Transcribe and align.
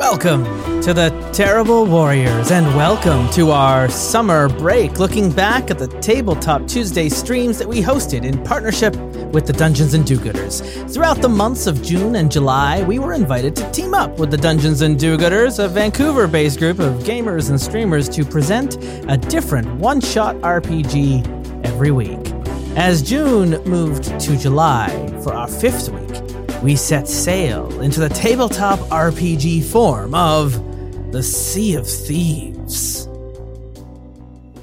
Welcome 0.00 0.44
to 0.80 0.94
the 0.94 1.10
Terrible 1.30 1.84
Warriors, 1.84 2.50
and 2.50 2.66
welcome 2.74 3.28
to 3.34 3.50
our 3.50 3.90
summer 3.90 4.48
break, 4.48 4.98
looking 4.98 5.30
back 5.30 5.70
at 5.70 5.78
the 5.78 5.88
Tabletop 6.00 6.66
Tuesday 6.66 7.10
streams 7.10 7.58
that 7.58 7.68
we 7.68 7.82
hosted 7.82 8.24
in 8.24 8.42
partnership 8.42 8.96
with 9.34 9.46
the 9.46 9.52
Dungeons 9.52 9.92
and 9.92 10.06
Do-Gooders. 10.06 10.62
Throughout 10.90 11.20
the 11.20 11.28
months 11.28 11.66
of 11.66 11.82
June 11.82 12.16
and 12.16 12.32
July, 12.32 12.82
we 12.84 12.98
were 12.98 13.12
invited 13.12 13.54
to 13.56 13.70
team 13.72 13.92
up 13.92 14.18
with 14.18 14.30
the 14.30 14.38
Dungeons 14.38 14.80
and 14.80 14.98
Do-Gooders, 14.98 15.62
a 15.62 15.68
Vancouver-based 15.68 16.58
group 16.58 16.78
of 16.78 17.02
gamers 17.02 17.50
and 17.50 17.60
streamers, 17.60 18.08
to 18.08 18.24
present 18.24 18.78
a 19.06 19.18
different 19.18 19.68
one-shot 19.74 20.34
RPG 20.36 21.66
every 21.66 21.90
week. 21.90 22.18
As 22.74 23.02
June 23.02 23.62
moved 23.64 24.18
to 24.18 24.36
July 24.38 24.88
for 25.22 25.34
our 25.34 25.46
fifth 25.46 25.90
week, 25.90 26.29
we 26.62 26.76
set 26.76 27.08
sail 27.08 27.80
into 27.80 28.00
the 28.00 28.08
tabletop 28.10 28.78
RPG 28.90 29.64
form 29.64 30.14
of 30.14 30.52
the 31.10 31.22
Sea 31.22 31.74
of 31.74 31.88
Thieves. 31.88 33.06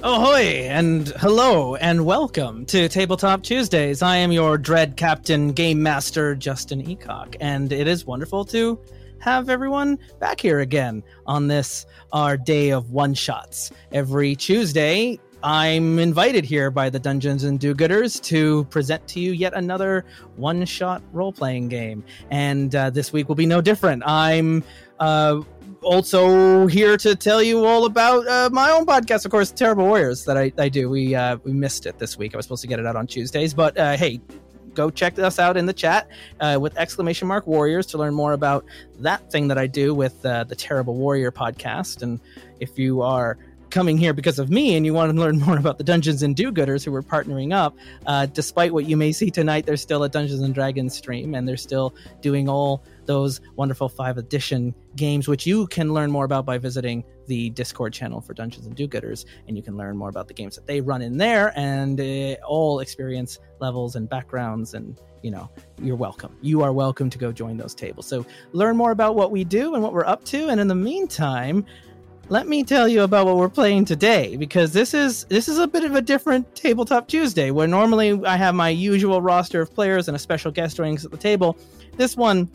Ahoy 0.03 0.67
and 0.69 1.07
hello 1.17 1.75
and 1.75 2.05
welcome 2.05 2.67
to 2.67 2.87
Tabletop 2.87 3.41
Tuesdays. 3.41 4.03
I 4.03 4.17
am 4.17 4.31
your 4.31 4.59
dread 4.59 4.95
captain, 4.95 5.51
game 5.53 5.81
master 5.81 6.35
Justin 6.35 6.85
Eacock, 6.85 7.35
and 7.41 7.73
it 7.73 7.87
is 7.87 8.05
wonderful 8.05 8.45
to 8.45 8.79
have 9.19 9.49
everyone 9.49 9.97
back 10.19 10.39
here 10.39 10.59
again 10.59 11.01
on 11.25 11.47
this 11.47 11.87
our 12.13 12.37
day 12.37 12.69
of 12.69 12.91
one 12.91 13.15
shots. 13.15 13.71
Every 13.91 14.35
Tuesday, 14.35 15.19
I'm 15.43 15.99
invited 15.99 16.45
here 16.45 16.71
by 16.71 16.89
the 16.89 16.99
Dungeons 16.99 17.43
and 17.43 17.59
Do-Gooders 17.59 18.21
to 18.23 18.63
present 18.65 19.07
to 19.09 19.19
you 19.19 19.33
yet 19.33 19.53
another 19.53 20.03
one-shot 20.35 21.03
role-playing 21.13 21.69
game, 21.69 22.03
and 22.31 22.73
uh, 22.75 22.89
this 22.89 23.13
week 23.13 23.27
will 23.27 23.35
be 23.35 23.45
no 23.45 23.61
different. 23.61 24.01
I'm 24.05 24.63
uh, 24.99 25.41
also 25.81 26.65
here 26.65 26.97
to 26.97 27.15
tell 27.15 27.43
you 27.43 27.65
all 27.65 27.85
about 27.85 28.27
uh, 28.27 28.49
my 28.51 28.71
own 28.71 28.85
podcast, 28.85 29.25
of 29.25 29.31
course, 29.31 29.51
Terrible 29.51 29.85
Warriors, 29.85 30.25
that 30.25 30.37
I, 30.37 30.51
I 30.57 30.69
do. 30.69 30.89
We 30.89 31.13
uh, 31.13 31.37
we 31.43 31.53
missed 31.53 31.85
it 31.85 31.99
this 31.99 32.17
week. 32.17 32.33
I 32.33 32.37
was 32.37 32.45
supposed 32.45 32.63
to 32.63 32.67
get 32.67 32.79
it 32.79 32.85
out 32.87 32.95
on 32.95 33.05
Tuesdays, 33.05 33.53
but 33.53 33.77
uh, 33.77 33.95
hey, 33.95 34.19
go 34.73 34.89
check 34.89 35.17
us 35.19 35.39
out 35.39 35.55
in 35.55 35.65
the 35.65 35.73
chat 35.73 36.07
uh, 36.39 36.57
with 36.59 36.75
exclamation 36.77 37.27
mark 37.27 37.47
warriors 37.47 37.85
to 37.87 37.97
learn 37.97 38.13
more 38.13 38.33
about 38.33 38.65
that 38.99 39.31
thing 39.31 39.47
that 39.47 39.57
I 39.57 39.67
do 39.67 39.93
with 39.93 40.25
uh, 40.25 40.43
the 40.45 40.55
Terrible 40.55 40.95
Warrior 40.95 41.31
podcast. 41.31 42.01
And 42.01 42.19
if 42.59 42.77
you 42.77 43.01
are 43.01 43.37
coming 43.69 43.97
here 43.97 44.13
because 44.13 44.39
of 44.39 44.49
me 44.49 44.75
and 44.75 44.85
you 44.85 44.93
want 44.93 45.13
to 45.13 45.19
learn 45.19 45.39
more 45.45 45.57
about 45.57 45.77
the 45.77 45.83
Dungeons 45.83 46.23
and 46.23 46.35
Do-Gooders 46.35 46.83
who 46.83 46.93
are 46.95 47.03
partnering 47.03 47.53
up, 47.53 47.75
uh, 48.05 48.25
despite 48.27 48.73
what 48.73 48.85
you 48.85 48.97
may 48.97 49.11
see 49.11 49.29
tonight, 49.29 49.65
there's 49.65 49.81
still 49.81 50.03
a 50.03 50.09
Dungeons 50.09 50.41
and 50.41 50.53
Dragons 50.53 50.95
stream 50.95 51.35
and 51.35 51.47
they're 51.47 51.57
still 51.57 51.93
doing 52.21 52.49
all 52.49 52.83
those 53.05 53.41
wonderful 53.55 53.89
five 53.89 54.17
edition 54.17 54.75
games, 54.95 55.27
which 55.27 55.47
you 55.47 55.65
can 55.67 55.93
learn 55.93 56.11
more 56.11 56.25
about 56.25 56.45
by 56.45 56.57
visiting 56.57 57.03
the 57.27 57.49
Discord 57.51 57.93
channel 57.93 58.21
for 58.21 58.33
Dungeons 58.33 58.65
and 58.67 58.75
Do-Gooders, 58.75 59.25
and 59.47 59.57
you 59.57 59.63
can 59.63 59.77
learn 59.77 59.97
more 59.97 60.09
about 60.09 60.27
the 60.27 60.33
games 60.33 60.55
that 60.55 60.67
they 60.67 60.81
run 60.81 61.01
in 61.01 61.17
there 61.17 61.53
and 61.57 61.99
uh, 61.99 62.35
all 62.45 62.79
experience 62.79 63.39
levels 63.59 63.95
and 63.95 64.07
backgrounds 64.07 64.73
and 64.73 64.99
you 65.23 65.31
know 65.31 65.49
you're 65.81 65.95
welcome. 65.95 66.35
You 66.41 66.61
are 66.61 66.71
welcome 66.71 67.09
to 67.09 67.17
go 67.17 67.31
join 67.31 67.57
those 67.57 67.73
tables. 67.73 68.05
So 68.05 68.25
learn 68.53 68.77
more 68.77 68.91
about 68.91 69.15
what 69.15 69.31
we 69.31 69.43
do 69.43 69.73
and 69.73 69.83
what 69.83 69.93
we're 69.93 70.05
up 70.05 70.23
to 70.25 70.49
and 70.49 70.59
in 70.61 70.67
the 70.67 70.75
meantime 70.75 71.65
let 72.29 72.47
me 72.47 72.63
tell 72.63 72.87
you 72.87 73.03
about 73.03 73.25
what 73.25 73.37
we're 73.37 73.49
playing 73.49 73.85
today 73.85 74.35
because 74.35 74.73
this 74.73 74.93
is 74.93 75.23
this 75.25 75.47
is 75.47 75.59
a 75.59 75.67
bit 75.67 75.83
of 75.83 75.95
a 75.95 76.01
different 76.01 76.55
tabletop 76.55 77.07
tuesday 77.07 77.51
where 77.51 77.67
normally 77.67 78.19
i 78.25 78.35
have 78.35 78.53
my 78.53 78.69
usual 78.69 79.21
roster 79.21 79.61
of 79.61 79.73
players 79.73 80.07
and 80.07 80.15
a 80.15 80.19
special 80.19 80.51
guest 80.51 80.75
joining 80.75 80.95
us 80.95 81.05
at 81.05 81.11
the 81.11 81.17
table. 81.17 81.57
This 81.95 82.17
one 82.17 82.49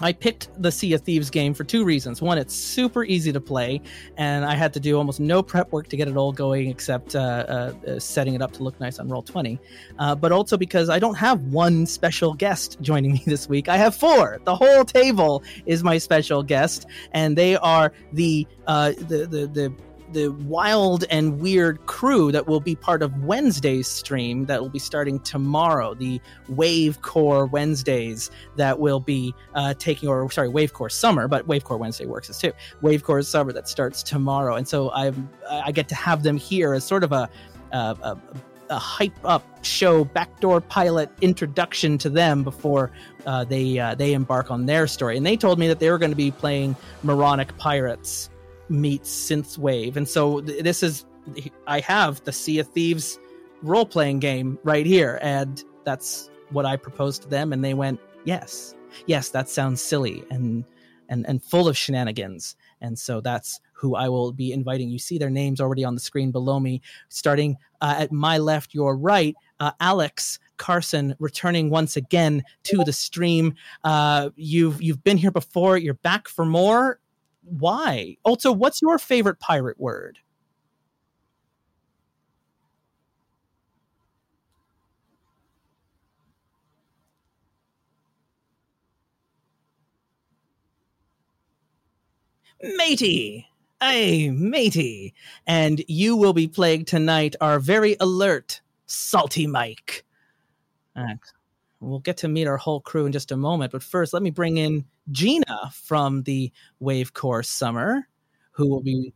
I 0.00 0.12
picked 0.12 0.48
the 0.60 0.72
Sea 0.72 0.94
of 0.94 1.02
Thieves 1.02 1.30
game 1.30 1.54
for 1.54 1.64
two 1.64 1.84
reasons. 1.84 2.20
One, 2.20 2.36
it's 2.36 2.54
super 2.54 3.04
easy 3.04 3.32
to 3.32 3.40
play, 3.40 3.80
and 4.16 4.44
I 4.44 4.54
had 4.54 4.72
to 4.74 4.80
do 4.80 4.96
almost 4.96 5.20
no 5.20 5.42
prep 5.42 5.70
work 5.72 5.88
to 5.88 5.96
get 5.96 6.08
it 6.08 6.16
all 6.16 6.32
going 6.32 6.68
except 6.68 7.14
uh, 7.14 7.18
uh, 7.18 7.72
uh, 7.86 7.98
setting 7.98 8.34
it 8.34 8.42
up 8.42 8.52
to 8.54 8.62
look 8.62 8.78
nice 8.80 8.98
on 8.98 9.08
Roll20. 9.08 9.58
Uh, 9.98 10.14
but 10.14 10.32
also 10.32 10.56
because 10.56 10.88
I 10.88 10.98
don't 10.98 11.14
have 11.14 11.40
one 11.42 11.86
special 11.86 12.34
guest 12.34 12.78
joining 12.80 13.12
me 13.14 13.22
this 13.26 13.48
week. 13.48 13.68
I 13.68 13.76
have 13.76 13.94
four. 13.94 14.40
The 14.44 14.54
whole 14.54 14.84
table 14.84 15.42
is 15.66 15.84
my 15.84 15.98
special 15.98 16.42
guest, 16.42 16.86
and 17.12 17.38
they 17.38 17.56
are 17.56 17.92
the 18.12 18.46
uh, 18.66 18.92
the, 18.98 19.26
the, 19.26 19.46
the 19.46 19.74
the 20.14 20.28
wild 20.28 21.04
and 21.10 21.40
weird 21.40 21.84
crew 21.86 22.32
that 22.32 22.46
will 22.46 22.60
be 22.60 22.74
part 22.74 23.02
of 23.02 23.24
Wednesday's 23.24 23.86
stream 23.86 24.46
that 24.46 24.60
will 24.62 24.70
be 24.70 24.78
starting 24.78 25.20
tomorrow. 25.20 25.94
The 25.94 26.20
Wave 26.48 27.02
Core 27.02 27.46
Wednesdays 27.46 28.30
that 28.56 28.78
will 28.78 29.00
be 29.00 29.34
uh, 29.54 29.74
taking, 29.74 30.08
or 30.08 30.30
sorry, 30.30 30.48
Wave 30.48 30.72
Core 30.72 30.88
Summer, 30.88 31.28
but 31.28 31.46
Wave 31.46 31.64
Core 31.64 31.76
Wednesday 31.76 32.06
works 32.06 32.30
as 32.30 32.38
too. 32.38 32.52
Wave 32.80 33.02
Core 33.04 33.20
Summer 33.22 33.52
that 33.52 33.68
starts 33.68 34.02
tomorrow, 34.02 34.54
and 34.54 34.66
so 34.66 34.90
I 34.90 35.12
I 35.50 35.72
get 35.72 35.88
to 35.88 35.94
have 35.94 36.22
them 36.22 36.36
here 36.36 36.72
as 36.72 36.84
sort 36.84 37.04
of 37.04 37.12
a, 37.12 37.28
a, 37.72 37.76
a 37.76 38.18
a 38.70 38.78
hype 38.78 39.16
up 39.24 39.44
show 39.64 40.04
backdoor 40.04 40.60
pilot 40.60 41.10
introduction 41.20 41.98
to 41.98 42.08
them 42.08 42.42
before 42.42 42.90
uh, 43.26 43.44
they 43.44 43.78
uh, 43.78 43.94
they 43.94 44.12
embark 44.14 44.50
on 44.50 44.66
their 44.66 44.86
story. 44.86 45.16
And 45.16 45.26
they 45.26 45.36
told 45.36 45.58
me 45.58 45.68
that 45.68 45.80
they 45.80 45.90
were 45.90 45.98
going 45.98 46.12
to 46.12 46.16
be 46.16 46.30
playing 46.30 46.76
Moronic 47.02 47.56
Pirates 47.58 48.30
meets 48.68 49.10
synthwave. 49.10 49.96
And 49.96 50.08
so 50.08 50.40
th- 50.40 50.62
this 50.62 50.82
is 50.82 51.04
i 51.66 51.80
have 51.80 52.22
the 52.24 52.32
sea 52.32 52.58
of 52.58 52.68
thieves 52.68 53.18
role-playing 53.62 54.18
game 54.18 54.58
right 54.62 54.84
here 54.84 55.18
and 55.22 55.64
that's 55.84 56.28
what 56.50 56.66
i 56.66 56.76
proposed 56.76 57.22
to 57.22 57.28
them 57.28 57.50
and 57.50 57.64
they 57.64 57.72
went 57.72 57.98
yes 58.24 58.74
yes 59.06 59.30
that 59.30 59.48
sounds 59.48 59.80
silly 59.80 60.22
and 60.30 60.66
and 61.08 61.26
and 61.26 61.42
full 61.42 61.68
of 61.68 61.76
shenanigans. 61.76 62.56
And 62.80 62.98
so 62.98 63.20
that's 63.20 63.60
who 63.72 63.94
i 63.94 64.08
will 64.08 64.32
be 64.32 64.52
inviting. 64.52 64.88
You 64.88 64.98
see 64.98 65.18
their 65.18 65.30
names 65.30 65.60
already 65.60 65.84
on 65.84 65.94
the 65.94 66.00
screen 66.00 66.30
below 66.30 66.60
me. 66.60 66.80
Starting 67.08 67.56
uh, 67.80 67.96
at 67.98 68.12
my 68.12 68.38
left 68.38 68.74
your 68.74 68.96
right 68.96 69.34
uh, 69.60 69.72
alex 69.80 70.38
Carson 70.56 71.16
returning 71.18 71.70
once 71.70 71.96
again 71.96 72.42
to 72.64 72.84
the 72.84 72.92
stream. 72.92 73.54
Uh, 73.82 74.30
you've 74.36 74.80
you've 74.82 75.02
been 75.02 75.16
here 75.16 75.32
before. 75.32 75.76
You're 75.78 75.94
back 75.94 76.28
for 76.28 76.44
more 76.44 77.00
why? 77.44 78.16
Also, 78.24 78.52
what's 78.52 78.82
your 78.82 78.98
favorite 78.98 79.40
pirate 79.40 79.78
word? 79.80 80.18
Matey. 92.62 93.46
Hey, 93.80 94.30
matey. 94.30 95.14
And 95.46 95.84
you 95.88 96.16
will 96.16 96.32
be 96.32 96.48
playing 96.48 96.86
tonight 96.86 97.36
our 97.40 97.58
very 97.60 97.96
alert 98.00 98.60
Salty 98.86 99.46
Mike. 99.46 100.04
Uh, 100.96 101.14
we'll 101.84 102.00
get 102.00 102.16
to 102.18 102.28
meet 102.28 102.46
our 102.46 102.56
whole 102.56 102.80
crew 102.80 103.06
in 103.06 103.12
just 103.12 103.32
a 103.32 103.36
moment. 103.36 103.72
But 103.72 103.82
first, 103.82 104.12
let 104.12 104.22
me 104.22 104.30
bring 104.30 104.56
in 104.56 104.84
Gina 105.10 105.70
from 105.72 106.22
the 106.22 106.52
Wave 106.80 107.14
Core 107.14 107.42
Summer, 107.42 108.08
who 108.52 108.68
will 108.68 108.82
be. 108.82 109.12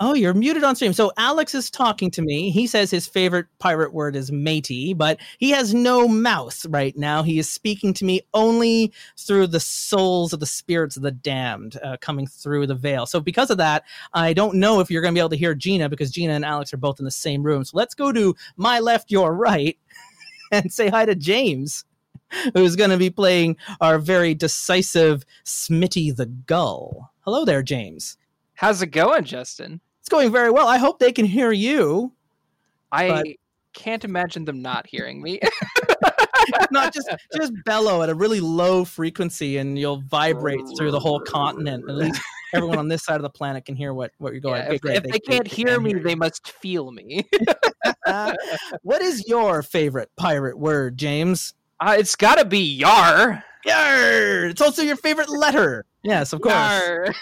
Oh, 0.00 0.12
you're 0.12 0.34
muted 0.34 0.64
on 0.64 0.74
stream. 0.74 0.92
So 0.92 1.12
Alex 1.16 1.54
is 1.54 1.70
talking 1.70 2.10
to 2.10 2.20
me. 2.20 2.50
He 2.50 2.66
says 2.66 2.90
his 2.90 3.06
favorite 3.06 3.46
pirate 3.60 3.94
word 3.94 4.16
is 4.16 4.32
matey, 4.32 4.92
but 4.92 5.20
he 5.38 5.50
has 5.50 5.72
no 5.72 6.08
mouth 6.08 6.66
right 6.68 6.96
now. 6.96 7.22
He 7.22 7.38
is 7.38 7.48
speaking 7.48 7.94
to 7.94 8.04
me 8.04 8.22
only 8.34 8.92
through 9.16 9.46
the 9.46 9.60
souls 9.60 10.32
of 10.32 10.40
the 10.40 10.46
spirits 10.46 10.96
of 10.96 11.04
the 11.04 11.12
damned 11.12 11.78
uh, 11.80 11.96
coming 12.00 12.26
through 12.26 12.66
the 12.66 12.74
veil. 12.74 13.06
So 13.06 13.20
because 13.20 13.50
of 13.50 13.58
that, 13.58 13.84
I 14.12 14.32
don't 14.32 14.56
know 14.56 14.80
if 14.80 14.90
you're 14.90 15.00
going 15.00 15.14
to 15.14 15.16
be 15.16 15.20
able 15.20 15.30
to 15.30 15.36
hear 15.36 15.54
Gina 15.54 15.88
because 15.88 16.10
Gina 16.10 16.32
and 16.32 16.44
Alex 16.44 16.74
are 16.74 16.78
both 16.78 16.98
in 16.98 17.04
the 17.04 17.10
same 17.12 17.44
room. 17.44 17.64
So 17.64 17.76
let's 17.76 17.94
go 17.94 18.10
to 18.10 18.34
my 18.56 18.80
left, 18.80 19.12
your 19.12 19.32
right, 19.32 19.78
and 20.62 20.72
say 20.72 20.88
hi 20.88 21.04
to 21.04 21.14
James 21.14 21.84
who's 22.54 22.76
going 22.76 22.90
to 22.90 22.96
be 22.96 23.10
playing 23.10 23.56
our 23.80 23.98
very 23.98 24.34
decisive 24.34 25.24
Smitty 25.44 26.14
the 26.14 26.26
Gull. 26.26 27.12
Hello 27.20 27.44
there, 27.44 27.62
James. 27.62 28.16
How's 28.54 28.82
it 28.82 28.88
going, 28.88 29.24
Justin? 29.24 29.80
It's 30.00 30.08
going 30.08 30.30
very 30.30 30.50
well. 30.50 30.68
I 30.68 30.78
hope 30.78 30.98
they 30.98 31.12
can 31.12 31.24
hear 31.24 31.52
you. 31.52 32.12
I 32.92 33.08
but... 33.08 33.26
can't 33.72 34.04
imagine 34.04 34.44
them 34.44 34.62
not 34.62 34.86
hearing 34.86 35.22
me. 35.22 35.40
not 36.70 36.92
just 36.92 37.08
just 37.34 37.52
bellow 37.64 38.02
at 38.02 38.10
a 38.10 38.14
really 38.14 38.40
low 38.40 38.84
frequency 38.84 39.56
and 39.56 39.78
you'll 39.78 40.02
vibrate 40.02 40.60
through 40.76 40.90
the 40.90 41.00
whole 41.00 41.20
continent. 41.20 41.84
At 41.88 41.96
least 41.96 42.20
everyone 42.52 42.78
on 42.78 42.88
this 42.88 43.04
side 43.04 43.16
of 43.16 43.22
the 43.22 43.30
planet 43.30 43.64
can 43.64 43.76
hear 43.76 43.94
what, 43.94 44.12
what 44.18 44.32
you're 44.32 44.40
going. 44.40 44.62
Yeah, 44.62 44.72
if, 44.72 44.84
if, 44.84 45.02
they, 45.02 45.10
they 45.10 45.18
can't 45.18 45.48
they, 45.48 45.56
hear 45.56 45.80
me, 45.80 45.90
hear 45.90 46.02
they 46.02 46.14
must 46.14 46.48
feel 46.48 46.90
me. 46.90 47.26
what 48.82 49.02
is 49.02 49.26
your 49.28 49.62
favorite 49.62 50.10
pirate 50.16 50.58
word, 50.58 50.96
James? 50.96 51.54
Uh, 51.80 51.96
it's 51.98 52.16
got 52.16 52.36
to 52.36 52.44
be 52.44 52.58
Yar. 52.58 53.42
Yar. 53.64 54.46
It's 54.46 54.60
also 54.60 54.82
your 54.82 54.96
favorite 54.96 55.30
letter. 55.30 55.86
Yes, 56.02 56.32
of 56.32 56.40
course. 56.40 56.52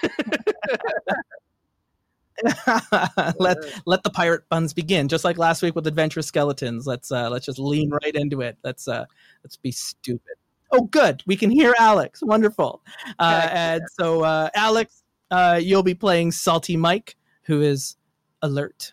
let 3.38 3.58
let 3.86 4.02
the 4.02 4.10
pirate 4.10 4.48
buns 4.48 4.72
begin. 4.72 5.06
Just 5.06 5.25
like 5.25 5.38
last 5.38 5.62
week 5.62 5.76
with 5.76 5.86
adventure 5.86 6.22
skeletons. 6.22 6.86
Let's 6.86 7.12
uh 7.12 7.30
let's 7.30 7.46
just 7.46 7.60
lean 7.60 7.90
right 7.90 8.14
into 8.14 8.40
it. 8.40 8.56
Let's 8.64 8.88
uh 8.88 9.04
let's 9.44 9.56
be 9.56 9.70
stupid. 9.70 10.34
Oh, 10.72 10.82
good. 10.84 11.22
We 11.26 11.36
can 11.36 11.50
hear 11.50 11.75
Alex. 11.78 12.22
Wonderful. 12.22 12.80
Uh, 13.18 13.48
and 13.52 13.82
so, 13.92 14.22
uh, 14.25 14.48
Alex, 14.54 15.01
uh, 15.32 15.58
you'll 15.61 15.82
be 15.82 15.94
playing 15.94 16.31
Salty 16.31 16.76
Mike, 16.76 17.17
who 17.44 17.62
is 17.62 17.96
alert 18.43 18.93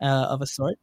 uh, 0.00 0.26
of 0.30 0.40
a 0.40 0.46
sort. 0.46 0.78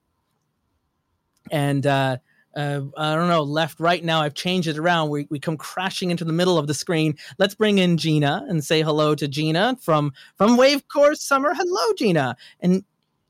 And 1.50 1.88
uh, 1.88 2.18
uh, 2.56 2.82
I 2.98 3.16
don't 3.16 3.30
know, 3.30 3.44
left, 3.44 3.80
right 3.80 4.04
now. 4.04 4.22
I've 4.22 4.34
changed 4.34 4.68
it 4.68 4.78
around. 4.78 5.10
We, 5.10 5.26
we 5.30 5.40
come 5.40 5.56
crashing 5.56 6.12
into 6.12 6.26
the 6.26 6.34
middle 6.34 6.58
of 6.58 6.68
the 6.68 6.74
screen. 6.74 7.16
Let's 7.38 7.56
bring 7.56 7.78
in 7.78 7.98
Gina 7.98 8.46
and 8.50 8.64
say 8.64 8.82
hello 8.82 9.16
to 9.16 9.28
Gina 9.28 9.78
from 9.82 10.12
from 10.36 10.58
Wave 10.58 10.88
Core 10.90 11.16
Summer. 11.16 11.54
Hello, 11.56 11.94
Gina. 11.94 12.36
And 12.60 12.84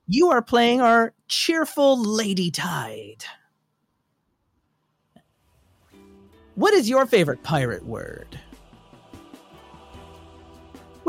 you 0.07 0.31
are 0.31 0.41
playing 0.41 0.81
our 0.81 1.13
cheerful 1.27 2.01
Lady 2.01 2.49
Tide. 2.49 3.23
What 6.55 6.73
is 6.73 6.89
your 6.89 7.05
favorite 7.05 7.43
pirate 7.43 7.85
word? 7.85 8.39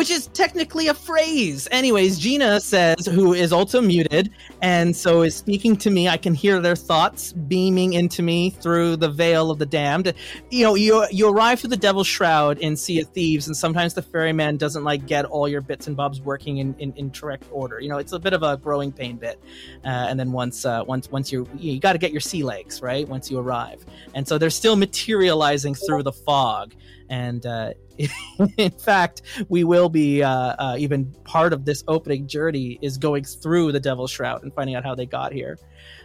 Which 0.00 0.10
is 0.10 0.28
technically 0.28 0.88
a 0.88 0.94
phrase. 0.94 1.68
Anyways, 1.70 2.18
Gina 2.18 2.58
says, 2.58 3.04
who 3.04 3.34
is 3.34 3.52
also 3.52 3.82
muted, 3.82 4.30
and 4.62 4.96
so 4.96 5.20
is 5.20 5.36
speaking 5.36 5.76
to 5.76 5.90
me. 5.90 6.08
I 6.08 6.16
can 6.16 6.32
hear 6.32 6.58
their 6.58 6.74
thoughts 6.74 7.34
beaming 7.34 7.92
into 7.92 8.22
me 8.22 8.48
through 8.48 8.96
the 8.96 9.10
veil 9.10 9.50
of 9.50 9.58
the 9.58 9.66
damned. 9.66 10.14
You 10.50 10.64
know, 10.64 10.74
you 10.74 11.04
you 11.10 11.28
arrive 11.28 11.60
through 11.60 11.68
the 11.68 11.76
Devil's 11.76 12.06
Shroud 12.06 12.56
in 12.60 12.76
Sea 12.76 13.02
of 13.02 13.08
Thieves, 13.08 13.46
and 13.46 13.54
sometimes 13.54 13.92
the 13.92 14.00
ferryman 14.00 14.56
doesn't 14.56 14.84
like 14.84 15.04
get 15.04 15.26
all 15.26 15.46
your 15.46 15.60
bits 15.60 15.86
and 15.86 15.94
bobs 15.94 16.22
working 16.22 16.56
in, 16.56 16.74
in, 16.78 16.94
in 16.94 17.10
correct 17.10 17.44
order. 17.50 17.78
You 17.78 17.90
know, 17.90 17.98
it's 17.98 18.12
a 18.12 18.18
bit 18.18 18.32
of 18.32 18.42
a 18.42 18.56
growing 18.56 18.92
pain 18.92 19.18
bit. 19.18 19.38
Uh, 19.84 20.06
and 20.08 20.18
then 20.18 20.32
once 20.32 20.64
uh, 20.64 20.82
once 20.86 21.10
once 21.10 21.30
you 21.30 21.46
you 21.58 21.78
got 21.78 21.92
to 21.92 21.98
get 21.98 22.10
your 22.10 22.22
sea 22.22 22.42
legs 22.42 22.80
right 22.80 23.06
once 23.06 23.30
you 23.30 23.38
arrive, 23.38 23.84
and 24.14 24.26
so 24.26 24.38
they're 24.38 24.48
still 24.48 24.76
materializing 24.76 25.74
through 25.74 26.04
the 26.04 26.12
fog 26.12 26.72
and 27.10 27.44
uh, 27.44 27.72
in 28.56 28.70
fact, 28.70 29.22
we 29.48 29.64
will 29.64 29.88
be 29.88 30.22
uh, 30.22 30.30
uh, 30.30 30.76
even 30.78 31.06
part 31.24 31.52
of 31.52 31.64
this 31.64 31.84
opening 31.88 32.26
journey 32.26 32.78
is 32.82 32.98
going 32.98 33.24
through 33.24 33.72
the 33.72 33.80
Devil's 33.80 34.10
Shroud 34.10 34.42
and 34.42 34.52
finding 34.54 34.76
out 34.76 34.84
how 34.84 34.94
they 34.94 35.06
got 35.06 35.32
here. 35.32 35.58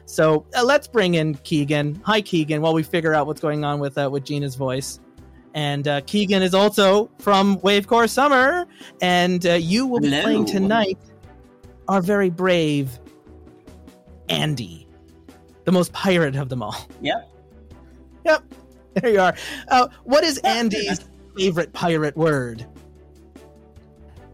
So 0.05 0.45
uh, 0.55 0.63
let's 0.63 0.87
bring 0.87 1.15
in 1.15 1.35
Keegan. 1.35 2.01
Hi, 2.05 2.21
Keegan. 2.21 2.61
While 2.61 2.73
we 2.73 2.83
figure 2.83 3.13
out 3.13 3.27
what's 3.27 3.41
going 3.41 3.63
on 3.63 3.79
with 3.79 3.97
uh, 3.97 4.09
with 4.11 4.23
Gina's 4.23 4.55
voice, 4.55 4.99
and 5.53 5.87
uh, 5.87 6.01
Keegan 6.01 6.41
is 6.41 6.53
also 6.53 7.09
from 7.19 7.57
Wavecore 7.59 8.09
Summer, 8.09 8.67
and 9.01 9.43
you 9.43 9.87
will 9.87 9.99
be 9.99 10.09
Hello. 10.09 10.23
playing 10.23 10.45
tonight. 10.45 10.97
Our 11.87 12.01
very 12.01 12.31
brave 12.31 12.99
Andy, 14.29 14.87
the 15.65 15.71
most 15.71 15.93
pirate 15.93 16.35
of 16.35 16.49
them 16.49 16.63
all. 16.63 16.75
Yep. 17.01 17.31
Yep. 18.25 18.43
There 18.95 19.11
you 19.11 19.19
are. 19.19 19.35
Uh, 19.67 19.87
what 20.03 20.23
is 20.23 20.37
Andy's 20.39 21.01
favorite 21.35 21.73
pirate 21.73 22.15
word? 22.15 22.65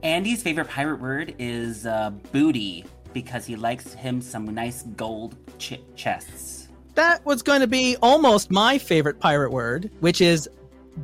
Andy's 0.03 0.42
favorite 0.42 0.68
pirate 0.68 1.00
word 1.00 1.36
is 1.38 1.86
uh, 1.86 2.12
booty 2.31 2.86
because 3.13 3.45
he 3.45 3.56
likes 3.56 3.94
him 3.94 4.21
some 4.21 4.45
nice 4.53 4.83
gold 4.95 5.36
ch- 5.59 5.80
chests. 5.95 6.69
That 6.95 7.25
was 7.25 7.42
going 7.42 7.62
to 7.62 7.68
be 7.68 7.98
almost 8.01 8.51
my 8.51 8.77
favorite 8.77 9.19
pirate 9.19 9.51
word, 9.51 9.92
which 10.00 10.21
is 10.21 10.50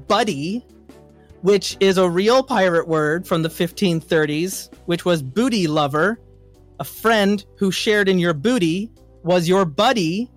buddy, 0.08 0.66
which 1.42 1.78
is 1.80 1.98
a 1.98 2.10
real 2.10 2.44
pirate 2.44 2.88
word 2.88 3.28
from 3.28 3.44
the 3.44 3.50
1530s, 3.50 4.74
which 4.86 5.06
was 5.06 5.22
booty 5.22 5.68
lover. 5.68 6.20
A 6.80 6.84
friend 6.84 7.44
who 7.58 7.72
shared 7.72 8.10
in 8.10 8.20
your 8.20 8.34
booty 8.34 8.92
was 9.24 9.48
your 9.48 9.66
buddy 9.66 10.30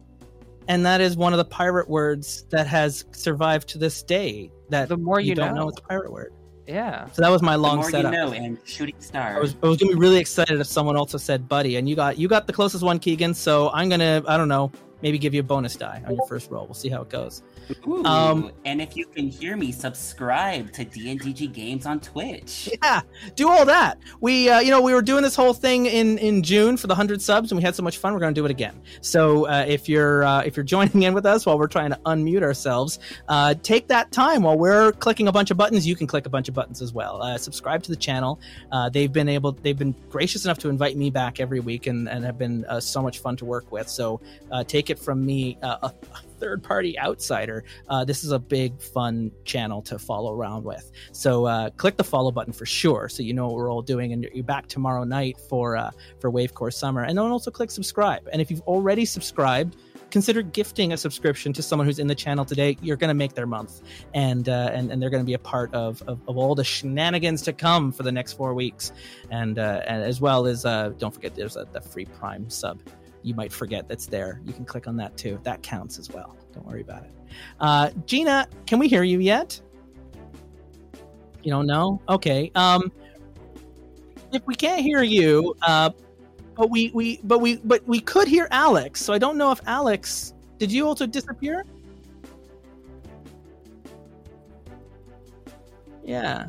and 0.71 0.87
that 0.87 1.01
is 1.01 1.17
one 1.17 1.33
of 1.33 1.39
the 1.39 1.45
pirate 1.45 1.89
words 1.89 2.45
that 2.51 2.65
has 2.69 3.05
survived 3.11 3.69
to 3.71 3.77
this 3.77 4.05
day. 4.05 4.53
That 4.70 4.88
the 4.88 4.96
more 4.96 5.20
you, 5.20 5.31
you 5.31 5.34
don't 5.34 5.55
know. 5.55 5.62
know, 5.62 5.69
it's 5.69 5.78
a 5.78 5.82
pirate 5.82 6.12
word. 6.12 6.32
Yeah. 6.67 7.06
So 7.11 7.22
that 7.22 7.31
was 7.31 7.43
my 7.43 7.56
long 7.56 7.76
the 7.76 7.82
more 7.82 7.90
setup. 7.90 8.12
You 8.12 8.19
know, 8.19 8.32
and 8.32 8.58
shooting 8.64 8.94
star. 9.00 9.37
I 9.37 9.40
was, 9.40 9.56
I 9.62 9.67
was 9.67 9.78
gonna 9.78 9.93
be 9.93 9.99
really 9.99 10.19
excited 10.19 10.61
if 10.61 10.67
someone 10.67 10.96
also 10.96 11.19
said 11.19 11.49
buddy, 11.49 11.76
and 11.76 11.88
you 11.88 11.96
got 11.96 12.17
you 12.17 12.28
got 12.28 12.46
the 12.46 12.52
closest 12.52 12.84
one, 12.84 12.99
Keegan. 12.99 13.34
So 13.34 13.70
I'm 13.70 13.88
gonna 13.88 14.22
I 14.26 14.37
don't 14.37 14.49
know 14.49 14.70
maybe 15.02 15.19
give 15.19 15.35
you 15.35 15.41
a 15.41 15.44
bonus 15.44 15.76
die 15.76 16.02
on 16.06 16.14
your 16.14 16.26
first 16.26 16.50
roll. 16.50 16.67
We'll 16.67 16.75
see 16.75 16.88
how 16.88 17.02
it 17.02 17.08
goes. 17.08 17.43
Ooh, 17.87 18.05
um, 18.05 18.50
and 18.64 18.81
if 18.81 18.97
you 18.97 19.06
can 19.06 19.29
hear 19.29 19.56
me, 19.56 19.73
subscribe 19.73 20.73
to 20.73 20.85
DNDG 20.85 21.52
Games 21.52 21.87
on 21.87 22.00
Twitch. 22.00 22.69
Yeah, 22.82 23.02
do 23.37 23.49
all 23.49 23.67
that. 23.67 23.99
We, 24.20 24.49
uh, 24.49 24.61
you 24.61 24.70
know, 24.70 24.81
we 24.81 24.94
were 24.94 25.02
doing 25.02 25.23
this 25.23 25.37
whole 25.37 25.52
thing 25.52 25.87
in 25.87 26.19
in 26.19 26.43
June 26.43 26.76
for 26.76 26.87
the 26.87 26.94
hundred 26.94 27.20
subs, 27.23 27.52
and 27.52 27.58
we 27.58 27.62
had 27.62 27.75
so 27.75 27.82
much 27.82 27.99
fun. 27.99 28.12
We're 28.12 28.20
going 28.20 28.35
to 28.35 28.41
do 28.41 28.44
it 28.44 28.50
again. 28.50 28.81
So 29.00 29.47
uh, 29.47 29.64
if 29.67 29.88
you're 29.88 30.25
uh, 30.25 30.43
if 30.43 30.56
you're 30.56 30.64
joining 30.70 31.02
in 31.02 31.14
with 31.14 31.26
us 31.26 31.47
while 31.47 31.58
we're 31.58 31.67
trying 31.67 31.91
to 31.91 31.99
unmute 32.06 32.43
ourselves, 32.43 32.99
uh, 33.29 33.55
take 33.62 33.88
that 33.88 34.12
time 34.12 34.43
while 34.43 34.58
we're 34.58 34.93
clicking 34.93 35.29
a 35.29 35.32
bunch 35.32 35.50
of 35.50 35.56
buttons. 35.56 35.87
You 35.87 35.97
can 35.97 36.06
click 36.06 36.26
a 36.26 36.31
bunch 36.31 36.49
of 36.49 36.55
buttons 36.55 36.82
as 36.82 36.93
well. 36.93 37.23
Uh, 37.23 37.38
subscribe 37.38 37.82
to 37.85 37.91
the 37.91 37.97
channel. 37.97 38.41
Uh, 38.73 38.88
they've 38.88 39.12
been 39.12 39.29
able, 39.29 39.52
they've 39.52 39.79
been 39.79 39.94
gracious 40.11 40.44
enough 40.44 40.58
to 40.58 40.69
invite 40.69 40.97
me 40.97 41.11
back 41.11 41.41
every 41.41 41.61
week, 41.61 41.87
and, 41.87 42.08
and 42.08 42.25
have 42.25 42.38
been 42.38 42.64
so 42.81 43.02
much 43.02 43.20
fun 43.20 43.37
to 43.37 43.44
work 43.44 43.70
with. 43.73 43.88
So 43.88 44.20
take 44.67 44.89
it 44.90 44.98
from 44.98 45.25
me, 45.25 45.58
a, 45.62 45.92
third 46.40 46.62
party 46.62 46.98
outsider, 46.98 47.62
uh, 47.88 48.04
this 48.04 48.25
is 48.25 48.32
a 48.32 48.38
big, 48.38 48.81
fun 48.81 49.31
channel 49.44 49.82
to 49.82 49.98
follow 49.98 50.32
around 50.34 50.64
with. 50.64 50.90
So 51.12 51.44
uh, 51.44 51.70
click 51.70 51.96
the 51.98 52.04
follow 52.04 52.32
button 52.32 52.52
for 52.52 52.66
sure, 52.66 53.08
so 53.08 53.22
you 53.22 53.34
know 53.34 53.46
what 53.46 53.56
we're 53.56 53.70
all 53.70 53.82
doing, 53.82 54.12
and 54.12 54.26
you're 54.32 54.42
back 54.42 54.66
tomorrow 54.66 55.04
night 55.04 55.38
for 55.48 55.76
uh, 55.76 55.90
for 56.19 56.31
Wave 56.31 56.54
Core 56.54 56.70
Summer. 56.70 57.04
And 57.04 57.16
then 57.16 57.26
also 57.26 57.50
click 57.50 57.70
subscribe. 57.70 58.26
And 58.32 58.40
if 58.40 58.50
you've 58.50 58.62
already 58.62 59.04
subscribed, 59.04 59.76
consider 60.10 60.42
gifting 60.42 60.92
a 60.92 60.96
subscription 60.96 61.52
to 61.52 61.62
someone 61.62 61.87
who's 61.87 61.98
in 61.98 62.06
the 62.06 62.14
channel 62.14 62.44
today. 62.44 62.76
You're 62.81 62.96
going 62.96 63.08
to 63.08 63.14
make 63.14 63.34
their 63.34 63.46
month, 63.46 63.82
and 64.14 64.48
uh, 64.48 64.70
and 64.72 64.90
and 64.90 65.00
they're 65.00 65.10
going 65.10 65.22
to 65.22 65.26
be 65.26 65.34
a 65.34 65.38
part 65.38 65.72
of, 65.75 66.02
of, 66.06 66.20
of 66.26 66.37
all 66.37 66.54
the 66.54 66.64
shenanigans 66.64 67.42
to 67.42 67.52
come 67.52 67.92
for 67.92 68.02
the 68.02 68.12
next 68.12 68.32
four 68.34 68.54
weeks, 68.54 68.92
and 69.31 69.58
uh, 69.58 69.82
and 69.87 70.02
as 70.02 70.20
well 70.20 70.46
as 70.46 70.64
uh, 70.64 70.90
don't 70.98 71.14
forget 71.14 71.34
there's 71.34 71.56
a 71.56 71.66
the 71.72 71.81
free 71.81 72.06
Prime 72.06 72.48
sub 72.48 72.81
you 73.22 73.34
might 73.34 73.52
forget 73.52 73.88
that's 73.88 74.06
there. 74.06 74.40
You 74.44 74.52
can 74.52 74.64
click 74.64 74.88
on 74.88 74.96
that 74.96 75.17
too. 75.17 75.38
That 75.43 75.62
counts 75.62 75.99
as 75.99 76.11
well. 76.11 76.37
Don't 76.52 76.67
worry 76.67 76.81
about 76.81 77.05
it. 77.05 77.11
Uh, 77.58 77.90
Gina, 78.06 78.49
can 78.67 78.78
we 78.78 78.88
hear 78.88 79.02
you 79.02 79.20
yet? 79.20 79.61
You 81.43 81.50
don't 81.50 81.67
know? 81.67 82.00
Okay. 82.08 82.50
Um, 82.55 82.93
if 84.32 84.43
we 84.46 84.55
can't 84.55 84.82
hear 84.82 85.02
you, 85.02 85.55
uh, 85.62 85.90
but 86.55 86.70
we 86.70 86.90
we 86.93 87.20
but 87.25 87.40
we 87.40 87.56
but 87.56 87.87
we 87.87 88.00
could 88.00 88.28
hear 88.28 88.49
Alex. 88.50 89.02
So 89.02 89.12
I 89.12 89.19
don't 89.19 89.38
know 89.38 89.50
if 89.50 89.61
Alex 89.66 90.34
did 90.58 90.70
you 90.70 90.87
also 90.87 91.06
disappear? 91.06 91.64
Yeah. 96.05 96.49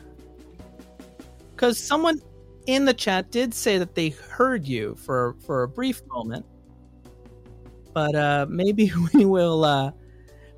Because 1.56 1.78
someone 1.78 2.20
in 2.68 2.86
the 2.86 2.94
chat 2.94 3.32
did 3.32 3.54
say 3.54 3.78
that 3.78 3.96
they 3.96 4.10
heard 4.10 4.68
you 4.68 4.96
for 4.96 5.36
for 5.46 5.64
a 5.64 5.68
brief 5.68 6.02
moment 6.08 6.46
but 7.94 8.16
uh, 8.16 8.46
maybe 8.50 8.92
we 9.14 9.26
will. 9.26 9.64
Uh, 9.64 9.92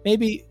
maybe. 0.05 0.45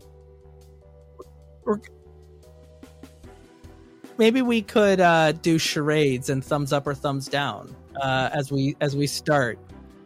maybe 4.17 4.41
we 4.41 4.61
could 4.61 4.99
uh, 4.99 5.31
do 5.31 5.57
charades 5.57 6.29
and 6.29 6.43
thumbs 6.43 6.73
up 6.73 6.85
or 6.87 6.93
thumbs 6.93 7.27
down 7.27 7.73
uh, 8.01 8.29
as 8.33 8.51
we 8.51 8.75
as 8.81 8.95
we 8.95 9.07
start. 9.07 9.57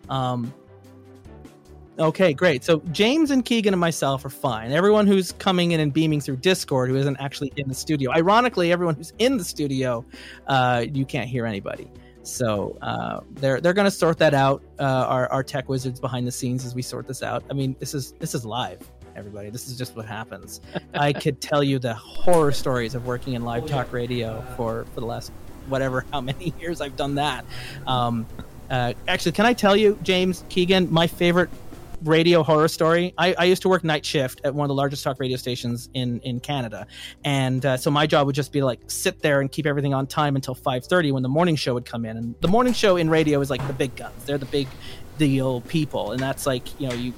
Um, 0.09 0.53
okay, 1.99 2.33
great. 2.33 2.63
So 2.63 2.81
James 2.91 3.31
and 3.31 3.43
Keegan 3.43 3.73
and 3.73 3.81
myself 3.81 4.23
are 4.25 4.29
fine. 4.29 4.71
Everyone 4.71 5.07
who's 5.07 5.31
coming 5.33 5.71
in 5.71 5.79
and 5.79 5.91
beaming 5.91 6.21
through 6.21 6.37
Discord 6.37 6.89
who 6.89 6.95
isn't 6.95 7.17
actually 7.19 7.51
in 7.57 7.67
the 7.67 7.75
studio. 7.75 8.11
Ironically, 8.11 8.71
everyone 8.71 8.95
who's 8.95 9.13
in 9.19 9.37
the 9.37 9.43
studio, 9.43 10.05
uh, 10.47 10.85
you 10.91 11.05
can't 11.05 11.29
hear 11.29 11.45
anybody. 11.45 11.89
So 12.27 12.77
uh, 12.81 13.21
they're 13.35 13.61
they're 13.61 13.73
going 13.73 13.85
to 13.85 13.91
sort 13.91 14.17
that 14.19 14.33
out. 14.33 14.61
Uh, 14.79 14.83
our 14.83 15.31
our 15.31 15.43
tech 15.43 15.69
wizards 15.69 15.99
behind 15.99 16.27
the 16.27 16.31
scenes 16.31 16.65
as 16.65 16.75
we 16.75 16.81
sort 16.81 17.07
this 17.07 17.23
out. 17.23 17.43
I 17.49 17.53
mean, 17.53 17.75
this 17.79 17.93
is 17.93 18.13
this 18.13 18.35
is 18.35 18.45
live, 18.45 18.79
everybody. 19.15 19.49
This 19.49 19.67
is 19.67 19.77
just 19.77 19.95
what 19.95 20.05
happens. 20.05 20.61
I 20.93 21.13
could 21.13 21.39
tell 21.39 21.63
you 21.63 21.79
the 21.79 21.93
horror 21.93 22.51
stories 22.51 22.95
of 22.95 23.05
working 23.05 23.33
in 23.33 23.43
live 23.43 23.65
talk 23.65 23.93
radio 23.93 24.41
for 24.55 24.85
for 24.93 24.99
the 24.99 25.05
last 25.05 25.31
whatever 25.67 26.05
how 26.11 26.21
many 26.21 26.53
years 26.59 26.81
I've 26.81 26.95
done 26.95 27.15
that. 27.15 27.45
Um, 27.85 28.27
uh, 28.69 28.93
actually, 29.07 29.31
can 29.31 29.45
I 29.45 29.53
tell 29.53 29.77
you, 29.77 29.97
James 30.03 30.43
Keegan, 30.49 30.91
my 30.91 31.07
favorite 31.07 31.49
radio 32.03 32.43
horror 32.43 32.67
story. 32.67 33.13
I, 33.17 33.35
I, 33.37 33.43
used 33.45 33.61
to 33.63 33.69
work 33.69 33.83
night 33.83 34.05
shift 34.05 34.41
at 34.43 34.53
one 34.53 34.65
of 34.65 34.69
the 34.69 34.75
largest 34.75 35.03
talk 35.03 35.19
radio 35.19 35.37
stations 35.37 35.89
in 35.93 36.19
in 36.21 36.39
Canada, 36.39 36.87
and 37.23 37.65
uh, 37.65 37.77
so 37.77 37.89
my 37.89 38.05
job 38.07 38.27
would 38.27 38.35
just 38.35 38.51
be 38.51 38.61
like 38.61 38.79
sit 38.87 39.21
there 39.21 39.41
and 39.41 39.51
keep 39.51 39.65
everything 39.65 39.93
on 39.93 40.07
time 40.07 40.35
until 40.35 40.55
five 40.55 40.85
thirty 40.85 41.11
when 41.11 41.23
the 41.23 41.29
morning 41.29 41.55
show 41.55 41.73
would 41.73 41.85
come 41.85 42.05
in. 42.05 42.17
And 42.17 42.35
the 42.41 42.47
morning 42.47 42.73
show 42.73 42.97
in 42.97 43.09
radio 43.09 43.39
is 43.41 43.49
like 43.49 43.65
the 43.67 43.73
big 43.73 43.95
guns; 43.95 44.25
they're 44.25 44.37
the 44.37 44.45
big 44.45 44.67
deal 45.17 45.61
people, 45.61 46.11
and 46.11 46.19
that's 46.19 46.45
like 46.45 46.79
you 46.79 46.87
know 46.87 46.95
you 46.95 47.13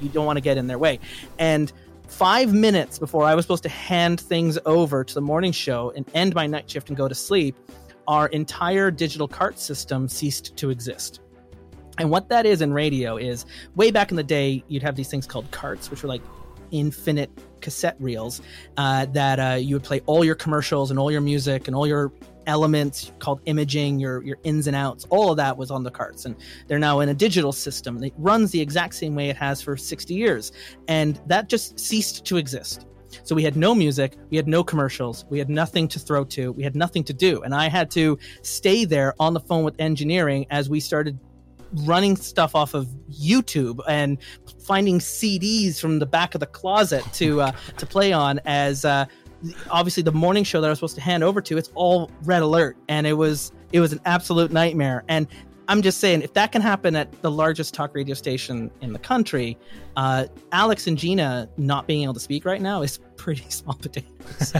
you 0.00 0.08
don't 0.08 0.26
want 0.26 0.36
to 0.36 0.42
get 0.42 0.56
in 0.56 0.66
their 0.66 0.78
way. 0.78 0.98
And 1.38 1.72
five 2.08 2.52
minutes 2.52 2.98
before 2.98 3.24
I 3.24 3.34
was 3.34 3.44
supposed 3.44 3.62
to 3.62 3.68
hand 3.68 4.20
things 4.20 4.58
over 4.66 5.04
to 5.04 5.14
the 5.14 5.22
morning 5.22 5.52
show 5.52 5.92
and 5.96 6.04
end 6.14 6.34
my 6.34 6.46
night 6.46 6.70
shift 6.70 6.88
and 6.88 6.96
go 6.96 7.08
to 7.08 7.14
sleep, 7.14 7.56
our 8.06 8.28
entire 8.28 8.90
digital 8.90 9.28
cart 9.28 9.58
system 9.58 10.08
ceased 10.08 10.56
to 10.56 10.70
exist 10.70 11.21
and 11.98 12.10
what 12.10 12.28
that 12.30 12.46
is 12.46 12.62
in 12.62 12.72
radio 12.72 13.16
is 13.16 13.44
way 13.76 13.90
back 13.90 14.10
in 14.10 14.16
the 14.16 14.22
day, 14.22 14.64
you'd 14.68 14.82
have 14.82 14.96
these 14.96 15.08
things 15.08 15.26
called 15.26 15.50
carts, 15.50 15.90
which 15.90 16.02
were 16.02 16.08
like 16.08 16.22
infinite 16.70 17.30
cassette 17.60 17.96
reels 18.00 18.40
uh, 18.76 19.06
that 19.06 19.38
uh, 19.38 19.54
you 19.54 19.76
would 19.76 19.84
play 19.84 20.00
all 20.06 20.24
your 20.24 20.34
commercials 20.34 20.90
and 20.90 20.98
all 20.98 21.10
your 21.10 21.20
music 21.20 21.68
and 21.68 21.76
all 21.76 21.86
your 21.86 22.12
elements 22.46 23.12
called 23.18 23.40
imaging, 23.44 24.00
your 24.00 24.22
your 24.24 24.36
ins 24.42 24.66
and 24.66 24.74
outs, 24.74 25.06
all 25.10 25.30
of 25.30 25.36
that 25.36 25.56
was 25.56 25.70
on 25.70 25.84
the 25.84 25.90
carts, 25.90 26.24
and 26.24 26.34
they're 26.66 26.78
now 26.78 27.00
in 27.00 27.08
a 27.08 27.14
digital 27.14 27.52
system. 27.52 28.02
It 28.02 28.12
runs 28.16 28.50
the 28.50 28.60
exact 28.60 28.94
same 28.94 29.14
way 29.14 29.28
it 29.28 29.36
has 29.36 29.62
for 29.62 29.76
60 29.76 30.14
years, 30.14 30.50
and 30.88 31.20
that 31.26 31.48
just 31.48 31.78
ceased 31.78 32.24
to 32.24 32.36
exist. 32.36 32.86
So 33.24 33.34
we 33.34 33.44
had 33.44 33.56
no 33.56 33.74
music, 33.74 34.16
we 34.30 34.36
had 34.38 34.48
no 34.48 34.64
commercials, 34.64 35.26
we 35.28 35.38
had 35.38 35.50
nothing 35.50 35.86
to 35.88 35.98
throw 35.98 36.24
to, 36.24 36.52
we 36.52 36.62
had 36.62 36.74
nothing 36.74 37.04
to 37.04 37.12
do, 37.12 37.42
and 37.42 37.54
I 37.54 37.68
had 37.68 37.90
to 37.92 38.18
stay 38.40 38.84
there 38.84 39.14
on 39.20 39.34
the 39.34 39.40
phone 39.40 39.64
with 39.64 39.74
engineering 39.78 40.46
as 40.50 40.70
we 40.70 40.80
started 40.80 41.18
running 41.84 42.16
stuff 42.16 42.54
off 42.54 42.74
of 42.74 42.86
YouTube 43.10 43.80
and 43.88 44.18
finding 44.60 44.98
CDs 44.98 45.80
from 45.80 45.98
the 45.98 46.06
back 46.06 46.34
of 46.34 46.40
the 46.40 46.46
closet 46.46 47.04
to 47.14 47.40
uh, 47.40 47.52
to 47.76 47.86
play 47.86 48.12
on 48.12 48.40
as 48.44 48.84
uh, 48.84 49.04
obviously 49.70 50.02
the 50.02 50.12
morning 50.12 50.44
show 50.44 50.60
that 50.60 50.66
I 50.66 50.70
was 50.70 50.78
supposed 50.78 50.94
to 50.96 51.00
hand 51.00 51.24
over 51.24 51.40
to, 51.40 51.56
it's 51.56 51.70
all 51.74 52.10
red 52.22 52.42
alert, 52.42 52.76
and 52.88 53.06
it 53.06 53.14
was 53.14 53.52
it 53.72 53.80
was 53.80 53.92
an 53.92 54.00
absolute 54.04 54.52
nightmare. 54.52 55.04
And 55.08 55.26
I'm 55.68 55.82
just 55.82 55.98
saying, 55.98 56.22
if 56.22 56.34
that 56.34 56.52
can 56.52 56.60
happen 56.60 56.96
at 56.96 57.22
the 57.22 57.30
largest 57.30 57.72
talk 57.72 57.94
radio 57.94 58.14
station 58.14 58.70
in 58.80 58.92
the 58.92 58.98
country, 58.98 59.56
uh, 59.96 60.26
Alex 60.50 60.86
and 60.86 60.98
Gina 60.98 61.48
not 61.56 61.86
being 61.86 62.02
able 62.02 62.14
to 62.14 62.20
speak 62.20 62.44
right 62.44 62.60
now 62.60 62.82
is 62.82 62.98
pretty 63.16 63.44
small 63.48 63.74
potatoes. 63.76 64.52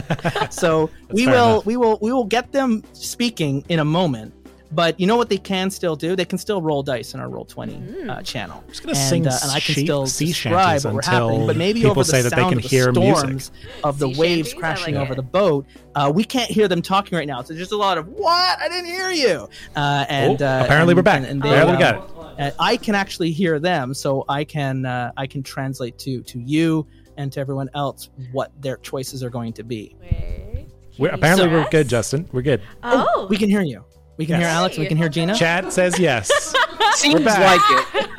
so 0.49 0.89
we 1.09 1.27
will 1.27 1.55
enough. 1.55 1.65
we 1.65 1.77
will 1.77 1.99
we 2.01 2.11
will 2.11 2.25
get 2.25 2.51
them 2.51 2.83
speaking 2.93 3.63
in 3.69 3.79
a 3.79 3.85
moment. 3.85 4.33
But 4.73 4.99
you 4.99 5.05
know 5.07 5.17
what 5.17 5.29
they 5.29 5.37
can 5.37 5.69
still 5.69 5.95
do? 5.95 6.15
They 6.15 6.25
can 6.25 6.37
still 6.37 6.61
roll 6.61 6.83
dice 6.83 7.13
in 7.13 7.19
our 7.19 7.29
Roll 7.29 7.45
Twenty 7.45 7.81
uh, 8.09 8.21
channel, 8.23 8.63
just 8.69 8.81
gonna 8.81 8.97
and, 8.97 9.09
sing 9.09 9.27
uh, 9.27 9.37
and 9.41 9.51
I 9.51 9.59
can 9.59 9.75
sheep- 9.75 9.85
still 9.85 10.07
sea 10.07 10.27
describe 10.27 10.53
shanties 10.81 10.85
what 10.85 10.93
we're 10.93 10.99
until 11.01 11.27
happening. 11.29 11.47
But 11.47 11.57
maybe 11.57 11.79
people 11.79 11.91
over 11.91 11.99
the 12.01 12.05
say 12.05 12.21
that 12.21 12.29
they 12.31 12.35
sound 12.37 12.49
can 12.49 12.57
of 12.57 12.63
the 12.63 12.69
hear 12.69 12.91
music. 12.91 13.17
storms 13.17 13.51
of 13.83 13.99
the 13.99 14.07
Sea 14.13 14.19
waves 14.19 14.47
shanties, 14.49 14.59
crashing 14.59 14.95
like 14.95 15.03
over 15.03 15.13
it. 15.13 15.17
the 15.17 15.21
boat, 15.21 15.65
uh, 15.95 16.11
we 16.13 16.23
can't 16.23 16.49
hear 16.49 16.67
them 16.67 16.81
talking 16.81 17.17
right 17.17 17.27
now. 17.27 17.41
So 17.41 17.49
there's 17.49 17.59
just 17.59 17.71
a 17.71 17.77
lot 17.77 17.97
of 17.97 18.07
"What? 18.07 18.59
I 18.59 18.67
didn't 18.69 18.85
hear 18.85 19.09
you." 19.11 19.47
Uh, 19.75 20.05
and 20.09 20.41
Oh, 20.41 20.45
uh, 20.45 20.63
apparently 20.63 20.91
and- 20.93 20.97
we're 20.97 21.03
back. 21.03 21.17
And, 21.17 21.25
and 21.27 21.41
they, 21.43 21.49
Apparently 21.49 21.75
we 21.75 21.79
got 21.79 21.95
it. 22.39 22.53
uh, 22.53 22.63
I 22.63 22.77
can 22.77 22.95
actually 22.95 23.31
hear 23.31 23.59
them, 23.59 23.93
so 23.93 24.25
I 24.27 24.43
can 24.43 24.85
uh, 24.85 25.11
I 25.17 25.27
can 25.27 25.43
translate 25.43 25.97
to 25.99 26.21
to 26.23 26.39
you 26.39 26.87
and 27.17 27.31
to 27.33 27.39
everyone 27.39 27.69
else 27.75 28.09
what 28.31 28.51
their 28.61 28.77
choices 28.77 29.23
are 29.23 29.29
going 29.29 29.53
to 29.53 29.63
be. 29.63 29.95
Wait. 30.01 30.65
We're, 30.97 31.09
apparently 31.09 31.47
we're 31.47 31.67
good, 31.69 31.87
Justin. 31.87 32.27
We're 32.31 32.41
good. 32.43 32.61
Oh, 32.83 33.27
We 33.29 33.37
can 33.37 33.49
hear 33.49 33.61
you. 33.61 33.83
We 34.17 34.25
can 34.25 34.39
Yes. 34.39 34.49
hear 34.49 34.57
Alex. 34.57 34.77
We 34.77 34.85
can 34.85 34.97
hear 34.97 35.09
Gina. 35.09 35.35
Chat 35.35 35.73
says 35.73 35.97
yes. 35.99 36.53
Seems 36.95 37.21
back. 37.23 37.39
like 37.39 38.03
it. 38.05 38.09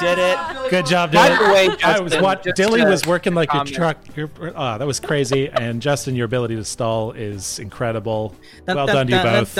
did 0.00 0.18
it. 0.18 0.70
Good 0.70 0.86
job, 0.86 1.12
By 1.12 1.30
the 1.30 1.52
way, 1.52 1.68
I 1.84 2.00
was 2.00 2.16
what 2.16 2.42
Dilly 2.54 2.84
was 2.84 3.04
working 3.06 3.34
like 3.34 3.52
your 3.52 3.64
comment. 3.64 3.76
truck. 3.76 4.16
Your, 4.16 4.30
oh, 4.54 4.78
that 4.78 4.86
was 4.86 5.00
crazy. 5.00 5.50
And 5.50 5.82
Justin, 5.82 6.14
your 6.14 6.26
ability 6.26 6.54
to 6.56 6.64
stall 6.64 7.12
is 7.12 7.58
incredible. 7.58 8.34
Well 8.66 8.86
done 8.86 9.06
to 9.08 9.16
you 9.16 9.22
both. 9.22 9.54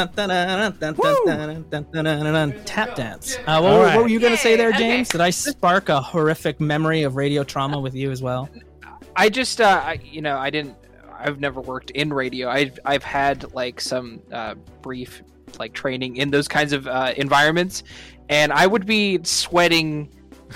Tap 2.64 2.94
dance. 2.94 3.36
Uh, 3.46 3.60
what, 3.60 3.62
were- 3.62 3.84
right. 3.84 3.96
what 3.96 4.02
were 4.04 4.08
you 4.08 4.20
going 4.20 4.32
to 4.32 4.38
say 4.38 4.56
there, 4.56 4.68
Okay, 4.70 4.78
James? 4.78 5.08
Did 5.08 5.20
I 5.20 5.30
spark 5.30 5.88
a 5.88 6.00
horrific 6.00 6.60
memory 6.60 7.02
of 7.02 7.16
radio 7.16 7.44
trauma 7.44 7.80
with 7.80 7.94
you 7.94 8.10
as 8.10 8.22
well? 8.22 8.48
I 9.16 9.28
just, 9.28 9.60
uh, 9.60 9.82
I, 9.84 10.00
you 10.04 10.22
know, 10.22 10.38
I 10.38 10.50
didn't. 10.50 10.76
I've 11.18 11.38
never 11.38 11.60
worked 11.60 11.90
in 11.92 12.12
radio. 12.12 12.48
I've 12.48 12.80
I've 12.84 13.04
had 13.04 13.52
like 13.54 13.80
some 13.80 14.22
uh, 14.32 14.54
brief 14.80 15.22
like 15.58 15.72
training 15.72 16.16
in 16.16 16.30
those 16.30 16.48
kinds 16.48 16.72
of 16.72 16.86
uh, 16.86 17.12
environments, 17.16 17.82
and 18.28 18.52
I 18.52 18.66
would 18.66 18.86
be 18.86 19.20
sweating 19.22 20.08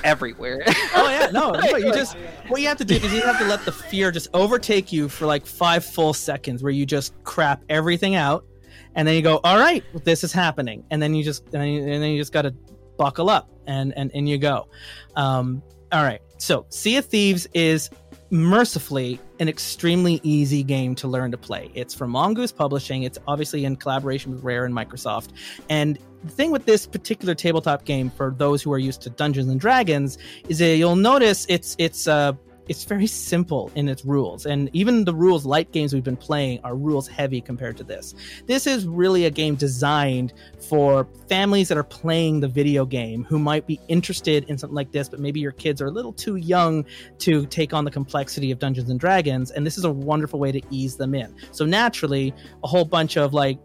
everywhere. 0.04 0.62
Oh 0.98 1.10
yeah, 1.10 1.26
no, 1.30 1.50
no. 1.72 1.76
You 1.76 1.92
just 1.92 2.16
what 2.48 2.60
you 2.62 2.68
have 2.68 2.78
to 2.78 2.84
do 2.84 2.94
is 2.94 3.12
you 3.12 3.20
have 3.20 3.38
to 3.38 3.44
let 3.44 3.64
the 3.64 3.72
fear 3.72 4.10
just 4.10 4.28
overtake 4.32 4.92
you 4.92 5.08
for 5.08 5.26
like 5.26 5.44
five 5.44 5.84
full 5.84 6.14
seconds, 6.14 6.62
where 6.62 6.72
you 6.72 6.86
just 6.86 7.12
crap 7.24 7.62
everything 7.68 8.14
out, 8.14 8.46
and 8.94 9.06
then 9.06 9.14
you 9.14 9.22
go, 9.22 9.40
"All 9.44 9.58
right, 9.58 9.84
this 10.04 10.24
is 10.24 10.32
happening," 10.32 10.84
and 10.90 11.02
then 11.02 11.14
you 11.14 11.22
just 11.22 11.44
and 11.44 11.62
then 11.62 11.68
you, 11.68 11.82
and 11.82 12.02
then 12.02 12.10
you 12.12 12.18
just 12.18 12.32
got 12.32 12.42
to 12.42 12.54
buckle 12.96 13.28
up, 13.28 13.50
and 13.66 13.92
and 13.96 14.10
and 14.14 14.28
you 14.28 14.38
go. 14.38 14.68
Um, 15.16 15.62
all 15.92 16.02
right, 16.02 16.20
so 16.38 16.66
Sea 16.70 16.96
of 16.96 17.04
Thieves 17.04 17.46
is 17.52 17.90
mercifully 18.30 19.20
an 19.38 19.48
extremely 19.48 20.20
easy 20.22 20.62
game 20.62 20.94
to 20.96 21.08
learn 21.08 21.30
to 21.30 21.38
play. 21.38 21.70
It's 21.74 21.94
from 21.94 22.10
Mongoose 22.10 22.52
Publishing. 22.52 23.04
It's 23.04 23.18
obviously 23.28 23.64
in 23.64 23.76
collaboration 23.76 24.32
with 24.32 24.42
Rare 24.42 24.64
and 24.64 24.74
Microsoft. 24.74 25.28
And 25.68 25.98
the 26.24 26.30
thing 26.30 26.50
with 26.50 26.64
this 26.64 26.86
particular 26.86 27.34
tabletop 27.34 27.84
game, 27.84 28.10
for 28.10 28.34
those 28.36 28.62
who 28.62 28.72
are 28.72 28.78
used 28.78 29.02
to 29.02 29.10
Dungeons 29.10 29.48
and 29.48 29.60
Dragons, 29.60 30.18
is 30.48 30.58
that 30.58 30.76
you'll 30.76 30.96
notice 30.96 31.46
it's 31.48 31.76
it's 31.78 32.08
uh 32.08 32.32
it's 32.68 32.84
very 32.84 33.06
simple 33.06 33.70
in 33.74 33.88
its 33.88 34.04
rules, 34.04 34.46
and 34.46 34.70
even 34.72 35.04
the 35.04 35.14
rules 35.14 35.46
light 35.46 35.70
games 35.72 35.94
we've 35.94 36.04
been 36.04 36.16
playing 36.16 36.60
are 36.64 36.74
rules 36.74 37.06
heavy 37.06 37.40
compared 37.40 37.76
to 37.76 37.84
this. 37.84 38.14
This 38.46 38.66
is 38.66 38.86
really 38.86 39.26
a 39.26 39.30
game 39.30 39.54
designed 39.54 40.32
for 40.58 41.06
families 41.28 41.68
that 41.68 41.78
are 41.78 41.84
playing 41.84 42.40
the 42.40 42.48
video 42.48 42.84
game 42.84 43.24
who 43.24 43.38
might 43.38 43.66
be 43.66 43.80
interested 43.88 44.44
in 44.44 44.58
something 44.58 44.74
like 44.74 44.90
this, 44.92 45.08
but 45.08 45.20
maybe 45.20 45.40
your 45.40 45.52
kids 45.52 45.80
are 45.80 45.86
a 45.86 45.90
little 45.90 46.12
too 46.12 46.36
young 46.36 46.84
to 47.18 47.46
take 47.46 47.72
on 47.72 47.84
the 47.84 47.90
complexity 47.90 48.50
of 48.50 48.58
Dungeons 48.58 48.90
and 48.90 48.98
Dragons, 48.98 49.50
and 49.50 49.64
this 49.64 49.78
is 49.78 49.84
a 49.84 49.90
wonderful 49.90 50.38
way 50.38 50.52
to 50.52 50.60
ease 50.70 50.96
them 50.96 51.14
in. 51.14 51.34
So 51.52 51.64
naturally, 51.64 52.34
a 52.64 52.68
whole 52.68 52.84
bunch 52.84 53.16
of 53.16 53.32
like 53.32 53.58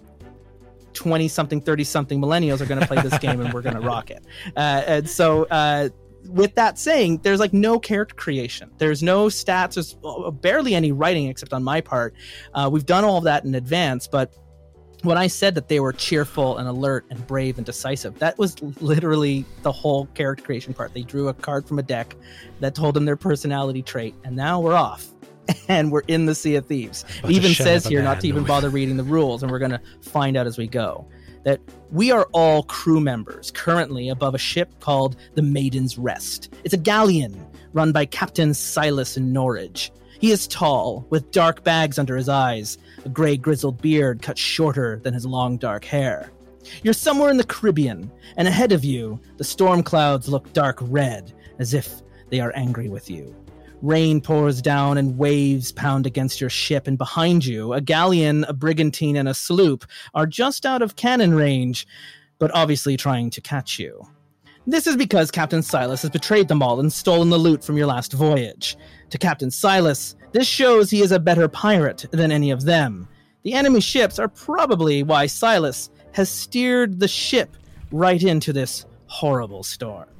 20 0.93 1.27
something 1.27 1.61
30 1.61 1.83
something 1.83 2.21
millennials 2.21 2.59
are 2.61 2.65
going 2.65 2.79
to 2.79 2.85
play 2.85 3.01
this 3.01 3.17
game 3.19 3.39
and 3.39 3.53
we're 3.53 3.61
going 3.61 3.75
to 3.75 3.81
rock 3.81 4.11
it 4.11 4.23
uh, 4.57 4.83
and 4.85 5.09
so 5.09 5.45
uh, 5.45 5.87
with 6.29 6.53
that 6.55 6.77
saying 6.77 7.19
there's 7.23 7.39
like 7.39 7.53
no 7.53 7.79
character 7.79 8.15
creation 8.15 8.69
there's 8.77 9.01
no 9.01 9.27
stats 9.27 9.73
there's 9.73 9.97
uh, 10.03 10.31
barely 10.31 10.75
any 10.75 10.91
writing 10.91 11.27
except 11.27 11.53
on 11.53 11.63
my 11.63 11.81
part 11.81 12.13
uh, 12.53 12.69
we've 12.71 12.85
done 12.85 13.03
all 13.03 13.17
of 13.17 13.23
that 13.23 13.43
in 13.43 13.55
advance 13.55 14.07
but 14.07 14.33
when 15.03 15.17
I 15.17 15.27
said 15.27 15.55
that 15.55 15.67
they 15.67 15.79
were 15.79 15.93
cheerful 15.93 16.57
and 16.57 16.67
alert 16.67 17.05
and 17.09 17.25
brave 17.25 17.57
and 17.57 17.65
decisive, 17.65 18.17
that 18.19 18.37
was 18.37 18.61
literally 18.81 19.45
the 19.63 19.71
whole 19.71 20.05
character 20.07 20.43
creation 20.43 20.73
part. 20.73 20.93
They 20.93 21.01
drew 21.01 21.27
a 21.27 21.33
card 21.33 21.67
from 21.67 21.79
a 21.79 21.83
deck 21.83 22.15
that 22.59 22.75
told 22.75 22.93
them 22.93 23.05
their 23.05 23.15
personality 23.15 23.81
trait, 23.81 24.13
and 24.23 24.35
now 24.35 24.59
we're 24.59 24.75
off. 24.75 25.07
And 25.67 25.91
we're 25.91 26.03
in 26.07 26.27
the 26.27 26.35
Sea 26.35 26.55
of 26.55 26.65
Thieves. 26.67 27.03
It 27.23 27.31
even 27.31 27.53
says 27.53 27.85
here 27.85 28.01
not 28.01 28.21
to 28.21 28.27
even 28.27 28.43
bother 28.43 28.69
reading 28.69 28.95
the 28.95 29.03
rules, 29.03 29.41
and 29.41 29.51
we're 29.51 29.59
going 29.59 29.71
to 29.71 29.81
find 30.01 30.37
out 30.37 30.47
as 30.47 30.57
we 30.57 30.67
go 30.67 31.05
that 31.43 31.59
we 31.91 32.11
are 32.11 32.27
all 32.33 32.63
crew 32.63 32.99
members 32.99 33.51
currently 33.51 34.09
above 34.09 34.35
a 34.35 34.39
ship 34.39 34.79
called 34.79 35.15
the 35.35 35.41
Maiden's 35.41 35.97
Rest. 35.97 36.53
It's 36.63 36.73
a 36.73 36.77
galleon 36.77 37.47
run 37.73 37.91
by 37.91 38.05
Captain 38.05 38.53
Silas 38.53 39.17
Norridge. 39.17 39.91
He 40.19 40.31
is 40.31 40.47
tall, 40.47 41.05
with 41.09 41.31
dark 41.31 41.63
bags 41.63 41.97
under 41.97 42.15
his 42.15 42.29
eyes, 42.29 42.77
a 43.05 43.09
gray 43.09 43.37
grizzled 43.37 43.81
beard 43.81 44.21
cut 44.21 44.37
shorter 44.37 44.99
than 45.03 45.13
his 45.13 45.25
long 45.25 45.57
dark 45.57 45.83
hair. 45.83 46.31
You're 46.83 46.93
somewhere 46.93 47.31
in 47.31 47.37
the 47.37 47.43
Caribbean, 47.43 48.11
and 48.37 48.47
ahead 48.47 48.71
of 48.71 48.85
you, 48.85 49.19
the 49.37 49.43
storm 49.43 49.81
clouds 49.81 50.29
look 50.29 50.53
dark 50.53 50.77
red, 50.81 51.33
as 51.57 51.73
if 51.73 52.03
they 52.29 52.39
are 52.39 52.53
angry 52.55 52.87
with 52.87 53.09
you. 53.09 53.35
Rain 53.81 54.21
pours 54.21 54.61
down 54.61 54.97
and 54.99 55.17
waves 55.17 55.71
pound 55.71 56.05
against 56.05 56.39
your 56.39 56.51
ship, 56.51 56.87
and 56.87 56.97
behind 56.97 57.45
you, 57.45 57.73
a 57.73 57.81
galleon, 57.81 58.43
a 58.43 58.53
brigantine, 58.53 59.15
and 59.15 59.27
a 59.27 59.33
sloop 59.33 59.85
are 60.13 60.27
just 60.27 60.65
out 60.65 60.83
of 60.83 60.95
cannon 60.95 61.33
range, 61.33 61.87
but 62.37 62.51
obviously 62.53 62.95
trying 62.95 63.31
to 63.31 63.41
catch 63.41 63.79
you. 63.79 64.07
This 64.67 64.85
is 64.85 64.95
because 64.95 65.31
Captain 65.31 65.63
Silas 65.63 66.03
has 66.03 66.11
betrayed 66.11 66.47
them 66.47 66.61
all 66.61 66.79
and 66.79 66.93
stolen 66.93 67.31
the 67.31 67.39
loot 67.39 67.63
from 67.63 67.75
your 67.75 67.87
last 67.87 68.13
voyage. 68.13 68.77
To 69.09 69.17
Captain 69.17 69.49
Silas, 69.49 70.15
this 70.31 70.47
shows 70.47 70.91
he 70.91 71.01
is 71.01 71.11
a 71.11 71.19
better 71.19 71.47
pirate 71.47 72.05
than 72.11 72.31
any 72.31 72.51
of 72.51 72.65
them. 72.65 73.07
The 73.41 73.53
enemy 73.53 73.81
ships 73.81 74.19
are 74.19 74.27
probably 74.27 75.01
why 75.01 75.25
Silas 75.25 75.89
has 76.11 76.29
steered 76.29 76.99
the 76.99 77.07
ship 77.07 77.57
right 77.91 78.21
into 78.21 78.53
this 78.53 78.85
horrible 79.07 79.63
storm. 79.63 80.10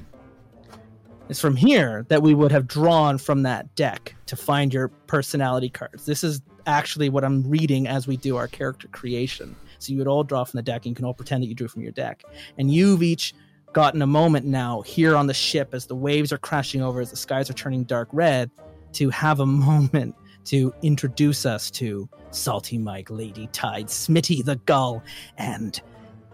It's 1.31 1.39
from 1.39 1.55
here 1.55 2.05
that 2.09 2.21
we 2.21 2.35
would 2.35 2.51
have 2.51 2.67
drawn 2.67 3.17
from 3.17 3.43
that 3.43 3.73
deck 3.75 4.15
to 4.25 4.35
find 4.35 4.73
your 4.73 4.89
personality 5.07 5.69
cards. 5.69 6.05
This 6.05 6.25
is 6.25 6.41
actually 6.65 7.07
what 7.07 7.23
I'm 7.23 7.49
reading 7.49 7.87
as 7.87 8.05
we 8.05 8.17
do 8.17 8.35
our 8.35 8.49
character 8.49 8.89
creation. 8.89 9.55
So 9.79 9.93
you 9.93 9.99
would 9.99 10.09
all 10.09 10.25
draw 10.25 10.43
from 10.43 10.57
the 10.57 10.61
deck, 10.61 10.85
and 10.85 10.91
you 10.91 10.95
can 10.95 11.05
all 11.05 11.13
pretend 11.13 11.41
that 11.41 11.47
you 11.47 11.55
drew 11.55 11.69
from 11.69 11.83
your 11.83 11.93
deck. 11.93 12.25
And 12.57 12.69
you've 12.69 13.01
each 13.01 13.33
gotten 13.71 14.01
a 14.01 14.07
moment 14.07 14.45
now 14.45 14.81
here 14.81 15.15
on 15.15 15.27
the 15.27 15.33
ship 15.33 15.73
as 15.73 15.85
the 15.85 15.95
waves 15.95 16.33
are 16.33 16.37
crashing 16.37 16.81
over, 16.81 16.99
as 16.99 17.11
the 17.11 17.15
skies 17.15 17.49
are 17.49 17.53
turning 17.53 17.85
dark 17.85 18.09
red, 18.11 18.51
to 18.91 19.09
have 19.09 19.39
a 19.39 19.45
moment 19.45 20.13
to 20.47 20.73
introduce 20.81 21.45
us 21.45 21.71
to 21.71 22.09
Salty 22.31 22.77
Mike, 22.77 23.09
Lady 23.09 23.47
Tide, 23.53 23.87
Smitty 23.87 24.43
the 24.43 24.57
Gull, 24.57 25.01
and 25.37 25.81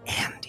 Andy. 0.08 0.47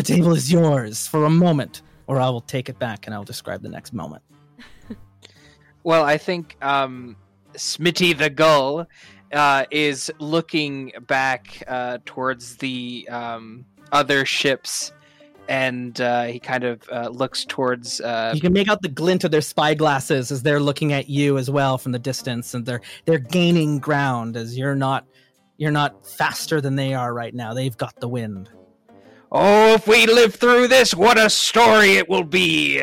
The 0.00 0.14
table 0.14 0.32
is 0.32 0.50
yours 0.50 1.06
for 1.06 1.26
a 1.26 1.30
moment, 1.30 1.82
or 2.06 2.18
I 2.18 2.30
will 2.30 2.40
take 2.40 2.70
it 2.70 2.78
back 2.78 3.04
and 3.04 3.14
I'll 3.14 3.22
describe 3.22 3.60
the 3.60 3.68
next 3.68 3.92
moment. 3.92 4.22
Well, 5.84 6.04
I 6.04 6.16
think 6.16 6.56
um, 6.62 7.16
Smitty 7.52 8.16
the 8.16 8.30
Gull 8.30 8.86
uh, 9.30 9.64
is 9.70 10.10
looking 10.18 10.92
back 11.06 11.62
uh, 11.66 11.98
towards 12.06 12.56
the 12.56 13.06
um, 13.10 13.66
other 13.92 14.24
ships 14.24 14.92
and 15.50 16.00
uh, 16.00 16.24
he 16.24 16.38
kind 16.38 16.64
of 16.64 16.82
uh, 16.90 17.08
looks 17.08 17.44
towards. 17.44 18.00
Uh, 18.00 18.32
You 18.34 18.40
can 18.40 18.54
make 18.54 18.68
out 18.68 18.80
the 18.80 18.88
glint 18.88 19.24
of 19.24 19.30
their 19.30 19.42
spy 19.42 19.74
glasses 19.74 20.30
as 20.30 20.42
they're 20.42 20.60
looking 20.60 20.94
at 20.94 21.10
you 21.10 21.36
as 21.36 21.50
well 21.50 21.76
from 21.76 21.92
the 21.92 21.98
distance, 21.98 22.54
and 22.54 22.64
they're 22.64 22.80
they're 23.04 23.18
gaining 23.18 23.80
ground 23.80 24.36
as 24.36 24.56
you're 24.56 24.76
not 24.76 25.06
you're 25.58 25.70
not 25.70 26.06
faster 26.06 26.60
than 26.62 26.76
they 26.76 26.94
are 26.94 27.12
right 27.12 27.34
now. 27.34 27.52
They've 27.52 27.76
got 27.76 28.00
the 28.00 28.08
wind. 28.08 28.48
Oh, 29.30 29.74
if 29.74 29.86
we 29.86 30.06
live 30.06 30.34
through 30.34 30.68
this, 30.68 30.94
what 30.94 31.18
a 31.18 31.30
story 31.30 31.96
it 31.96 32.08
will 32.08 32.24
be! 32.24 32.82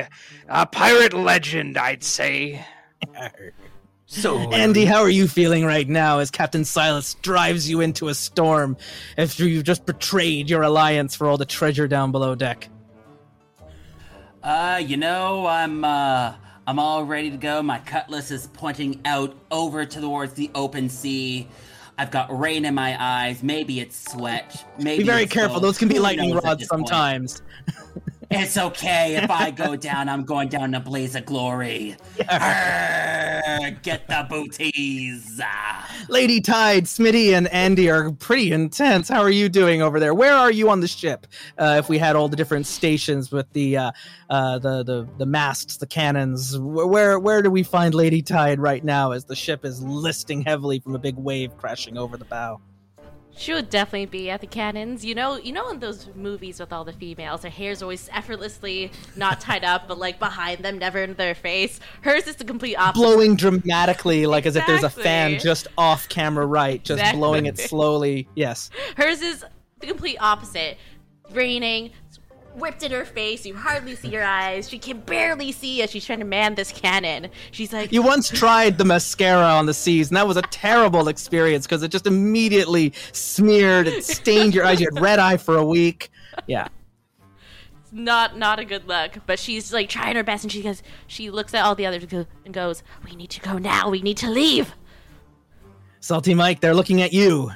A 0.50 0.66
pirate 0.66 1.14
legend, 1.14 1.78
I'd 1.78 2.04
say. 2.04 2.66
So 4.10 4.40
Andy, 4.54 4.86
how 4.86 5.02
are 5.02 5.10
you 5.10 5.28
feeling 5.28 5.66
right 5.66 5.88
now 5.88 6.20
as 6.20 6.32
Captain 6.32 6.64
Silas 6.64 7.16
drives 7.16 7.70
you 7.70 7.82
into 7.82 8.08
a 8.08 8.14
storm 8.14 8.78
after 9.18 9.46
you've 9.46 9.66
just 9.66 9.86
betrayed 9.86 10.50
your 10.50 10.62
alliance 10.62 11.14
for 11.14 11.28
all 11.28 11.38
the 11.38 11.46
treasure 11.46 11.90
down 11.90 12.14
below 12.14 12.34
deck? 12.34 12.70
Uh, 14.42 14.82
you 14.82 14.96
know, 14.96 15.46
I'm 15.46 15.84
uh 15.84 16.36
I'm 16.66 16.80
all 16.80 17.04
ready 17.04 17.32
to 17.32 17.38
go. 17.38 17.62
My 17.62 17.80
cutlass 17.80 18.32
is 18.32 18.48
pointing 18.48 19.02
out 19.04 19.36
over 19.52 19.86
towards 19.86 20.34
the 20.34 20.52
open 20.56 20.88
sea. 20.88 21.50
I've 21.98 22.12
got 22.12 22.38
rain 22.38 22.66
in 22.66 22.76
my 22.76 22.96
eyes. 23.02 23.42
Maybe 23.42 23.80
it's 23.80 24.12
sweat. 24.12 24.66
Maybe 24.78 25.04
Be 25.04 25.10
very 25.10 25.26
careful; 25.26 25.60
those 25.60 25.78
can 25.78 25.88
be 25.88 25.96
Who 25.96 26.02
lightning 26.02 26.36
rods 26.36 26.68
sometimes. 26.68 27.42
It's 28.30 28.58
okay 28.58 29.16
if 29.16 29.32
I 29.32 29.52
go 29.52 29.78
down. 29.78 30.10
I'm 30.10 30.26
going 30.26 30.50
down 30.50 30.66
in 30.66 30.76
a 30.76 30.80
blaze 30.82 31.16
of 31.16 31.26
glory. 31.26 31.96
Arr, 32.30 33.72
get 33.82 34.08
the 34.08 34.26
booties. 34.30 35.40
Lady 36.10 36.42
Tide, 36.42 36.84
Smitty, 36.84 37.32
and 37.32 37.48
Andy 37.48 37.90
are 37.90 38.12
pretty 38.12 38.52
intense. 38.52 39.08
How 39.08 39.22
are 39.22 39.30
you 39.30 39.48
doing 39.48 39.82
over 39.82 40.00
there? 40.00 40.14
Where 40.14 40.34
are 40.34 40.52
you 40.52 40.70
on 40.70 40.82
the 40.82 40.88
ship? 40.88 41.26
Uh, 41.58 41.78
if 41.80 41.88
we 41.88 41.98
had 41.98 42.18
all 42.18 42.28
the 42.28 42.36
different 42.36 42.68
stations 42.68 43.32
with 43.32 43.52
the 43.54 43.78
uh, 43.78 43.92
uh, 44.30 44.60
the, 44.60 44.84
the 44.84 45.08
the 45.18 45.26
masts, 45.26 45.78
the 45.78 45.88
cannons, 45.88 46.60
where 46.60 47.20
where 47.20 47.42
do 47.42 47.50
we 47.50 47.64
find 47.64 47.96
Lady 47.96 48.22
Tide 48.22 48.60
right 48.60 48.84
now 48.84 49.12
as 49.12 49.24
the 49.26 49.36
ship 49.36 49.64
is 49.64 49.82
listing 49.82 50.42
heavily 50.42 50.80
from 50.80 50.96
a 50.96 51.00
big 51.00 51.16
wave 51.16 51.56
crashing 51.58 51.98
over 51.98 52.18
the 52.18 52.26
bow? 52.26 52.60
She 53.38 53.54
would 53.54 53.70
definitely 53.70 54.08
be 54.08 54.30
at 54.30 54.42
the 54.42 54.48
cannons. 54.48 55.06
You 55.06 55.16
know, 55.16 55.38
you 55.38 55.54
know 55.54 55.70
in 55.70 55.80
those 55.80 56.10
movies 56.16 56.60
with 56.60 56.74
all 56.74 56.84
the 56.84 56.94
females, 56.94 57.44
her 57.44 57.50
hair's 57.50 57.82
always 57.82 58.10
effortlessly 58.12 58.92
not 59.16 59.40
tied 59.40 59.64
up, 59.64 59.88
but 59.88 59.98
like 59.98 60.20
behind 60.20 60.66
them, 60.66 60.80
never 60.80 61.04
in 61.04 61.14
their 61.14 61.36
face. 61.36 61.80
Hers 62.02 62.28
is 62.28 62.36
the 62.36 62.46
complete 62.46 62.76
opposite. 62.76 63.04
Blowing 63.04 63.36
dramatically, 63.36 64.26
like 64.26 64.46
as 64.46 64.56
if 64.56 64.66
there's 64.66 64.84
a 64.84 64.90
fan 64.90 65.40
just 65.40 65.68
off 65.78 66.10
camera, 66.10 66.46
right? 66.46 66.84
Just 66.84 67.00
Exactly. 67.00 67.20
blowing 67.20 67.46
it 67.46 67.60
slowly. 67.60 68.28
Yes. 68.36 68.70
Hers 68.96 69.22
is 69.22 69.46
the 69.80 69.88
complete 69.88 70.18
opposite. 70.20 70.78
Raining, 71.32 71.92
whipped 72.58 72.84
in 72.84 72.92
her 72.92 73.06
face. 73.06 73.46
You 73.46 73.56
hardly 73.56 73.96
see 73.96 74.10
her 74.16 74.24
eyes. 74.24 74.68
She 74.70 74.80
can 74.80 75.00
barely 75.02 75.52
see 75.52 75.82
as 75.82 75.92
she's 75.92 76.06
trying 76.06 76.20
to 76.20 76.26
man 76.26 76.56
this 76.56 76.72
cannon. 76.72 77.30
She's 77.52 77.72
like, 77.72 77.92
You 77.92 78.02
once 78.02 78.30
tried 78.30 78.78
the 78.78 78.86
mascara 78.86 79.46
on 79.46 79.66
the 79.66 79.74
seas, 79.74 80.10
and 80.10 80.18
that 80.18 80.28
was 80.28 80.38
a 80.38 80.42
terrible 80.44 81.08
experience 81.08 81.66
because 81.66 81.84
it 81.84 81.92
just 81.92 82.08
immediately 82.08 82.94
smeared, 83.12 83.88
it 83.88 84.04
stained 84.04 84.54
your 84.54 84.66
eyes. 84.66 84.80
You 84.80 84.88
had 84.94 85.02
red 85.02 85.20
eye 85.20 85.38
for 85.38 85.58
a 85.58 85.66
week. 85.66 86.10
Yeah. 86.48 86.68
not 87.92 88.38
not 88.38 88.60
a 88.60 88.66
good 88.66 88.88
look. 88.88 89.20
But 89.26 89.40
she's 89.40 89.72
like 89.74 89.90
trying 89.90 90.16
her 90.16 90.24
best, 90.24 90.44
and 90.44 90.52
she 90.52 90.62
goes, 90.62 90.84
she 91.08 91.30
looks 91.30 91.54
at 91.54 91.64
all 91.64 91.76
the 91.76 91.86
others 91.86 92.06
and 92.46 92.54
goes, 92.54 92.84
"We 93.06 93.16
need 93.16 93.30
to 93.32 93.42
go 93.42 93.58
now. 93.58 93.90
We 93.90 94.02
need 94.02 94.18
to 94.18 94.30
leave." 94.30 94.74
Salty 96.00 96.34
Mike, 96.34 96.62
they're 96.62 96.76
looking 96.76 97.02
at 97.02 97.12
you. 97.12 97.52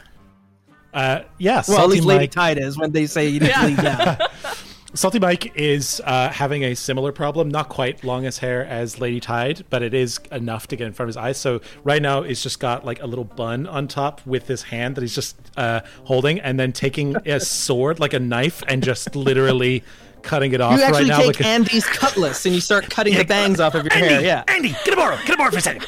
Uh, 0.94 1.22
yeah, 1.38 1.52
Well, 1.52 1.60
at 1.60 1.66
Salty 1.66 1.94
least 1.96 2.06
Lady 2.06 2.24
Mike. 2.24 2.32
Tide 2.32 2.58
is 2.58 2.78
when 2.78 2.92
they 2.92 3.06
say 3.06 3.28
you 3.28 3.40
need 3.40 3.52
to 3.54 3.66
leave 3.66 3.84
now. 3.84 4.18
Salty 4.94 5.20
Mike 5.20 5.54
is 5.56 6.02
uh, 6.04 6.28
having 6.30 6.64
a 6.66 6.76
similar 6.76 7.14
problem, 7.14 7.50
not 7.50 7.70
quite 7.70 8.04
long 8.04 8.26
as 8.26 8.40
hair 8.40 8.66
as 8.66 9.00
Lady 9.00 9.22
Tide, 9.22 9.64
but 9.70 9.82
it 9.82 9.94
is 9.94 10.20
enough 10.34 10.68
to 10.68 10.76
get 10.76 10.86
in 10.86 10.92
front 10.92 11.06
of 11.08 11.10
his 11.16 11.18
eyes. 11.18 11.38
So 11.38 11.62
right 11.86 12.02
now, 12.02 12.24
he's 12.24 12.44
just 12.44 12.60
got 12.60 12.84
like 12.86 13.02
a 13.02 13.08
little 13.08 13.24
bun 13.24 13.68
on 13.68 13.88
top 13.88 14.20
with 14.26 14.48
his 14.48 14.64
hand 14.64 14.96
that 14.96 15.02
he's 15.02 15.16
just 15.16 15.38
uh, 15.56 15.80
holding, 16.04 16.42
and 16.42 16.60
then 16.60 16.74
taking 16.74 17.16
a 17.26 17.40
sword, 17.40 18.02
like 18.02 18.14
a 18.14 18.20
knife, 18.20 18.64
and 18.68 18.84
just 18.84 19.16
literally 19.16 19.82
cutting 20.24 20.52
it 20.54 20.60
off 20.60 20.74
You 20.78 20.84
right 20.84 20.90
actually 20.94 21.08
now. 21.10 21.20
take 21.20 21.28
because- 21.38 21.46
Andy's 21.48 21.86
cutlass 21.86 22.46
and 22.46 22.54
you 22.54 22.60
start 22.62 22.90
cutting 22.90 23.16
the 23.18 23.24
bangs 23.24 23.62
off 23.62 23.74
of 23.76 23.86
your 23.86 23.94
hair. 23.94 24.22
Yeah. 24.22 24.44
Andy, 24.50 24.76
get 24.84 24.94
a 24.94 24.98
borrow. 24.98 25.18
Get 25.26 25.36
a 25.36 25.38
borrow 25.38 25.52
for 25.52 25.58
a 25.58 25.62
second. 25.62 25.88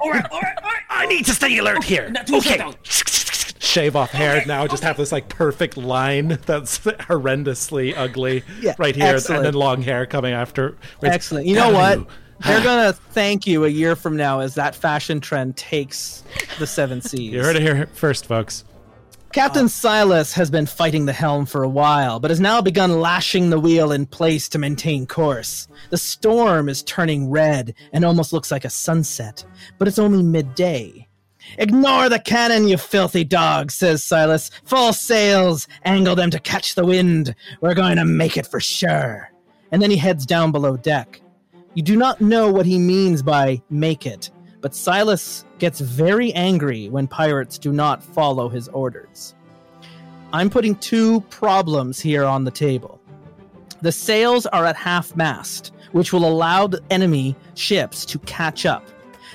All 0.00 0.10
right, 0.10 0.26
all 0.32 0.40
right, 0.40 0.56
all 0.60 0.68
right. 0.70 0.82
I 0.90 1.06
need 1.06 1.24
to 1.26 1.32
stay 1.32 1.56
alert 1.58 1.84
here. 1.84 2.12
Okay. 2.32 2.58
Shave 3.64 3.96
off 3.96 4.10
hair 4.10 4.36
Okay, 4.36 4.46
now 4.46 4.66
just 4.66 4.82
have 4.82 4.96
this 4.96 5.12
like 5.12 5.28
perfect 5.28 5.76
line 5.76 6.38
that's 6.46 6.78
horrendously 6.80 7.94
ugly 7.96 8.42
Yeah, 8.60 8.74
right 8.78 8.94
here 8.94 9.14
excellent. 9.14 9.38
and 9.38 9.46
then 9.46 9.54
long 9.54 9.82
hair 9.82 10.06
coming 10.06 10.32
after 10.32 10.76
Excellent. 11.02 11.46
You 11.46 11.56
know 11.56 11.72
what? 11.72 12.06
They're 12.44 12.62
gonna 12.64 12.92
thank 12.92 13.46
you 13.46 13.64
a 13.64 13.68
year 13.68 13.96
from 13.96 14.16
now 14.16 14.40
as 14.40 14.54
that 14.56 14.74
fashion 14.74 15.20
trend 15.20 15.56
takes 15.56 16.22
the 16.58 16.66
seven 16.66 17.00
seas. 17.02 17.32
you 17.32 17.42
heard 17.42 17.56
it 17.56 17.62
here 17.62 17.86
first 17.94 18.26
folks 18.26 18.64
Captain 19.32 19.68
Silas 19.68 20.32
has 20.34 20.48
been 20.48 20.64
fighting 20.64 21.06
the 21.06 21.12
helm 21.12 21.44
for 21.44 21.64
a 21.64 21.68
while, 21.68 22.20
but 22.20 22.30
has 22.30 22.38
now 22.38 22.60
begun 22.62 23.00
lashing 23.00 23.50
the 23.50 23.58
wheel 23.58 23.90
in 23.90 24.06
place 24.06 24.48
to 24.50 24.60
maintain 24.60 25.06
course. 25.08 25.66
The 25.90 25.96
storm 25.98 26.68
is 26.68 26.84
turning 26.84 27.28
red 27.28 27.74
and 27.92 28.04
almost 28.04 28.32
looks 28.32 28.52
like 28.52 28.64
a 28.64 28.70
sunset, 28.70 29.44
but 29.76 29.88
it's 29.88 29.98
only 29.98 30.22
midday. 30.22 31.03
Ignore 31.58 32.08
the 32.08 32.18
cannon, 32.18 32.68
you 32.68 32.76
filthy 32.76 33.24
dog, 33.24 33.70
says 33.70 34.02
Silas. 34.02 34.50
Full 34.64 34.92
sails, 34.92 35.68
angle 35.84 36.16
them 36.16 36.30
to 36.30 36.40
catch 36.40 36.74
the 36.74 36.84
wind. 36.84 37.34
We're 37.60 37.74
going 37.74 37.96
to 37.96 38.04
make 38.04 38.36
it 38.36 38.46
for 38.46 38.60
sure. 38.60 39.30
And 39.70 39.80
then 39.80 39.90
he 39.90 39.96
heads 39.96 40.26
down 40.26 40.52
below 40.52 40.76
deck. 40.76 41.20
You 41.74 41.82
do 41.82 41.96
not 41.96 42.20
know 42.20 42.50
what 42.50 42.66
he 42.66 42.78
means 42.78 43.22
by 43.22 43.60
make 43.68 44.06
it, 44.06 44.30
but 44.60 44.74
Silas 44.74 45.44
gets 45.58 45.80
very 45.80 46.32
angry 46.34 46.88
when 46.88 47.08
pirates 47.08 47.58
do 47.58 47.72
not 47.72 48.02
follow 48.02 48.48
his 48.48 48.68
orders. 48.68 49.34
I'm 50.32 50.50
putting 50.50 50.76
two 50.76 51.20
problems 51.22 52.00
here 52.00 52.24
on 52.24 52.44
the 52.44 52.50
table. 52.50 53.00
The 53.82 53.92
sails 53.92 54.46
are 54.46 54.64
at 54.64 54.76
half 54.76 55.14
mast, 55.16 55.72
which 55.92 56.12
will 56.12 56.24
allow 56.24 56.66
the 56.66 56.82
enemy 56.90 57.36
ships 57.54 58.04
to 58.06 58.18
catch 58.20 58.66
up. 58.66 58.84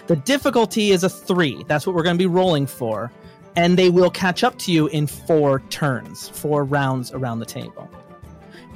The 0.07 0.15
difficulty 0.15 0.91
is 0.91 1.03
a 1.03 1.09
three. 1.09 1.63
That's 1.67 1.85
what 1.85 1.95
we're 1.95 2.03
going 2.03 2.15
to 2.15 2.21
be 2.21 2.27
rolling 2.27 2.67
for. 2.67 3.11
And 3.55 3.77
they 3.77 3.89
will 3.89 4.11
catch 4.11 4.43
up 4.43 4.57
to 4.59 4.71
you 4.71 4.87
in 4.87 5.07
four 5.07 5.61
turns, 5.69 6.29
four 6.29 6.63
rounds 6.63 7.11
around 7.11 7.39
the 7.39 7.45
table. 7.45 7.89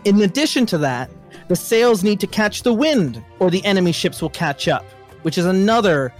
In 0.03 0.21
addition 0.21 0.65
to 0.67 0.77
that, 0.79 1.09
the 1.47 1.55
sails 1.55 2.03
need 2.03 2.19
to 2.19 2.27
catch 2.27 2.63
the 2.63 2.73
wind, 2.73 3.23
or 3.39 3.49
the 3.49 3.63
enemy 3.65 3.91
ships 3.91 4.21
will 4.21 4.29
catch 4.29 4.67
up, 4.67 4.83
which 5.21 5.37
is 5.37 5.45
another 5.45 6.13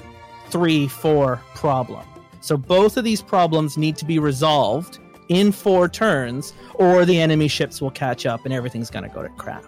three, 0.49 0.87
four 0.87 1.41
problem. 1.55 2.05
So 2.41 2.57
both 2.57 2.97
of 2.97 3.03
these 3.03 3.21
problems 3.21 3.77
need 3.77 3.95
to 3.97 4.05
be 4.05 4.19
resolved 4.19 4.99
in 5.29 5.51
four 5.51 5.87
turns, 5.89 6.53
or 6.75 7.05
the 7.05 7.19
enemy 7.19 7.47
ships 7.47 7.81
will 7.81 7.91
catch 7.91 8.25
up 8.25 8.45
and 8.45 8.53
everything's 8.53 8.89
going 8.89 9.07
to 9.07 9.13
go 9.13 9.23
to 9.23 9.29
crap. 9.29 9.63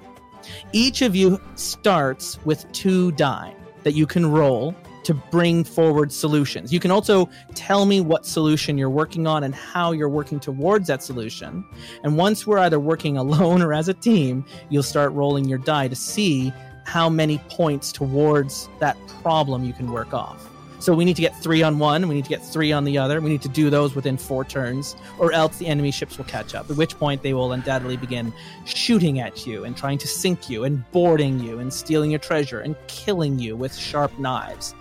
Each 0.73 1.01
of 1.01 1.15
you 1.15 1.41
starts 1.55 2.39
with 2.45 2.71
two 2.71 3.11
die 3.13 3.55
that 3.83 3.93
you 3.93 4.05
can 4.05 4.31
roll 4.31 4.75
to 5.05 5.13
bring 5.13 5.63
forward 5.63 6.11
solutions. 6.11 6.73
You 6.73 6.79
can 6.79 6.91
also 6.91 7.29
tell 7.53 7.85
me 7.85 8.01
what 8.01 8.25
solution 8.25 8.77
you're 8.77 8.89
working 8.89 9.27
on 9.27 9.43
and 9.43 9.55
how 9.55 9.91
you're 9.91 10.09
working 10.09 10.39
towards 10.39 10.87
that 10.87 11.01
solution. 11.01 11.63
And 12.03 12.17
once 12.17 12.45
we're 12.45 12.59
either 12.59 12.79
working 12.79 13.17
alone 13.25 13.61
or 13.61 13.73
as 13.73 13.87
a 13.87 13.93
team, 13.93 14.45
you'll 14.69 14.83
start 14.83 15.11
rolling 15.13 15.45
your 15.45 15.59
die 15.59 15.87
to 15.87 15.95
see 15.95 16.51
how 16.85 17.09
many 17.09 17.39
points 17.49 17.91
towards 17.91 18.69
that 18.79 18.97
problem 19.21 19.63
you 19.63 19.73
can 19.73 19.91
work 19.91 20.13
off. 20.13 20.49
So 20.79 20.93
we 20.93 21.05
need 21.05 21.15
to 21.15 21.21
get 21.21 21.35
three 21.41 21.63
on 21.63 21.79
one, 21.79 22.07
we 22.07 22.15
need 22.15 22.25
to 22.25 22.29
get 22.29 22.45
three 22.45 22.71
on 22.71 22.83
the 22.83 22.97
other. 22.97 23.19
We 23.21 23.29
need 23.29 23.41
to 23.41 23.49
do 23.49 23.69
those 23.69 23.95
within 23.95 24.17
four 24.17 24.45
turns, 24.45 24.95
or 25.17 25.31
else 25.31 25.57
the 25.57 25.65
enemy 25.65 25.89
ships 25.89 26.17
will 26.17 26.25
catch 26.25 26.53
up. 26.53 26.69
At 26.69 26.77
which 26.77 26.97
point 26.99 27.23
they 27.23 27.33
will 27.33 27.53
undoubtedly 27.53 27.97
begin 27.97 28.33
shooting 28.65 29.19
at 29.19 29.47
you 29.47 29.63
and 29.63 29.75
trying 29.75 29.97
to 29.99 30.07
sink 30.07 30.47
you 30.47 30.63
and 30.63 30.83
boarding 30.91 31.39
you 31.39 31.59
and 31.59 31.73
stealing 31.73 32.11
your 32.11 32.19
treasure 32.19 32.59
and 32.59 32.75
killing 32.87 33.39
you 33.39 33.55
with 33.55 33.75
sharp 33.75 34.17
knives. 34.19 34.75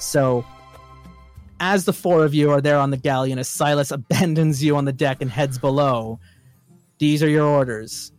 So 0.00 0.44
as 1.60 1.84
the 1.84 1.92
four 1.92 2.24
of 2.24 2.34
you 2.34 2.50
are 2.50 2.60
there 2.60 2.78
on 2.78 2.90
the 2.90 2.96
galleon, 2.96 3.38
as 3.38 3.48
Silas 3.48 3.90
abandons 3.90 4.64
you 4.64 4.76
on 4.76 4.86
the 4.86 4.92
deck 4.92 5.20
and 5.20 5.30
heads 5.30 5.58
below, 5.58 6.18
these 6.98 7.22
are 7.22 7.28
your 7.28 7.46
orders. 7.46 8.12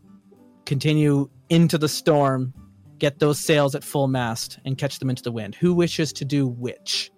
Continue 0.66 1.30
into 1.50 1.78
the 1.78 1.90
storm, 1.90 2.54
get 3.00 3.20
those 3.20 3.40
sails 3.40 3.76
at 3.76 3.84
full 3.84 4.08
mast, 4.08 4.60
and 4.64 4.78
catch 4.78 5.00
them 5.00 5.10
into 5.10 5.24
the 5.24 5.32
wind. 5.32 5.56
Who 5.56 5.74
wishes 5.74 6.14
to 6.14 6.26
do 6.26 6.48
which? 6.48 7.12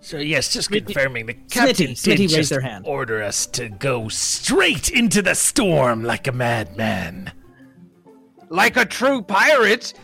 So 0.00 0.18
yes, 0.18 0.52
just 0.52 0.70
confirming 0.70 1.24
the 1.26 1.32
captain 1.32 1.92
Smitty, 1.92 1.92
Smitty 1.92 2.04
did 2.04 2.20
raised 2.20 2.34
just 2.34 2.50
their 2.50 2.60
hand. 2.60 2.84
order 2.86 3.22
us 3.22 3.46
to 3.46 3.70
go 3.70 4.08
straight 4.08 4.90
into 4.90 5.22
the 5.22 5.34
storm 5.34 6.04
like 6.04 6.26
a 6.26 6.32
madman. 6.32 7.32
Like 8.50 8.76
a 8.76 8.84
true 8.84 9.22
pirate. 9.22 9.94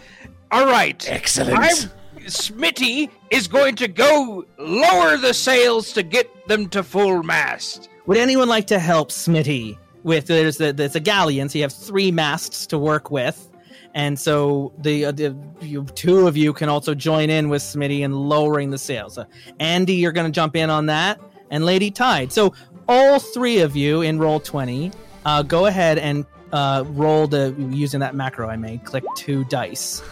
All 0.51 0.65
right. 0.65 1.07
Excellent. 1.09 1.59
I'm, 1.59 1.91
Smitty 2.31 3.11
is 3.31 3.47
going 3.47 3.77
to 3.77 3.89
go 3.89 4.45
lower 4.59 5.17
the 5.17 5.35
sails 5.35 5.93
to 5.93 6.03
get 6.03 6.49
them 6.49 6.69
to 6.71 6.83
full 6.83 7.23
mast. 7.23 7.89
Would 8.07 8.17
anyone 8.17 8.49
like 8.49 8.67
to 8.69 8.79
help 8.79 9.11
Smitty 9.11 9.77
with 10.03 10.27
there's 10.27 10.57
the, 10.57 10.73
there's 10.73 10.97
a 10.97 11.01
galleon, 11.01 11.49
so 11.49 11.59
you 11.59 11.65
have 11.65 11.73
three 11.73 12.11
masts 12.11 12.67
to 12.69 12.79
work 12.79 13.11
with. 13.11 13.49
And 13.93 14.19
so 14.19 14.73
the, 14.79 15.07
uh, 15.07 15.13
the 15.13 15.37
you, 15.61 15.85
two 15.97 16.29
of 16.29 16.37
you 16.37 16.53
can 16.53 16.69
also 16.69 16.95
join 16.95 17.29
in 17.29 17.49
with 17.49 17.61
Smitty 17.61 18.01
in 18.01 18.13
lowering 18.13 18.71
the 18.71 18.79
sails. 18.79 19.19
Uh, 19.19 19.25
Andy, 19.59 19.95
you're 19.95 20.13
going 20.13 20.27
to 20.27 20.33
jump 20.33 20.55
in 20.55 20.71
on 20.71 20.87
that, 20.87 21.21
and 21.51 21.65
Lady 21.65 21.91
Tide. 21.91 22.33
So 22.33 22.55
all 22.89 23.19
three 23.19 23.59
of 23.59 23.75
you 23.75 24.03
in 24.03 24.19
roll 24.21 24.39
twenty, 24.39 24.93
uh, 25.25 25.43
go 25.43 25.67
ahead 25.67 25.99
and 25.99 26.25
uh, 26.53 26.85
roll 26.89 27.27
the 27.27 27.53
using 27.71 28.01
that 28.01 28.15
macro 28.15 28.49
I 28.49 28.57
made. 28.57 28.85
Click 28.85 29.05
two 29.17 29.45
dice, 29.45 30.03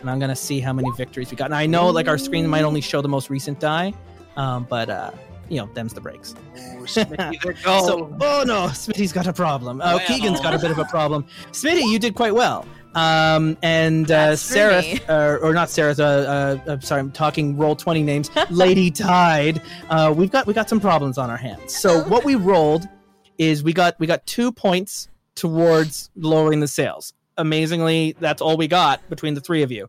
and 0.00 0.10
I'm 0.10 0.18
going 0.18 0.28
to 0.30 0.36
see 0.36 0.60
how 0.60 0.72
many 0.72 0.90
victories 0.96 1.30
we 1.30 1.36
got. 1.36 1.46
And 1.46 1.54
I 1.54 1.66
know 1.66 1.88
like 1.90 2.08
our 2.08 2.18
screen 2.18 2.46
might 2.46 2.62
only 2.64 2.80
show 2.80 3.00
the 3.00 3.08
most 3.08 3.30
recent 3.30 3.60
die, 3.60 3.92
um, 4.36 4.66
but 4.68 4.88
uh, 4.90 5.10
you 5.48 5.58
know 5.58 5.68
them's 5.74 5.92
the 5.94 6.00
breaks. 6.00 6.34
Smitty. 6.54 7.56
So, 7.86 8.16
oh 8.20 8.44
no, 8.46 8.66
Smitty's 8.68 9.12
got 9.12 9.26
a 9.26 9.32
problem. 9.32 9.80
Oh, 9.84 9.96
Well. 9.96 10.06
Keegan's 10.06 10.40
got 10.40 10.54
a 10.54 10.58
bit 10.58 10.70
of 10.70 10.78
a 10.78 10.84
problem. 10.90 11.26
Smitty, 11.52 11.90
you 11.90 11.98
did 11.98 12.14
quite 12.14 12.34
well. 12.34 12.66
Um, 12.94 13.58
and 13.62 14.10
uh, 14.10 14.36
Sarah, 14.36 14.80
me. 14.80 15.00
uh, 15.06 15.36
or 15.42 15.52
not 15.52 15.68
Sarah, 15.68 15.94
uh, 15.98 16.02
uh, 16.02 16.58
I'm 16.72 16.80
sorry, 16.80 17.00
I'm 17.00 17.12
talking 17.12 17.54
roll 17.56 17.76
20 17.76 18.02
names. 18.02 18.30
Lady 18.50 18.90
Tide. 18.90 19.60
Uh, 19.90 20.14
we've 20.16 20.30
got 20.30 20.46
we 20.46 20.54
got 20.54 20.68
some 20.70 20.80
problems 20.80 21.18
on 21.18 21.28
our 21.28 21.36
hands. 21.36 21.76
So 21.76 22.02
what 22.04 22.24
we 22.24 22.36
rolled 22.36 22.88
is 23.36 23.62
we 23.62 23.74
got 23.74 23.98
we 24.00 24.06
got 24.06 24.24
two 24.26 24.50
points 24.50 25.08
towards 25.34 26.08
lowering 26.16 26.60
the 26.60 26.68
sails. 26.68 27.12
Amazingly, 27.38 28.16
that's 28.20 28.40
all 28.42 28.56
we 28.56 28.68
got 28.68 29.08
between 29.10 29.34
the 29.34 29.40
three 29.40 29.62
of 29.62 29.70
you. 29.70 29.88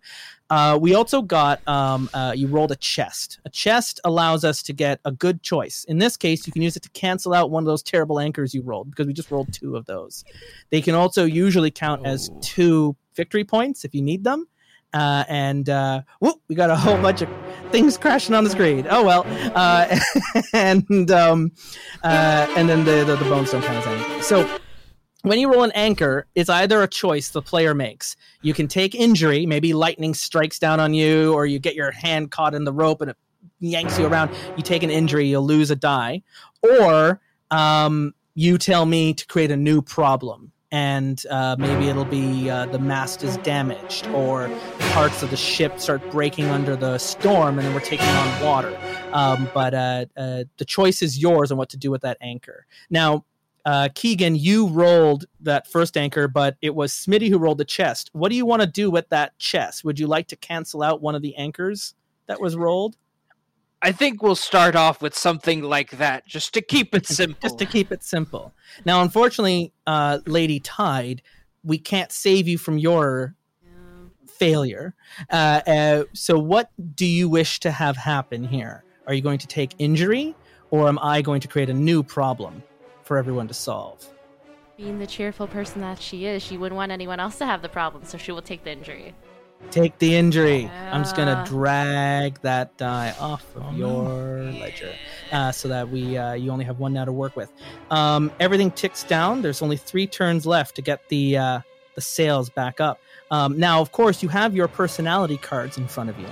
Uh, 0.50 0.78
we 0.82 0.96
also 0.96 1.22
got 1.22 1.66
um, 1.68 2.10
uh, 2.14 2.34
you 2.36 2.48
rolled 2.48 2.72
a 2.72 2.76
chest. 2.78 3.40
A 3.46 3.50
chest 3.50 4.00
allows 4.06 4.46
us 4.46 4.64
to 4.64 4.74
get 4.74 5.00
a 5.04 5.12
good 5.12 5.44
choice. 5.44 5.84
In 5.90 5.98
this 5.98 6.16
case, 6.16 6.48
you 6.48 6.54
can 6.54 6.62
use 6.62 6.78
it 6.78 6.84
to 6.84 6.90
cancel 6.92 7.34
out 7.34 7.52
one 7.52 7.64
of 7.64 7.68
those 7.68 7.84
terrible 7.84 8.20
anchors 8.20 8.54
you 8.54 8.62
rolled 8.62 8.90
because 8.90 9.08
we 9.08 9.14
just 9.14 9.30
rolled 9.30 9.52
two 9.54 9.76
of 9.76 9.86
those. 9.86 10.24
They 10.70 10.82
can 10.82 10.96
also 10.96 11.26
usually 11.26 11.72
count 11.72 12.06
as 12.06 12.30
Oh. 12.32 12.40
two 12.42 12.96
victory 13.16 13.44
points 13.44 13.84
if 13.84 13.94
you 13.94 14.02
need 14.02 14.24
them. 14.24 14.48
Uh, 14.94 15.26
and 15.28 15.68
uh, 15.70 16.02
whoop, 16.22 16.38
we 16.48 16.56
got 16.56 16.70
a 16.70 16.76
whole 16.78 16.98
bunch 17.02 17.22
of 17.22 17.30
things 17.72 17.98
crashing 17.98 18.34
on 18.34 18.46
the 18.46 18.50
screen. 18.50 18.88
Oh 18.90 19.04
well, 19.04 19.26
uh, 19.54 20.00
and 20.54 21.12
um, 21.12 21.52
uh, 22.06 22.48
and 22.56 22.70
then 22.70 22.86
the, 22.86 23.04
the 23.04 23.18
the 23.18 23.26
bones 23.26 23.52
don't 23.52 23.62
count 23.64 23.86
as 23.86 23.88
anything. 23.88 24.22
So 24.22 24.50
when 25.28 25.40
you 25.40 25.52
roll 25.52 25.64
an 25.64 25.72
anchor, 25.74 26.28
it's 26.36 26.50
either 26.50 26.82
a 26.82 26.88
choice 26.88 27.30
the 27.30 27.42
player 27.42 27.74
makes. 27.74 28.16
You 28.42 28.54
can 28.54 28.68
take 28.68 28.96
injury, 28.96 29.46
maybe 29.46 29.74
lightning 29.74 30.14
strikes 30.14 30.60
down 30.60 30.80
on 30.80 30.94
you, 30.94 31.34
or 31.34 31.46
you 31.46 31.60
get 31.60 31.76
your 31.76 31.92
hand 31.92 32.32
caught 32.32 32.54
in 32.54 32.64
the 32.64 32.74
rope 32.74 33.02
and 33.02 33.12
it 33.12 33.18
yanks 33.60 33.98
you 33.98 34.06
around. 34.06 34.32
You 34.56 34.64
take 34.64 34.84
an 34.84 34.90
injury, 34.90 35.28
you'll 35.28 35.46
lose 35.46 35.72
a 35.72 35.76
die, 35.76 36.22
or 36.62 37.20
um, 37.52 38.14
you 38.36 38.58
tell 38.58 38.86
me 38.86 39.14
to 39.14 39.26
create 39.28 39.52
a 39.52 39.58
new 39.58 39.82
problem. 39.82 40.52
And 40.70 41.24
uh, 41.30 41.56
maybe 41.58 41.88
it'll 41.88 42.04
be 42.04 42.50
uh, 42.50 42.66
the 42.66 42.80
mast 42.80 43.24
is 43.24 43.38
damaged, 43.38 44.06
or 44.08 44.50
parts 44.92 45.24
of 45.24 45.30
the 45.30 45.38
ship 45.38 45.80
start 45.80 46.12
breaking 46.12 46.48
under 46.48 46.76
the 46.76 46.98
storm, 46.98 47.58
and 47.58 47.66
then 47.66 47.74
we're 47.74 47.80
taking 47.80 48.06
on 48.06 48.44
water. 48.44 48.78
Um, 49.14 49.50
but 49.54 49.74
uh, 49.74 50.06
uh, 50.18 50.44
the 50.58 50.66
choice 50.66 51.02
is 51.02 51.18
yours 51.18 51.54
on 51.54 51.58
what 51.58 51.70
to 51.70 51.78
do 51.78 51.90
with 51.90 52.02
that 52.02 52.18
anchor. 52.20 52.66
Now, 52.90 53.24
uh, 53.68 53.90
Keegan, 53.94 54.38
you 54.38 54.70
rolled 54.70 55.26
that 55.42 55.68
first 55.68 55.98
anchor, 55.98 56.30
but 56.30 56.56
it 56.62 56.74
was 56.74 56.94
Smitty 56.94 57.28
who 57.28 57.38
rolled 57.38 57.58
the 57.58 57.66
chest. 57.66 58.10
What 58.14 58.30
do 58.30 58.38
you 58.38 58.46
want 58.46 58.62
to 58.62 58.68
do 58.68 58.90
with 58.90 59.10
that 59.10 59.38
chest? 59.40 59.84
Would 59.84 60.00
you 60.00 60.08
like 60.08 60.28
to 60.30 60.38
cancel 60.38 60.82
out 60.82 61.02
one 61.02 61.16
of 61.16 61.22
the 61.22 61.36
anchors 61.36 61.94
that 62.28 62.40
was 62.40 62.56
rolled? 62.56 62.96
I 63.82 63.92
think 63.92 64.24
we'll 64.24 64.36
start 64.36 64.78
off 64.78 65.02
with 65.02 65.14
something 65.14 65.64
like 65.64 65.92
that, 65.92 66.26
just 66.26 66.54
to 66.54 66.62
keep 66.62 66.96
it 66.96 67.06
simple. 67.08 67.38
Just 67.42 67.60
to 67.60 67.66
keep 67.66 67.92
it 67.92 68.06
simple. 68.06 68.54
Now, 68.86 69.02
unfortunately, 69.02 69.74
uh, 69.86 70.20
Lady 70.26 70.62
Tide, 70.62 71.22
we 71.62 71.78
can't 71.78 72.14
save 72.14 72.48
you 72.48 72.58
from 72.58 72.78
your 72.78 73.36
failure. 74.30 74.96
Uh, 75.30 75.62
uh, 75.68 76.04
so, 76.14 76.40
what 76.40 76.72
do 76.96 77.06
you 77.06 77.28
wish 77.28 77.60
to 77.60 77.72
have 77.72 77.98
happen 77.98 78.46
here? 78.46 78.86
Are 79.08 79.14
you 79.14 79.22
going 79.22 79.40
to 79.40 79.48
take 79.48 79.76
injury, 79.78 80.36
or 80.72 80.88
am 80.88 80.98
I 81.00 81.22
going 81.22 81.42
to 81.42 81.50
create 81.50 81.70
a 81.70 81.74
new 81.74 82.02
problem 82.02 82.64
for 83.08 83.18
everyone 83.18 83.48
to 83.48 83.54
solve? 83.54 84.06
Being 84.78 85.00
the 85.00 85.08
cheerful 85.08 85.48
person 85.48 85.82
that 85.82 86.00
she 86.00 86.26
is, 86.28 86.44
she 86.44 86.58
wouldn't 86.58 86.76
want 86.78 86.92
anyone 86.92 87.20
else 87.20 87.38
to 87.40 87.46
have 87.48 87.62
the 87.64 87.70
problem, 87.70 88.04
so 88.06 88.18
she 88.18 88.32
will 88.32 88.44
take 88.44 88.64
the 88.64 88.72
injury. 88.72 89.16
Take 89.72 89.98
the 89.98 90.16
injury. 90.16 90.70
I'm 90.92 91.02
just 91.02 91.16
gonna 91.16 91.44
drag 91.48 92.40
that 92.42 92.78
die 92.78 93.16
off 93.20 93.44
of 93.56 93.64
Oh, 93.64 93.72
no. 93.72 93.78
your 93.78 94.52
ledger, 94.52 94.94
uh, 95.32 95.52
so 95.52 95.68
that 95.70 95.90
we 95.90 96.16
uh, 96.16 96.34
you 96.34 96.52
only 96.52 96.64
have 96.66 96.78
one 96.78 96.94
now 96.94 97.06
to 97.06 97.12
work 97.12 97.36
with. 97.36 97.52
Um, 97.90 98.32
everything 98.40 98.70
ticks 98.70 99.04
down. 99.04 99.42
There's 99.42 99.64
only 99.64 99.78
three 99.78 100.06
turns 100.06 100.46
left 100.46 100.76
to 100.76 100.84
get 100.84 101.10
the 101.10 101.38
uh, 101.38 101.60
the 101.96 102.02
sails 102.02 102.52
back 102.52 102.80
up. 102.80 103.00
Um, 103.32 103.58
now, 103.58 103.82
of 103.82 103.92
course, 103.92 104.22
you 104.22 104.30
have 104.30 104.56
your 104.56 104.68
personality 104.68 105.38
cards 105.38 105.80
in 105.80 105.88
front 105.88 106.12
of 106.12 106.20
you. 106.20 106.28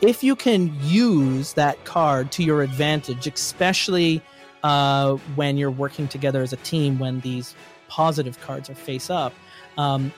If 0.00 0.24
you 0.24 0.34
can 0.34 0.76
use 0.82 1.52
that 1.52 1.84
card 1.84 2.32
to 2.32 2.42
your 2.42 2.62
advantage, 2.62 3.28
especially 3.28 4.20
uh, 4.64 5.12
when 5.36 5.56
you're 5.56 5.70
working 5.70 6.08
together 6.08 6.42
as 6.42 6.52
a 6.52 6.56
team, 6.56 6.98
when 6.98 7.20
these 7.20 7.54
positive 7.88 8.40
cards 8.40 8.68
are 8.70 8.74
face 8.74 9.10
up, 9.10 9.32
um, 9.78 10.12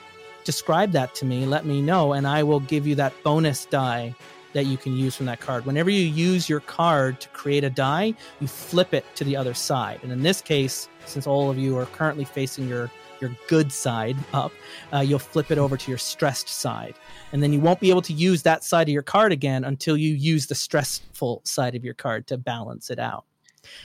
describe 0.45 0.91
that 0.93 1.13
to 1.15 1.25
me, 1.25 1.45
let 1.45 1.65
me 1.65 1.81
know, 1.81 2.13
and 2.13 2.25
I 2.25 2.41
will 2.41 2.61
give 2.61 2.87
you 2.87 2.95
that 2.95 3.13
bonus 3.23 3.65
die 3.65 4.15
that 4.53 4.65
you 4.65 4.77
can 4.77 4.95
use 4.95 5.15
from 5.15 5.25
that 5.25 5.41
card. 5.41 5.65
Whenever 5.65 5.89
you 5.89 5.99
use 5.99 6.47
your 6.47 6.61
card 6.61 7.19
to 7.19 7.27
create 7.29 7.65
a 7.65 7.69
die, 7.69 8.13
you 8.39 8.47
flip 8.47 8.93
it 8.93 9.05
to 9.15 9.25
the 9.25 9.35
other 9.35 9.53
side. 9.53 9.99
And 10.01 10.11
in 10.11 10.23
this 10.23 10.41
case, 10.41 10.87
since 11.05 11.27
all 11.27 11.51
of 11.51 11.57
you 11.57 11.77
are 11.77 11.85
currently 11.85 12.25
facing 12.25 12.67
your 12.67 12.89
your 13.19 13.35
good 13.47 13.71
side 13.71 14.15
up, 14.31 14.51
uh, 14.93 14.99
you'll 14.99 15.17
flip 15.17 15.49
it 15.49 15.57
over 15.57 15.75
to 15.75 15.91
your 15.91 15.97
stressed 15.97 16.47
side. 16.47 16.93
And 17.31 17.41
then 17.41 17.51
you 17.51 17.59
won't 17.59 17.79
be 17.79 17.89
able 17.89 18.03
to 18.03 18.13
use 18.13 18.43
that 18.43 18.63
side 18.63 18.87
of 18.87 18.93
your 18.93 19.01
card 19.01 19.31
again 19.31 19.63
until 19.63 19.97
you 19.97 20.13
use 20.13 20.45
the 20.45 20.53
stressful 20.53 21.41
side 21.43 21.73
of 21.73 21.83
your 21.83 21.95
card 21.95 22.27
to 22.27 22.37
balance 22.37 22.91
it 22.91 22.99
out. 22.99 23.25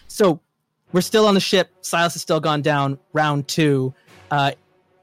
So 0.06 0.40
we're 0.92 1.00
still 1.00 1.26
on 1.26 1.34
the 1.34 1.40
ship. 1.40 1.70
Silas 1.80 2.14
has 2.14 2.22
still 2.22 2.40
gone 2.40 2.62
down. 2.62 2.98
Round 3.12 3.46
two. 3.48 3.94
Uh, 4.30 4.52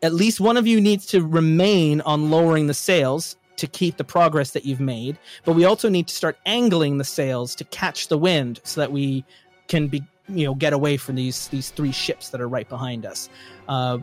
at 0.02 0.13
least 0.13 0.39
one 0.39 0.58
of 0.58 0.65
you 0.65 0.80
needs 0.80 1.06
to 1.08 1.25
remain 1.25 2.02
on 2.02 2.32
lowering 2.32 2.67
the 2.67 2.73
sails 2.73 3.36
to 3.58 3.67
keep 3.67 3.97
the 3.97 4.04
progress 4.04 4.52
that 4.52 4.65
you've 4.65 4.80
made. 4.80 5.17
But 5.43 5.54
we 5.54 5.65
also 5.65 5.89
need 5.89 6.08
to 6.08 6.15
start 6.15 6.38
angling 6.45 6.97
the 6.97 7.04
sails 7.04 7.56
to 7.56 7.65
catch 7.65 8.08
the 8.08 8.17
wind 8.17 8.62
so 8.63 8.80
that 8.82 8.91
we 8.91 9.25
can 9.67 9.88
be, 9.88 10.02
you 10.30 10.45
know, 10.45 10.56
get 10.56 10.73
away 10.73 10.97
from 10.97 11.15
these 11.15 11.47
these 11.49 11.69
three 11.71 11.91
ships 11.91 12.30
that 12.30 12.39
are 12.39 12.47
right 12.47 12.69
behind 12.69 13.06
us. 13.06 13.30
Uh, 13.67 13.99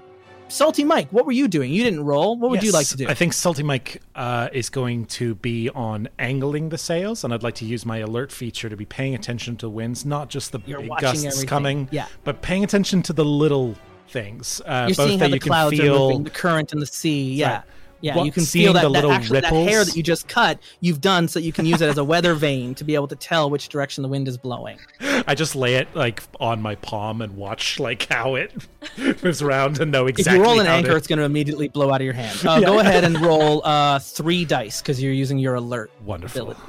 Salty 0.49 0.85
Mike, 0.85 1.09
what 1.11 1.27
were 1.27 1.33
you 1.33 1.49
doing? 1.49 1.73
You 1.73 1.83
didn't 1.83 2.05
roll. 2.05 2.37
What 2.37 2.51
would 2.53 2.63
you 2.63 2.71
like 2.71 2.87
to 2.89 2.97
do? 2.97 3.09
I 3.09 3.15
think 3.15 3.33
Salty 3.33 3.63
Mike 3.65 4.01
uh, 4.15 4.49
is 4.53 4.71
going 4.71 5.07
to 5.07 5.35
be 5.35 5.69
on 5.71 6.09
angling 6.19 6.69
the 6.69 6.79
sails, 6.79 7.25
and 7.25 7.35
I'd 7.35 7.43
like 7.43 7.57
to 7.57 7.65
use 7.65 7.85
my 7.85 7.99
alert 7.99 8.31
feature 8.31 8.69
to 8.69 8.77
be 8.77 8.85
paying 8.85 9.15
attention 9.15 9.57
to 9.57 9.69
winds, 9.69 10.05
not 10.07 10.29
just 10.31 10.53
the 10.53 10.61
You're 10.65 10.81
big 10.81 10.91
gusts 11.01 11.25
everything. 11.25 11.49
coming, 11.49 11.89
Yeah. 11.91 12.07
but 12.25 12.43
paying 12.43 12.63
attention 12.63 13.03
to 13.05 13.13
the 13.13 13.25
little 13.25 13.75
things. 14.09 14.61
Uh, 14.65 14.87
You're 14.89 14.95
both 14.97 15.07
seeing 15.09 15.19
how 15.19 15.29
the 15.29 15.39
clouds 15.41 15.81
are 15.81 15.85
moving, 15.85 16.23
the 16.23 16.31
current 16.31 16.73
and 16.73 16.81
the 16.81 16.87
sea. 16.87 17.35
Yeah. 17.35 17.51
Right. 17.57 17.63
Yeah, 18.07 18.17
What- 18.17 18.27
you 18.27 18.33
can 18.33 18.45
feel 18.45 18.73
that, 18.73 18.83
the 18.83 18.89
that 18.89 18.93
little 18.93 19.11
actually 19.13 19.41
that 19.41 19.53
hair 19.53 19.85
that 19.85 19.97
you 19.97 20.03
just 20.03 20.29
cut, 20.29 20.61
you've 20.81 21.01
done 21.01 21.27
so 21.29 21.39
you 21.41 21.53
can 21.53 21.67
use 21.67 21.81
it 21.83 21.89
as 21.89 21.99
a 21.99 22.05
weather 22.05 22.35
vane 22.35 22.75
to 22.77 22.85
be 22.85 22.95
able 22.95 23.09
to 23.09 23.17
tell 23.17 23.51
which 23.51 23.69
direction 23.69 24.03
the 24.03 24.09
wind 24.09 24.29
is 24.29 24.39
blowing. 24.39 24.79
I 25.27 25.35
just 25.35 25.57
lay 25.57 25.75
it 25.75 25.89
like 25.95 26.23
on 26.39 26.63
my 26.63 26.77
palm 26.77 27.21
and 27.21 27.37
watch 27.37 27.81
like 27.81 28.07
how 28.09 28.37
it 28.37 28.53
moves 29.23 29.43
around 29.43 29.81
and 29.81 29.91
know 29.91 30.07
exactly. 30.07 30.39
If 30.41 30.45
you 30.47 30.51
roll 30.51 30.61
an 30.61 30.67
anchor, 30.67 30.97
it's 30.97 31.07
going 31.09 31.19
to 31.19 31.25
immediately 31.25 31.69
blow 31.69 31.91
out 31.91 32.01
of 32.01 32.05
your 32.05 32.15
hand. 32.15 32.39
Uh, 32.47 32.61
Go 32.61 32.79
ahead 32.79 33.03
and 33.05 33.21
roll 33.31 33.61
uh, 33.67 33.99
three 33.99 34.45
dice 34.45 34.81
because 34.81 35.03
you're 35.03 35.13
using 35.13 35.39
your 35.39 35.57
alert. 35.57 35.91
wonderful. 36.05 36.43
ability. 36.53 36.61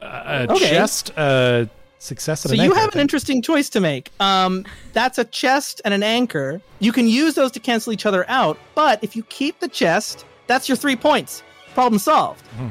Uh, 0.00 0.46
Okay. 0.50 0.70
Just 0.70 1.12
uh, 1.16 1.66
success. 2.02 2.40
So 2.40 2.52
you 2.52 2.62
anchor, 2.62 2.78
have 2.78 2.94
an 2.94 3.00
interesting 3.00 3.42
choice 3.42 3.68
to 3.70 3.80
make. 3.80 4.10
Um, 4.20 4.64
that's 4.92 5.18
a 5.18 5.24
chest 5.24 5.80
and 5.84 5.94
an 5.94 6.02
anchor. 6.02 6.60
You 6.80 6.92
can 6.92 7.08
use 7.08 7.34
those 7.34 7.52
to 7.52 7.60
cancel 7.60 7.92
each 7.92 8.06
other 8.06 8.28
out, 8.28 8.58
but 8.74 9.02
if 9.02 9.14
you 9.16 9.22
keep 9.24 9.60
the 9.60 9.68
chest, 9.68 10.26
that's 10.46 10.68
your 10.68 10.76
three 10.76 10.96
points. 10.96 11.42
Problem 11.74 11.98
solved. 11.98 12.46
Hmm. 12.48 12.68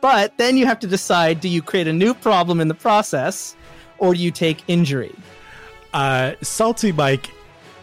But 0.00 0.38
then 0.38 0.56
you 0.56 0.66
have 0.66 0.78
to 0.80 0.86
decide: 0.86 1.40
do 1.40 1.48
you 1.48 1.60
create 1.60 1.88
a 1.88 1.92
new 1.92 2.14
problem 2.14 2.60
in 2.60 2.68
the 2.68 2.74
process, 2.74 3.56
or 3.98 4.14
do 4.14 4.20
you 4.20 4.30
take 4.30 4.62
injury? 4.68 5.14
Uh, 5.92 6.34
Salty 6.42 6.92
Mike 6.92 7.30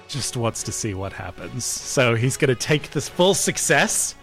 just 0.07 0.37
wants 0.37 0.63
to 0.63 0.71
see 0.71 0.93
what 0.93 1.11
happens. 1.11 1.65
So 1.65 2.15
he's 2.15 2.37
going 2.37 2.49
to 2.49 2.55
take 2.55 2.91
this 2.91 3.09
full 3.09 3.33
success 3.33 4.15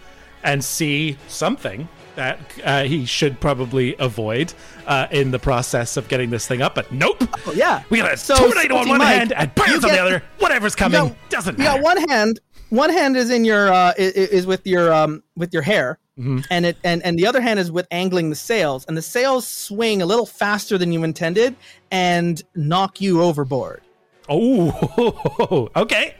and 0.43 0.63
see 0.63 1.17
something 1.27 1.87
that 2.15 2.39
uh, 2.63 2.83
he 2.83 3.05
should 3.05 3.39
probably 3.39 3.95
avoid 3.99 4.53
uh, 4.85 5.07
in 5.11 5.31
the 5.31 5.39
process 5.39 5.97
of 5.97 6.07
getting 6.07 6.29
this 6.29 6.45
thing 6.47 6.61
up. 6.61 6.75
But 6.75 6.91
nope. 6.91 7.17
Oh, 7.47 7.53
yeah. 7.53 7.83
We 7.89 7.97
got 7.99 8.13
a 8.13 8.17
So, 8.17 8.35
tornado 8.35 8.75
on 8.77 8.87
one 8.89 8.97
Mike, 8.99 9.07
hand 9.17 9.33
and 9.33 9.53
birds 9.55 9.83
on 9.83 9.91
the 9.91 9.99
other. 9.99 10.23
Whatever's 10.39 10.75
coming 10.75 10.99
got- 11.09 11.29
doesn't 11.29 11.57
matter. 11.57 11.77
got 11.77 11.83
one 11.83 12.09
hand. 12.09 12.39
One 12.69 12.89
hand 12.91 13.15
is 13.17 13.29
in 13.29 13.45
your 13.45 13.71
uh, 13.71 13.89
i- 13.91 13.93
i- 13.97 14.11
is 14.37 14.45
with 14.47 14.65
your 14.65 14.91
um 14.93 15.21
with 15.35 15.53
your 15.53 15.61
hair, 15.61 15.99
Mhm. 16.19 16.43
and 16.49 16.65
it 16.65 16.77
and 16.83 17.03
and 17.03 17.19
the 17.19 17.27
other 17.27 17.39
hand 17.41 17.59
is 17.59 17.71
with 17.71 17.85
angling 17.91 18.29
the 18.31 18.35
sails, 18.35 18.83
and 18.87 18.97
the 18.97 19.01
sails 19.01 19.47
swing 19.47 20.01
a 20.01 20.05
little 20.07 20.25
faster 20.25 20.77
than 20.79 20.91
you 20.91 21.03
intended 21.03 21.55
and 21.91 22.41
knock 22.55 22.99
you 22.99 23.21
overboard. 23.21 23.81
Oh, 24.27 25.69
okay. 25.75 26.15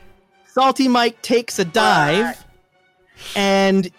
Salty 0.48 0.88
Mike 0.88 1.20
takes 1.24 1.58
a 1.58 1.66
dive, 1.66 2.44
and 3.36 3.90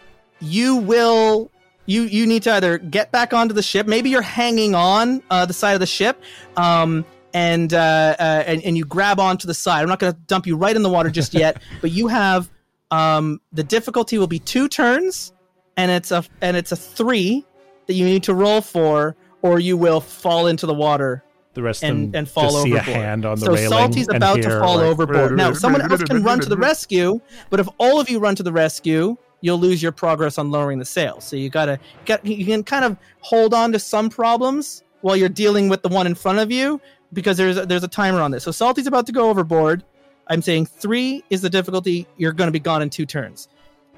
you 0.40 0.76
will 0.76 1.50
you 1.86 2.02
you 2.02 2.26
need 2.26 2.42
to 2.44 2.52
either 2.52 2.78
get 2.78 3.12
back 3.12 3.32
onto 3.32 3.54
the 3.54 3.62
ship. 3.62 3.86
Maybe 3.86 4.10
you're 4.10 4.22
hanging 4.22 4.74
on 4.74 5.22
uh, 5.30 5.46
the 5.46 5.52
side 5.52 5.74
of 5.74 5.80
the 5.80 5.86
ship, 5.86 6.22
um, 6.56 7.04
and, 7.32 7.74
uh, 7.74 8.16
uh, 8.18 8.44
and 8.46 8.62
and 8.62 8.76
you 8.76 8.84
grab 8.84 9.20
onto 9.20 9.46
the 9.46 9.54
side. 9.54 9.82
I'm 9.82 9.88
not 9.88 9.98
going 9.98 10.12
to 10.12 10.18
dump 10.26 10.46
you 10.46 10.56
right 10.56 10.74
in 10.74 10.82
the 10.82 10.90
water 10.90 11.10
just 11.10 11.34
yet, 11.34 11.62
but 11.80 11.90
you 11.90 12.06
have 12.08 12.50
um, 12.90 13.40
the 13.52 13.64
difficulty 13.64 14.18
will 14.18 14.26
be 14.26 14.38
two 14.38 14.68
turns, 14.68 15.32
and 15.76 15.90
it's 15.90 16.10
a 16.10 16.24
and 16.40 16.56
it's 16.56 16.72
a 16.72 16.76
three 16.76 17.44
that 17.86 17.94
you 17.94 18.04
need 18.04 18.22
to 18.24 18.34
roll 18.34 18.60
for, 18.60 19.16
or 19.42 19.58
you 19.60 19.76
will 19.76 20.00
fall 20.00 20.46
into 20.46 20.64
the 20.64 20.72
water 20.72 21.22
The 21.52 21.62
rest 21.62 21.82
and, 21.82 22.14
and 22.16 22.28
fall 22.28 22.56
overboard. 22.56 22.82
hand 22.82 23.26
on 23.26 23.38
the 23.38 23.46
so 23.46 23.52
railing 23.52 23.68
Salty's 23.68 24.08
about 24.08 24.40
to 24.42 24.58
fall 24.58 24.76
like, 24.76 24.86
overboard. 24.86 25.36
Now, 25.36 25.52
someone 25.52 25.82
else 25.82 26.02
can 26.04 26.22
run 26.22 26.40
to 26.40 26.48
the 26.48 26.56
rescue, 26.70 27.20
but 27.50 27.60
if 27.60 27.68
all 27.78 28.00
of 28.00 28.08
you 28.08 28.20
run 28.20 28.36
to 28.36 28.42
the 28.42 28.52
rescue, 28.52 29.16
you'll 29.44 29.58
lose 29.58 29.82
your 29.82 29.92
progress 29.92 30.38
on 30.38 30.50
lowering 30.50 30.78
the 30.78 30.86
sails. 30.86 31.22
So 31.22 31.36
you 31.36 31.50
gotta 31.50 31.78
get 32.06 32.24
you 32.24 32.46
can 32.46 32.64
kind 32.64 32.82
of 32.82 32.96
hold 33.20 33.52
on 33.52 33.72
to 33.72 33.78
some 33.78 34.08
problems 34.08 34.82
while 35.02 35.16
you're 35.16 35.28
dealing 35.28 35.68
with 35.68 35.82
the 35.82 35.88
one 35.90 36.06
in 36.06 36.14
front 36.14 36.38
of 36.38 36.50
you 36.50 36.80
because 37.12 37.36
there's 37.36 37.58
a, 37.58 37.66
there's 37.66 37.84
a 37.84 37.88
timer 37.88 38.22
on 38.22 38.30
this. 38.30 38.42
So 38.42 38.50
Salty's 38.50 38.86
about 38.86 39.04
to 39.04 39.12
go 39.12 39.28
overboard. 39.28 39.84
I'm 40.28 40.40
saying 40.40 40.64
three 40.64 41.22
is 41.28 41.42
the 41.42 41.50
difficulty. 41.50 42.06
You're 42.16 42.32
going 42.32 42.48
to 42.48 42.52
be 42.52 42.58
gone 42.58 42.80
in 42.80 42.88
two 42.88 43.04
turns, 43.04 43.48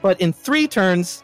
but 0.03 0.21
in 0.21 0.33
three 0.33 0.67
turns, 0.67 1.23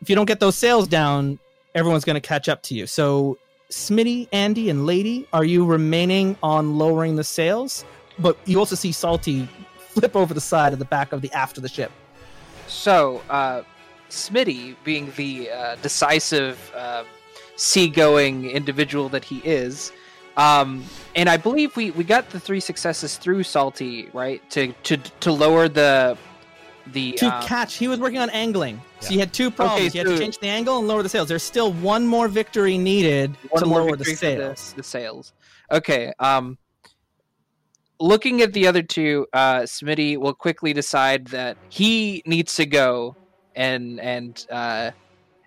if 0.00 0.08
you 0.08 0.14
don't 0.14 0.26
get 0.26 0.38
those 0.38 0.56
sails 0.56 0.86
down, 0.86 1.40
everyone's 1.74 2.04
going 2.04 2.14
to 2.14 2.20
catch 2.20 2.48
up 2.48 2.62
to 2.64 2.76
you. 2.76 2.86
So 2.86 3.36
Smitty, 3.68 4.28
Andy, 4.30 4.70
and 4.70 4.86
Lady, 4.86 5.26
are 5.32 5.44
you 5.44 5.66
remaining 5.66 6.38
on 6.40 6.78
lowering 6.78 7.16
the 7.16 7.24
sails? 7.24 7.84
But 8.20 8.38
you 8.44 8.60
also 8.60 8.76
see 8.76 8.92
Salty 8.92 9.48
flip 9.88 10.14
over 10.14 10.32
the 10.32 10.40
side 10.40 10.72
of 10.72 10.78
the 10.78 10.84
back 10.84 11.12
of 11.12 11.20
the 11.20 11.32
aft 11.32 11.56
of 11.56 11.64
the 11.64 11.68
ship. 11.68 11.90
So, 12.68 13.22
uh, 13.30 13.62
Smitty, 14.10 14.76
being 14.84 15.12
the 15.16 15.50
uh, 15.50 15.76
decisive, 15.82 16.72
uh, 16.74 17.04
seagoing 17.56 18.50
individual 18.50 19.08
that 19.10 19.24
he 19.24 19.38
is, 19.44 19.92
um, 20.36 20.84
and 21.14 21.28
I 21.28 21.36
believe 21.36 21.74
we, 21.76 21.90
we 21.92 22.04
got 22.04 22.28
the 22.30 22.38
three 22.38 22.60
successes 22.60 23.16
through 23.16 23.42
Salty, 23.42 24.08
right? 24.12 24.48
To 24.50 24.72
to 24.72 24.96
to 24.98 25.32
lower 25.32 25.68
the 25.68 26.18
the 26.92 27.12
To 27.12 27.26
um, 27.26 27.42
catch, 27.42 27.76
he 27.76 27.88
was 27.88 27.98
working 27.98 28.18
on 28.18 28.30
angling. 28.30 28.80
So 29.00 29.06
Yeah. 29.08 29.12
you 29.14 29.18
had 29.20 29.32
two 29.32 29.50
problems. 29.50 29.94
you 29.94 30.00
had 30.00 30.08
to 30.08 30.18
change 30.18 30.38
the 30.38 30.48
angle 30.48 30.78
and 30.78 30.86
lower 30.86 31.02
the 31.02 31.08
sails. 31.08 31.28
There's 31.28 31.42
still 31.42 31.72
one 31.72 32.06
more 32.06 32.28
victory 32.28 32.78
needed 32.78 33.36
to 33.56 33.64
lower 33.64 33.96
the 33.96 34.04
sails. 34.04 34.74
The, 34.76 34.82
sails. 34.82 35.32
Okay. 35.70 36.12
Um, 36.18 36.58
looking 38.00 38.42
at 38.42 38.52
the 38.52 38.66
other 38.66 38.82
two, 38.82 39.26
uh, 39.32 39.60
Smitty 39.60 40.16
will 40.16 40.34
quickly 40.34 40.72
decide 40.72 41.26
that 41.28 41.56
he 41.68 42.22
needs 42.26 42.54
to 42.56 42.66
go 42.66 43.16
and 43.54 44.00
and 44.00 44.46
uh, 44.50 44.90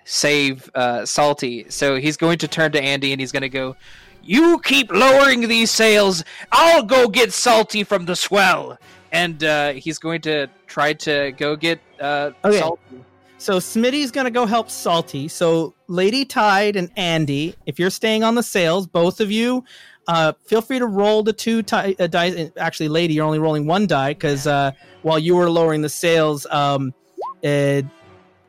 save 0.05 0.69
uh, 0.75 1.05
Salty. 1.05 1.65
So 1.69 1.97
he's 1.97 2.17
going 2.17 2.39
to 2.39 2.47
turn 2.47 2.71
to 2.73 2.81
Andy 2.81 3.11
and 3.11 3.21
he's 3.21 3.31
going 3.31 3.41
to 3.41 3.49
go. 3.49 3.75
You 4.23 4.59
keep 4.59 4.91
lowering 4.91 5.47
these 5.47 5.71
sails. 5.71 6.23
I'll 6.51 6.83
go 6.83 7.07
get 7.07 7.31
Salty 7.31 7.83
from 7.83 8.05
the 8.05 8.15
swell. 8.15 8.77
And 9.11 9.43
uh, 9.43 9.73
he's 9.73 9.97
going 9.97 10.21
to 10.21 10.47
try 10.67 10.93
to 10.93 11.31
go 11.37 11.55
get 11.55 11.79
uh, 11.99 12.31
Okay. 12.43 12.59
Salty. 12.59 13.03
So 13.39 13.57
Smitty's 13.57 14.11
gonna 14.11 14.29
go 14.29 14.45
help 14.45 14.69
Salty. 14.69 15.29
So 15.29 15.73
Lady 15.87 16.25
Tide 16.25 16.75
and 16.75 16.91
Andy, 16.97 17.55
if 17.65 17.79
you're 17.79 17.89
staying 17.89 18.21
on 18.21 18.35
the 18.35 18.43
sails, 18.43 18.85
both 18.85 19.21
of 19.21 19.31
you, 19.31 19.63
uh, 20.07 20.33
feel 20.45 20.61
free 20.61 20.79
to 20.79 20.85
roll 20.87 21.23
the 21.23 21.33
two 21.33 21.61
ti- 21.61 21.95
uh, 21.99 22.07
dice. 22.07 22.51
Actually, 22.57 22.89
Lady, 22.89 23.13
you're 23.13 23.25
only 23.25 23.39
rolling 23.39 23.67
one 23.67 23.87
die 23.87 24.13
because 24.13 24.47
uh, 24.47 24.71
while 25.01 25.19
you 25.19 25.35
were 25.35 25.49
lowering 25.49 25.81
the 25.81 25.89
sails, 25.89 26.45
um, 26.49 26.93
it, 27.41 27.85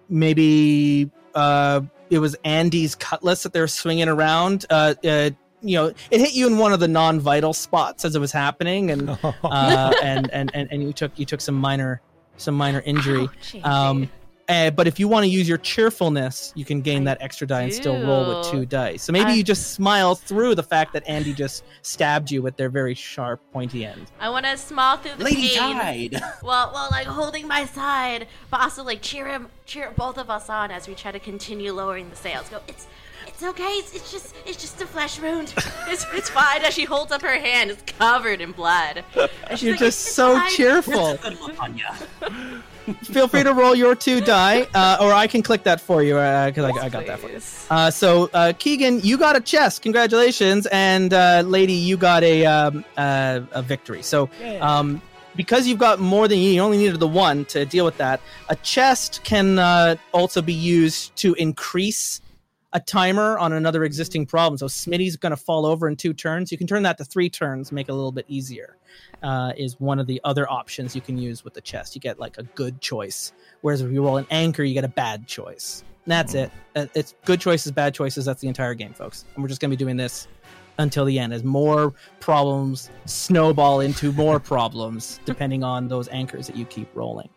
maybe 0.09 1.11
uh, 1.35 1.81
it 2.09 2.19
was 2.19 2.37
Andy's 2.45 2.95
cutlass 2.95 3.43
that 3.43 3.53
they 3.53 3.61
were 3.61 3.69
swinging 3.69 4.09
around. 4.09 4.67
Uh, 4.71 4.95
uh, 5.05 5.31
you 5.63 5.77
know, 5.77 5.93
it 6.11 6.21
hit 6.21 6.33
you 6.33 6.47
in 6.47 6.57
one 6.59 6.73
of 6.73 6.81
the 6.81 6.89
non-vital 6.89 7.53
spots 7.53 8.05
as 8.05 8.17
it 8.17 8.21
was 8.21 8.33
happening, 8.33 8.91
and 8.91 9.11
uh, 9.45 9.93
and, 10.03 10.31
and 10.33 10.51
and 10.55 10.73
and 10.73 10.83
you 10.83 10.93
took 10.93 11.19
you 11.19 11.27
took 11.27 11.41
some 11.41 11.55
minor 11.55 12.01
some 12.37 12.55
minor 12.55 12.81
injury. 12.81 13.25
Ouch, 13.25 13.57
Um, 13.65 14.11
uh, 14.51 14.71
but 14.71 14.87
if 14.87 14.99
you 14.99 15.09
want 15.09 15.25
to 15.25 15.29
use 15.31 15.49
your 15.49 15.59
cheerfulness, 15.59 16.53
you 16.57 16.65
can 16.65 16.81
gain 16.81 17.03
I 17.03 17.05
that 17.15 17.23
extra 17.23 17.47
die 17.47 17.63
and 17.63 17.73
still 17.73 18.01
roll 18.07 18.37
with 18.37 18.51
two 18.51 18.67
dice. 18.67 19.03
So 19.03 19.13
maybe 19.13 19.31
I- 19.31 19.35
you 19.35 19.43
just 19.45 19.73
smile 19.73 20.15
through 20.15 20.55
the 20.57 20.63
fact 20.63 20.93
that 20.93 21.03
Andy 21.07 21.33
just 21.33 21.65
stabbed 21.83 22.31
you 22.31 22.43
with 22.43 22.57
their 22.57 22.69
very 22.69 22.95
sharp, 22.95 23.41
pointy 23.53 23.85
end. 23.87 24.07
I 24.21 24.29
want 24.31 24.47
to 24.47 24.57
smile 24.59 24.97
through 24.99 25.17
the 25.17 25.25
Lady 25.25 25.49
pain. 25.51 26.11
Tide. 26.13 26.23
Well, 26.43 26.71
well, 26.75 26.89
like 26.91 27.07
holding 27.07 27.47
my 27.47 27.65
side, 27.67 28.27
but 28.51 28.61
also 28.61 28.83
like 28.83 29.03
cheer 29.03 29.29
him, 29.29 29.49
cheer 29.67 29.93
both 29.97 30.19
of 30.19 30.31
us 30.31 30.49
on 30.51 30.71
as 30.71 30.89
we 30.89 30.95
try 30.95 31.13
to 31.13 31.19
continue 31.21 31.73
lowering 31.73 32.11
the 32.11 32.17
sails. 32.17 32.49
Go, 32.49 32.61
it's, 32.67 32.87
it's 33.27 33.43
okay. 33.43 33.63
It's, 33.65 33.95
it's 33.95 34.11
just, 34.11 34.35
it's 34.47 34.57
just 34.61 34.81
a 34.81 34.87
flesh 34.87 35.21
wound. 35.21 35.55
It's, 35.89 36.07
it's 36.13 36.31
fine. 36.31 36.63
As 36.63 36.75
she 36.75 36.85
holds 36.85 37.11
up 37.13 37.23
her 37.23 37.39
hand, 37.39 37.71
it's 37.73 37.83
covered 37.99 38.41
in 38.41 38.53
blood. 38.53 39.05
And 39.49 39.59
she's 39.59 39.63
You're 39.63 39.73
like, 39.73 39.81
just 39.81 39.81
"It's- 39.81 39.95
it's 40.07 40.15
so 40.15 40.35
fine." 40.39 40.51
cheerful. 40.51 41.19
Good 42.87 42.97
look 42.97 42.97
on 42.97 42.97
ya. 42.97 43.05
Feel 43.05 43.29
free 43.29 43.43
to 43.43 43.53
roll 43.53 43.75
your 43.75 43.95
two 43.95 44.21
die, 44.21 44.67
uh, 44.75 44.99
or 45.01 45.13
I 45.13 45.27
can 45.27 45.43
click 45.43 45.63
that 45.65 45.81
for 45.81 46.03
you 46.03 46.15
because 46.15 46.65
I, 46.65 46.87
I 46.87 46.89
got 46.89 47.07
that 47.07 47.19
for 47.19 47.29
you. 47.29 47.41
Uh, 47.71 47.91
so 47.91 48.31
uh, 48.35 48.53
Keegan, 48.59 49.01
you 49.01 49.19
got 49.19 49.37
a 49.37 49.41
chest. 49.41 49.83
Congratulations, 49.83 50.67
and 50.73 51.13
uh, 51.13 51.43
Lady, 51.47 51.73
you 51.73 51.97
got 51.97 52.23
a 52.23 52.47
um, 52.47 52.85
uh, 52.97 53.41
a 53.53 53.63
victory. 53.63 54.03
So 54.03 54.29
um, 54.61 55.01
because 55.37 55.67
you've 55.67 55.79
got 55.79 56.01
more 56.01 56.29
than 56.29 56.39
you, 56.39 56.51
you 56.51 56.61
only 56.61 56.79
needed 56.79 57.01
the 57.01 57.09
one 57.09 57.45
to 57.47 57.65
deal 57.65 57.85
with 57.85 57.97
that. 57.99 58.21
A 58.49 58.57
chest 58.57 59.21
can 59.25 59.59
uh, 59.59 59.97
also 60.13 60.43
be 60.43 60.53
used 60.53 61.15
to 61.17 61.35
increase 61.35 62.21
a 62.73 62.81
timer 62.81 63.39
on 63.39 63.53
another 63.53 63.85
existing 63.85 64.27
problem. 64.27 64.59
So 64.59 64.67
Smitty's 64.67 65.17
going 65.17 65.31
to 65.31 65.37
fall 65.37 65.67
over 65.67 65.89
in 65.89 65.97
two 65.97 66.13
turns. 66.13 66.53
You 66.53 66.59
can 66.59 66.67
turn 66.67 66.83
that 66.85 66.99
to 66.99 67.05
three 67.05 67.29
turns, 67.29 67.73
make 67.73 67.89
it 67.89 67.93
a 67.93 67.95
little 67.95 68.13
bit 68.13 68.27
easier. 68.29 68.77
Uh, 69.23 69.53
is 69.57 69.79
one 69.79 69.99
of 69.99 70.07
the 70.07 70.19
other 70.25 70.51
options 70.51 70.95
you 70.95 71.03
can 71.03 71.19
use 71.19 71.45
with 71.45 71.53
the 71.53 71.61
chest. 71.61 71.95
You 71.95 72.01
get 72.01 72.19
like 72.19 72.39
a 72.39 72.43
good 72.43 72.81
choice, 72.81 73.33
whereas 73.61 73.83
if 73.83 73.93
you 73.93 74.03
roll 74.03 74.17
an 74.17 74.27
anchor, 74.31 74.63
you 74.63 74.73
get 74.73 74.85
a 74.85 74.89
bad 74.89 75.27
choice. 75.27 75.85
And 76.07 76.13
that's 76.13 76.35
it. 76.35 76.51
Uh, 76.75 76.87
It's 76.95 77.15
good 77.27 77.41
choices, 77.41 77.71
bad 77.73 77.93
choices. 77.95 78.25
That's 78.25 78.41
the 78.41 78.49
entire 78.49 78.73
game, 78.73 78.95
folks. 78.95 79.27
And 79.35 79.43
we're 79.43 79.49
just 79.49 79.61
going 79.61 79.71
to 79.71 79.77
be 79.77 79.79
doing 79.79 79.99
this 79.99 80.27
until 80.79 81.05
the 81.05 81.19
end 81.19 81.35
as 81.35 81.45
more 81.45 81.93
problems 82.21 82.91
snowball 83.05 83.81
into 83.81 84.13
more 84.13 84.41
problems 84.53 85.21
depending 85.27 85.63
on 85.63 85.89
those 85.89 86.09
anchors 86.09 86.47
that 86.47 86.57
you 86.57 86.65
keep 86.65 86.89
rolling. 86.97 87.29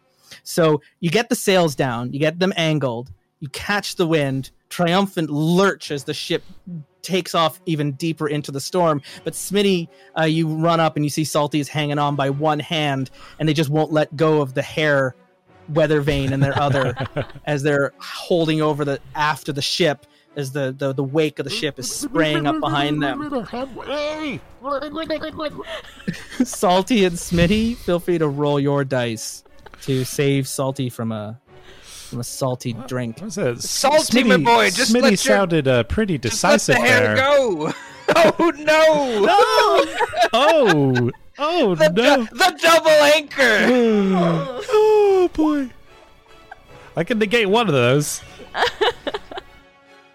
So 0.43 0.82
you 1.02 1.10
get 1.10 1.30
the 1.30 1.36
sails 1.36 1.76
down, 1.76 2.13
you 2.13 2.19
get 2.19 2.39
them 2.39 2.54
angled, 2.56 3.12
you 3.39 3.50
catch 3.50 3.98
the 3.98 4.08
wind, 4.08 4.52
triumphant 4.69 5.30
lurch 5.30 5.91
as 5.91 6.06
the 6.06 6.13
ship 6.13 6.43
takes 7.03 7.35
off 7.35 7.61
even 7.65 7.91
deeper 7.93 8.27
into 8.27 8.51
the 8.51 8.59
storm. 8.59 9.01
But 9.23 9.33
Smitty, 9.33 9.87
uh, 10.17 10.23
you 10.23 10.47
run 10.47 10.79
up 10.79 10.95
and 10.95 11.05
you 11.05 11.09
see 11.09 11.23
Salty 11.23 11.59
is 11.59 11.67
hanging 11.67 11.99
on 11.99 12.15
by 12.15 12.29
one 12.29 12.59
hand, 12.59 13.11
and 13.39 13.47
they 13.47 13.53
just 13.53 13.69
won't 13.69 13.91
let 13.91 14.15
go 14.15 14.41
of 14.41 14.53
the 14.53 14.61
hair 14.61 15.15
weather 15.69 16.01
vane 16.01 16.33
in 16.33 16.39
their 16.39 16.57
other 16.59 16.95
as 17.45 17.63
they're 17.63 17.93
holding 17.99 18.61
over 18.61 18.83
the 18.83 18.99
aft 19.15 19.47
of 19.49 19.55
the 19.55 19.61
ship 19.61 20.05
as 20.35 20.51
the, 20.51 20.73
the, 20.77 20.93
the 20.93 21.03
wake 21.03 21.37
of 21.39 21.43
the 21.43 21.49
ship 21.51 21.77
is 21.77 21.93
spraying 21.93 22.47
up 22.47 22.59
behind 22.59 23.03
them. 23.03 23.19
Salty 26.43 27.05
and 27.05 27.15
Smitty, 27.15 27.75
feel 27.77 27.99
free 27.99 28.17
to 28.17 28.27
roll 28.27 28.59
your 28.59 28.83
dice 28.83 29.43
to 29.83 30.03
save 30.03 30.47
Salty 30.47 30.89
from 30.89 31.11
a 31.11 31.39
from 32.13 32.21
a 32.21 32.23
salty 32.23 32.73
drink. 32.88 33.19
What's 33.19 33.36
that? 33.36 33.62
Salty, 33.62 34.23
my 34.23 34.38
boy, 34.38 34.69
just 34.69 34.93
Smitty 34.93 35.02
let 35.02 35.12
your- 35.12 35.17
sounded 35.17 35.67
uh, 35.67 35.84
pretty 35.84 36.17
decisive 36.17 36.76
Just 36.76 36.80
let 36.80 36.84
decisive 36.84 36.84
the 36.84 36.89
hair 36.89 37.15
there. 37.15 37.26
go. 37.26 37.73
Oh 38.15 38.52
no! 38.58 39.26
Oh, 40.34 41.12
oh 41.39 41.76
The, 41.76 41.89
no! 41.89 42.17
du- 42.17 42.36
the 42.36 42.60
double 42.62 42.89
anchor. 42.89 43.41
oh 44.69 45.30
boy! 45.34 45.69
I 46.97 47.04
can 47.06 47.17
negate 47.17 47.47
one 47.49 47.67
of 47.67 47.73
those. 47.73 48.21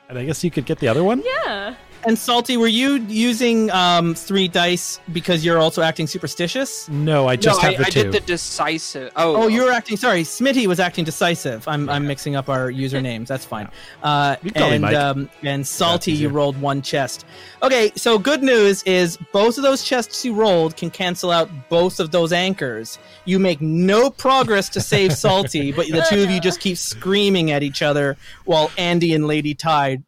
and 0.09 0.19
I 0.19 0.25
guess 0.27 0.45
you 0.45 0.51
could 0.51 0.67
get 0.67 0.79
the 0.81 0.89
other 0.89 1.03
one. 1.03 1.23
Yeah. 1.25 1.75
And 2.07 2.19
Salty, 2.19 2.57
were 2.57 2.69
you 2.69 2.97
using 3.09 3.71
um, 3.73 4.15
three 4.15 4.47
dice 4.49 5.01
because 5.13 5.45
you're 5.45 5.59
also 5.59 5.83
acting 5.83 6.07
superstitious? 6.07 6.89
No, 6.89 7.27
I 7.29 7.37
just 7.37 7.63
no, 7.63 7.71
have 7.71 7.75
I, 7.75 7.83
the 7.83 7.87
I 7.87 7.91
two. 7.91 8.03
did 8.05 8.13
the 8.13 8.21
decisive. 8.21 9.13
Oh, 9.17 9.43
Oh, 9.43 9.47
you 9.49 9.65
were 9.65 9.73
acting. 9.73 9.97
Sorry, 9.97 10.23
Smitty 10.23 10.67
was 10.67 10.81
acting 10.81 11.05
decisive. 11.05 11.67
I'm, 11.67 11.89
I'm 11.91 12.07
mixing 12.07 12.37
up 12.37 12.49
our 12.49 12.71
usernames. 12.71 13.27
That's 13.27 13.45
fine. 13.45 13.69
Uh, 14.03 14.37
You 14.43 14.51
can 14.53 14.61
call 14.61 14.71
me 14.71 14.77
and 14.77 14.95
um, 14.97 15.31
and 15.43 15.67
Salty, 15.67 16.13
you 16.13 16.29
rolled 16.29 16.61
one 16.61 16.83
chest. 16.83 17.25
Okay, 17.63 17.91
so 17.97 18.19
good 18.19 18.43
news 18.43 18.83
is 18.85 19.19
both 19.33 19.57
of 19.59 19.65
those 19.65 19.83
chests 19.83 20.25
you 20.25 20.35
rolled 20.35 20.77
can 20.77 20.91
cancel 20.91 21.31
out 21.31 21.51
both 21.69 22.01
of 22.01 22.11
those 22.11 22.33
anchors. 22.33 22.99
You 23.25 23.39
make 23.39 23.61
no 23.61 24.09
progress 24.11 24.69
to 24.71 24.81
save 24.81 25.13
Salty, 25.13 25.73
but 25.73 25.89
the 25.89 26.01
two 26.11 26.23
of 26.23 26.31
you 26.31 26.41
just 26.41 26.61
keep 26.61 26.77
screaming 26.79 27.51
at 27.51 27.63
each 27.63 27.83
other 27.83 28.17
while 28.45 28.71
Andy 28.79 29.15
and 29.15 29.27
Lady 29.27 29.55
Tide 29.55 30.03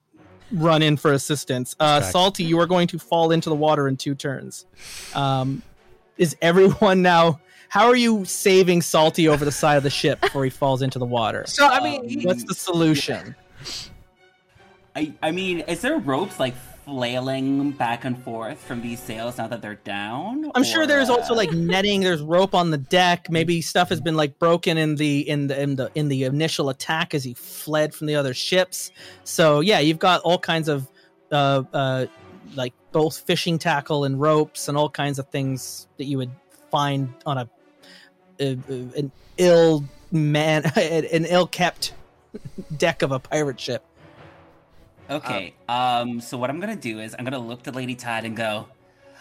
run 0.53 0.83
in 0.83 0.97
for 0.97 1.13
assistance. 1.13 1.77
Uh, 1.81 2.01
Salty, 2.01 2.45
you 2.45 2.59
are 2.61 2.67
going 2.67 2.87
to 2.89 2.99
fall 2.99 3.31
into 3.31 3.49
the 3.49 3.55
water 3.55 3.89
in 3.89 3.97
two 3.97 4.15
turns. 4.15 4.67
Um, 5.15 5.63
is 6.19 6.37
everyone 6.43 7.03
now? 7.03 7.41
How 7.69 7.87
are 7.87 7.97
you 7.97 8.25
saving 8.25 8.83
Salty 8.83 9.29
over 9.29 9.45
the 9.45 9.53
side 9.53 9.77
of 9.77 9.85
the 9.85 9.91
ship 9.91 10.21
before 10.21 10.43
he 10.45 10.51
falls 10.51 10.83
into 10.83 10.99
the 10.99 11.07
water? 11.07 11.45
So 11.47 11.67
I 11.67 11.81
mean, 11.81 12.23
What's 12.23 12.45
the 12.45 12.55
solution? 12.55 13.37
I, 14.97 15.13
I 15.23 15.31
mean, 15.31 15.61
is 15.61 15.81
there 15.81 15.99
ropes 15.99 16.41
like 16.41 16.55
flailing 16.85 17.71
back 17.73 18.05
and 18.05 18.23
forth 18.23 18.59
from 18.59 18.81
these 18.83 19.01
sails 19.01 19.39
now 19.39 19.47
that 19.49 19.63
they're 19.63 19.75
down? 19.77 20.51
I'm 20.55 20.65
sure 20.65 20.87
there's 20.87 21.09
also 21.09 21.35
uh, 21.35 21.37
like 21.37 21.53
netting. 21.53 22.01
There's 22.01 22.23
rope 22.23 22.55
on 22.55 22.71
the 22.71 22.79
deck. 22.79 23.29
Maybe 23.31 23.61
stuff 23.61 23.89
has 23.91 24.01
been 24.01 24.17
like 24.17 24.39
broken 24.39 24.79
in 24.79 24.97
the 24.97 25.29
in 25.29 25.47
the 25.47 25.61
in 25.63 25.77
the 25.77 25.91
in 25.95 26.09
the 26.09 26.25
initial 26.25 26.69
attack 26.69 27.15
as 27.15 27.25
he 27.25 27.35
fled 27.35 27.95
from 27.95 28.07
the 28.07 28.17
other 28.17 28.35
ships. 28.35 28.91
So 29.25 29.61
yeah, 29.61 29.79
you've 29.81 29.99
got 29.99 30.21
all 30.23 30.39
kinds 30.39 30.69
of 30.69 30.89
uh 31.31 31.63
uh 31.73 32.07
like 32.57 32.73
both 32.93 33.19
fishing 33.21 33.59
tackle 33.59 34.05
and 34.05 34.21
ropes 34.21 34.69
and 34.69 34.77
all 34.77 34.91
kinds 34.91 35.19
of 35.19 35.29
things 35.29 35.87
that 35.99 36.05
you 36.05 36.19
would 36.19 36.33
find 36.71 37.13
on 37.25 37.39
a, 37.39 37.49
a, 38.41 38.59
a- 38.69 38.99
an 38.99 39.13
ill 39.37 39.85
man 40.11 40.65
an 40.77 41.25
ill 41.27 41.47
kept 41.47 41.95
deck 42.77 43.03
of 43.03 43.13
a 43.13 43.19
pirate 43.19 43.61
ship. 43.61 43.85
Okay. 45.11 45.55
Um. 45.69 46.21
So 46.21 46.39
what 46.39 46.51
I'm 46.51 46.61
gonna 46.61 46.77
do 46.77 47.01
is 47.01 47.15
I'm 47.19 47.25
gonna 47.25 47.39
look 47.39 47.63
to 47.65 47.73
Lady 47.73 47.95
Tide 47.95 48.25
and 48.25 48.37
go, 48.37 48.69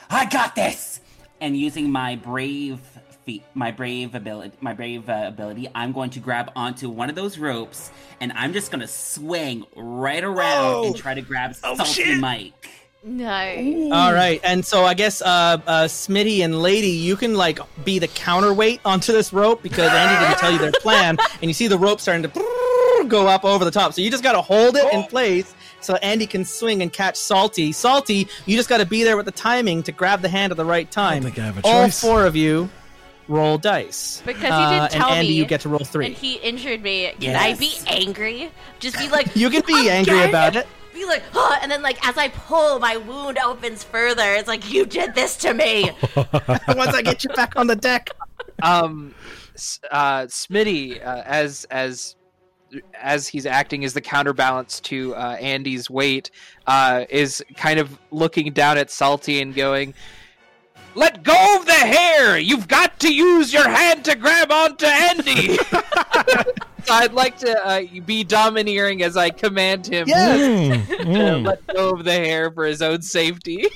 "I 0.10 0.26
got 0.26 0.56
this!" 0.56 1.02
And 1.42 1.58
using 1.58 1.90
my 1.90 2.16
brave 2.16 2.80
feat, 3.26 3.44
my 3.54 3.72
brave 3.72 4.14
ability, 4.16 4.58
my 4.62 4.74
brave 4.74 5.10
uh, 5.10 5.24
ability, 5.28 5.70
I'm 5.74 5.92
going 5.92 6.10
to 6.12 6.20
grab 6.20 6.52
onto 6.56 6.90
one 6.90 7.10
of 7.10 7.16
those 7.16 7.38
ropes 7.38 7.92
and 8.20 8.32
I'm 8.34 8.54
just 8.54 8.72
gonna 8.72 8.88
swing 8.88 9.66
right 9.76 10.24
around 10.24 10.86
and 10.86 10.96
try 10.96 11.14
to 11.14 11.22
grab 11.22 11.56
Salty 11.56 11.84
shit. 11.86 12.20
Mike. 12.20 12.70
No. 13.02 13.90
All 13.94 14.14
right, 14.14 14.42
and 14.44 14.66
so 14.66 14.84
I 14.84 14.94
guess 14.94 15.22
uh, 15.22 15.58
uh, 15.66 15.86
Smitty 15.86 16.44
and 16.44 16.62
Lady, 16.62 16.90
you 16.90 17.16
can 17.16 17.34
like 17.34 17.60
be 17.86 17.98
the 17.98 18.10
counterweight 18.10 18.82
onto 18.84 19.14
this 19.14 19.32
rope 19.32 19.64
because 19.64 19.90
Andy 19.90 20.26
didn't 20.26 20.38
tell 20.40 20.52
you 20.52 20.58
their 20.58 20.74
plan, 20.74 21.18
and 21.42 21.44
you 21.44 21.54
see 21.54 21.68
the 21.68 21.78
rope 21.78 22.02
starting 22.02 22.24
to 22.24 23.06
go 23.08 23.28
up 23.28 23.46
over 23.46 23.64
the 23.64 23.72
top. 23.72 23.94
So 23.94 24.02
you 24.02 24.12
just 24.12 24.24
got 24.24 24.34
to 24.34 24.42
hold 24.42 24.76
it 24.76 24.94
in 24.94 25.04
place 25.04 25.56
so 25.82 25.96
Andy 25.98 26.26
can 26.28 26.46
swing 26.46 26.82
and 26.82 26.92
catch 26.92 27.16
Salty. 27.16 27.72
Salty, 27.72 28.28
you 28.46 28.56
just 28.58 28.70
got 28.70 28.78
to 28.80 28.86
be 28.86 29.04
there 29.04 29.18
with 29.18 29.26
the 29.26 29.32
timing 29.32 29.84
to 29.84 29.92
grab 29.92 30.22
the 30.22 30.30
hand 30.30 30.52
at 30.52 30.58
the 30.58 30.66
right 30.66 30.90
time. 30.92 31.18
I 31.22 31.26
think 31.26 31.40
I 31.40 31.46
have 31.46 31.58
a 31.58 31.62
All 31.68 31.86
choice. 31.86 32.00
four 32.02 32.26
of 32.26 32.36
you 32.36 32.70
roll 33.28 33.60
dice 33.60 34.24
Because 34.26 34.42
you 34.44 34.50
Uh, 34.50 34.70
didn't 34.88 34.92
tell 34.92 35.10
and 35.10 35.20
Andy, 35.20 35.30
me 35.30 35.36
you 35.36 35.46
get 35.46 35.62
to 35.62 35.70
roll 35.70 35.80
three. 35.86 36.08
And 36.08 36.16
he 36.16 36.36
injured 36.36 36.82
me. 36.82 37.14
Can 37.20 37.36
I 37.36 37.54
be 37.54 37.74
angry? 37.88 38.52
Just 38.80 38.98
be 38.98 39.08
like, 39.10 39.28
You 39.36 39.50
can 39.52 39.62
be 39.68 39.90
angry 39.90 40.16
"Again?" 40.18 40.30
about 40.30 40.56
it. 40.56 40.68
Be 40.94 41.06
like, 41.06 41.24
huh, 41.32 41.60
and 41.62 41.72
then 41.72 41.82
like 41.84 42.06
as 42.08 42.18
I 42.18 42.30
pull, 42.30 42.80
my 42.80 42.98
wound 42.98 43.38
opens 43.38 43.84
further. 43.84 44.34
It's 44.34 44.48
like 44.48 44.70
you 44.72 44.86
did 44.86 45.14
this 45.16 45.38
to 45.38 45.54
me. 45.54 45.92
Once 46.16 46.94
I 46.94 47.02
get 47.04 47.24
you 47.24 47.30
back 47.32 47.54
on 47.56 47.68
the 47.68 47.76
deck. 47.76 48.10
um, 48.64 49.14
S- 49.56 49.80
uh, 49.92 50.22
Smitty, 50.24 51.06
uh, 51.06 51.22
as 51.26 51.66
as 51.70 52.16
as 52.94 53.28
he's 53.28 53.46
acting 53.46 53.84
as 53.86 53.94
the 53.94 54.02
counterbalance 54.02 54.80
to 54.82 55.16
uh, 55.16 55.38
Andy's 55.40 55.90
weight, 55.90 56.32
uh, 56.68 57.06
is 57.10 57.44
kind 57.56 57.80
of 57.80 57.98
looking 58.12 58.52
down 58.54 58.78
at 58.78 58.90
Salty 58.92 59.42
and 59.42 59.54
going, 59.56 59.94
"Let 60.96 61.24
go 61.24 61.58
of 61.60 61.66
the 61.66 61.72
hair! 61.74 62.38
You've 62.38 62.68
got 62.68 63.00
to 63.02 63.14
use 63.14 63.52
your 63.54 63.68
hand 63.68 64.06
to 64.06 64.16
grab 64.16 64.52
onto 64.52 64.86
Andy." 64.86 65.58
so 66.86 66.94
I'd 66.94 67.14
like 67.14 67.38
to 67.40 67.66
uh, 67.66 67.82
be 68.06 68.24
domineering 68.24 69.04
as 69.04 69.18
I 69.18 69.30
command 69.30 69.86
him 69.88 70.08
Yes, 70.08 70.88
to 70.88 70.96
Mm. 70.98 71.46
let 71.46 71.66
go 71.68 71.92
of 71.92 72.04
the 72.06 72.12
hair 72.14 72.52
for 72.52 72.66
his 72.66 72.82
own 72.82 73.02
safety. 73.02 73.58
give 73.58 73.72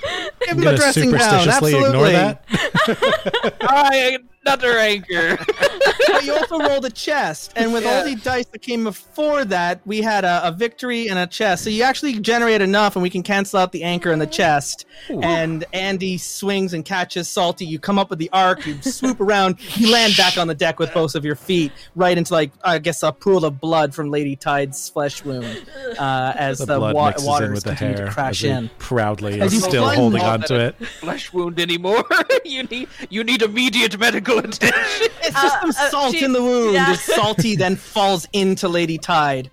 I'm 0.50 0.56
him 0.58 0.60
a 0.62 0.64
gonna 0.66 0.78
dressing 0.78 1.12
down. 1.12 1.20
superstitiously 1.42 1.76
Absolutely. 1.76 1.88
ignore 1.90 2.12
that. 2.12 3.58
I 3.62 4.18
another 4.46 4.78
anchor. 4.78 5.38
but 6.08 6.24
you 6.24 6.34
also 6.36 6.60
rolled 6.60 6.86
a 6.86 6.90
chest, 6.90 7.54
and 7.56 7.74
with 7.74 7.86
all 7.86 8.04
the 8.04 8.16
dice 8.16 8.46
that 8.48 8.62
came 8.62 8.84
before 8.84 9.46
that, 9.46 9.82
we 9.86 10.02
had 10.02 10.24
a, 10.26 10.48
a 10.48 10.52
victory 10.52 11.08
and 11.08 11.18
a 11.20 11.28
chest. 11.28 11.64
So 11.64 11.70
you 11.70 11.84
actually 11.84 12.20
generate 12.20 12.62
enough, 12.62 12.96
and 12.96 13.04
we 13.04 13.10
can 13.10 13.24
cancel 13.24 13.60
out 13.60 13.72
the 13.72 13.84
anchor 13.84 14.12
and 14.12 14.22
the 14.22 14.28
chest. 14.28 14.86
And 15.10 15.66
Andy 15.74 16.18
swings 16.18 16.74
and 16.74 16.84
catches 16.86 17.28
Salty. 17.28 17.66
You 17.66 17.80
come 17.80 17.98
up 18.00 18.10
with 18.10 18.20
the 18.20 18.30
arc, 18.34 18.66
you 18.66 18.82
swoop 18.82 19.20
around, 19.22 19.58
you 19.78 19.92
land 19.92 20.16
back 20.18 20.38
on 20.38 20.48
the 20.48 20.56
deck 20.56 20.80
with 20.80 20.94
both 20.94 21.16
of 21.16 21.26
your 21.26 21.36
feet, 21.36 21.72
right 21.96 22.18
into 22.18 22.34
like 22.34 22.52
I 22.64 22.80
guess 22.80 23.04
a 23.04 23.12
pool 23.12 23.46
of 23.46 23.60
blood 23.60 23.94
from 23.94 24.10
Lady 24.12 24.36
Tide's 24.36 24.90
flesh 24.90 25.24
wound, 25.26 25.66
uh, 26.00 26.34
as 26.36 26.60
The 26.60 26.66
the, 26.66 26.78
blood 26.80 26.96
wa- 26.96 27.08
mixes 27.08 27.24
in 27.26 27.30
waters 27.30 27.52
with 27.56 27.64
the 27.64 27.70
continue 27.72 27.98
hair 27.98 28.06
to 28.08 28.12
crash 28.12 28.32
as 28.32 28.40
he 28.42 28.48
in. 28.50 28.70
proudly 28.78 29.42
As 29.42 29.64
still 29.64 29.90
holding 29.90 30.22
all 30.22 30.32
onto 30.32 30.56
that- 30.58 30.76
it. 30.80 30.88
flesh 30.88 31.32
wound 31.34 31.60
anymore. 31.60 32.04
you 32.46 32.64
need 32.64 32.88
you 33.10 33.24
need 33.24 33.42
immediate 33.42 33.98
medical 34.00 34.33
attention. 34.40 35.08
It's 35.26 35.42
just 35.42 35.56
Uh, 35.56 35.60
some 35.62 35.70
uh, 35.70 35.90
salt 35.90 36.16
she- 36.16 36.26
in 36.26 36.34
the 36.34 36.42
wound. 36.42 36.74
yeah. 36.74 36.90
as 36.92 37.02
Salty 37.02 37.56
then 37.64 37.76
falls 37.76 38.28
into 38.34 38.68
Lady 38.68 38.98
Tide. 38.98 39.50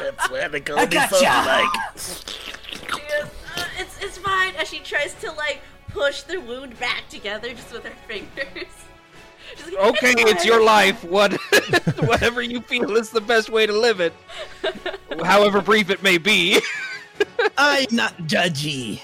That's 0.00 0.30
where 0.30 0.48
the 0.48 0.56
I 0.58 0.60
golden 0.60 0.90
gotcha. 0.90 1.24
like. 1.24 1.68
Uh, 3.56 3.64
it's 3.78 3.98
it's 4.02 4.18
fine. 4.18 4.54
As 4.56 4.68
she 4.68 4.78
tries 4.80 5.14
to 5.14 5.32
like 5.32 5.60
push 5.88 6.22
the 6.22 6.38
wound 6.40 6.78
back 6.78 7.08
together 7.08 7.52
just 7.52 7.72
with 7.72 7.84
her 7.84 7.94
fingers. 8.06 8.66
Like, 9.64 9.74
okay, 9.96 10.14
it's 10.18 10.42
fine." 10.42 10.46
your 10.46 10.62
life. 10.62 11.02
What 11.04 11.32
whatever 12.00 12.42
you 12.42 12.60
feel 12.60 12.96
is 12.96 13.10
the 13.10 13.20
best 13.20 13.48
way 13.50 13.66
to 13.66 13.72
live 13.72 14.00
it. 14.00 14.12
However 15.24 15.60
brief 15.60 15.90
it 15.90 16.02
may 16.02 16.18
be. 16.18 16.60
I'm 17.56 17.86
not 17.90 18.16
judgy. 18.18 19.00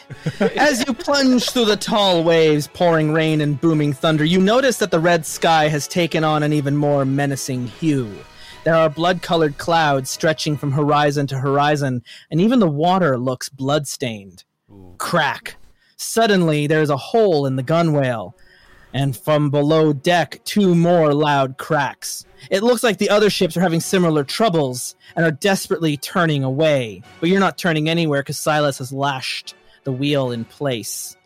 As 0.57 0.85
you 0.87 0.95
plunge 0.95 1.51
through 1.51 1.65
the 1.65 1.77
tall 1.77 2.23
waves, 2.23 2.69
pouring 2.69 3.13
rain 3.13 3.41
and 3.41 3.61
booming 3.61 3.93
thunder, 3.93 4.25
you 4.25 4.41
notice 4.41 4.79
that 4.79 4.91
the 4.91 5.01
red 5.01 5.27
sky 5.27 5.69
has 5.69 5.89
taken 5.89 6.25
on 6.25 6.43
an 6.43 6.53
even 6.53 6.77
more 6.77 7.05
menacing 7.05 7.67
hue. 7.67 8.11
There 8.65 8.75
are 8.75 8.89
blood 8.89 9.23
colored 9.23 9.59
clouds 9.59 10.09
stretching 10.09 10.57
from 10.57 10.73
horizon 10.73 11.27
to 11.29 11.39
horizon, 11.39 12.03
and 12.31 12.41
even 12.41 12.61
the 12.61 12.69
water 12.69 13.19
looks 13.19 13.49
blood-stained. 13.49 14.45
Crack. 14.99 15.57
Suddenly, 15.97 16.67
there 16.67 16.83
is 16.83 16.91
a 16.91 16.97
hole 16.97 17.47
in 17.47 17.57
the 17.57 17.63
gunwale, 17.63 18.33
and 18.95 19.17
from 19.17 19.51
below 19.51 19.93
deck, 19.93 20.41
two 20.45 20.75
more 20.75 21.13
loud 21.13 21.59
cracks. 21.59 22.25
It 22.51 22.63
looks 22.63 22.85
like 22.85 22.99
the 22.99 23.11
other 23.11 23.29
ships 23.29 23.57
are 23.57 23.61
having 23.61 23.81
similar 23.81 24.23
troubles 24.23 24.95
and 25.17 25.27
are 25.27 25.33
desperately 25.33 25.97
turning 25.97 26.45
away, 26.45 27.03
but 27.19 27.29
you're 27.29 27.41
not 27.41 27.59
turning 27.59 27.89
anywhere 27.89 28.23
because 28.23 28.39
Silas 28.39 28.79
has 28.79 28.93
lashed 28.93 29.55
the 29.83 29.93
wheel 29.93 30.31
in 30.31 30.45
place. 30.45 31.17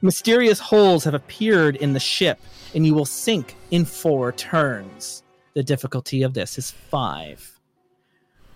Mysterious 0.00 0.58
holes 0.58 1.04
have 1.04 1.14
appeared 1.14 1.76
in 1.76 1.92
the 1.92 2.00
ship, 2.00 2.40
and 2.74 2.86
you 2.86 2.94
will 2.94 3.04
sink 3.04 3.54
in 3.70 3.84
four 3.84 4.32
turns. 4.32 5.22
The 5.54 5.62
difficulty 5.62 6.22
of 6.22 6.34
this 6.34 6.58
is 6.58 6.70
five. 6.70 7.58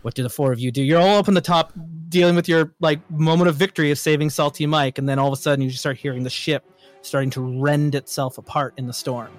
What 0.00 0.14
do 0.14 0.22
the 0.22 0.30
four 0.30 0.52
of 0.52 0.58
you 0.58 0.72
do? 0.72 0.82
You're 0.82 1.00
all 1.00 1.18
up 1.18 1.28
on 1.28 1.34
the 1.34 1.40
top, 1.40 1.72
dealing 2.08 2.36
with 2.36 2.48
your 2.48 2.74
like 2.80 3.08
moment 3.10 3.48
of 3.48 3.56
victory 3.56 3.90
of 3.90 3.98
saving 3.98 4.30
Salty 4.30 4.66
Mike, 4.66 4.98
and 4.98 5.08
then 5.08 5.18
all 5.18 5.28
of 5.28 5.32
a 5.34 5.40
sudden 5.40 5.62
you 5.62 5.70
just 5.70 5.80
start 5.80 5.96
hearing 5.96 6.24
the 6.24 6.30
ship 6.30 6.64
starting 7.02 7.30
to 7.30 7.40
rend 7.40 7.94
itself 7.94 8.38
apart 8.38 8.74
in 8.76 8.86
the 8.86 8.92
storm. 8.92 9.30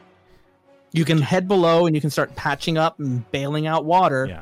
You 0.91 1.05
can 1.05 1.19
head 1.19 1.47
below 1.47 1.87
and 1.87 1.95
you 1.95 2.01
can 2.01 2.09
start 2.09 2.35
patching 2.35 2.77
up 2.77 2.99
and 2.99 3.29
bailing 3.31 3.65
out 3.65 3.83
water. 3.83 4.27
Yeah. 4.27 4.41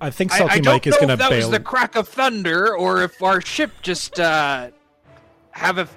I 0.00 0.10
think 0.10 0.32
I, 0.32 0.38
Salty 0.38 0.52
I 0.52 0.58
don't 0.58 0.74
Mike 0.74 0.86
is 0.86 0.92
know 0.92 0.98
going 0.98 1.08
to 1.08 1.14
if 1.14 1.18
that 1.18 1.30
was 1.30 1.50
the 1.50 1.60
crack 1.60 1.96
of 1.96 2.08
thunder 2.08 2.76
or 2.76 3.02
if 3.02 3.22
our 3.22 3.40
ship 3.40 3.72
just 3.82 4.20
uh, 4.20 4.70
have 5.50 5.78
a, 5.78 5.88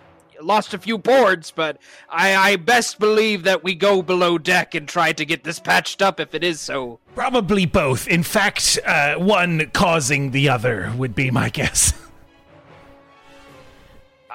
lost 0.42 0.74
a 0.74 0.78
few 0.78 0.98
boards, 0.98 1.52
but 1.52 1.78
I, 2.10 2.36
I 2.36 2.56
best 2.56 3.00
believe 3.00 3.44
that 3.44 3.64
we 3.64 3.76
go 3.76 4.02
below 4.02 4.38
deck 4.38 4.76
and 4.76 4.88
try 4.88 5.12
to 5.14 5.26
get 5.26 5.44
this 5.44 5.60
patched 5.60 6.02
up 6.02 6.20
if 6.20 6.34
it 6.34 6.44
is 6.44 6.62
so. 6.62 7.00
Probably 7.16 7.66
both. 7.66 8.08
In 8.08 8.24
fact, 8.24 8.80
uh, 8.86 9.16
one 9.16 9.70
causing 9.74 10.32
the 10.32 10.50
other 10.50 10.94
would 10.98 11.14
be 11.14 11.30
my 11.30 11.50
guess. 11.54 11.94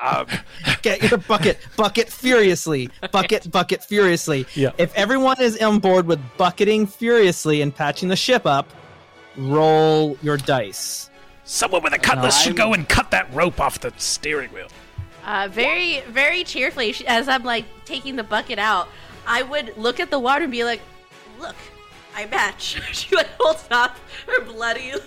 Um, 0.02 0.26
Get 0.82 1.02
your 1.08 1.18
bucket, 1.18 1.58
bucket 1.76 2.10
furiously, 2.10 2.90
bucket, 3.12 3.50
bucket 3.50 3.84
furiously. 3.84 4.46
Yeah. 4.54 4.72
If 4.76 4.92
everyone 4.96 5.40
is 5.40 5.56
on 5.62 5.78
board 5.78 6.06
with 6.06 6.20
bucketing 6.36 6.88
furiously 6.88 7.62
and 7.62 7.74
patching 7.74 8.08
the 8.08 8.16
ship 8.16 8.44
up, 8.44 8.68
roll 9.36 10.18
your 10.20 10.36
dice. 10.36 11.08
Someone 11.44 11.84
with 11.84 11.92
a 11.92 11.98
cutlass 11.98 12.42
should 12.42 12.56
go 12.56 12.74
and 12.74 12.88
cut 12.88 13.10
that 13.12 13.32
rope 13.32 13.60
off 13.60 13.78
the 13.78 13.92
steering 13.96 14.50
wheel. 14.52 14.68
Uh, 15.24 15.48
very, 15.50 16.00
very 16.08 16.42
cheerfully, 16.42 16.94
as 17.06 17.28
I'm 17.28 17.44
like 17.44 17.64
taking 17.84 18.16
the 18.16 18.24
bucket 18.24 18.58
out, 18.58 18.88
I 19.26 19.42
would 19.42 19.76
look 19.76 20.00
at 20.00 20.10
the 20.10 20.18
water 20.18 20.44
and 20.44 20.52
be 20.52 20.64
like, 20.64 20.80
"Look, 21.40 21.54
I 22.16 22.26
match." 22.26 22.80
she 22.92 23.14
like 23.16 23.28
holds 23.38 23.64
up 23.70 23.96
her 24.26 24.44
bloody. 24.44 24.92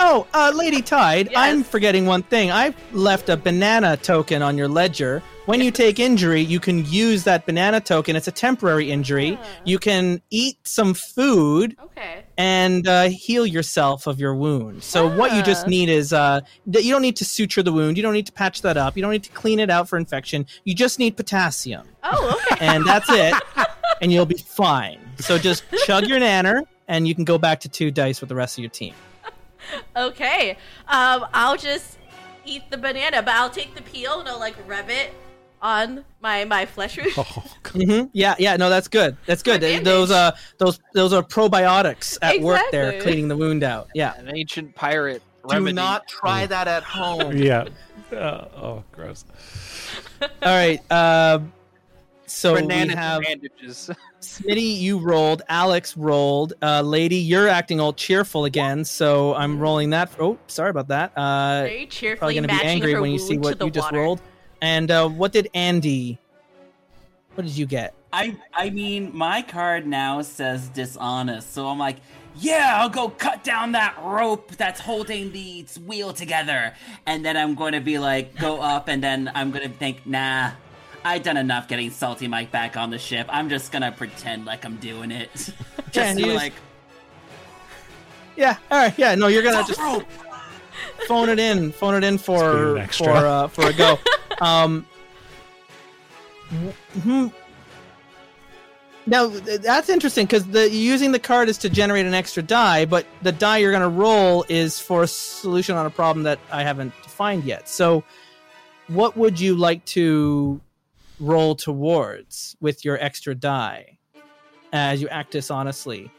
Oh, 0.00 0.26
uh, 0.32 0.52
Lady 0.54 0.80
Tide, 0.82 1.26
Yes. 1.30 1.36
I'm 1.36 1.64
forgetting 1.64 2.06
one 2.06 2.22
thing. 2.22 2.52
I 2.52 2.72
left 2.92 3.28
a 3.28 3.36
banana 3.36 3.96
token 3.96 4.42
on 4.42 4.56
your 4.56 4.68
ledger. 4.68 5.22
when 5.46 5.60
you 5.60 5.70
take 5.72 5.98
injury, 5.98 6.40
you 6.40 6.60
can 6.60 6.84
use 6.84 7.24
that 7.24 7.46
banana 7.46 7.80
token. 7.80 8.14
It's 8.14 8.28
a 8.28 8.32
temporary 8.32 8.90
injury. 8.92 9.38
You 9.64 9.78
can 9.78 10.20
eat 10.30 10.56
some 10.64 10.94
food 10.94 11.76
Okay. 11.82 12.22
and 12.36 12.86
uh, 12.86 13.08
heal 13.08 13.44
yourself 13.46 14.06
of 14.06 14.20
your 14.20 14.34
wound. 14.34 14.82
So 14.84 15.08
what 15.16 15.34
you 15.34 15.42
just 15.42 15.66
need 15.66 15.88
is 15.88 16.12
uh, 16.12 16.40
that 16.66 16.84
you 16.84 16.92
don't 16.92 17.02
need 17.02 17.16
to 17.16 17.24
suture 17.24 17.62
the 17.62 17.72
wound. 17.72 17.96
You 17.96 18.02
don't 18.02 18.12
need 18.14 18.26
to 18.26 18.32
patch 18.32 18.62
that 18.62 18.76
up. 18.76 18.94
You 18.96 19.02
don't 19.02 19.12
need 19.12 19.24
to 19.24 19.30
clean 19.32 19.58
it 19.58 19.70
out 19.70 19.88
for 19.88 19.96
infection. 19.98 20.46
You 20.64 20.74
just 20.74 20.98
need 20.98 21.16
potassium, 21.16 21.88
Oh, 22.04 22.38
okay. 22.52 22.64
and 22.66 22.86
that's 22.86 23.08
it. 23.10 23.34
and 24.02 24.12
you'll 24.12 24.26
be 24.26 24.36
fine. 24.38 25.00
So 25.18 25.38
just 25.38 25.64
chug 25.84 26.06
your 26.06 26.18
nanner, 26.18 26.62
and 26.86 27.06
you 27.06 27.14
can 27.14 27.24
go 27.24 27.38
back 27.38 27.60
to 27.60 27.68
two 27.68 27.90
dice 27.90 28.20
with 28.20 28.28
the 28.28 28.34
rest 28.34 28.58
of 28.58 28.62
your 28.62 28.70
team. 28.70 28.94
Okay. 29.96 30.52
Um, 30.86 31.26
I'll 31.34 31.56
just 31.56 31.98
eat 32.44 32.70
the 32.70 32.78
banana, 32.78 33.22
but 33.22 33.34
I'll 33.34 33.50
take 33.50 33.74
the 33.74 33.82
peel 33.82 34.20
and 34.20 34.28
I'll 34.28 34.38
like 34.38 34.56
rub 34.66 34.88
it 34.88 35.12
on 35.60 36.04
my 36.22 36.44
my 36.44 36.64
flesh 36.64 36.96
wound. 36.96 37.10
Oh, 37.16 37.44
God. 37.62 37.82
hmm 37.82 38.02
Yeah, 38.12 38.34
yeah, 38.38 38.56
no, 38.56 38.70
that's 38.70 38.88
good. 38.88 39.16
That's 39.26 39.42
good. 39.42 39.60
Good 39.60 39.84
Those 39.84 40.10
uh, 40.10 40.36
those 40.58 40.80
those 40.94 41.12
are 41.12 41.22
probiotics 41.22 42.16
at 42.22 42.40
work 42.40 42.62
there, 42.70 43.00
cleaning 43.02 43.28
the 43.28 43.36
wound 43.36 43.64
out. 43.64 43.88
Yeah. 43.94 44.14
An 44.16 44.34
ancient 44.34 44.74
pirate 44.74 45.22
Remedy. 45.44 45.72
Do 45.72 45.76
not 45.76 46.08
try 46.08 46.46
that 46.46 46.68
at 46.68 46.82
home. 46.82 47.36
yeah. 47.36 47.66
Uh, 48.12 48.48
oh, 48.56 48.84
gross. 48.92 49.24
All 50.20 50.28
right. 50.42 50.80
Uh, 50.90 51.40
so 52.30 52.54
Banana 52.54 52.88
we 52.88 52.94
have 52.94 53.22
bandages. 53.22 53.90
Smitty, 54.20 54.78
you 54.78 54.98
rolled. 54.98 55.42
Alex 55.48 55.96
rolled. 55.96 56.54
Uh, 56.62 56.82
Lady, 56.82 57.16
you're 57.16 57.48
acting 57.48 57.80
all 57.80 57.92
cheerful 57.92 58.44
again. 58.44 58.84
So 58.84 59.34
I'm 59.34 59.58
rolling 59.58 59.90
that. 59.90 60.10
oh, 60.18 60.38
sorry 60.46 60.70
about 60.70 60.88
that. 60.88 61.12
Uh, 61.16 61.62
Very 61.62 61.68
probably 61.70 61.86
cheerfully 61.86 62.34
going 62.34 62.42
to 62.44 62.48
be 62.48 62.54
matching 62.54 62.68
angry 62.70 62.92
her 62.92 63.00
when 63.00 63.10
you 63.10 63.18
see 63.18 63.34
to 63.34 63.40
what 63.40 63.58
the 63.58 63.66
you 63.66 63.70
just 63.70 63.86
water. 63.86 63.98
rolled. 63.98 64.20
And 64.60 64.90
uh, 64.90 65.08
what 65.08 65.32
did 65.32 65.48
Andy? 65.54 66.18
What 67.34 67.46
did 67.46 67.56
you 67.56 67.66
get? 67.66 67.94
I 68.12 68.36
I 68.54 68.70
mean, 68.70 69.16
my 69.16 69.42
card 69.42 69.86
now 69.86 70.22
says 70.22 70.68
dishonest, 70.70 71.52
so 71.52 71.68
I'm 71.68 71.78
like, 71.78 71.96
yeah, 72.36 72.78
I'll 72.80 72.88
go 72.88 73.10
cut 73.10 73.44
down 73.44 73.72
that 73.72 73.96
rope 74.02 74.52
that's 74.56 74.80
holding 74.80 75.30
the 75.32 75.66
wheel 75.86 76.12
together, 76.12 76.72
and 77.06 77.24
then 77.24 77.36
I'm 77.36 77.54
going 77.54 77.74
to 77.74 77.80
be 77.80 77.98
like, 77.98 78.34
go 78.36 78.60
up, 78.60 78.88
and 78.88 79.02
then 79.02 79.30
I'm 79.34 79.50
going 79.50 79.70
to 79.70 79.76
think, 79.76 80.06
nah, 80.06 80.52
I 81.04 81.18
done 81.18 81.36
enough 81.36 81.68
getting 81.68 81.90
Salty 81.90 82.28
Mike 82.28 82.50
back 82.50 82.76
on 82.76 82.90
the 82.90 82.98
ship. 82.98 83.26
I'm 83.30 83.48
just 83.48 83.72
gonna 83.72 83.92
pretend 83.92 84.44
like 84.44 84.64
I'm 84.64 84.76
doing 84.76 85.10
it, 85.10 85.30
just 85.34 85.56
Yeah, 85.94 86.14
to 86.14 86.20
you 86.20 86.26
just- 86.26 86.36
like 86.36 86.52
Yeah. 88.36 88.56
All 88.70 88.78
right. 88.78 88.94
Yeah. 88.98 89.14
No, 89.14 89.26
you're 89.28 89.42
gonna 89.42 89.64
just 89.66 89.80
phone 91.06 91.28
it 91.28 91.38
in. 91.38 91.72
Phone 91.72 91.94
it 91.94 92.04
in 92.04 92.18
for 92.26 92.86
for 92.92 93.10
uh, 93.10 93.48
for 93.48 93.66
a 93.66 93.72
go. 93.72 93.98
um. 94.40 94.86
hmm. 97.02 97.28
Now 99.06 99.28
that's 99.28 99.88
interesting 99.88 100.26
because 100.26 100.46
the 100.46 100.68
using 100.70 101.12
the 101.12 101.18
card 101.18 101.48
is 101.48 101.56
to 101.58 101.70
generate 101.70 102.04
an 102.04 102.12
extra 102.12 102.42
die, 102.42 102.84
but 102.84 103.06
the 103.22 103.32
die 103.32 103.56
you're 103.58 103.70
going 103.70 103.82
to 103.82 103.88
roll 103.88 104.44
is 104.50 104.78
for 104.78 105.04
a 105.04 105.06
solution 105.08 105.76
on 105.76 105.86
a 105.86 105.90
problem 105.90 106.24
that 106.24 106.38
I 106.52 106.62
haven't 106.62 106.92
defined 107.02 107.44
yet. 107.44 107.70
So, 107.70 108.04
what 108.88 109.16
would 109.16 109.40
you 109.40 109.54
like 109.54 109.82
to 109.86 110.60
roll 111.20 111.54
towards 111.54 112.56
with 112.60 112.84
your 112.84 112.98
extra 113.02 113.34
die 113.34 113.98
as 114.72 115.00
you 115.00 115.08
act 115.08 115.32
dishonestly? 115.32 116.10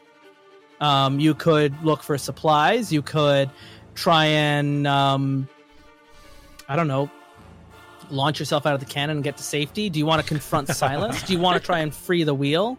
Um, 0.80 1.20
you 1.20 1.34
could 1.34 1.82
look 1.82 2.02
for 2.02 2.16
supplies. 2.16 2.92
You 2.92 3.02
could 3.02 3.50
try 3.94 4.26
and 4.26 4.86
um, 4.86 5.48
I 6.68 6.76
don't 6.76 6.88
know, 6.88 7.10
launch 8.10 8.38
yourself 8.38 8.66
out 8.66 8.74
of 8.74 8.80
the 8.80 8.86
cannon 8.86 9.18
and 9.18 9.24
get 9.24 9.36
to 9.36 9.42
safety. 9.42 9.90
Do 9.90 9.98
you 9.98 10.06
want 10.06 10.22
to 10.22 10.28
confront 10.28 10.68
Silas? 10.74 11.22
Do 11.22 11.32
you 11.32 11.38
want 11.38 11.60
to 11.60 11.64
try 11.64 11.80
and 11.80 11.94
free 11.94 12.22
the 12.24 12.34
wheel? 12.34 12.78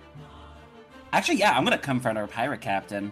Actually, 1.14 1.38
yeah, 1.38 1.58
I'm 1.58 1.64
gonna 1.64 1.78
confront 1.78 2.18
our 2.18 2.28
pirate 2.28 2.62
captain. 2.62 3.12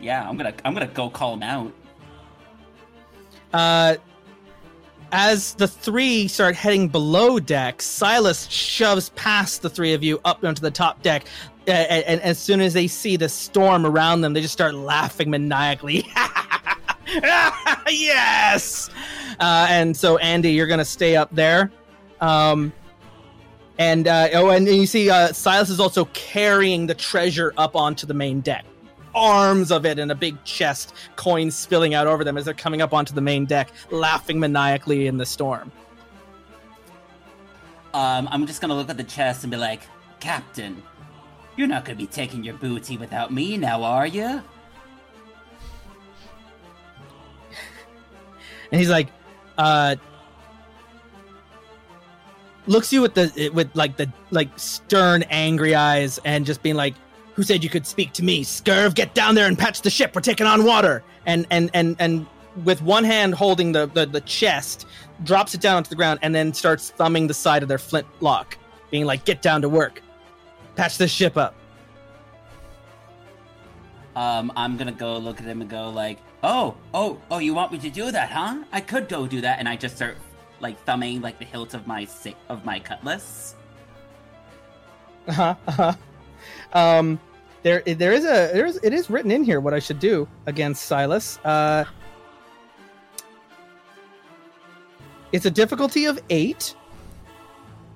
Yeah, 0.00 0.28
I'm 0.28 0.36
gonna 0.36 0.54
I'm 0.64 0.74
gonna 0.74 0.86
go 0.86 1.10
call 1.10 1.34
him 1.34 1.42
out. 1.42 1.72
Uh, 3.52 3.96
as 5.14 5.54
the 5.54 5.68
three 5.68 6.26
start 6.26 6.56
heading 6.56 6.88
below 6.88 7.38
deck, 7.38 7.80
Silas 7.80 8.48
shoves 8.50 9.10
past 9.10 9.62
the 9.62 9.70
three 9.70 9.92
of 9.92 10.02
you 10.02 10.20
up 10.24 10.42
onto 10.44 10.60
the 10.60 10.72
top 10.72 11.02
deck. 11.02 11.24
Uh, 11.68 11.70
and, 11.70 12.04
and 12.04 12.20
as 12.22 12.36
soon 12.36 12.60
as 12.60 12.74
they 12.74 12.88
see 12.88 13.16
the 13.16 13.28
storm 13.28 13.86
around 13.86 14.22
them, 14.22 14.32
they 14.32 14.40
just 14.40 14.52
start 14.52 14.74
laughing 14.74 15.30
maniacally. 15.30 16.04
yes! 17.88 18.90
Uh, 19.38 19.68
and 19.70 19.96
so, 19.96 20.18
Andy, 20.18 20.50
you're 20.50 20.66
going 20.66 20.78
to 20.78 20.84
stay 20.84 21.14
up 21.14 21.28
there. 21.30 21.70
Um, 22.20 22.72
and 23.78 24.08
uh, 24.08 24.30
oh, 24.32 24.50
and 24.50 24.66
you 24.66 24.86
see 24.86 25.10
uh, 25.10 25.32
Silas 25.32 25.70
is 25.70 25.78
also 25.78 26.06
carrying 26.06 26.88
the 26.88 26.94
treasure 26.94 27.54
up 27.56 27.76
onto 27.76 28.04
the 28.04 28.14
main 28.14 28.40
deck. 28.40 28.64
Arms 29.14 29.70
of 29.70 29.86
it 29.86 29.98
and 29.98 30.10
a 30.10 30.14
big 30.14 30.42
chest, 30.44 30.94
coins 31.16 31.54
spilling 31.54 31.94
out 31.94 32.06
over 32.06 32.24
them 32.24 32.36
as 32.36 32.44
they're 32.44 32.54
coming 32.54 32.82
up 32.82 32.92
onto 32.92 33.14
the 33.14 33.20
main 33.20 33.46
deck, 33.46 33.70
laughing 33.90 34.40
maniacally 34.40 35.06
in 35.06 35.16
the 35.16 35.26
storm. 35.26 35.70
Um, 37.92 38.28
I'm 38.30 38.46
just 38.46 38.60
gonna 38.60 38.74
look 38.74 38.90
at 38.90 38.96
the 38.96 39.04
chest 39.04 39.44
and 39.44 39.50
be 39.50 39.56
like, 39.56 39.82
Captain, 40.18 40.82
you're 41.56 41.68
not 41.68 41.84
gonna 41.84 41.96
be 41.96 42.06
taking 42.06 42.42
your 42.42 42.54
booty 42.54 42.96
without 42.96 43.32
me 43.32 43.56
now, 43.56 43.82
are 43.84 44.06
you? 44.06 44.42
and 48.70 48.80
he's 48.80 48.90
like 48.90 49.08
uh 49.58 49.94
looks 52.66 52.92
you 52.92 53.00
with 53.00 53.14
the 53.14 53.50
with 53.54 53.70
like 53.74 53.96
the 53.96 54.10
like 54.30 54.48
stern 54.58 55.22
angry 55.30 55.74
eyes 55.74 56.18
and 56.24 56.44
just 56.46 56.62
being 56.62 56.74
like 56.74 56.94
who 57.34 57.42
said 57.42 57.62
you 57.62 57.70
could 57.70 57.86
speak 57.86 58.12
to 58.12 58.22
me 58.22 58.44
scurv 58.44 58.94
get 58.94 59.14
down 59.14 59.34
there 59.34 59.46
and 59.46 59.58
patch 59.58 59.82
the 59.82 59.90
ship 59.90 60.14
we're 60.14 60.20
taking 60.20 60.46
on 60.46 60.64
water 60.64 61.02
and 61.26 61.46
and 61.50 61.70
and 61.74 61.96
and 61.98 62.26
with 62.64 62.80
one 62.82 63.04
hand 63.04 63.34
holding 63.34 63.72
the 63.72 63.86
the, 63.94 64.06
the 64.06 64.20
chest 64.22 64.86
drops 65.24 65.54
it 65.54 65.60
down 65.60 65.76
onto 65.76 65.88
the 65.90 65.96
ground 65.96 66.18
and 66.22 66.34
then 66.34 66.52
starts 66.52 66.90
thumbing 66.90 67.26
the 67.26 67.34
side 67.34 67.62
of 67.62 67.68
their 67.68 67.78
flintlock 67.78 68.56
being 68.90 69.04
like 69.04 69.24
get 69.24 69.42
down 69.42 69.60
to 69.62 69.68
work 69.68 70.02
patch 70.76 70.98
this 70.98 71.10
ship 71.10 71.36
up 71.36 71.54
Um, 74.16 74.52
I'm 74.54 74.76
gonna 74.76 74.92
go 74.92 75.18
look 75.18 75.40
at 75.40 75.46
him 75.46 75.60
and 75.60 75.68
go 75.68 75.90
like, 75.90 76.18
oh, 76.42 76.76
oh, 76.92 77.18
oh, 77.30 77.38
you 77.38 77.52
want 77.52 77.72
me 77.72 77.78
to 77.78 77.90
do 77.90 78.12
that, 78.12 78.30
huh? 78.30 78.62
I 78.72 78.80
could 78.80 79.08
go 79.08 79.26
do 79.26 79.40
that, 79.40 79.58
and 79.58 79.68
I 79.68 79.76
just 79.76 79.96
start 79.96 80.16
like 80.60 80.80
thumbing 80.84 81.20
like 81.20 81.38
the 81.38 81.44
hilt 81.44 81.74
of 81.74 81.86
my 81.86 82.04
si- 82.04 82.36
of 82.48 82.64
my 82.64 82.78
cutlass. 82.78 83.56
Uh-huh, 85.26 85.54
uh-huh. 85.66 85.94
Um, 86.74 87.20
there, 87.62 87.82
there 87.82 88.12
is 88.12 88.24
a, 88.24 88.50
there 88.52 88.66
is, 88.66 88.78
it 88.82 88.92
is 88.92 89.08
written 89.08 89.30
in 89.30 89.42
here 89.44 89.60
what 89.60 89.72
I 89.72 89.78
should 89.78 89.98
do 89.98 90.28
against 90.46 90.84
Silas. 90.84 91.38
Uh, 91.38 91.84
it's 95.32 95.46
a 95.46 95.50
difficulty 95.50 96.04
of 96.04 96.20
eight. 96.30 96.74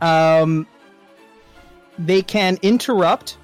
Um, 0.01 0.67
they 1.99 2.23
can 2.23 2.59
interrupt 2.63 3.37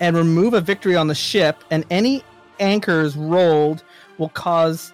and 0.00 0.16
remove 0.16 0.54
a 0.54 0.60
victory 0.60 0.96
on 0.96 1.06
the 1.06 1.14
ship, 1.14 1.62
and 1.70 1.84
any 1.90 2.24
anchors 2.60 3.16
rolled 3.16 3.84
will 4.16 4.30
cause 4.30 4.92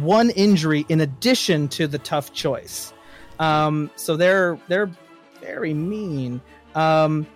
one 0.00 0.30
injury 0.30 0.84
in 0.88 1.00
addition 1.00 1.68
to 1.68 1.86
the 1.86 1.98
tough 1.98 2.32
choice. 2.32 2.92
Um, 3.38 3.90
so 3.96 4.16
they're 4.16 4.58
they're 4.68 4.90
very 5.40 5.74
mean. 5.74 6.40
Um, 6.74 7.26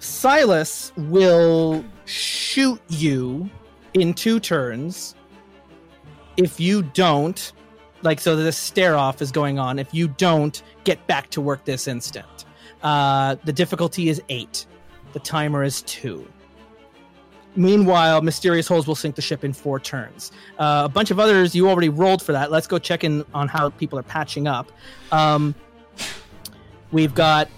Silas 0.00 0.92
will 0.96 1.84
shoot 2.06 2.80
you 2.88 3.48
in 3.94 4.14
two 4.14 4.40
turns. 4.40 5.14
If 6.36 6.58
you 6.58 6.82
don't 6.82 7.52
like 8.02 8.18
so 8.18 8.34
the 8.34 8.50
stare 8.50 8.96
off 8.96 9.20
is 9.20 9.30
going 9.30 9.58
on. 9.58 9.78
If 9.78 9.92
you 9.92 10.08
don't 10.08 10.62
get 10.84 11.06
back 11.06 11.28
to 11.30 11.40
work 11.40 11.64
this 11.64 11.86
instant. 11.86 12.46
Uh 12.82 13.36
the 13.44 13.52
difficulty 13.52 14.08
is 14.08 14.22
eight. 14.30 14.66
The 15.12 15.20
timer 15.20 15.64
is 15.64 15.82
two. 15.82 16.26
Meanwhile 17.56 18.22
mysterious 18.22 18.66
holes 18.66 18.86
will 18.86 18.94
sink 18.94 19.16
the 19.16 19.22
ship 19.22 19.44
in 19.44 19.52
four 19.52 19.78
turns. 19.80 20.32
Uh, 20.58 20.82
a 20.84 20.88
bunch 20.88 21.10
of 21.10 21.18
others 21.18 21.54
you 21.54 21.68
already 21.68 21.88
rolled 21.88 22.22
for 22.22 22.32
that. 22.32 22.50
Let's 22.50 22.66
go 22.66 22.78
check 22.78 23.04
in 23.04 23.24
on 23.34 23.48
how 23.48 23.70
people 23.70 23.98
are 23.98 24.04
patching 24.04 24.46
up. 24.46 24.72
Um 25.12 25.54
we've 26.90 27.14
got 27.14 27.50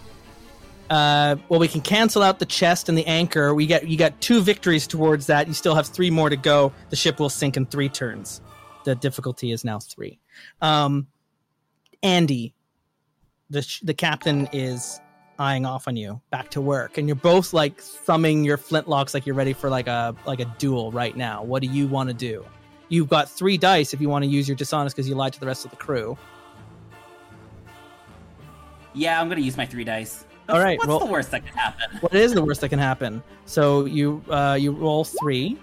uh, 0.93 1.36
well, 1.49 1.59
we 1.59 1.68
can 1.68 1.80
cancel 1.80 2.22
out 2.22 2.38
the 2.38 2.45
chest 2.45 2.90
and 2.90 2.99
the 2.99 3.07
anchor. 3.07 3.55
We 3.55 3.64
get 3.64 3.88
you 3.88 3.97
got 3.97 4.20
two 4.20 4.43
victories 4.43 4.86
towards 4.86 5.26
that. 5.26 5.49
You 5.49 5.55
still 5.55 5.74
have 5.74 5.86
three 5.86 6.11
more 6.11 6.28
to 6.28 6.36
go. 6.36 6.70
The 6.90 6.97
ship 6.97 7.18
will 7.18 7.30
sink 7.30 7.57
in 7.57 7.64
three 7.64 7.88
turns. 7.88 8.43
The 8.84 8.95
difficulty 8.95 9.53
is 9.53 9.64
now 9.64 9.78
three. 9.78 10.18
Um, 10.61 11.07
Andy, 12.03 12.53
the 13.49 13.62
sh- 13.62 13.80
the 13.80 13.95
captain 13.95 14.51
is 14.53 15.01
eyeing 15.38 15.64
off 15.64 15.88
on 15.88 15.97
you. 15.97 16.20
Back 16.30 16.51
to 16.51 16.61
work, 16.61 16.99
and 16.99 17.09
you're 17.09 17.14
both 17.14 17.55
like 17.55 17.80
thumbing 17.80 18.45
your 18.45 18.59
flintlocks 18.59 19.14
like 19.14 19.24
you're 19.24 19.34
ready 19.34 19.55
for 19.55 19.70
like 19.70 19.86
a 19.86 20.14
like 20.26 20.40
a 20.40 20.55
duel 20.59 20.93
right 20.93 21.16
now. 21.16 21.43
What 21.43 21.62
do 21.62 21.68
you 21.68 21.86
want 21.86 22.11
to 22.11 22.14
do? 22.14 22.45
You've 22.90 23.09
got 23.09 23.30
three 23.30 23.57
dice 23.57 23.95
if 23.95 24.01
you 24.03 24.11
want 24.11 24.24
to 24.24 24.30
use 24.30 24.47
your 24.47 24.59
dishonest 24.59 24.95
because 24.95 25.09
you 25.09 25.14
lied 25.14 25.32
to 25.32 25.40
the 25.40 25.47
rest 25.47 25.64
of 25.64 25.70
the 25.70 25.78
crew. 25.78 26.18
Yeah, 28.93 29.18
I'm 29.18 29.30
gonna 29.30 29.40
use 29.40 29.57
my 29.57 29.64
three 29.64 29.84
dice. 29.84 30.26
All 30.49 30.59
right, 30.59 30.78
What's 30.78 30.88
roll- 30.88 31.01
the 31.01 31.07
worst 31.07 31.30
that 31.30 31.45
could 31.47 31.55
happen? 31.55 31.99
What 32.01 32.14
is 32.14 32.34
the 32.34 32.45
worst 32.45 32.61
that 32.62 32.68
can 32.68 32.78
happen? 32.78 33.22
So 33.47 33.84
you 33.84 34.22
uh, 34.28 34.57
you 34.61 34.72
roll 34.72 35.05
three. 35.05 35.59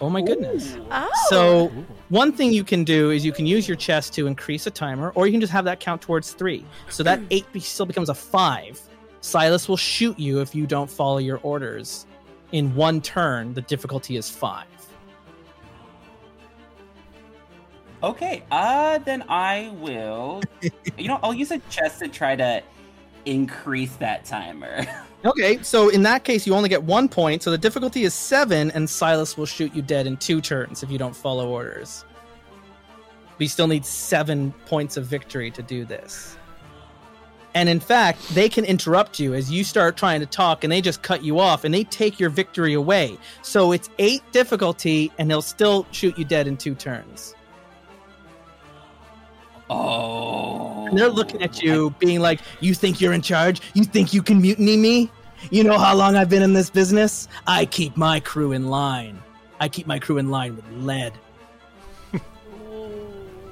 Oh 0.00 0.10
my 0.10 0.20
goodness! 0.20 0.76
Oh. 0.90 1.08
So 1.28 1.68
one 2.08 2.32
thing 2.32 2.52
you 2.52 2.64
can 2.64 2.84
do 2.84 3.10
is 3.10 3.24
you 3.24 3.32
can 3.32 3.46
use 3.46 3.66
your 3.66 3.76
chest 3.76 4.12
to 4.14 4.26
increase 4.26 4.66
a 4.66 4.70
timer, 4.70 5.12
or 5.14 5.26
you 5.26 5.32
can 5.32 5.40
just 5.40 5.52
have 5.52 5.64
that 5.64 5.80
count 5.80 6.02
towards 6.02 6.32
three. 6.32 6.64
So 6.90 7.02
that 7.04 7.20
eight 7.30 7.46
still 7.62 7.86
becomes 7.86 8.08
a 8.08 8.14
five. 8.14 8.80
Silas 9.20 9.68
will 9.68 9.78
shoot 9.78 10.18
you 10.18 10.40
if 10.40 10.54
you 10.54 10.66
don't 10.66 10.90
follow 10.90 11.18
your 11.18 11.40
orders. 11.42 12.06
In 12.52 12.74
one 12.74 13.00
turn, 13.00 13.54
the 13.54 13.62
difficulty 13.62 14.16
is 14.16 14.28
five. 14.28 14.66
Okay, 18.02 18.42
uh, 18.50 18.98
then 18.98 19.24
I 19.30 19.72
will. 19.76 20.42
you 20.98 21.08
know, 21.08 21.18
I'll 21.22 21.32
use 21.32 21.50
a 21.50 21.58
chest 21.70 22.00
to 22.00 22.08
try 22.08 22.36
to 22.36 22.62
increase 23.24 23.96
that 23.96 24.24
timer. 24.24 24.86
Okay, 25.24 25.62
so 25.62 25.88
in 25.88 26.02
that 26.02 26.22
case, 26.22 26.46
you 26.46 26.54
only 26.54 26.68
get 26.68 26.82
one 26.82 27.08
point. 27.08 27.42
So 27.42 27.50
the 27.50 27.56
difficulty 27.56 28.04
is 28.04 28.12
seven, 28.12 28.70
and 28.72 28.90
Silas 28.90 29.38
will 29.38 29.46
shoot 29.46 29.74
you 29.74 29.80
dead 29.80 30.06
in 30.06 30.18
two 30.18 30.42
turns 30.42 30.82
if 30.82 30.90
you 30.90 30.98
don't 30.98 31.16
follow 31.16 31.48
orders. 31.48 32.04
But 33.38 33.40
you 33.40 33.48
still 33.48 33.66
need 33.66 33.86
seven 33.86 34.52
points 34.66 34.98
of 34.98 35.06
victory 35.06 35.50
to 35.52 35.62
do 35.62 35.86
this. 35.86 36.36
And 37.54 37.70
in 37.70 37.80
fact, 37.80 38.34
they 38.34 38.50
can 38.50 38.66
interrupt 38.66 39.18
you 39.18 39.32
as 39.32 39.50
you 39.50 39.64
start 39.64 39.96
trying 39.96 40.20
to 40.20 40.26
talk, 40.26 40.62
and 40.62 40.70
they 40.70 40.82
just 40.82 41.02
cut 41.02 41.24
you 41.24 41.38
off, 41.38 41.64
and 41.64 41.72
they 41.72 41.84
take 41.84 42.20
your 42.20 42.28
victory 42.28 42.74
away. 42.74 43.16
So 43.40 43.72
it's 43.72 43.88
eight 43.98 44.22
difficulty, 44.30 45.10
and 45.16 45.30
they'll 45.30 45.40
still 45.40 45.86
shoot 45.90 46.18
you 46.18 46.26
dead 46.26 46.46
in 46.46 46.58
two 46.58 46.74
turns. 46.74 47.34
Oh. 49.70 50.86
And 50.86 50.98
they're 50.98 51.08
looking 51.08 51.42
at 51.42 51.62
you, 51.62 51.94
being 51.98 52.20
like, 52.20 52.40
"You 52.60 52.74
think 52.74 53.00
you're 53.00 53.12
in 53.12 53.22
charge? 53.22 53.60
You 53.74 53.84
think 53.84 54.12
you 54.12 54.22
can 54.22 54.40
mutiny 54.40 54.76
me? 54.76 55.10
You 55.50 55.64
know 55.64 55.78
how 55.78 55.94
long 55.94 56.16
I've 56.16 56.30
been 56.30 56.42
in 56.42 56.52
this 56.52 56.70
business? 56.70 57.28
I 57.46 57.66
keep 57.66 57.96
my 57.96 58.20
crew 58.20 58.52
in 58.52 58.68
line. 58.68 59.22
I 59.60 59.68
keep 59.68 59.86
my 59.86 59.98
crew 59.98 60.18
in 60.18 60.30
line 60.30 60.56
with 60.56 60.68
lead." 60.72 61.12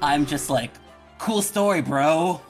I'm 0.01 0.25
just 0.25 0.49
like, 0.49 0.71
cool 1.17 1.41
story, 1.41 1.81
bro. 1.81 2.41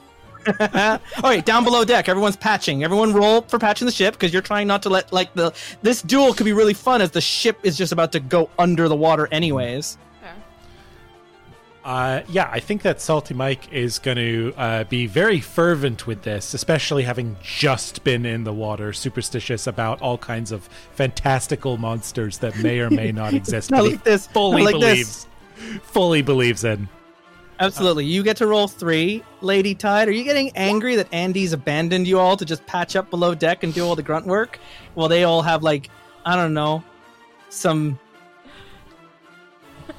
All 0.60 1.00
right, 1.22 1.44
down 1.44 1.64
below 1.64 1.84
deck, 1.84 2.08
everyone's 2.08 2.36
patching. 2.36 2.84
Everyone 2.84 3.12
roll 3.12 3.42
for 3.42 3.58
patching 3.58 3.86
the 3.86 3.92
ship 3.92 4.14
because 4.14 4.32
you're 4.32 4.42
trying 4.42 4.66
not 4.66 4.82
to 4.82 4.88
let 4.90 5.12
like 5.12 5.32
the 5.34 5.54
this 5.82 6.02
duel 6.02 6.34
could 6.34 6.44
be 6.44 6.52
really 6.52 6.74
fun 6.74 7.00
as 7.00 7.10
the 7.10 7.20
ship 7.20 7.58
is 7.62 7.78
just 7.78 7.92
about 7.92 8.12
to 8.12 8.20
go 8.20 8.50
under 8.58 8.88
the 8.88 8.96
water 8.96 9.28
anyways. 9.32 9.96
Uh, 11.84 12.22
yeah, 12.28 12.48
I 12.50 12.60
think 12.60 12.80
that 12.82 13.02
Salty 13.02 13.34
Mike 13.34 13.70
is 13.70 13.98
going 13.98 14.16
to 14.16 14.54
uh, 14.56 14.84
be 14.84 15.06
very 15.06 15.38
fervent 15.38 16.06
with 16.06 16.22
this, 16.22 16.54
especially 16.54 17.02
having 17.02 17.36
just 17.42 18.02
been 18.04 18.24
in 18.24 18.44
the 18.44 18.54
water, 18.54 18.94
superstitious 18.94 19.66
about 19.66 20.00
all 20.00 20.16
kinds 20.16 20.50
of 20.50 20.66
fantastical 20.92 21.76
monsters 21.76 22.38
that 22.38 22.56
may 22.56 22.80
or 22.80 22.88
may 22.88 23.12
not 23.12 23.34
exist. 23.34 23.70
Not 23.74 23.84
like 23.84 24.02
this, 24.02 24.26
fully 24.28 24.62
like 24.62 24.72
believes, 24.72 25.26
this. 25.56 25.80
fully 25.82 26.22
believes 26.22 26.64
in. 26.64 26.88
Absolutely. 27.60 28.06
You 28.06 28.22
get 28.22 28.38
to 28.38 28.46
roll 28.46 28.66
three, 28.66 29.22
Lady 29.42 29.74
Tide. 29.74 30.08
Are 30.08 30.12
you 30.12 30.24
getting 30.24 30.50
angry 30.56 30.96
that 30.96 31.12
Andy's 31.12 31.52
abandoned 31.52 32.08
you 32.08 32.18
all 32.18 32.36
to 32.38 32.46
just 32.46 32.64
patch 32.66 32.96
up 32.96 33.10
below 33.10 33.34
deck 33.34 33.62
and 33.62 33.74
do 33.74 33.84
all 33.86 33.94
the 33.94 34.02
grunt 34.02 34.26
work? 34.26 34.58
Well, 34.94 35.08
they 35.08 35.24
all 35.24 35.42
have, 35.42 35.62
like, 35.62 35.90
I 36.24 36.34
don't 36.34 36.54
know, 36.54 36.82
some 37.50 37.98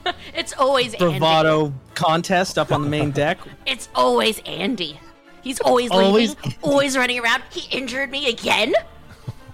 It's 0.36 0.53
always 0.53 0.93
Andy. 0.93 1.06
bravado 1.20 1.74
contest 1.93 2.58
up 2.58 2.72
on 2.72 2.82
the 2.84 2.89
main 2.89 3.12
deck. 3.12 3.38
It's 3.66 3.89
always 3.95 4.39
Andy. 4.45 4.99
He's 5.41 5.60
always 5.60 5.91
Always 5.91 6.36
leaving, 6.43 6.60
always 6.62 6.97
running 6.97 7.20
around. 7.20 7.43
He 7.51 7.76
injured 7.76 8.10
me 8.10 8.30
again. 8.30 8.74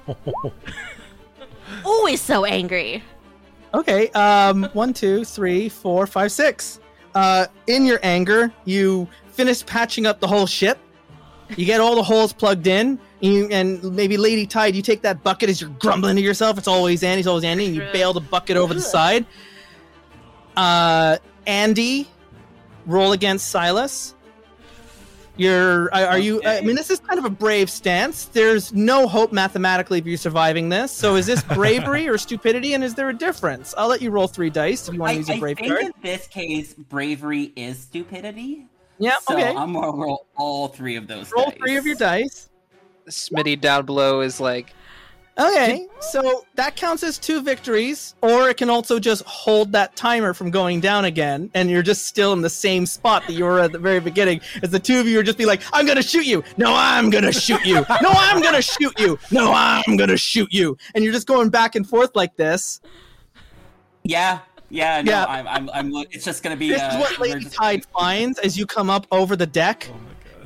always 1.86 2.22
so 2.22 2.46
angry. 2.46 3.04
Okay, 3.74 4.10
um, 4.10 4.70
one, 4.74 4.94
two, 4.94 5.24
three, 5.26 5.70
four, 5.70 6.06
five, 6.08 6.32
six. 6.32 6.80
Uh, 7.16 7.48
in 7.68 7.86
your 7.86 8.00
anger, 8.04 8.52
you 8.66 9.08
finish 9.32 9.66
patching 9.66 10.06
up 10.06 10.20
the 10.20 10.28
whole 10.28 10.46
ship. 10.48 10.78
You 11.58 11.66
get 11.66 11.82
all 11.82 11.96
the 11.96 12.04
holes 12.04 12.32
plugged 12.32 12.68
in. 12.68 12.98
You, 13.20 13.48
and 13.52 13.84
maybe 13.96 14.18
Lady 14.18 14.48
Tide, 14.48 14.76
you 14.76 14.82
take 14.82 15.02
that 15.02 15.24
bucket 15.24 15.50
as 15.50 15.60
you're 15.62 15.70
grumbling 15.72 16.16
to 16.16 16.22
yourself. 16.22 16.58
It's 16.58 16.68
always 16.68 17.04
Andy, 17.04 17.20
it's 17.20 17.28
always 17.28 17.44
Andy, 17.44 17.66
and 17.66 17.76
you 17.76 17.82
bail 17.94 18.14
the 18.14 18.22
bucket 18.22 18.58
over 18.58 18.74
the 18.74 18.82
side. 18.82 19.26
Uh, 20.56 21.18
Andy, 21.48 22.08
roll 22.86 23.12
against 23.12 23.48
Silas. 23.48 24.16
You're, 25.38 25.94
are 25.94 26.06
are 26.06 26.20
you? 26.20 26.42
I 26.46 26.62
mean, 26.62 26.76
this 26.76 26.90
is 26.90 27.00
kind 27.00 27.18
of 27.18 27.26
a 27.26 27.30
brave 27.30 27.70
stance. 27.70 28.26
There's 28.26 28.74
no 28.74 29.08
hope 29.08 29.32
mathematically 29.32 29.98
of 29.98 30.06
you 30.06 30.18
surviving 30.18 30.70
this. 30.70 30.92
So, 30.92 31.16
is 31.16 31.26
this 31.26 31.42
bravery 31.44 32.08
or 32.08 32.18
stupidity? 32.18 32.74
And 32.74 32.84
is 32.84 32.94
there 32.96 33.10
a 33.10 33.14
difference? 33.14 33.74
I'll 33.78 33.88
let 33.88 34.02
you 34.02 34.12
roll 34.12 34.28
three 34.28 34.50
dice 34.50 34.88
if 34.88 34.94
you 34.94 35.00
want 35.00 35.14
to 35.14 35.18
use 35.18 35.30
your 35.30 35.38
I 35.38 35.54
think 35.54 35.70
card. 35.70 35.82
in 35.86 35.94
this 36.04 36.28
case, 36.28 36.74
bravery 36.74 37.54
is 37.56 37.80
stupidity. 37.80 38.68
Yeah, 39.00 39.16
so 39.22 39.34
okay. 39.34 39.56
I'm 39.56 39.74
gonna 39.74 39.98
roll 39.98 40.28
all 40.36 40.68
three 40.68 40.96
of 40.96 41.08
those. 41.08 41.32
roll 41.32 41.46
dice. 41.46 41.58
three 41.58 41.78
of 41.78 41.86
your 41.88 41.96
dice. 41.96 42.50
Smitty 43.08 43.60
down 43.60 43.86
below 43.86 44.22
is 44.22 44.40
like, 44.40 44.74
Okay, 45.40 45.88
so 46.02 46.46
that 46.56 46.76
counts 46.76 47.04
as 47.04 47.18
two 47.18 47.42
victories, 47.42 48.16
or 48.22 48.50
it 48.50 48.58
can 48.58 48.70
also 48.70 49.00
just 49.00 49.24
hold 49.24 49.72
that 49.72 49.96
timer 49.96 50.34
from 50.34 50.52
going 50.52 50.82
down 50.82 51.06
again, 51.06 51.50
and 51.54 51.70
you're 51.70 51.82
just 51.82 52.06
still 52.06 52.34
in 52.34 52.42
the 52.42 52.50
same 52.50 52.86
spot 52.86 53.24
that 53.28 53.34
you 53.34 53.46
were 53.46 53.60
at 53.60 53.72
the 53.72 53.80
very 53.80 54.02
beginning. 54.02 54.42
As 54.62 54.72
the 54.72 54.80
two 54.80 55.00
of 55.00 55.08
you 55.08 55.18
are 55.20 55.24
just 55.24 55.38
be 55.38 55.46
like, 55.46 55.62
"I'm 55.72 55.86
gonna 55.86 56.04
shoot 56.04 56.26
you! 56.26 56.44
No, 56.58 56.74
I'm 56.76 57.10
gonna 57.10 57.32
shoot 57.32 57.66
you! 57.66 57.86
No, 58.02 58.10
I'm 58.12 58.42
gonna 58.42 58.62
shoot 58.62 58.94
you! 59.00 59.18
No, 59.32 59.52
I'm 59.54 59.96
gonna 59.96 60.18
shoot 60.18 60.52
you!" 60.52 60.78
And 60.96 61.04
you're 61.04 61.14
just 61.14 61.28
going 61.28 61.50
back 61.50 61.76
and 61.76 61.88
forth 61.88 62.12
like 62.14 62.36
this. 62.36 62.82
Yeah, 64.04 64.40
yeah, 64.70 65.02
no, 65.02 65.12
Yeah. 65.12 65.26
I'm, 65.26 65.48
I'm, 65.48 65.70
I'm. 65.70 66.06
It's 66.12 66.26
just 66.26 66.44
gonna 66.44 66.58
be. 66.58 66.70
This 66.70 66.82
uh, 66.82 66.90
is 66.94 67.00
what 67.00 67.20
Lady 67.20 67.40
just- 67.40 67.56
Tide 67.56 67.86
finds 67.86 68.38
as 68.40 68.58
you 68.58 68.66
come 68.66 68.90
up 68.90 69.08
over 69.12 69.36
the 69.38 69.48
deck. 69.48 69.88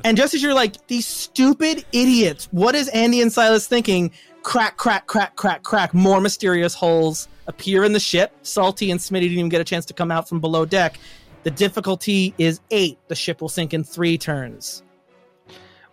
And 0.04 0.16
just 0.16 0.34
as 0.34 0.42
you're 0.42 0.54
like, 0.54 0.86
these 0.86 1.04
stupid 1.06 1.84
idiots, 1.92 2.46
what 2.52 2.76
is 2.76 2.86
Andy 2.90 3.20
and 3.22 3.32
Silas 3.32 3.66
thinking? 3.66 4.12
Crack, 4.46 4.76
crack, 4.76 5.08
crack, 5.08 5.34
crack, 5.34 5.64
crack. 5.64 5.92
More 5.92 6.20
mysterious 6.20 6.72
holes 6.72 7.26
appear 7.48 7.82
in 7.82 7.92
the 7.92 7.98
ship. 7.98 8.32
Salty 8.42 8.92
and 8.92 9.00
Smitty 9.00 9.22
didn't 9.22 9.38
even 9.38 9.48
get 9.48 9.60
a 9.60 9.64
chance 9.64 9.84
to 9.86 9.92
come 9.92 10.12
out 10.12 10.28
from 10.28 10.38
below 10.38 10.64
deck. 10.64 11.00
The 11.42 11.50
difficulty 11.50 12.32
is 12.38 12.60
eight. 12.70 12.96
The 13.08 13.16
ship 13.16 13.40
will 13.40 13.48
sink 13.48 13.74
in 13.74 13.82
three 13.82 14.16
turns. 14.16 14.84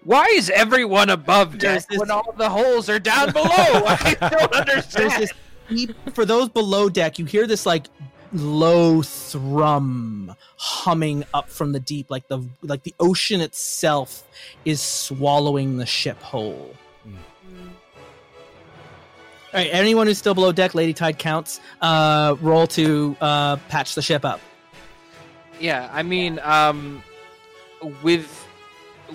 why 0.03 0.25
is 0.33 0.51
everyone 0.51 1.09
above 1.09 1.57
deck 1.57 1.87
this- 1.87 1.99
when 1.99 2.11
all 2.11 2.31
the 2.37 2.47
holes 2.47 2.89
are 2.89 2.99
down 2.99 3.31
below? 3.31 3.47
I 3.49 4.15
don't 4.29 4.53
understand. 4.53 5.31
deep, 5.67 5.95
for 6.13 6.23
those 6.23 6.47
below 6.47 6.89
deck, 6.89 7.17
you 7.17 7.25
hear 7.25 7.47
this 7.47 7.65
like 7.65 7.87
low 8.33 9.01
thrum 9.01 10.35
humming 10.57 11.25
up 11.33 11.49
from 11.49 11.71
the 11.71 11.79
deep, 11.79 12.11
like 12.11 12.27
the 12.27 12.47
like 12.61 12.83
the 12.83 12.93
ocean 12.99 13.41
itself 13.41 14.23
is 14.63 14.79
swallowing 14.79 15.77
the 15.77 15.87
ship 15.87 16.21
whole. 16.21 16.75
All 19.53 19.59
right, 19.59 19.69
anyone 19.71 20.07
who's 20.07 20.17
still 20.17 20.33
below 20.33 20.51
deck, 20.51 20.73
Lady 20.73 20.93
Tide 20.93 21.19
counts. 21.19 21.59
Uh, 21.79 22.35
roll 22.41 22.65
to 22.65 23.15
uh, 23.21 23.57
patch 23.69 23.93
the 23.93 24.01
ship 24.01 24.25
up. 24.25 24.41
Yeah, 25.59 25.91
I 25.93 26.01
mean, 26.01 26.39
um, 26.41 27.03
with 28.01 28.47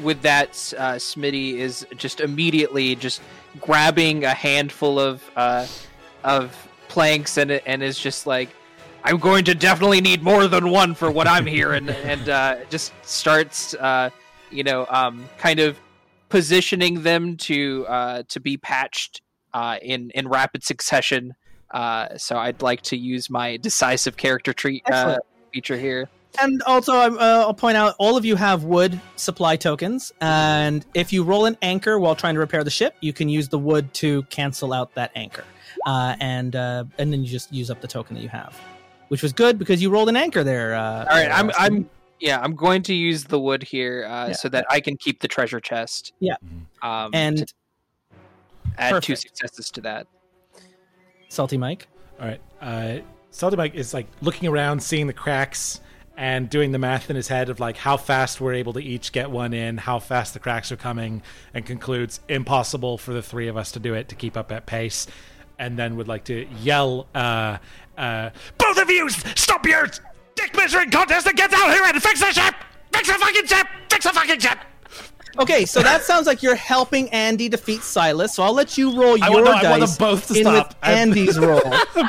with 0.01 0.22
that, 0.22 0.51
uh, 0.78 0.93
Smitty 0.93 1.55
is 1.55 1.84
just 1.97 2.20
immediately 2.20 2.95
just 2.95 3.20
grabbing 3.61 4.22
a 4.22 4.32
handful 4.32 5.01
of 5.01 5.28
uh, 5.34 5.66
of 6.22 6.68
planks 6.86 7.36
and 7.36 7.51
and 7.51 7.82
is 7.82 7.99
just 7.99 8.24
like, 8.24 8.49
I'm 9.03 9.18
going 9.18 9.45
to 9.45 9.57
definitely 9.57 10.01
need 10.01 10.22
more 10.22 10.47
than 10.47 10.70
one 10.70 10.95
for 10.95 11.11
what 11.11 11.26
I'm 11.26 11.47
here, 11.47 11.72
and 11.72 11.91
and 12.12 12.28
uh, 12.28 12.57
just 12.70 12.93
starts, 13.03 13.74
uh, 13.74 14.11
you 14.53 14.62
know, 14.62 14.86
um, 14.89 15.28
kind 15.36 15.59
of 15.59 15.80
positioning 16.28 17.03
them 17.03 17.36
to 17.39 17.86
uh, 17.89 18.22
to 18.28 18.39
be 18.39 18.57
patched 18.57 19.20
uh, 19.59 19.77
in 19.83 20.11
in 20.11 20.29
rapid 20.29 20.63
succession. 20.63 21.35
Uh, 21.71 22.17
so 22.17 22.39
I'd 22.39 22.63
like 22.63 22.83
to 22.83 22.97
use 22.97 23.29
my 23.29 23.57
decisive 23.59 24.17
character 24.17 24.53
treat 24.53 24.83
uh, 24.91 25.19
feature 25.53 25.77
here. 25.77 26.09
And 26.41 26.63
also, 26.63 26.93
uh, 26.95 27.17
I'll 27.19 27.53
point 27.55 27.77
out 27.77 27.95
all 27.99 28.17
of 28.17 28.25
you 28.25 28.37
have 28.37 28.63
wood 28.63 29.01
supply 29.17 29.57
tokens, 29.57 30.13
and 30.21 30.87
if 30.95 31.13
you 31.13 31.25
roll 31.25 31.47
an 31.47 31.57
anchor 31.63 31.99
while 31.99 32.15
trying 32.15 32.35
to 32.35 32.41
repair 32.41 32.63
the 32.63 32.71
ship, 32.71 32.95
you 33.01 33.13
can 33.13 33.29
use 33.29 33.49
the 33.49 33.59
wood 33.59 33.93
to 33.95 34.23
cancel 34.25 34.73
out 34.73 34.95
that 34.95 35.11
anchor, 35.17 35.45
uh, 35.87 36.15
and 36.21 36.55
uh, 36.55 36.85
and 36.99 37.13
then 37.13 37.25
you 37.25 37.29
just 37.29 37.53
use 37.53 37.71
up 37.71 37.81
the 37.81 37.89
token 37.89 38.15
that 38.15 38.23
you 38.23 38.29
have, 38.29 38.57
which 39.09 39.23
was 39.23 39.33
good 39.33 39.59
because 39.59 39.83
you 39.83 39.91
rolled 39.91 40.09
an 40.09 40.17
anchor 40.17 40.45
there. 40.45 40.77
Uh, 40.77 41.07
All 41.11 41.17
right, 41.17 41.31
I'm 41.31 41.51
I'm 41.59 41.91
yeah, 42.21 42.41
I'm 42.41 42.55
going 42.55 42.83
to 42.83 42.95
use 42.95 43.25
the 43.25 43.41
wood 43.41 43.63
here 43.63 44.05
uh, 44.05 44.29
Yeah. 44.29 44.33
so 44.33 44.49
that 44.49 44.65
I 44.71 44.81
can 44.81 44.97
keep 44.97 45.21
the 45.21 45.29
treasure 45.29 45.61
chest. 45.61 46.13
Yeah. 46.21 46.37
Um, 46.83 47.11
and 47.15 47.53
to 48.79 48.97
add 48.97 49.03
two 49.03 49.16
successes 49.16 49.70
to 49.70 49.81
that. 49.83 50.07
salty 51.29 51.57
Mike. 51.57 51.89
All 52.20 52.26
right. 52.26 52.41
Uh, 52.61 52.99
Salty 53.31 53.57
Mike 53.57 53.74
is 53.74 53.95
like 53.95 54.07
looking 54.20 54.49
around, 54.49 54.83
seeing 54.83 55.07
the 55.07 55.12
cracks, 55.12 55.81
and 56.16 56.51
doing 56.51 56.72
the 56.72 56.79
math 56.79 57.11
in 57.11 57.16
his 57.16 57.29
head 57.29 57.49
of 57.49 57.61
like 57.61 57.76
how 57.76 57.97
fast 57.97 58.41
we're 58.41 58.55
able 58.55 58.72
to 58.72 58.81
each 58.81 59.12
get 59.12 59.31
one 59.31 59.55
in, 59.55 59.76
how 59.76 60.01
fast 60.01 60.35
the 60.35 60.41
cracks 60.41 60.72
are 60.72 60.76
coming, 60.76 61.22
and 61.55 61.64
concludes 61.64 62.20
impossible 62.29 62.99
for 62.99 63.12
the 63.12 63.22
three 63.22 63.47
of 63.47 63.57
us 63.57 63.70
to 63.72 63.79
do 63.79 63.95
it 63.95 64.09
to 64.09 64.16
keep 64.16 64.37
up 64.37 64.51
at 64.51 64.66
pace. 64.66 65.07
And 65.61 65.79
then 65.79 65.97
would 65.97 66.09
like 66.09 66.24
to 66.24 66.47
yell, 66.61 67.07
uh, 67.14 67.59
uh, 67.97 68.31
Both 68.59 68.79
of 68.79 68.91
you, 68.91 69.09
stop 69.11 69.64
your 69.66 69.87
dick 70.35 70.57
measuring 70.57 70.91
contest 70.91 71.26
and 71.26 71.37
get 71.37 71.53
out 71.53 71.72
here 71.72 71.83
and 71.85 72.03
fix 72.03 72.20
the 72.20 72.33
ship! 72.33 72.55
Fix 72.93 73.09
the 73.09 73.14
fucking 73.14 73.47
ship! 73.47 73.66
Fix 73.91 74.05
the 74.05 74.11
fucking 74.11 74.41
ship! 74.41 74.59
Okay, 75.39 75.64
so 75.66 75.82
that 75.82 76.03
sounds 76.03 76.26
like 76.26 76.43
you're 76.43 76.55
helping 76.57 77.09
Andy 77.11 77.49
defeat 77.49 77.82
Silas. 77.82 78.34
So 78.34 78.43
I'll 78.43 78.53
let 78.55 78.76
you 78.76 79.01
roll 79.01 79.16
your 79.16 79.26
I 79.26 79.30
want- 79.30 79.45
no, 79.45 79.51
I 79.53 79.70
want 79.70 79.80
dice 79.82 79.97
them 79.97 80.09
both 80.09 80.26
to 80.28 80.34
in 80.34 80.41
stop. 80.43 80.68
with 80.68 80.76
I'm- 80.82 80.99
Andy's 80.99 81.39
roll. 81.49 81.61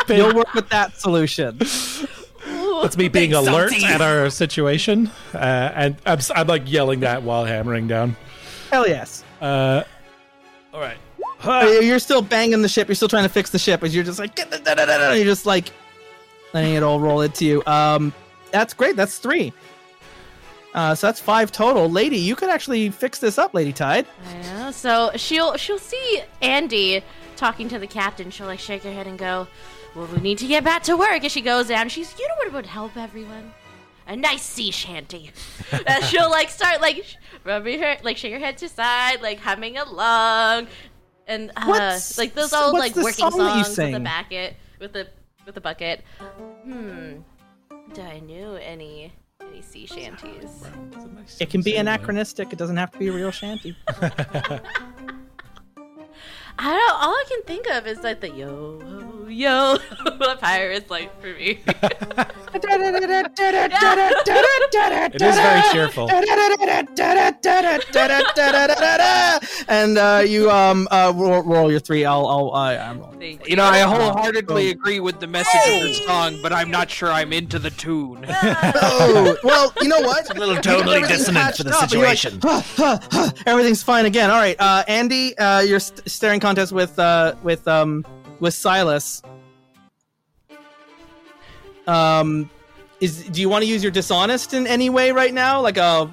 You'll 0.08 0.34
work 0.36 0.54
with 0.54 0.70
that 0.70 0.98
solution. 0.98 1.58
That's 1.60 2.98
me 2.98 3.08
being 3.10 3.30
Big 3.30 3.34
alert 3.34 3.70
salty. 3.72 3.86
at 3.86 4.02
our 4.02 4.30
situation, 4.30 5.12
uh, 5.34 5.38
and 5.38 5.98
I'm, 6.06 6.18
s- 6.18 6.32
I'm 6.34 6.48
like 6.48 6.64
yelling 6.72 7.02
that 7.02 7.22
while 7.24 7.46
hammering 7.46 7.88
down. 7.88 8.16
Hell 8.72 8.88
yes. 8.88 9.24
Uh, 9.42 9.84
all 10.74 10.80
right. 10.80 10.98
Uh, 11.44 11.80
You're 11.82 12.00
still 12.00 12.22
banging 12.22 12.62
the 12.62 12.70
ship. 12.70 12.88
You're 12.88 12.96
still 12.96 13.08
trying 13.08 13.24
to 13.24 13.30
fix 13.30 13.50
the 13.50 13.60
ship, 13.60 13.84
as 13.84 13.94
you're 13.94 14.04
just 14.04 14.20
like, 14.20 14.38
you're 14.40 15.24
just 15.26 15.46
like 15.46 15.70
letting 16.54 16.74
it 16.76 16.84
all 16.84 17.00
roll 17.00 17.22
into 17.22 17.46
you. 17.46 17.64
Um, 17.66 18.14
that's 18.52 18.74
great. 18.74 18.96
That's 18.96 19.18
three. 19.20 19.54
Uh, 20.80 20.96
so 20.96 21.08
that's 21.08 21.20
five 21.20 21.52
total. 21.52 21.90
Lady, 21.90 22.16
you 22.16 22.38
could 22.38 22.48
actually 22.50 22.90
fix 22.90 23.20
this 23.20 23.38
up, 23.38 23.54
Lady 23.54 23.74
Tide. 23.74 24.08
Know. 24.44 24.72
So 24.72 25.12
she'll 25.18 25.58
she'll 25.58 25.78
see 25.78 26.22
Andy 26.42 27.04
talking 27.36 27.68
to 27.68 27.78
the 27.78 27.86
captain. 27.86 28.32
She'll 28.32 28.48
like 28.48 28.60
shake 28.60 28.84
her 28.84 28.94
head 28.94 29.06
and 29.06 29.20
go, 29.20 29.46
"Well, 29.94 30.08
we 30.08 30.22
need 30.22 30.38
to 30.38 30.48
get 30.48 30.64
back 30.64 30.84
to 30.84 30.96
work." 30.96 31.22
And 31.22 31.30
she 31.30 31.42
goes 31.42 31.68
down, 31.68 31.90
she's, 31.90 32.18
"You 32.18 32.26
know 32.30 32.36
what 32.38 32.54
would 32.54 32.66
help 32.66 32.96
everyone? 32.96 33.52
A 34.08 34.16
nice 34.16 34.42
sea 34.42 34.72
shanty." 34.72 35.32
and 35.86 36.02
she'll 36.06 36.30
like 36.30 36.48
start 36.50 36.80
like 36.80 37.04
rubbing 37.44 37.82
her 37.82 37.98
like 38.02 38.16
shake 38.16 38.32
her 38.32 38.40
head 38.40 38.58
to 38.60 38.70
side, 38.70 39.22
like 39.22 39.40
humming 39.40 39.78
along, 39.78 40.68
and 41.28 41.52
uh, 41.58 41.66
What's- 41.66 42.18
like 42.18 42.34
those 42.36 42.54
old 42.54 42.76
like 42.76 42.96
working 42.96 43.30
song 43.30 43.32
songs 43.32 43.78
with 43.78 43.92
the 43.92 44.00
bucket 44.00 44.56
with 44.80 44.94
the 44.94 45.10
with 45.46 45.56
the 45.56 45.62
bucket. 45.62 46.06
Hmm. 46.64 47.18
Do 47.92 48.02
I 48.02 48.22
know 48.22 48.54
any 48.54 49.12
any 49.50 49.62
sea 49.62 49.86
shanties? 49.86 50.64
It 51.40 51.50
can 51.50 51.62
be 51.62 51.76
anachronistic. 51.76 52.54
It 52.54 52.60
doesn't 52.60 52.78
have 52.78 52.92
to 52.92 53.00
be 53.00 53.08
a 53.08 53.12
real 53.12 53.32
shanty. 53.32 53.76
I 56.62 56.76
don't. 56.76 57.04
All 57.04 57.14
I 57.14 57.24
can 57.30 57.42
think 57.44 57.70
of 57.70 57.88
is 57.88 58.00
like 58.00 58.20
the 58.20 58.30
yo 58.30 58.82
yo 59.30 59.78
the 60.04 60.38
pirates 60.42 60.90
like 60.90 61.10
for 61.22 61.28
me. 61.28 61.60
It 62.52 62.66
is 65.22 65.36
very 65.36 65.62
cheerful. 65.72 66.10
and 69.70 69.98
uh, 69.98 70.24
you 70.26 70.50
um 70.50 70.88
uh, 70.92 71.14
roll, 71.16 71.44
roll 71.44 71.72
your 71.72 71.80
three. 71.80 72.04
I'll 72.06 72.26
I'll 72.28 72.52
uh, 72.54 72.76
I'm 72.76 73.00
rolling. 73.00 73.20
Thank 73.20 73.48
You 73.48 73.56
know, 73.56 73.66
I 73.66 73.82
wholeheartedly 73.82 74.72
agree 74.72 75.00
with 75.00 75.20
the 75.20 75.28
message 75.28 75.62
of 75.74 75.82
the 75.84 75.94
song, 75.94 76.40
but 76.42 76.52
I'm 76.52 76.72
not 76.72 76.90
sure 76.90 77.12
I'm 77.12 77.32
into 77.34 77.60
the 77.60 77.70
tune. 77.70 78.26
Oh 78.28 79.38
well, 79.44 79.72
you 79.82 79.90
know 79.90 80.02
what? 80.02 80.36
A 80.36 80.40
little 80.40 80.56
tonally 80.56 80.96
Everything's 80.98 81.20
dissonant 81.20 81.56
for 81.56 81.64
the 81.64 81.76
up, 81.76 81.84
and 81.84 81.92
you're 81.92 82.02
like, 82.04 82.18
situation. 82.18 82.40
"Huh, 82.42 82.62
huh, 82.76 82.98
huh." 83.12 83.32
Everything's 83.46 83.84
fine 83.84 84.06
again. 84.06 84.32
All 84.32 84.40
right, 84.40 84.56
uh, 84.60 84.84
Andy, 84.88 85.38
uh, 85.38 85.60
your 85.62 85.80
st- 85.80 86.10
staring 86.10 86.40
contest 86.50 86.72
with 86.72 86.98
uh, 86.98 87.36
with 87.44 87.68
um, 87.68 88.04
with 88.40 88.56
Silas. 88.56 89.22
Um, 91.86 92.50
is 93.00 93.24
do 93.26 93.40
you 93.40 93.50
want 93.50 93.64
to 93.64 93.70
use 93.70 93.84
your 93.84 93.92
dishonest 93.92 94.54
in 94.54 94.66
any 94.66 94.90
way 94.90 95.12
right 95.12 95.34
now? 95.34 95.62
Like 95.62 95.78
a, 95.78 96.12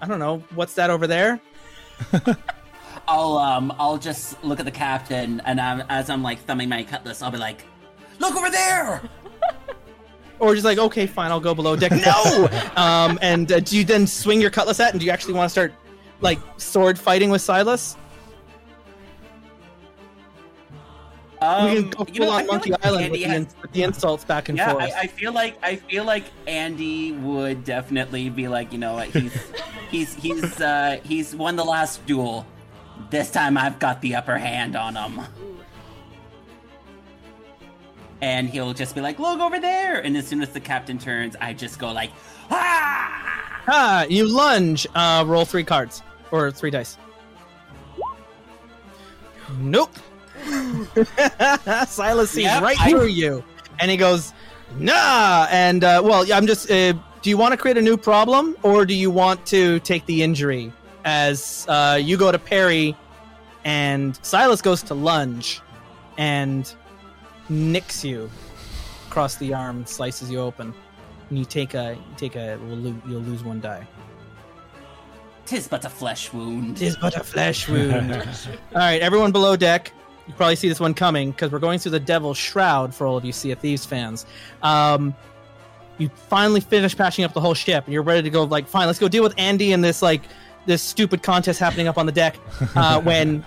I 0.00 0.06
don't 0.06 0.18
know, 0.18 0.44
what's 0.54 0.74
that 0.74 0.90
over 0.90 1.06
there? 1.06 1.40
I'll 3.08 3.36
um 3.38 3.74
I'll 3.78 3.98
just 3.98 4.42
look 4.44 4.60
at 4.60 4.66
the 4.66 4.70
captain 4.70 5.40
and 5.46 5.60
I'm, 5.60 5.80
as 5.88 6.10
I'm 6.10 6.22
like 6.22 6.38
thumbing 6.40 6.68
my 6.68 6.82
cutlass, 6.82 7.22
I'll 7.22 7.30
be 7.30 7.38
like, 7.38 7.64
"Look 8.18 8.36
over 8.36 8.50
there!" 8.50 9.02
Or 10.38 10.54
just 10.54 10.64
like, 10.64 10.78
okay, 10.78 11.06
fine, 11.06 11.30
I'll 11.30 11.40
go 11.40 11.54
below 11.54 11.76
deck. 11.76 11.92
No. 11.92 12.48
um, 12.76 13.18
and 13.22 13.50
uh, 13.50 13.60
do 13.60 13.78
you 13.78 13.84
then 13.84 14.06
swing 14.06 14.40
your 14.40 14.50
cutlass 14.50 14.80
at? 14.80 14.90
And 14.90 14.98
do 15.00 15.06
you 15.06 15.12
actually 15.12 15.34
want 15.34 15.46
to 15.46 15.50
start 15.50 15.72
like 16.20 16.38
sword 16.58 16.98
fighting 16.98 17.30
with 17.30 17.40
Silas? 17.40 17.96
Um, 21.42 21.64
we 21.74 21.82
can 21.82 21.90
go 21.90 22.06
you 22.12 22.20
know, 22.20 22.30
on 22.30 22.46
Monkey 22.46 22.70
like 22.70 22.86
Island 22.86 23.10
with 23.10 23.20
the, 23.20 23.26
has- 23.26 23.36
in- 23.36 23.48
with 23.62 23.72
the 23.72 23.82
insults 23.82 24.24
back 24.24 24.48
and 24.48 24.56
yeah, 24.58 24.72
forth. 24.72 24.84
I, 24.84 25.00
I 25.00 25.06
feel 25.08 25.32
like 25.32 25.58
I 25.62 25.76
feel 25.76 26.04
like 26.04 26.24
Andy 26.46 27.12
would 27.12 27.64
definitely 27.64 28.30
be 28.30 28.48
like, 28.48 28.72
you 28.72 28.78
know 28.78 28.94
what, 28.94 29.08
he's 29.08 29.32
he's 29.90 30.14
he's 30.14 30.60
uh 30.60 31.00
he's 31.04 31.34
won 31.34 31.56
the 31.56 31.64
last 31.64 32.04
duel. 32.06 32.46
This 33.10 33.30
time 33.30 33.58
I've 33.58 33.78
got 33.78 34.00
the 34.00 34.14
upper 34.14 34.38
hand 34.38 34.76
on 34.76 34.94
him. 34.96 35.20
And 38.20 38.48
he'll 38.48 38.72
just 38.72 38.94
be 38.94 39.00
like, 39.00 39.18
look 39.18 39.40
over 39.40 39.58
there. 39.58 39.98
And 40.00 40.16
as 40.16 40.28
soon 40.28 40.42
as 40.42 40.50
the 40.50 40.60
captain 40.60 40.96
turns, 40.96 41.34
I 41.40 41.52
just 41.54 41.80
go 41.80 41.90
like, 41.90 42.12
ah! 42.52 43.62
Ah, 43.66 44.04
you 44.08 44.26
lunge. 44.28 44.86
Uh, 44.94 45.24
roll 45.26 45.44
three 45.44 45.64
cards 45.64 46.02
or 46.30 46.52
three 46.52 46.70
dice. 46.70 46.96
Nope. 49.58 49.90
Silas 51.86 52.30
sees 52.30 52.44
Yep, 52.44 52.62
right 52.62 52.80
I- 52.80 52.90
through 52.90 53.06
you, 53.06 53.44
and 53.80 53.90
he 53.90 53.96
goes, 53.96 54.32
"Nah." 54.78 55.46
And 55.50 55.84
uh, 55.84 56.00
well, 56.04 56.24
I'm 56.32 56.46
just. 56.46 56.70
Uh, 56.70 56.94
do 57.22 57.30
you 57.30 57.36
want 57.38 57.52
to 57.52 57.56
create 57.56 57.76
a 57.78 57.82
new 57.82 57.96
problem, 57.96 58.56
or 58.62 58.84
do 58.84 58.94
you 58.94 59.10
want 59.10 59.46
to 59.46 59.78
take 59.80 60.04
the 60.06 60.22
injury? 60.22 60.72
As 61.04 61.66
uh, 61.68 61.98
you 62.00 62.16
go 62.16 62.32
to 62.32 62.38
parry, 62.38 62.96
and 63.64 64.18
Silas 64.22 64.60
goes 64.62 64.82
to 64.84 64.94
lunge, 64.94 65.60
and 66.18 66.72
nicks 67.48 68.04
you 68.04 68.30
across 69.08 69.36
the 69.36 69.52
arm, 69.54 69.84
slices 69.86 70.30
you 70.30 70.40
open, 70.40 70.74
and 71.30 71.38
you 71.38 71.44
take 71.44 71.74
a 71.74 71.94
you 71.94 72.16
take 72.16 72.34
a 72.36 72.58
you'll 73.06 73.20
lose 73.20 73.44
one 73.44 73.60
die. 73.60 73.86
Tis 75.44 75.66
but 75.68 75.84
a 75.84 75.88
flesh 75.90 76.32
wound. 76.32 76.76
Tis 76.76 76.96
but 76.96 77.16
a 77.16 77.22
flesh 77.24 77.68
wound. 77.68 78.12
All 78.74 78.78
right, 78.78 79.00
everyone 79.02 79.32
below 79.32 79.56
deck. 79.56 79.92
You 80.26 80.34
probably 80.34 80.56
see 80.56 80.68
this 80.68 80.80
one 80.80 80.94
coming 80.94 81.32
because 81.32 81.50
we're 81.50 81.58
going 81.58 81.78
through 81.78 81.92
the 81.92 82.00
Devil's 82.00 82.38
Shroud 82.38 82.94
for 82.94 83.06
all 83.06 83.16
of 83.16 83.24
you 83.24 83.32
Sea 83.32 83.50
of 83.52 83.58
Thieves 83.58 83.84
fans. 83.84 84.24
Um, 84.62 85.14
you 85.98 86.08
finally 86.08 86.60
finish 86.60 86.96
patching 86.96 87.24
up 87.24 87.32
the 87.32 87.40
whole 87.40 87.54
ship, 87.54 87.84
and 87.84 87.92
you're 87.92 88.02
ready 88.02 88.22
to 88.22 88.30
go. 88.30 88.44
Like, 88.44 88.66
fine, 88.66 88.86
let's 88.86 88.98
go 88.98 89.08
deal 89.08 89.22
with 89.22 89.34
Andy 89.36 89.72
and 89.72 89.82
this 89.82 90.02
like 90.02 90.22
this 90.66 90.82
stupid 90.82 91.22
contest 91.22 91.58
happening 91.58 91.88
up 91.88 91.98
on 91.98 92.06
the 92.06 92.12
deck. 92.12 92.36
Uh, 92.74 93.00
when 93.02 93.44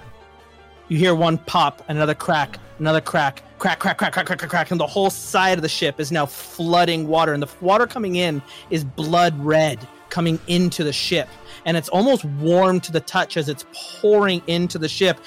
you 0.88 0.98
hear 0.98 1.16
one 1.16 1.38
pop, 1.38 1.84
another 1.88 2.14
crack, 2.14 2.60
another 2.80 3.02
crack, 3.02 3.42
crack, 3.58 3.80
crack, 3.80 3.98
crack, 3.98 4.14
crack, 4.14 4.26
crack, 4.26 4.40
crack, 4.40 4.50
crack, 4.50 4.72
and 4.72 4.80
the 4.80 4.88
whole 4.88 5.10
side 5.10 5.58
of 5.58 5.62
the 5.62 5.70
ship 5.70 6.00
is 6.00 6.12
now 6.12 6.26
flooding 6.26 7.08
water, 7.08 7.34
and 7.34 7.42
the 7.42 7.50
water 7.62 7.88
coming 7.88 8.16
in 8.16 8.42
is 8.70 8.84
blood 8.84 9.38
red 9.44 9.86
coming 10.10 10.40
into 10.48 10.84
the 10.84 10.94
ship, 10.94 11.28
and 11.66 11.76
it's 11.76 11.90
almost 11.90 12.26
warm 12.26 12.80
to 12.82 12.92
the 12.92 13.02
touch 13.02 13.38
as 13.38 13.50
it's 13.50 13.66
pouring 13.74 14.42
into 14.48 14.78
the 14.78 14.90
ship. 14.90 15.20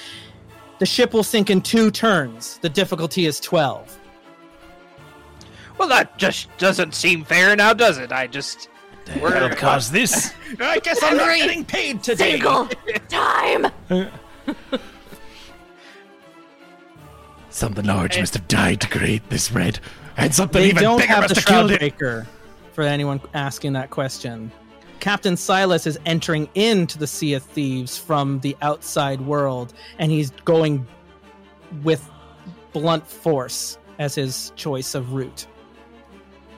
The 0.78 0.86
ship 0.86 1.12
will 1.12 1.24
sink 1.24 1.50
in 1.50 1.60
two 1.60 1.90
turns. 1.90 2.58
The 2.58 2.68
difficulty 2.68 3.26
is 3.26 3.40
twelve. 3.40 3.98
Well, 5.76 5.88
that 5.88 6.16
just 6.18 6.48
doesn't 6.58 6.94
seem 6.94 7.24
fair 7.24 7.54
now, 7.56 7.72
does 7.72 7.98
it? 7.98 8.12
I 8.12 8.26
just. 8.26 8.68
That'll 9.06 9.48
cause 9.56 9.90
this. 9.90 10.34
I 10.60 10.80
guess 10.80 11.02
I'm 11.02 11.16
not 11.16 11.34
getting 11.36 11.64
paid 11.64 12.02
today. 12.02 12.32
Single 12.32 12.68
time. 13.08 13.66
Something 17.48 17.86
large 17.86 18.18
must 18.18 18.34
have 18.34 18.46
died 18.48 18.80
to 18.82 18.88
create 18.88 19.28
this 19.30 19.50
red. 19.50 19.80
And 20.16 20.34
something 20.34 20.60
They 20.60 20.68
even 20.68 20.82
don't 20.82 20.98
bigger 20.98 21.12
have 21.12 21.22
must 21.22 21.34
the 21.34 21.40
have 21.40 21.46
killed 21.46 21.70
it. 21.70 21.80
Shroudbreaker. 21.80 22.26
For 22.72 22.82
anyone 22.82 23.20
asking 23.34 23.72
that 23.72 23.90
question, 23.90 24.52
Captain 25.00 25.36
Silas 25.36 25.86
is 25.86 25.98
entering 26.06 26.48
into 26.54 26.98
the 26.98 27.06
Sea 27.06 27.34
of 27.34 27.42
Thieves 27.42 27.96
from 27.96 28.40
the 28.40 28.56
outside 28.62 29.20
world, 29.20 29.74
and 29.98 30.10
he's 30.10 30.30
going 30.44 30.86
with 31.82 32.08
blunt 32.72 33.06
force 33.06 33.78
as 33.98 34.14
his 34.14 34.52
choice 34.56 34.94
of 34.94 35.12
route. 35.12 35.46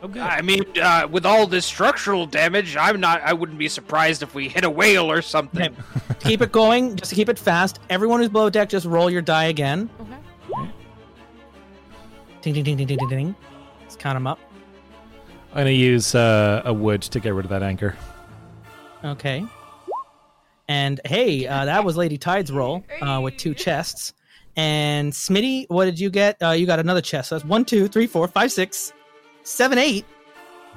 Okay. 0.03 0.21
I 0.21 0.41
mean, 0.41 0.65
uh, 0.81 1.07
with 1.11 1.27
all 1.27 1.47
this 1.47 1.67
structural 1.67 2.25
damage, 2.25 2.77
I'm 2.77 3.01
not. 3.01 3.21
I 3.23 3.35
wouldn't 3.35 3.59
be 3.59 3.69
surprised 3.69 4.23
if 4.23 4.35
we 4.35 4.49
hit 4.49 4.65
a 4.65 4.71
whale 4.71 5.11
or 5.11 5.21
something. 5.21 5.73
Okay. 5.73 6.15
To 6.21 6.27
keep 6.29 6.41
it 6.41 6.53
going, 6.53 6.97
just 6.97 7.11
to 7.11 7.17
keep 7.17 7.29
it 7.29 7.39
fast. 7.39 7.81
Everyone 7.91 8.21
who's 8.21 8.31
below 8.31 8.49
deck, 8.49 8.71
just 8.71 8.87
roll 8.87 9.11
your 9.11 9.21
die 9.21 9.45
again. 9.45 9.91
Okay. 10.01 10.71
Ding 12.41 12.55
ding 12.55 12.65
ding 12.65 12.77
ding 12.79 12.87
ding 12.87 12.97
ding 12.97 13.09
ding. 13.09 13.35
Let's 13.83 13.97
count 13.97 14.17
them 14.17 14.27
up. 14.27 14.39
I'm 15.53 15.59
gonna 15.59 15.71
use 15.71 16.15
uh, 16.15 16.63
a 16.65 16.73
wood 16.73 17.03
to 17.03 17.21
get 17.21 17.35
rid 17.35 17.45
of 17.45 17.51
that 17.51 17.63
anchor. 17.63 17.97
Okay. 19.05 19.45
And 20.69 21.01
hey, 21.05 21.47
uh, 21.47 21.65
that 21.65 21.85
was 21.85 21.97
Lady 21.97 22.17
Tide's 22.19 22.53
roll 22.53 22.85
uh, 23.03 23.21
with 23.23 23.37
two 23.37 23.55
chests. 23.55 24.13
And 24.57 25.13
Smitty, 25.13 25.67
what 25.69 25.87
did 25.87 25.99
you 25.99 26.11
get? 26.11 26.37
Uh, 26.43 26.51
you 26.51 26.67
got 26.67 26.79
another 26.79 27.01
chest. 27.01 27.31
So 27.31 27.37
that's 27.37 27.45
one, 27.45 27.65
two, 27.65 27.89
three, 27.89 28.07
four, 28.07 28.29
five, 28.29 28.53
six, 28.53 28.93
seven, 29.43 29.79
eight. 29.79 30.05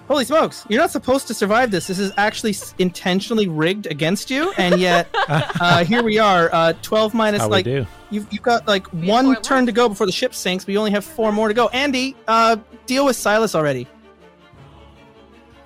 Holy 0.08 0.26
smokes! 0.26 0.66
You're 0.68 0.82
not 0.82 0.92
supposed 0.92 1.28
to 1.28 1.34
survive 1.34 1.72
this. 1.72 1.88
This 1.88 1.98
is 1.98 2.12
actually 2.18 2.56
intentionally 2.78 3.48
rigged 3.48 3.86
against 3.86 4.30
you, 4.30 4.52
and 4.58 4.78
yet 4.78 5.08
uh, 5.14 5.86
here 5.86 6.04
we 6.04 6.20
are. 6.20 6.50
Uh, 6.52 6.74
Twelve 6.82 7.14
minus 7.14 7.42
How 7.42 7.48
we 7.48 7.52
like 7.52 7.64
do. 7.66 7.86
you've, 8.10 8.28
you've 8.30 8.42
got 8.42 8.68
like 8.68 8.86
one 8.88 9.26
four 9.26 9.36
turn 9.38 9.66
to 9.66 9.72
go 9.72 9.88
before 9.88 10.06
the 10.06 10.12
ship 10.12 10.36
sinks, 10.36 10.66
but 10.66 10.74
you 10.74 10.78
only 10.78 10.92
have 10.92 11.06
four 11.06 11.32
more 11.32 11.48
to 11.48 11.54
go. 11.54 11.70
Andy, 11.70 12.18
uh, 12.28 12.58
deal 12.86 13.06
with 13.06 13.16
Silas 13.16 13.56
already. 13.56 13.88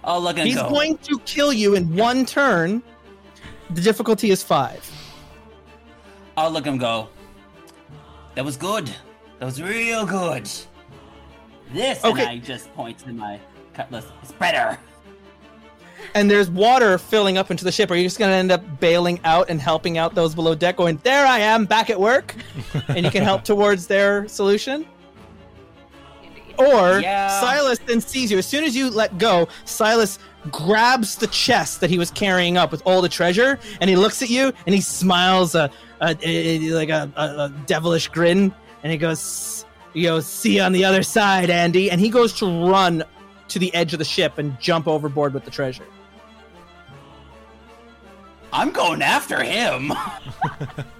Oh, 0.07 0.19
look 0.19 0.37
and 0.37 0.47
He's 0.47 0.55
go. 0.55 0.69
going 0.69 0.97
to 0.99 1.19
kill 1.25 1.51
you 1.53 1.75
in 1.75 1.95
one 1.95 2.25
turn. 2.25 2.81
The 3.71 3.81
difficulty 3.81 4.31
is 4.31 4.41
five. 4.41 4.89
I'll 6.37 6.49
look 6.49 6.65
him 6.65 6.77
go. 6.77 7.09
That 8.35 8.45
was 8.45 8.55
good. 8.55 8.87
That 9.39 9.45
was 9.45 9.61
real 9.61 10.05
good. 10.05 10.49
This, 11.73 12.03
Okay. 12.05 12.21
and 12.21 12.29
I 12.29 12.37
just 12.37 12.73
point 12.73 12.99
to 12.99 13.09
my 13.11 13.39
cutlass, 13.73 14.05
is 14.23 14.31
better. 14.31 14.77
and 16.15 16.31
there's 16.31 16.49
water 16.49 16.97
filling 16.97 17.37
up 17.37 17.51
into 17.51 17.65
the 17.65 17.71
ship, 17.71 17.91
are 17.91 17.95
you 17.95 18.03
just 18.03 18.17
going 18.19 18.31
to 18.31 18.35
end 18.35 18.51
up 18.51 18.79
bailing 18.79 19.19
out 19.25 19.49
and 19.49 19.59
helping 19.59 19.97
out 19.97 20.15
those 20.15 20.33
below 20.33 20.55
deck, 20.55 20.77
going, 20.77 20.97
There 21.03 21.25
I 21.25 21.39
am, 21.39 21.65
back 21.65 21.89
at 21.89 21.99
work? 21.99 22.33
and 22.87 23.03
you 23.03 23.11
can 23.11 23.23
help 23.23 23.43
towards 23.43 23.87
their 23.87 24.25
solution? 24.29 24.85
Or 26.57 26.99
Yeah. 26.99 27.39
Silas 27.39 27.79
then 27.85 28.01
sees 28.01 28.31
you. 28.31 28.37
As 28.37 28.45
soon 28.45 28.63
as 28.63 28.75
you 28.75 28.89
let 28.89 29.17
go, 29.17 29.47
Silas 29.65 30.19
grabs 30.51 31.15
the 31.17 31.27
chest 31.27 31.81
that 31.81 31.89
he 31.89 31.97
was 31.97 32.09
carrying 32.11 32.57
up 32.57 32.71
with 32.71 32.81
all 32.85 33.01
the 33.01 33.09
treasure, 33.09 33.59
and 33.81 33.89
he 33.89 33.95
looks 33.95 34.21
at 34.21 34.29
you 34.29 34.51
and 34.65 34.73
he 34.75 34.81
smiles 34.81 35.55
a, 35.55 35.69
a, 36.01 36.15
a- 36.23 36.59
like 36.71 36.89
a, 36.89 37.11
a, 37.15 37.21
a 37.21 37.53
devilish 37.65 38.07
grin, 38.07 38.53
and 38.83 38.91
he 38.91 38.97
goes, 38.97 39.65
"You 39.93 40.03
goes, 40.03 40.25
see 40.25 40.55
you 40.57 40.61
on 40.61 40.71
the 40.71 40.85
other 40.85 41.03
side, 41.03 41.49
Andy." 41.49 41.91
And 41.91 41.99
he 42.01 42.09
goes 42.09 42.33
to 42.39 42.45
run 42.69 43.03
to 43.49 43.59
the 43.59 43.73
edge 43.73 43.93
of 43.93 43.99
the 43.99 44.05
ship 44.05 44.37
and 44.37 44.59
jump 44.59 44.87
overboard 44.87 45.33
with 45.33 45.43
the 45.45 45.51
treasure. 45.51 45.85
I'm 48.53 48.71
going 48.71 49.01
after 49.01 49.43
him. 49.43 49.91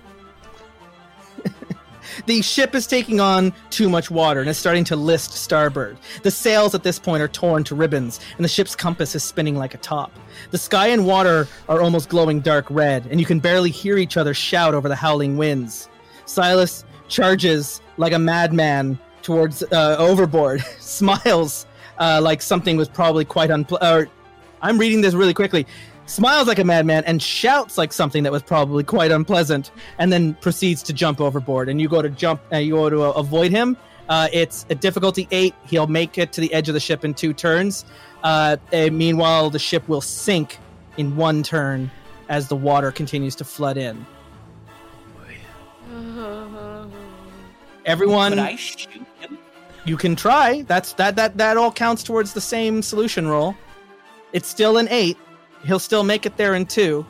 The 2.26 2.42
ship 2.42 2.76
is 2.76 2.88
taking 2.88 3.20
on 3.20 3.54
too 3.70 3.90
much 3.90 4.10
water 4.10 4.42
and 4.42 4.50
is 4.50 4.58
starting 4.58 4.84
to 4.86 4.96
list 4.96 5.34
starboard. 5.34 5.98
The 6.24 6.32
sails 6.32 6.76
at 6.76 6.84
this 6.84 7.00
point 7.00 7.22
are 7.22 7.28
torn 7.28 7.64
to 7.66 7.76
ribbons, 7.76 8.20
and 8.36 8.44
the 8.44 8.50
ship's 8.50 8.76
compass 8.76 9.16
is 9.16 9.24
spinning 9.24 9.56
like 9.56 9.74
a 9.74 9.78
top. 9.78 10.12
The 10.52 10.58
sky 10.58 10.88
and 10.88 11.06
water 11.06 11.48
are 11.70 11.82
almost 11.82 12.10
glowing 12.10 12.40
dark 12.40 12.66
red, 12.70 13.06
and 13.10 13.20
you 13.20 13.26
can 13.26 13.40
barely 13.40 13.70
hear 13.72 13.98
each 13.98 14.18
other 14.18 14.34
shout 14.34 14.74
over 14.74 14.90
the 14.90 14.96
howling 14.96 15.38
winds. 15.38 15.90
Silas 16.26 16.84
charges 17.08 17.82
like 17.98 18.14
a 18.14 18.20
madman 18.20 19.00
towards 19.22 19.64
uh, 19.64 19.96
overboard, 19.98 20.62
smiles 20.80 21.66
uh, 22.00 22.20
like 22.22 22.42
something 22.42 22.78
was 22.78 22.90
probably 22.90 23.26
quite 23.26 23.50
unpleasant. 23.50 24.10
I'm 24.62 24.78
reading 24.78 25.02
this 25.02 25.14
really 25.14 25.34
quickly. 25.34 25.68
Smiles 26.08 26.48
like 26.48 26.58
a 26.58 26.64
madman 26.64 27.04
and 27.04 27.22
shouts 27.22 27.78
like 27.78 27.92
something 27.92 28.24
that 28.24 28.32
was 28.32 28.42
probably 28.42 28.84
quite 28.84 29.12
unpleasant, 29.12 29.72
and 30.00 30.12
then 30.12 30.34
proceeds 30.36 30.82
to 30.84 30.94
jump 30.94 31.20
overboard. 31.20 31.68
And 31.68 31.82
you 31.82 31.90
go 31.90 32.02
to 32.02 32.10
jump, 32.10 32.42
uh, 32.52 32.58
you 32.58 32.74
go 32.76 32.90
to 32.90 33.04
uh, 33.04 33.12
avoid 33.12 33.52
him. 33.52 33.76
Uh, 34.08 34.30
it's 34.32 34.66
a 34.70 34.76
difficulty 34.76 35.28
eight. 35.32 35.54
He'll 35.66 35.88
make 35.88 36.18
it 36.18 36.32
to 36.32 36.42
the 36.42 36.52
edge 36.54 36.70
of 36.70 36.74
the 36.74 36.80
ship 36.80 37.04
in 37.04 37.14
two 37.14 37.34
turns. 37.34 37.84
Uh, 38.24 38.56
and 38.72 38.98
meanwhile, 38.98 39.50
the 39.50 39.60
ship 39.60 39.88
will 39.90 40.00
sink 40.02 40.58
in 40.96 41.18
one 41.18 41.44
turn 41.44 41.92
as 42.30 42.48
the 42.48 42.56
water 42.56 42.92
continues 42.92 43.36
to 43.36 43.44
flood 43.44 43.76
in. 43.78 44.06
Everyone, 47.86 48.32
Could 48.32 48.40
I 48.40 48.56
shoot 48.56 48.90
him? 49.20 49.38
you 49.86 49.98
can 49.98 50.16
try. 50.16 50.62
That's 50.64 50.94
that 50.94 51.18
that 51.18 51.38
that 51.38 51.58
all 51.58 51.72
counts 51.72 52.02
towards 52.02 52.34
the 52.34 52.42
same 52.42 52.82
solution 52.82 53.28
roll. 53.28 53.56
It's 54.34 54.48
still 54.48 54.78
an 54.78 54.88
eight. 54.90 55.18
He'll 55.68 55.80
still 55.80 56.04
make 56.04 56.26
it 56.26 56.38
there 56.38 56.56
in 56.56 56.66
two. 56.66 57.06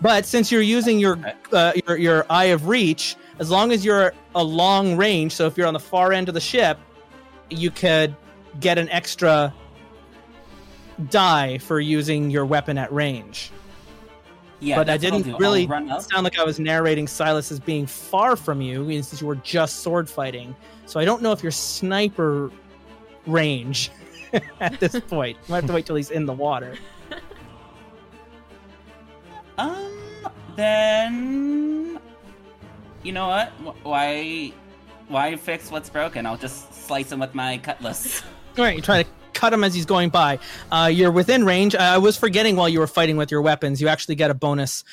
But 0.00 0.26
since 0.26 0.50
you're 0.50 0.62
using 0.62 0.98
your 0.98 1.18
uh, 1.52 1.72
your 1.86 1.96
your 1.96 2.26
eye 2.28 2.46
of 2.46 2.66
reach, 2.66 3.16
as 3.38 3.50
long 3.50 3.70
as 3.70 3.84
you're 3.84 4.14
a 4.34 4.42
long 4.42 4.96
range, 4.96 5.32
so 5.32 5.46
if 5.46 5.56
you're 5.56 5.66
on 5.66 5.74
the 5.74 5.80
far 5.80 6.12
end 6.12 6.28
of 6.28 6.34
the 6.34 6.40
ship, 6.40 6.78
you 7.50 7.70
could 7.70 8.16
get 8.60 8.78
an 8.78 8.88
extra 8.88 9.54
die 11.10 11.58
for 11.58 11.80
using 11.80 12.30
your 12.30 12.46
weapon 12.46 12.78
at 12.78 12.92
range. 12.92 13.52
Yeah, 14.58 14.76
but 14.76 14.88
I 14.88 14.96
that's 14.96 15.04
what 15.04 15.12
I'll 15.12 15.22
didn't 15.22 15.38
really 15.38 15.66
sound 16.00 16.24
like 16.24 16.38
I 16.38 16.44
was 16.44 16.58
narrating 16.58 17.06
Silas 17.06 17.52
as 17.52 17.60
being 17.60 17.86
far 17.86 18.36
from 18.36 18.60
you, 18.60 18.90
since 19.02 19.20
you 19.20 19.26
were 19.26 19.36
just 19.36 19.80
sword 19.80 20.08
fighting. 20.08 20.54
So 20.86 20.98
I 20.98 21.04
don't 21.04 21.20
know 21.20 21.32
if 21.32 21.42
you're 21.42 21.52
sniper 21.52 22.50
range 23.26 23.90
at 24.60 24.80
this 24.80 24.98
point. 25.00 25.36
You 25.46 25.52
might 25.52 25.56
have 25.58 25.66
to 25.66 25.74
wait 25.74 25.86
till 25.86 25.96
he's 25.96 26.10
in 26.10 26.26
the 26.26 26.32
water. 26.32 26.74
Um, 29.58 29.92
then 30.56 31.98
you 33.02 33.12
know 33.12 33.28
what? 33.28 33.48
Why, 33.82 34.52
why 35.08 35.36
fix 35.36 35.70
what's 35.70 35.90
broken? 35.90 36.26
I'll 36.26 36.36
just 36.36 36.72
slice 36.86 37.10
him 37.10 37.18
with 37.20 37.34
my 37.34 37.58
cutlass. 37.58 38.22
All 38.58 38.64
right, 38.64 38.76
you 38.76 38.82
try 38.82 39.02
to 39.02 39.08
cut 39.32 39.52
him 39.52 39.64
as 39.64 39.74
he's 39.74 39.86
going 39.86 40.10
by. 40.10 40.38
Uh, 40.70 40.90
you're 40.92 41.10
within 41.10 41.44
range. 41.44 41.74
I 41.74 41.98
was 41.98 42.16
forgetting 42.16 42.56
while 42.56 42.68
you 42.68 42.78
were 42.78 42.86
fighting 42.86 43.16
with 43.16 43.30
your 43.30 43.42
weapons, 43.42 43.80
you 43.80 43.88
actually 43.88 44.14
get 44.14 44.30
a 44.30 44.34
bonus 44.34 44.84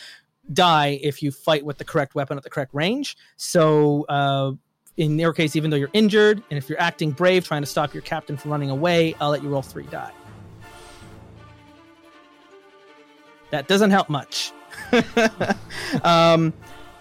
die 0.52 1.00
if 1.04 1.22
you 1.22 1.32
fight 1.32 1.64
with 1.64 1.78
the 1.78 1.86
correct 1.86 2.16
weapon 2.16 2.38
at 2.38 2.44
the 2.44 2.50
correct 2.50 2.74
range. 2.74 3.16
So, 3.38 4.06
uh, 4.10 4.54
in 4.98 5.18
your 5.18 5.32
case, 5.32 5.56
even 5.56 5.70
though 5.70 5.78
you're 5.78 5.92
injured, 5.94 6.44
and 6.50 6.58
if 6.58 6.68
you're 6.68 6.82
acting 6.82 7.12
brave, 7.12 7.46
trying 7.46 7.62
to 7.62 7.68
stop 7.68 7.94
your 7.94 8.02
captain 8.02 8.36
from 8.36 8.52
running 8.52 8.70
away, 8.70 9.16
I'll 9.22 9.30
let 9.30 9.42
you 9.42 9.50
roll 9.50 9.62
three 9.62 9.86
die. 9.86 10.12
That 13.52 13.68
doesn't 13.68 13.92
help 13.92 14.10
much. 14.10 14.52
um, 16.04 16.54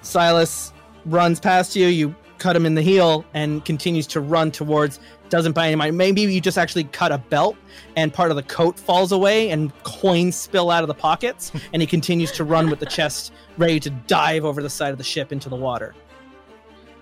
Silas 0.03 0.72
runs 1.05 1.40
past 1.40 1.76
you. 1.76 1.86
You 1.86 2.14
cut 2.38 2.55
him 2.57 2.64
in 2.66 2.74
the 2.74 2.82
heel 2.82 3.24
and 3.34 3.64
continues 3.64 4.07
to 4.09 4.20
run 4.20 4.51
towards. 4.51 5.01
Doesn't 5.28 5.53
buy 5.53 5.66
any 5.66 5.76
mind. 5.76 5.96
Maybe 5.96 6.22
you 6.22 6.40
just 6.40 6.57
actually 6.57 6.84
cut 6.84 7.12
a 7.12 7.18
belt 7.18 7.57
and 7.96 8.12
part 8.14 8.30
of 8.30 8.36
the 8.36 8.42
coat 8.44 8.78
falls 8.78 9.12
away 9.12 9.51
and 9.51 9.72
coins 9.82 10.36
spill 10.36 10.70
out 10.70 10.82
of 10.82 10.88
the 10.88 10.94
pockets. 10.94 11.53
and 11.72 11.82
he 11.82 11.86
continues 11.86 12.32
to 12.32 12.44
run 12.44 12.70
with 12.70 12.78
the 12.78 12.86
chest 12.86 13.32
ready 13.59 13.78
to 13.80 13.90
dive 13.90 14.44
over 14.44 14.62
the 14.62 14.70
side 14.70 14.92
of 14.92 14.99
the 14.99 15.05
ship 15.05 15.32
into 15.32 15.49
the 15.49 15.57
water. 15.57 15.94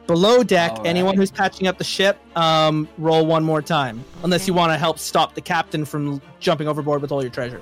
Below 0.07 0.45
deck, 0.45 0.71
All 0.71 0.79
right. 0.79 0.87
anyone 0.87 1.17
who's 1.17 1.33
patching 1.33 1.67
up 1.67 1.79
the 1.79 1.85
ship, 1.85 2.17
um, 2.37 2.89
roll 2.97 3.27
one 3.27 3.43
more 3.43 3.61
time. 3.61 4.05
Unless 4.23 4.47
you 4.47 4.55
want 4.55 4.73
to 4.73 4.79
help 4.79 5.01
stop 5.01 5.35
the 5.35 5.41
captain 5.41 5.85
from 5.85 6.23
jumping 6.39 6.69
overboard 6.69 7.03
with 7.03 7.11
all 7.11 7.23
your 7.23 7.31
treasure. 7.31 7.61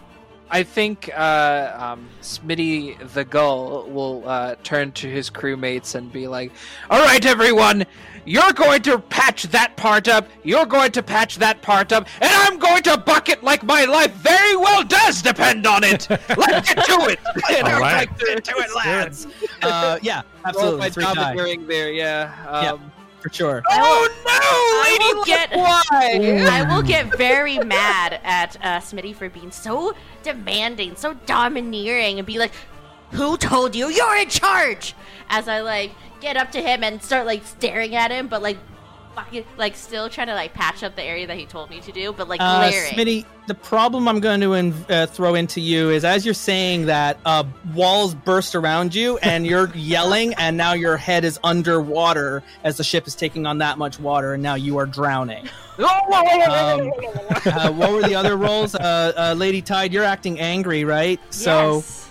I 0.50 0.62
think 0.62 1.10
uh, 1.16 1.72
um, 1.76 2.08
Smitty 2.22 3.12
the 3.14 3.24
Gull 3.24 3.88
will 3.88 4.22
uh, 4.28 4.54
turn 4.62 4.92
to 4.92 5.08
his 5.10 5.30
crewmates 5.30 5.94
and 5.94 6.12
be 6.12 6.28
like, 6.28 6.52
"All 6.90 7.00
right, 7.02 7.24
everyone, 7.24 7.84
you're 8.24 8.52
going 8.52 8.82
to 8.82 8.98
patch 8.98 9.44
that 9.44 9.76
part 9.76 10.06
up. 10.06 10.28
You're 10.44 10.66
going 10.66 10.92
to 10.92 11.02
patch 11.02 11.36
that 11.38 11.62
part 11.62 11.92
up, 11.92 12.06
and 12.20 12.30
I'm 12.30 12.58
going 12.58 12.82
to 12.84 12.96
bucket 12.98 13.42
like 13.42 13.62
my 13.64 13.84
life 13.84 14.12
very 14.14 14.54
well 14.56 14.84
does 14.84 15.22
depend 15.22 15.66
on 15.66 15.82
it. 15.82 16.08
Let's 16.10 16.72
get 16.72 16.84
to 16.86 17.06
it. 17.08 17.18
And 17.56 17.66
All 17.66 17.74
I'm 17.74 17.80
right. 17.82 18.08
like, 18.08 18.18
"Get 18.18 18.44
to 18.44 18.54
it, 18.58 18.74
lads. 18.76 19.26
Uh, 19.62 19.98
yeah, 20.02 20.22
Roll 20.44 20.46
absolutely. 20.46 20.78
my 20.78 20.90
Three 20.90 21.04
job 21.04 21.14
die, 21.16 21.34
during 21.36 21.66
there, 21.66 21.90
yeah. 21.92 22.34
Um, 22.48 22.92
for 23.20 23.30
sure. 23.32 23.62
Oh 23.70 24.08
no, 24.26 24.32
I 24.32 25.12
will 25.14 25.24
get- 25.24 25.50
why? 25.52 25.86
I 26.50 26.62
will 26.74 26.82
get 26.82 27.16
very 27.16 27.58
mad 27.58 28.20
at 28.22 28.56
uh, 28.56 28.80
Smitty 28.80 29.14
for 29.14 29.30
being 29.30 29.50
so 29.50 29.94
demanding, 30.24 30.96
so 30.96 31.14
domineering, 31.26 32.18
and 32.18 32.26
be 32.26 32.38
like, 32.38 32.52
"Who 33.12 33.36
told 33.36 33.76
you 33.76 33.88
you're 33.88 34.16
in 34.16 34.28
charge?" 34.28 34.94
As 35.28 35.46
I 35.46 35.60
like 35.60 35.92
get 36.20 36.36
up 36.36 36.50
to 36.52 36.60
him 36.60 36.82
and 36.82 37.02
start 37.02 37.26
like 37.26 37.44
staring 37.46 37.94
at 37.94 38.10
him, 38.10 38.26
but 38.28 38.42
like, 38.42 38.58
fucking, 39.14 39.44
like 39.56 39.76
still 39.76 40.08
trying 40.08 40.26
to 40.28 40.34
like 40.34 40.52
patch 40.54 40.82
up 40.82 40.96
the 40.96 41.02
area 41.02 41.26
that 41.26 41.36
he 41.36 41.46
told 41.46 41.70
me 41.70 41.80
to 41.80 41.92
do, 41.92 42.12
but 42.12 42.28
like 42.28 42.40
Uh, 42.40 42.58
glaring. 42.68 42.94
Smitty, 42.94 43.24
the 43.46 43.54
problem 43.54 44.08
I'm 44.08 44.20
going 44.20 44.40
to 44.40 44.54
in, 44.54 44.74
uh, 44.88 45.06
throw 45.06 45.34
into 45.34 45.60
you 45.60 45.90
is 45.90 46.04
as 46.04 46.24
you're 46.24 46.34
saying 46.34 46.86
that, 46.86 47.18
uh, 47.24 47.44
walls 47.74 48.14
burst 48.14 48.54
around 48.54 48.94
you 48.94 49.18
and 49.22 49.46
you're 49.46 49.70
yelling, 49.74 50.34
and 50.34 50.56
now 50.56 50.72
your 50.72 50.96
head 50.96 51.24
is 51.24 51.38
underwater 51.44 52.42
as 52.64 52.76
the 52.76 52.84
ship 52.84 53.06
is 53.06 53.14
taking 53.14 53.46
on 53.46 53.58
that 53.58 53.78
much 53.78 53.98
water, 54.00 54.34
and 54.34 54.42
now 54.42 54.54
you 54.54 54.78
are 54.78 54.86
drowning. 54.86 55.48
Um, 55.76 56.92
uh, 57.46 57.72
what 57.72 57.90
were 57.90 58.02
the 58.02 58.14
other 58.14 58.36
roles? 58.36 58.76
Uh, 58.76 59.12
uh, 59.16 59.34
Lady 59.36 59.60
Tide, 59.60 59.92
you're 59.92 60.04
acting 60.04 60.38
angry, 60.38 60.84
right? 60.84 61.18
So 61.30 61.76
Yes. 61.78 62.08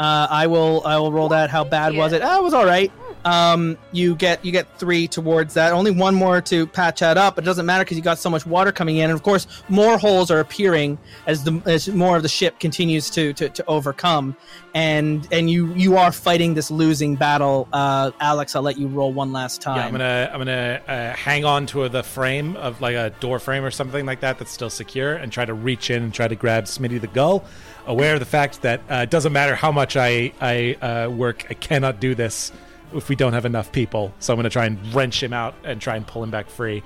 uh, 0.00 0.26
I 0.28 0.48
will 0.48 0.82
I 0.84 0.96
will 0.98 1.12
roll 1.12 1.28
that. 1.28 1.50
How 1.50 1.62
bad 1.62 1.94
was 1.94 2.12
it? 2.12 2.20
Uh, 2.20 2.38
it 2.38 2.42
was 2.42 2.52
all 2.52 2.66
right. 2.66 2.90
Um, 3.24 3.76
you 3.92 4.14
get 4.14 4.44
you 4.44 4.52
get 4.52 4.78
three 4.78 5.06
towards 5.06 5.54
that. 5.54 5.72
Only 5.72 5.90
one 5.90 6.14
more 6.14 6.40
to 6.42 6.66
patch 6.66 7.00
that 7.00 7.18
up, 7.18 7.34
but 7.34 7.44
it 7.44 7.46
doesn't 7.46 7.66
matter 7.66 7.84
because 7.84 7.96
you 7.96 8.02
got 8.02 8.18
so 8.18 8.30
much 8.30 8.46
water 8.46 8.72
coming 8.72 8.96
in, 8.96 9.04
and 9.04 9.12
of 9.12 9.22
course 9.22 9.46
more 9.68 9.98
holes 9.98 10.30
are 10.30 10.40
appearing 10.40 10.98
as 11.26 11.44
the 11.44 11.60
as 11.66 11.88
more 11.88 12.16
of 12.16 12.22
the 12.22 12.28
ship 12.28 12.58
continues 12.60 13.10
to 13.10 13.32
to, 13.34 13.48
to 13.48 13.64
overcome, 13.66 14.36
and 14.74 15.28
and 15.32 15.50
you 15.50 15.72
you 15.74 15.96
are 15.96 16.12
fighting 16.12 16.54
this 16.54 16.70
losing 16.70 17.16
battle. 17.16 17.68
Uh, 17.72 18.10
Alex, 18.20 18.56
I'll 18.56 18.62
let 18.62 18.78
you 18.78 18.88
roll 18.88 19.12
one 19.12 19.32
last 19.32 19.60
time. 19.60 19.76
Yeah, 19.76 19.86
I'm 19.86 19.92
gonna 19.92 20.30
I'm 20.32 20.40
gonna 20.40 20.82
uh, 20.86 21.16
hang 21.16 21.44
on 21.44 21.66
to 21.66 21.88
the 21.88 22.02
frame 22.02 22.56
of 22.56 22.80
like 22.80 22.96
a 22.96 23.10
door 23.20 23.38
frame 23.38 23.64
or 23.64 23.70
something 23.70 24.06
like 24.06 24.20
that 24.20 24.38
that's 24.38 24.50
still 24.50 24.70
secure, 24.70 25.14
and 25.14 25.30
try 25.30 25.44
to 25.44 25.54
reach 25.54 25.90
in 25.90 26.02
and 26.02 26.14
try 26.14 26.28
to 26.28 26.36
grab 26.36 26.64
Smitty 26.64 27.00
the 27.00 27.06
gull, 27.08 27.44
aware 27.86 28.14
of 28.14 28.20
the 28.20 28.26
fact 28.26 28.62
that 28.62 28.80
uh, 28.90 28.96
it 28.96 29.10
doesn't 29.10 29.32
matter 29.32 29.54
how 29.54 29.72
much 29.72 29.96
I 29.96 30.32
I 30.40 30.74
uh, 30.80 31.10
work, 31.10 31.46
I 31.50 31.54
cannot 31.54 32.00
do 32.00 32.14
this 32.14 32.52
if 32.94 33.08
we 33.08 33.16
don't 33.16 33.32
have 33.32 33.44
enough 33.46 33.72
people. 33.72 34.12
So 34.18 34.32
I'm 34.32 34.38
gonna 34.38 34.50
try 34.50 34.66
and 34.66 34.94
wrench 34.94 35.22
him 35.22 35.32
out 35.32 35.54
and 35.64 35.80
try 35.80 35.96
and 35.96 36.06
pull 36.06 36.22
him 36.22 36.30
back 36.30 36.48
free 36.48 36.82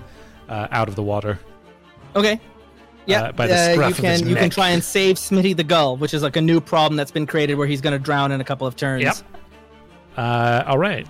uh, 0.49 0.69
out 0.71 0.89
of 0.89 0.97
the 0.97 1.03
water. 1.03 1.39
Okay. 2.17 2.41
Yeah, 3.07 3.25
Uh, 3.25 3.33
by 3.33 3.47
the 3.47 3.55
uh, 3.55 3.73
scruff 3.73 3.89
you 3.89 3.91
of 3.91 3.97
can 3.97 4.11
his 4.13 4.23
you 4.23 4.35
can 4.35 4.49
try 4.51 4.71
and 4.71 4.83
save 4.83 5.17
Smitty 5.17 5.55
the 5.55 5.65
Gull, 5.65 5.99
which 5.99 6.15
is 6.15 6.23
like 6.23 6.37
a 6.37 6.41
new 6.41 6.59
problem 6.61 6.97
that's 6.97 7.11
been 7.11 7.27
created 7.27 7.57
where 7.57 7.67
he's 7.67 7.83
going 7.83 7.93
to 7.93 7.99
drown 7.99 8.33
in 8.33 8.41
a 8.41 8.45
couple 8.45 8.67
of 8.67 8.77
turns. 8.77 9.03
Yep. 9.03 9.17
Uh, 10.17 10.65
all 10.67 10.79
right. 10.79 11.07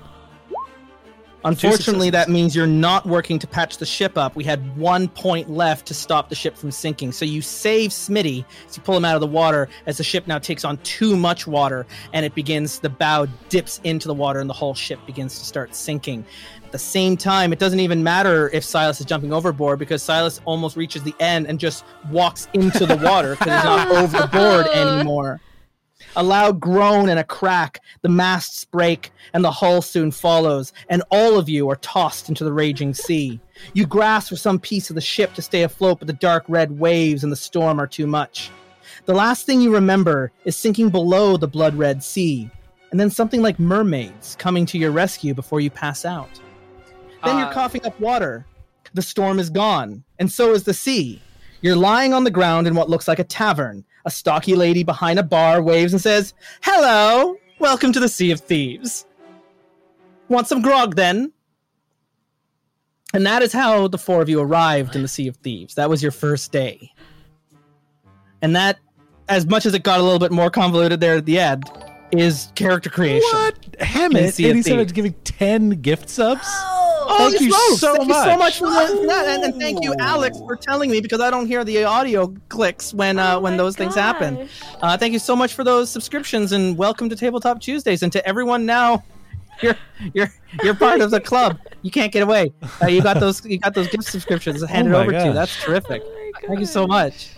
Unfortunately, 1.45 2.09
that 2.09 2.31
means 2.31 2.57
you're 2.57 2.67
not 2.67 3.05
working 3.05 3.39
to 3.39 3.47
patch 3.47 3.77
the 3.77 3.85
ship 3.85 4.17
up. 4.17 4.35
We 4.35 4.45
had 4.45 4.77
one 4.79 5.09
point 5.09 5.51
left 5.51 5.87
to 5.87 5.95
stop 5.95 6.31
the 6.31 6.35
ship 6.35 6.57
from 6.57 6.71
sinking. 6.71 7.13
So 7.13 7.27
you 7.27 7.43
save 7.43 7.91
Smitty 7.91 8.47
as 8.67 8.77
you 8.79 8.83
pull 8.83 8.97
him 8.97 9.05
out 9.05 9.15
of 9.15 9.21
the 9.21 9.27
water 9.27 9.69
as 9.85 9.99
the 9.99 10.05
ship 10.05 10.27
now 10.27 10.39
takes 10.39 10.65
on 10.65 10.79
too 10.79 11.17
much 11.17 11.47
water 11.47 11.87
and 12.15 12.25
it 12.25 12.35
begins, 12.35 12.79
the 12.79 12.89
bow 12.89 13.27
dips 13.51 13.79
into 13.85 14.09
the 14.09 14.15
water 14.15 14.41
and 14.41 14.49
the 14.49 14.55
whole 14.55 14.75
ship 14.75 14.99
begins 15.05 15.39
to 15.39 15.45
start 15.45 15.75
sinking. 15.75 16.25
At 16.65 16.73
the 16.73 16.79
same 16.79 17.15
time, 17.17 17.53
it 17.53 17.59
doesn't 17.59 17.81
even 17.81 18.03
matter 18.03 18.49
if 18.55 18.65
Silas 18.65 18.99
is 19.01 19.07
jumping 19.07 19.33
overboard 19.33 19.79
because 19.79 20.03
Silas 20.03 20.41
almost 20.47 20.77
reaches 20.77 21.03
the 21.03 21.15
end 21.21 21.47
and 21.47 21.61
just 21.61 21.85
walks 22.11 22.49
into 22.55 22.87
the 22.87 22.97
water 22.97 23.37
because 23.37 23.55
he's 23.55 23.65
not 23.65 23.89
overboard 23.91 24.67
anymore. 24.69 25.41
A 26.17 26.23
loud 26.23 26.61
groan 26.61 27.09
and 27.09 27.19
a 27.19 27.25
crack, 27.25 27.81
the 28.03 28.09
masts 28.09 28.65
break, 28.65 29.11
and 29.33 29.45
the 29.45 29.51
hull 29.51 29.83
soon 29.83 30.13
follows, 30.13 30.73
and 30.89 31.03
all 31.11 31.39
of 31.39 31.49
you 31.49 31.69
are 31.69 31.77
tossed 31.77 32.29
into 32.29 32.45
the 32.45 32.53
raging 32.53 32.95
sea. 32.95 33.41
You 33.73 33.85
grasp 33.85 34.29
for 34.29 34.37
some 34.37 34.61
piece 34.61 34.91
of 34.91 34.95
the 34.95 35.01
ship 35.01 35.35
to 35.35 35.43
stay 35.43 35.63
afloat, 35.63 35.99
but 35.99 36.07
the 36.07 36.13
dark 36.13 36.45
red 36.47 36.79
waves 36.79 37.25
and 37.25 37.33
the 37.33 37.37
storm 37.37 37.81
are 37.81 37.89
too 37.89 38.07
much. 38.07 38.51
The 39.07 39.15
last 39.15 39.45
thing 39.45 39.61
you 39.61 39.75
remember 39.75 40.31
is 40.45 40.57
sinking 40.57 40.91
below 40.91 41.37
the 41.37 41.49
blood 41.49 41.75
red 41.75 42.03
sea, 42.03 42.49
and 42.93 43.01
then 43.01 43.11
something 43.11 43.43
like 43.43 43.59
mermaids 43.59 44.37
coming 44.39 44.67
to 44.67 44.79
your 44.79 44.93
rescue 44.93 45.35
before 45.35 45.61
you 45.61 45.71
pass 45.71 46.05
out. 46.05 46.31
Then 47.25 47.39
you're 47.39 47.49
Uh, 47.49 47.53
coughing 47.53 47.85
up 47.85 47.99
water. 47.99 48.47
The 48.93 49.03
storm 49.03 49.41
is 49.41 49.51
gone, 49.51 50.05
and 50.21 50.31
so 50.31 50.53
is 50.53 50.63
the 50.63 50.75
sea. 50.75 51.21
You're 51.61 51.75
lying 51.75 52.15
on 52.15 52.23
the 52.23 52.31
ground 52.31 52.69
in 52.69 52.77
what 52.77 52.89
looks 52.89 53.09
like 53.09 53.19
a 53.19 53.25
tavern. 53.25 53.85
A 54.07 54.11
stocky 54.11 54.55
lady 54.55 54.83
behind 54.83 55.19
a 55.19 55.23
bar 55.23 55.63
waves 55.63 55.93
and 55.93 56.01
says, 56.01 56.35
Hello! 56.63 57.37
Welcome 57.59 57.93
to 57.93 58.01
the 58.01 58.09
Sea 58.09 58.33
of 58.33 58.41
Thieves. 58.41 59.07
Want 60.29 60.47
some 60.47 60.61
grog 60.61 60.97
then? 60.97 61.33
And 63.15 63.25
that 63.25 63.43
is 63.43 63.53
how 63.53 63.89
the 63.89 63.97
four 63.97 64.21
of 64.21 64.29
you 64.29 64.41
arrived 64.41 64.97
in 64.97 65.03
the 65.03 65.09
Sea 65.09 65.29
of 65.29 65.37
Thieves. 65.37 65.75
That 65.77 65.89
was 65.89 66.03
your 66.03 66.13
first 66.13 66.53
day. 66.53 66.91
And 68.43 68.55
that, 68.57 68.79
as 69.29 69.47
much 69.47 69.65
as 69.65 69.73
it 69.73 69.85
got 69.85 70.01
a 70.01 70.03
little 70.03 70.19
bit 70.19 70.33
more 70.33 70.51
convoluted 70.51 71.01
there 71.01 71.17
at 71.17 71.25
the 71.25 71.39
end, 71.39 71.65
is 72.11 72.53
character 72.55 72.91
creation. 72.91 73.29
What? 73.33 73.77
In 73.79 73.87
Hammett, 73.87 74.35
Sea 74.35 74.51
of 74.51 74.57
87 74.57 74.79
Thieves. 74.81 74.93
giving 74.93 75.13
10 75.25 75.71
gift 75.81 76.11
subs? 76.11 76.43
Oh, 76.47 76.74
Oh, 77.07 77.31
Thank 77.31 77.41
you 77.43 77.51
smokes. 77.53 77.81
so 77.81 77.95
thank 77.97 78.09
you 78.09 78.15
so 78.15 78.37
much. 78.37 78.39
much 78.39 78.59
for 78.59 78.71
that, 78.71 79.25
and, 79.29 79.45
and 79.45 79.61
thank 79.61 79.85
you, 79.85 79.95
Alex, 79.99 80.39
for 80.39 80.57
telling 80.57 80.91
me 80.91 81.01
because 81.01 81.21
I 81.21 81.31
don't 81.31 81.47
hear 81.47 81.63
the 81.65 81.85
audio 81.85 82.35
clicks 82.49 82.95
when 82.95 83.19
uh, 83.19 83.35
Oh 83.37 83.41
when 83.41 83.53
my 83.55 83.59
those 83.59 83.77
things 83.77 83.95
happen. 83.95 84.49
Uh, 84.81 84.97
thank 84.97 85.13
you 85.13 85.19
so 85.19 85.37
much 85.37 85.55
for 85.55 85.65
those 85.65 85.91
subscriptions, 85.91 86.53
and 86.53 86.77
welcome 86.79 87.09
to 87.09 87.17
Tabletop 87.17 87.61
Tuesdays, 87.61 88.03
and 88.03 88.13
to 88.13 88.27
everyone 88.27 88.65
now. 88.67 89.05
You're 89.63 89.77
you're 90.15 90.33
you're 90.65 90.75
part 90.75 91.01
of 91.01 91.13
the 91.13 91.21
club. 91.21 91.61
You 91.83 91.93
can't 91.93 92.11
get 92.11 92.25
away. 92.25 92.53
Uh, 92.83 92.87
you 92.89 93.01
got 93.01 93.21
those 93.21 93.45
you 93.47 93.59
got 93.59 93.73
those 93.73 93.87
gift 93.87 94.03
subscriptions 94.05 94.65
handed 94.69 94.91
my 94.91 95.03
over 95.03 95.13
to 95.13 95.27
you. 95.27 95.33
That's 95.33 95.63
terrific. 95.63 96.03
Thank 96.45 96.59
you 96.59 96.67
so 96.67 96.89
much. 96.89 97.31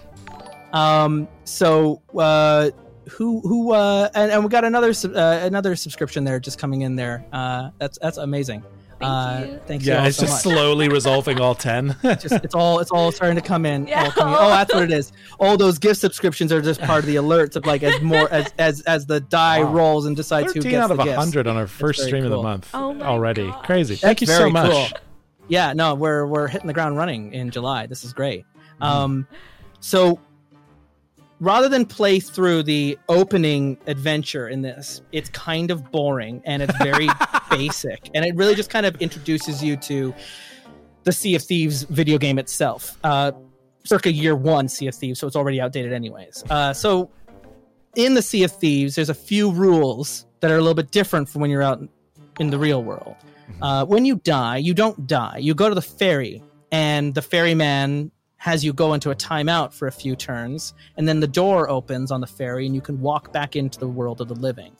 Um. 0.73 1.29
So, 1.45 2.01
uh, 2.19 2.71
who 3.11 3.41
who 3.41 3.73
uh, 3.73 4.09
and, 4.14 4.33
and 4.33 4.43
we 4.43 4.49
got 4.49 4.64
another 4.64 4.95
uh, 5.14 5.41
another 5.43 5.77
subscription 5.77 6.25
there 6.25 6.41
just 6.41 6.59
coming 6.59 6.83
in 6.83 6.97
there. 6.97 7.23
Uh, 7.35 7.69
that's 7.79 7.99
that's 7.99 8.17
amazing. 8.17 8.64
Thank 8.99 9.03
uh, 9.03 9.44
you. 9.53 9.61
Thank 9.66 9.82
you 9.84 9.92
Yeah, 9.92 10.01
all 10.01 10.07
it's 10.07 10.16
so 10.16 10.22
just 10.26 10.44
much. 10.47 10.55
slowly 10.55 10.88
resolving 10.88 11.38
all 11.40 11.55
10. 11.55 11.97
just 12.03 12.32
it's 12.32 12.55
all 12.55 12.78
it's 12.80 12.90
all 12.90 13.12
starting 13.12 13.36
to 13.36 13.42
come 13.42 13.66
in. 13.66 13.86
Yeah. 13.86 14.11
all 14.16 14.28
in. 14.28 14.34
Oh, 14.34 14.49
that's 14.49 14.72
what 14.72 14.84
it 14.84 14.90
is. 14.92 15.12
All 15.38 15.57
those 15.57 15.78
gift 15.78 16.01
subscriptions 16.01 16.51
are 16.53 16.62
just 16.62 16.80
part 16.80 17.01
of 17.01 17.07
the 17.07 17.16
alerts 17.24 17.57
of 17.57 17.66
like 17.66 17.82
as 17.82 18.01
more 18.01 18.28
as 18.32 18.53
as 18.59 18.80
as 18.82 19.05
the 19.07 19.20
die 19.20 19.62
Wow. 19.62 19.72
rolls 19.72 20.07
and 20.07 20.16
decides 20.16 20.53
who 20.55 20.61
13 20.62 20.70
gets 20.70 20.84
out 20.84 20.90
of 20.92 20.99
100 20.99 21.47
on 21.47 21.57
our 21.57 21.66
first 21.66 22.01
very 22.01 22.09
stream 22.09 22.24
of 22.24 22.30
the 22.30 22.42
month 22.42 22.70
Oh 22.72 22.99
already. 23.03 23.49
gosh. 23.49 23.64
Crazy. 23.66 23.97
Thank 23.97 24.20
you 24.22 24.26
so 24.26 24.49
much. 24.49 24.70
cool. 24.70 24.86
Yeah, 25.49 25.74
no, 25.74 25.94
we're 25.94 26.26
we're 26.26 26.49
hitting 26.49 26.66
the 26.66 26.72
ground 26.74 26.97
running 26.97 27.32
in 27.34 27.51
July. 27.51 27.86
This 27.86 28.03
is 28.03 28.12
great. 28.12 28.44
Mm-hmm. 28.80 28.82
Um, 28.82 29.28
so 29.80 30.18
rather 31.41 31.68
than 31.68 31.84
play 31.84 32.20
through 32.20 32.62
the 32.62 32.99
opening 33.09 33.78
adventure 33.87 34.49
in 34.49 34.62
this, 34.62 35.03
it's 35.12 35.28
kind 35.30 35.70
of 35.70 35.91
boring 35.91 36.43
and 36.45 36.62
it's 36.62 36.76
very 36.78 37.09
basic, 37.51 38.11
and 38.14 38.24
it 38.24 38.34
really 38.34 38.55
just 38.55 38.70
kind 38.70 38.87
of 38.87 38.97
introduces 38.97 39.62
you 39.62 39.76
to 39.76 40.14
the 41.05 41.12
Sea 41.12 41.34
of 41.34 41.43
Thieves 41.43 41.84
video 41.84 42.18
game 42.18 42.39
itself. 42.39 42.99
Uh, 43.05 43.32
circa 43.84 44.12
year 44.12 44.34
one 44.34 44.68
Sea 44.68 44.89
of 44.89 44.95
Thieves, 44.95 45.20
so 45.20 45.26
it's 45.26 45.37
already 45.37 45.61
outdated 45.61 45.93
anyways. 45.93 46.45
Uh, 46.51 46.72
so 46.72 47.11
in 47.95 48.14
the 48.14 48.22
Sea 48.22 48.45
of 48.45 48.53
Thieves, 48.53 48.95
there's 48.95 49.09
a 49.09 49.14
few 49.14 49.51
rules 49.51 50.26
that 50.41 50.51
are 50.51 50.57
a 50.57 50.61
little 50.61 50.74
bit 50.74 50.91
different 50.91 51.28
from 51.28 51.41
when 51.41 51.51
you're 51.51 51.62
out 51.62 51.80
in 52.41 52.51
the 52.51 52.59
real 52.59 52.82
world. 52.82 53.16
Uh, 53.62 53.84
when 53.84 54.05
you 54.05 54.16
die, 54.16 54.57
you 54.57 54.74
don't 54.74 55.07
die. 55.07 55.39
You 55.39 55.55
go 55.55 55.68
to 55.68 55.74
the 55.74 55.82
ferry, 55.82 56.43
and 56.72 57.14
the 57.14 57.22
ferryman 57.22 58.11
has 58.47 58.64
you 58.64 58.72
go 58.72 58.94
into 58.94 59.11
a 59.11 59.14
timeout 59.16 59.72
for 59.72 59.88
a 59.88 59.92
few 59.92 60.14
turns, 60.14 60.72
and 60.97 61.09
then 61.09 61.18
the 61.18 61.26
door 61.26 61.68
opens 61.68 62.12
on 62.12 62.20
the 62.20 62.28
ferry, 62.28 62.64
and 62.64 62.76
you 62.76 62.80
can 62.80 63.01
walk 63.01 63.32
back 63.32 63.57
into 63.57 63.76
the 63.80 63.88
world 63.88 64.20
of 64.20 64.28
the 64.28 64.36
living. 64.36 64.70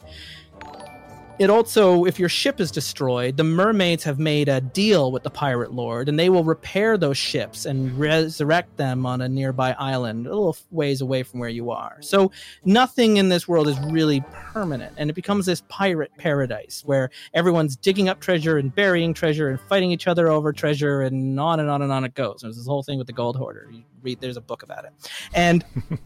It 1.39 1.51
also, 1.51 2.07
if 2.07 2.19
your 2.19 2.31
ship 2.31 2.61
is 2.61 2.71
destroyed, 2.71 3.37
the 3.37 3.45
mermaids 3.45 4.05
have 4.05 4.19
made 4.19 4.49
a 4.49 4.63
deal 4.63 5.13
with 5.13 5.23
the 5.23 5.29
pirate 5.29 5.71
lord, 5.71 6.09
and 6.09 6.19
they 6.19 6.31
will 6.31 6.45
repair 6.45 6.97
those 6.97 7.19
ships 7.19 7.67
and 7.67 7.99
resurrect 7.99 8.79
them 8.79 9.05
on 9.05 9.21
a 9.21 9.29
nearby 9.29 9.73
island, 9.79 10.27
a 10.27 10.31
little 10.31 10.57
ways 10.71 11.03
away 11.03 11.23
from 11.23 11.41
where 11.41 11.51
you 11.51 11.71
are. 11.71 11.99
So 12.01 12.33
nothing 12.65 13.19
in 13.19 13.29
this 13.29 13.47
world 13.47 13.69
is 13.69 13.79
really 13.81 14.23
permanent, 14.31 14.95
and 14.97 15.11
it 15.11 15.13
becomes 15.13 15.45
this 15.45 15.63
pirate 15.69 16.11
paradise 16.17 16.83
where 16.87 17.11
everyone's 17.35 17.77
digging 17.77 18.09
up 18.09 18.19
treasure 18.21 18.57
and 18.57 18.75
burying 18.75 19.13
treasure 19.13 19.51
and 19.51 19.61
fighting 19.61 19.91
each 19.91 20.07
other 20.07 20.29
over 20.29 20.55
treasure, 20.55 21.03
and 21.03 21.39
on 21.39 21.61
and 21.61 21.69
on 21.69 21.83
and 21.83 21.93
on 21.93 22.05
it 22.05 22.15
goes. 22.15 22.41
There's 22.41 22.57
this 22.57 22.67
whole 22.67 22.83
thing 22.83 22.97
with 22.97 23.09
the 23.09 23.13
gold 23.13 23.37
hoarder. 23.37 23.69
You 23.71 23.83
read, 24.01 24.23
there's 24.23 24.39
a 24.39 24.43
book 24.43 24.63
about 24.63 24.87
it, 24.87 24.93
and 25.35 25.63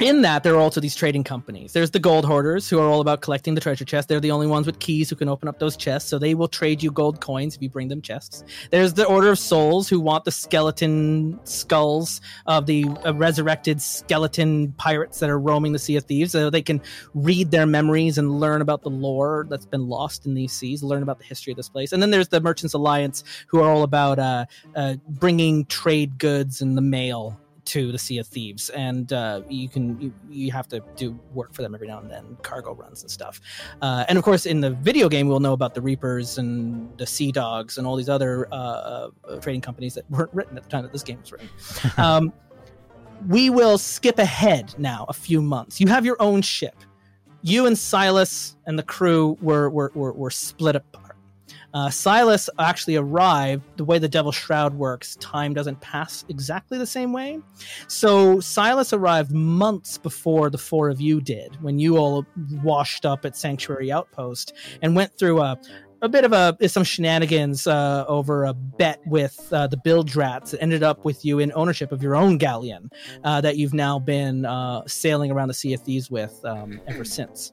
in 0.00 0.22
that 0.22 0.42
there 0.42 0.54
are 0.54 0.60
also 0.60 0.80
these 0.80 0.94
trading 0.94 1.24
companies. 1.24 1.72
There's 1.72 1.90
the 1.90 1.98
gold 1.98 2.24
hoarders 2.24 2.68
who 2.68 2.78
are 2.78 2.88
all 2.88 3.00
about 3.00 3.20
collecting 3.20 3.54
the 3.54 3.60
treasure 3.60 3.84
chest 3.84 4.08
they're 4.08 4.20
the 4.20 4.30
only 4.30 4.46
ones 4.46 4.66
with 4.66 4.78
keys 4.78 5.10
who 5.10 5.16
can 5.16 5.28
open 5.28 5.48
up 5.48 5.58
those 5.58 5.76
chests 5.76 6.08
so 6.08 6.18
they 6.18 6.34
will 6.34 6.48
trade 6.48 6.82
you 6.82 6.90
gold 6.90 7.20
coins 7.20 7.56
if 7.56 7.62
you 7.62 7.68
bring 7.68 7.88
them 7.88 8.00
chests. 8.00 8.44
There's 8.70 8.94
the 8.94 9.04
order 9.04 9.30
of 9.30 9.38
souls 9.38 9.88
who 9.88 10.00
want 10.00 10.24
the 10.24 10.30
skeleton 10.30 11.38
skulls 11.44 12.20
of 12.46 12.66
the 12.66 12.86
uh, 13.04 13.14
resurrected 13.14 13.82
skeleton 13.82 14.72
pirates 14.72 15.18
that 15.20 15.30
are 15.30 15.38
roaming 15.38 15.72
the 15.72 15.78
sea 15.78 15.96
of 15.96 16.04
thieves 16.04 16.32
so 16.32 16.50
they 16.50 16.62
can 16.62 16.80
read 17.14 17.50
their 17.50 17.66
memories 17.66 18.18
and 18.18 18.40
learn 18.40 18.60
about 18.62 18.82
the 18.82 18.90
lore 18.90 19.46
that's 19.48 19.66
been 19.66 19.88
lost 19.88 20.26
in 20.26 20.34
these 20.34 20.52
seas 20.52 20.82
learn 20.82 21.02
about 21.02 21.18
the 21.18 21.24
history 21.24 21.52
of 21.52 21.56
this 21.56 21.68
place. 21.68 21.92
And 21.92 22.02
then 22.02 22.10
there's 22.10 22.28
the 22.28 22.40
merchants 22.40 22.74
alliance 22.74 23.24
who 23.46 23.60
are 23.60 23.70
all 23.70 23.82
about 23.82 24.18
uh, 24.18 24.46
uh, 24.74 24.96
bringing 25.08 25.64
trade 25.66 26.18
goods 26.18 26.62
and 26.62 26.76
the 26.76 26.82
mail 26.82 27.38
to 27.68 27.92
the 27.92 27.98
Sea 27.98 28.18
of 28.18 28.26
Thieves, 28.26 28.70
and 28.70 29.12
uh, 29.12 29.42
you 29.48 29.68
can 29.68 30.00
you, 30.00 30.12
you 30.28 30.52
have 30.52 30.68
to 30.68 30.82
do 30.96 31.18
work 31.32 31.54
for 31.54 31.62
them 31.62 31.74
every 31.74 31.86
now 31.86 31.98
and 31.98 32.10
then, 32.10 32.36
cargo 32.42 32.74
runs 32.74 33.02
and 33.02 33.10
stuff. 33.10 33.40
Uh, 33.82 34.04
and 34.08 34.16
of 34.16 34.24
course, 34.24 34.46
in 34.46 34.60
the 34.60 34.70
video 34.70 35.08
game, 35.08 35.28
we'll 35.28 35.40
know 35.40 35.52
about 35.52 35.74
the 35.74 35.80
Reapers 35.80 36.38
and 36.38 36.96
the 36.98 37.06
Sea 37.06 37.30
Dogs 37.30 37.78
and 37.78 37.86
all 37.86 37.96
these 37.96 38.08
other 38.08 38.48
uh, 38.52 39.08
uh, 39.24 39.40
trading 39.40 39.60
companies 39.60 39.94
that 39.94 40.10
weren't 40.10 40.32
written 40.32 40.56
at 40.56 40.64
the 40.64 40.70
time 40.70 40.82
that 40.82 40.92
this 40.92 41.02
game 41.02 41.20
was 41.20 41.30
written. 41.30 41.48
um, 41.96 42.32
we 43.28 43.50
will 43.50 43.78
skip 43.78 44.18
ahead 44.18 44.74
now 44.78 45.04
a 45.08 45.12
few 45.12 45.42
months. 45.42 45.80
You 45.80 45.88
have 45.88 46.04
your 46.04 46.16
own 46.20 46.42
ship. 46.42 46.76
You 47.42 47.66
and 47.66 47.78
Silas 47.78 48.56
and 48.66 48.78
the 48.78 48.82
crew 48.82 49.36
were 49.40 49.70
were, 49.70 49.92
were, 49.94 50.12
were 50.12 50.30
split 50.30 50.76
apart. 50.76 51.07
Uh, 51.74 51.90
Silas 51.90 52.48
actually 52.58 52.96
arrived. 52.96 53.64
The 53.76 53.84
way 53.84 53.98
the 53.98 54.08
Devil's 54.08 54.34
Shroud 54.34 54.74
works, 54.74 55.16
time 55.16 55.54
doesn't 55.54 55.80
pass 55.80 56.24
exactly 56.28 56.78
the 56.78 56.86
same 56.86 57.12
way. 57.12 57.40
So 57.86 58.40
Silas 58.40 58.92
arrived 58.92 59.32
months 59.32 59.98
before 59.98 60.50
the 60.50 60.58
four 60.58 60.88
of 60.88 61.00
you 61.00 61.20
did, 61.20 61.60
when 61.62 61.78
you 61.78 61.96
all 61.96 62.24
washed 62.62 63.04
up 63.04 63.24
at 63.24 63.36
Sanctuary 63.36 63.92
Outpost 63.92 64.54
and 64.82 64.96
went 64.96 65.16
through 65.18 65.40
a 65.40 65.58
a 66.00 66.08
bit 66.08 66.24
of 66.24 66.32
a 66.32 66.68
some 66.68 66.84
shenanigans 66.84 67.66
uh, 67.66 68.04
over 68.06 68.44
a 68.44 68.54
bet 68.54 69.00
with 69.06 69.48
uh, 69.52 69.66
the 69.66 69.76
Bilge 69.76 70.14
Rats 70.14 70.52
that 70.52 70.62
ended 70.62 70.82
up 70.82 71.04
with 71.04 71.24
you 71.24 71.38
in 71.38 71.52
ownership 71.54 71.92
of 71.92 72.02
your 72.02 72.14
own 72.14 72.38
galleon 72.38 72.90
uh, 73.24 73.40
that 73.40 73.56
you've 73.56 73.74
now 73.74 73.98
been 73.98 74.44
uh, 74.44 74.82
sailing 74.86 75.30
around 75.30 75.48
the 75.48 75.54
Sea 75.54 75.74
of 75.74 75.82
Thieves 75.82 76.10
with 76.10 76.38
um, 76.44 76.80
ever 76.86 77.04
since. 77.04 77.52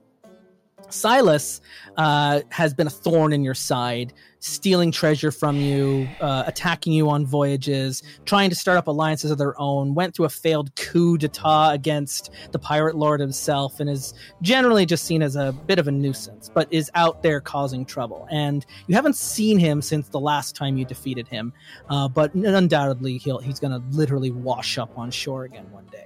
Silas 0.89 1.61
uh, 1.97 2.41
has 2.49 2.73
been 2.73 2.87
a 2.87 2.91
thorn 2.91 3.33
in 3.33 3.43
your 3.43 3.53
side, 3.53 4.13
stealing 4.39 4.91
treasure 4.91 5.31
from 5.31 5.57
you, 5.57 6.07
uh, 6.21 6.43
attacking 6.45 6.93
you 6.93 7.09
on 7.09 7.25
voyages, 7.25 8.03
trying 8.25 8.49
to 8.49 8.55
start 8.55 8.77
up 8.77 8.87
alliances 8.87 9.31
of 9.31 9.37
their 9.37 9.59
own, 9.59 9.95
went 9.95 10.15
through 10.15 10.25
a 10.25 10.29
failed 10.29 10.75
coup 10.75 11.17
d'etat 11.17 11.71
against 11.71 12.31
the 12.51 12.59
pirate 12.59 12.95
lord 12.95 13.19
himself, 13.19 13.79
and 13.79 13.89
is 13.89 14.13
generally 14.41 14.85
just 14.85 15.05
seen 15.05 15.21
as 15.21 15.35
a 15.35 15.51
bit 15.65 15.79
of 15.79 15.87
a 15.87 15.91
nuisance, 15.91 16.49
but 16.53 16.67
is 16.71 16.91
out 16.95 17.23
there 17.23 17.41
causing 17.41 17.85
trouble. 17.85 18.27
And 18.29 18.65
you 18.87 18.95
haven't 18.95 19.15
seen 19.15 19.57
him 19.57 19.81
since 19.81 20.09
the 20.09 20.19
last 20.19 20.55
time 20.55 20.77
you 20.77 20.85
defeated 20.85 21.27
him, 21.27 21.53
uh, 21.89 22.07
but 22.07 22.33
undoubtedly 22.33 23.17
he'll, 23.17 23.39
he's 23.39 23.59
going 23.59 23.71
to 23.71 23.97
literally 23.97 24.31
wash 24.31 24.77
up 24.77 24.97
on 24.97 25.11
shore 25.11 25.45
again 25.45 25.71
one 25.71 25.85
day. 25.87 26.05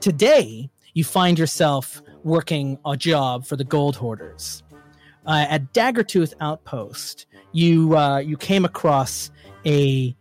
Today, 0.00 0.68
you 0.94 1.04
find 1.04 1.38
yourself 1.38 2.02
working 2.24 2.78
a 2.84 2.96
job 2.96 3.44
for 3.46 3.56
the 3.56 3.64
gold 3.64 3.96
hoarders. 3.96 4.62
Uh, 5.26 5.46
at 5.48 5.72
Daggertooth 5.72 6.34
Outpost, 6.40 7.26
you 7.52 7.96
uh, 7.96 8.18
you 8.18 8.36
came 8.36 8.64
across 8.64 9.30
a 9.64 10.16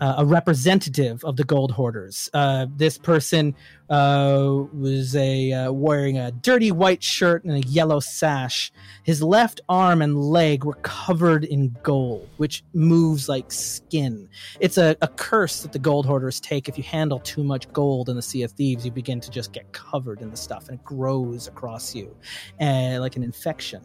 uh, 0.00 0.14
a 0.18 0.26
representative 0.26 1.24
of 1.24 1.36
the 1.36 1.44
gold 1.44 1.72
hoarders. 1.72 2.28
Uh, 2.34 2.66
this 2.76 2.98
person 2.98 3.54
uh, 3.88 4.64
was 4.72 5.14
a 5.16 5.52
uh, 5.52 5.72
wearing 5.72 6.18
a 6.18 6.32
dirty 6.32 6.72
white 6.72 7.02
shirt 7.02 7.44
and 7.44 7.52
a 7.52 7.66
yellow 7.68 8.00
sash. 8.00 8.72
His 9.04 9.22
left 9.22 9.60
arm 9.68 10.02
and 10.02 10.18
leg 10.18 10.64
were 10.64 10.78
covered 10.82 11.44
in 11.44 11.76
gold, 11.82 12.28
which 12.36 12.64
moves 12.74 13.28
like 13.28 13.52
skin. 13.52 14.28
It's 14.60 14.78
a, 14.78 14.96
a 15.02 15.08
curse 15.08 15.62
that 15.62 15.72
the 15.72 15.78
gold 15.78 16.06
hoarders 16.06 16.40
take. 16.40 16.68
If 16.68 16.76
you 16.76 16.84
handle 16.84 17.20
too 17.20 17.44
much 17.44 17.72
gold 17.72 18.08
in 18.08 18.16
the 18.16 18.22
Sea 18.22 18.42
of 18.42 18.52
Thieves, 18.52 18.84
you 18.84 18.90
begin 18.90 19.20
to 19.20 19.30
just 19.30 19.52
get 19.52 19.72
covered 19.72 20.20
in 20.20 20.30
the 20.30 20.36
stuff, 20.36 20.68
and 20.68 20.78
it 20.78 20.84
grows 20.84 21.46
across 21.46 21.94
you 21.94 22.14
uh, 22.60 22.98
like 23.00 23.16
an 23.16 23.22
infection 23.22 23.82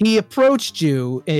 he 0.00 0.16
approached 0.16 0.80
you 0.80 1.22
uh, 1.28 1.32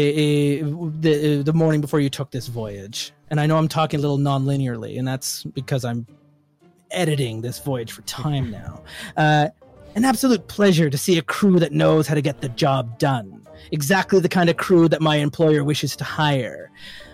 the, 1.00 1.42
the 1.44 1.52
morning 1.52 1.80
before 1.80 1.98
you 1.98 2.10
took 2.10 2.30
this 2.30 2.46
voyage. 2.46 3.12
And 3.30 3.40
i 3.40 3.46
know 3.46 3.56
i'm 3.56 3.68
talking 3.68 3.98
a 3.98 4.00
little 4.00 4.18
non-linearly 4.18 4.98
and 4.98 5.06
that's 5.06 5.44
because 5.44 5.84
i'm 5.84 6.04
editing 6.90 7.40
this 7.40 7.58
voyage 7.58 7.92
for 7.92 8.02
time 8.02 8.50
now. 8.60 8.82
Uh, 9.16 9.48
an 9.94 10.04
absolute 10.04 10.46
pleasure 10.46 10.88
to 10.88 10.98
see 10.98 11.18
a 11.18 11.22
crew 11.22 11.58
that 11.58 11.72
knows 11.72 12.06
how 12.06 12.14
to 12.14 12.22
get 12.22 12.40
the 12.40 12.48
job 12.50 12.98
done. 12.98 13.46
Exactly 13.72 14.20
the 14.20 14.28
kind 14.28 14.48
of 14.48 14.56
crew 14.56 14.88
that 14.88 15.00
my 15.00 15.16
employer 15.16 15.64
wishes 15.64 15.96
to 15.96 16.04
hire. 16.04 16.70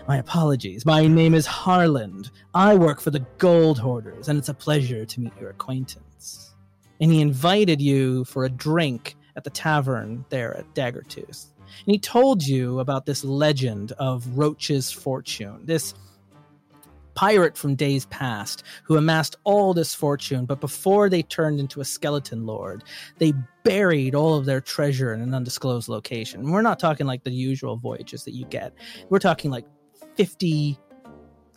My 0.07 0.17
apologies. 0.17 0.85
My 0.85 1.07
name 1.07 1.33
is 1.33 1.45
harland. 1.45 2.29
I 2.53 2.75
work 2.75 3.01
for 3.01 3.11
the 3.11 3.25
gold 3.37 3.79
hoarders 3.79 4.29
and 4.29 4.37
it's 4.37 4.49
a 4.49 4.53
pleasure 4.53 5.05
to 5.05 5.19
meet 5.19 5.33
your 5.39 5.49
acquaintance. 5.49 6.55
And 7.01 7.11
he 7.11 7.21
invited 7.21 7.81
you 7.81 8.25
for 8.25 8.45
a 8.45 8.49
drink 8.49 9.16
at 9.37 9.43
the 9.43 9.49
tavern 9.49 10.25
there 10.29 10.57
at 10.57 10.73
Daggertooth. 10.73 11.45
And 11.85 11.93
he 11.93 11.99
told 11.99 12.43
you 12.43 12.79
about 12.79 13.05
this 13.05 13.23
legend 13.23 13.93
of 13.93 14.27
Roach's 14.37 14.91
fortune, 14.91 15.61
this 15.63 15.93
pirate 17.13 17.57
from 17.57 17.75
days 17.75 18.05
past 18.07 18.63
who 18.83 18.95
amassed 18.95 19.35
all 19.43 19.73
this 19.73 19.93
fortune, 19.93 20.45
but 20.45 20.61
before 20.61 21.09
they 21.09 21.23
turned 21.23 21.59
into 21.59 21.81
a 21.81 21.85
skeleton 21.85 22.45
lord, 22.45 22.83
they 23.17 23.33
buried 23.63 24.13
all 24.13 24.35
of 24.35 24.45
their 24.45 24.61
treasure 24.61 25.13
in 25.13 25.21
an 25.21 25.33
undisclosed 25.33 25.89
location. 25.89 26.41
And 26.41 26.51
we're 26.51 26.61
not 26.61 26.79
talking 26.79 27.07
like 27.07 27.23
the 27.23 27.31
usual 27.31 27.77
voyages 27.77 28.23
that 28.25 28.35
you 28.35 28.45
get. 28.45 28.73
We're 29.09 29.19
talking 29.19 29.51
like 29.51 29.65
50 30.15 30.77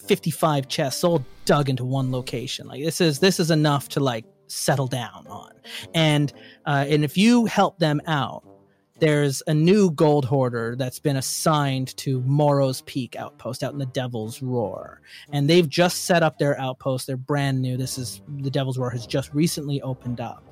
55 0.07 0.67
chests 0.69 1.05
all 1.05 1.25
dug 1.45 1.69
into 1.69 1.85
one 1.85 2.11
location. 2.11 2.67
Like 2.67 2.83
this 2.83 3.01
is 3.03 3.19
this 3.19 3.39
is 3.39 3.51
enough 3.51 3.89
to 3.91 4.01
like 4.01 4.25
settle 4.51 4.87
down 4.87 5.27
on. 5.29 5.53
And 5.95 6.33
uh, 6.67 6.85
and 6.89 7.05
if 7.05 7.17
you 7.17 7.47
help 7.47 7.79
them 7.79 8.01
out, 8.07 8.45
there's 9.01 9.43
a 9.47 9.55
new 9.55 9.91
gold 9.91 10.27
hoarder 10.27 10.77
that's 10.77 10.99
been 10.99 11.17
assigned 11.17 11.97
to 11.97 12.21
Morrow's 12.23 12.83
Peak 12.83 13.17
outpost 13.17 13.65
out 13.65 13.73
in 13.73 13.79
the 13.79 13.87
Devil's 13.87 14.43
Roar. 14.43 15.01
And 15.33 15.49
they've 15.49 15.69
just 15.69 16.05
set 16.05 16.23
up 16.23 16.39
their 16.39 16.59
outpost. 16.61 17.07
They're 17.07 17.17
brand 17.17 17.63
new. 17.63 17.77
This 17.79 17.97
is 17.97 18.21
the 18.39 18.51
Devil's 18.51 18.79
Roar 18.79 18.91
has 18.91 19.07
just 19.07 19.33
recently 19.33 19.81
opened 19.81 20.21
up. 20.21 20.45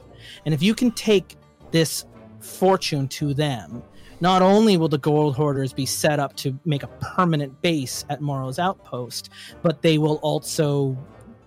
And 0.47 0.55
if 0.55 0.63
you 0.63 0.75
can 0.75 0.91
take 0.93 1.37
this 1.71 2.07
fortune 2.41 3.07
to 3.09 3.35
them, 3.35 3.83
not 4.21 4.43
only 4.43 4.77
will 4.77 4.89
the 4.89 4.99
gold 4.99 5.37
hoarders 5.37 5.73
be 5.73 5.87
set 5.87 6.19
up 6.19 6.35
to 6.37 6.59
make 6.65 6.83
a 6.83 6.89
permanent 7.01 7.61
base 7.63 8.05
at 8.09 8.21
Morrow's 8.21 8.59
outpost, 8.59 9.31
but 9.63 9.83
they 9.83 9.99
will 9.99 10.17
also 10.17 10.97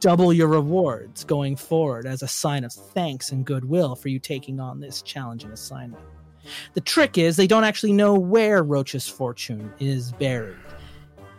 double 0.01 0.33
your 0.33 0.47
rewards 0.47 1.23
going 1.23 1.55
forward 1.55 2.05
as 2.05 2.21
a 2.21 2.27
sign 2.27 2.65
of 2.65 2.73
thanks 2.73 3.31
and 3.31 3.45
goodwill 3.45 3.95
for 3.95 4.09
you 4.09 4.19
taking 4.19 4.59
on 4.59 4.81
this 4.81 5.01
challenging 5.01 5.51
assignment. 5.51 6.03
The 6.73 6.81
trick 6.81 7.17
is 7.17 7.35
they 7.35 7.47
don't 7.47 7.63
actually 7.63 7.93
know 7.93 8.15
where 8.15 8.63
Roach's 8.63 9.07
fortune 9.07 9.71
is 9.79 10.11
buried. 10.13 10.57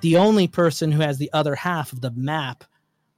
The 0.01 0.17
only 0.17 0.47
person 0.47 0.93
who 0.93 1.03
has 1.03 1.19
the 1.19 1.31
other 1.33 1.57
half 1.57 1.93
of 1.93 2.01
the 2.01 2.13
map 2.13 2.65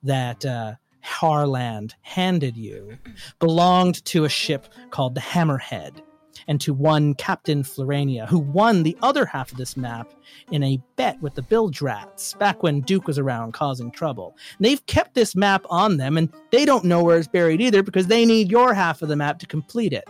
that 0.03 0.45
uh, 0.45 0.75
Harland 1.03 1.95
handed 2.01 2.57
you 2.57 2.97
belonged 3.39 4.05
to 4.07 4.25
a 4.25 4.29
ship 4.29 4.67
called 4.91 5.15
the 5.15 5.21
Hammerhead 5.21 6.03
and 6.49 6.61
to 6.61 6.75
one 6.75 7.15
Captain 7.15 7.63
Florania, 7.63 8.29
who 8.29 8.39
won 8.39 8.83
the 8.83 8.97
other 9.03 9.27
half 9.27 9.53
of 9.53 9.59
this 9.59 9.77
map 9.77 10.13
in 10.51 10.63
a 10.63 10.81
bet 10.97 11.21
with 11.21 11.35
the 11.35 11.43
Bilge 11.43 11.81
Rats 11.81 12.35
back 12.35 12.63
when 12.63 12.81
Duke 12.81 13.07
was 13.07 13.19
around 13.19 13.53
causing 13.53 13.91
trouble. 13.91 14.37
They've 14.61 14.85
kept 14.87 15.15
this 15.15 15.35
map 15.35 15.65
on 15.71 15.97
them, 15.97 16.17
and 16.17 16.33
they 16.51 16.65
don't 16.65 16.85
know 16.85 17.03
where 17.03 17.19
it's 17.19 17.29
buried 17.29 17.61
either 17.61 17.83
because 17.83 18.07
they 18.07 18.25
need 18.25 18.51
your 18.51 18.75
half 18.75 19.03
of 19.03 19.09
the 19.09 19.17
map 19.17 19.39
to 19.41 19.47
complete 19.47 19.93
it. 19.93 20.09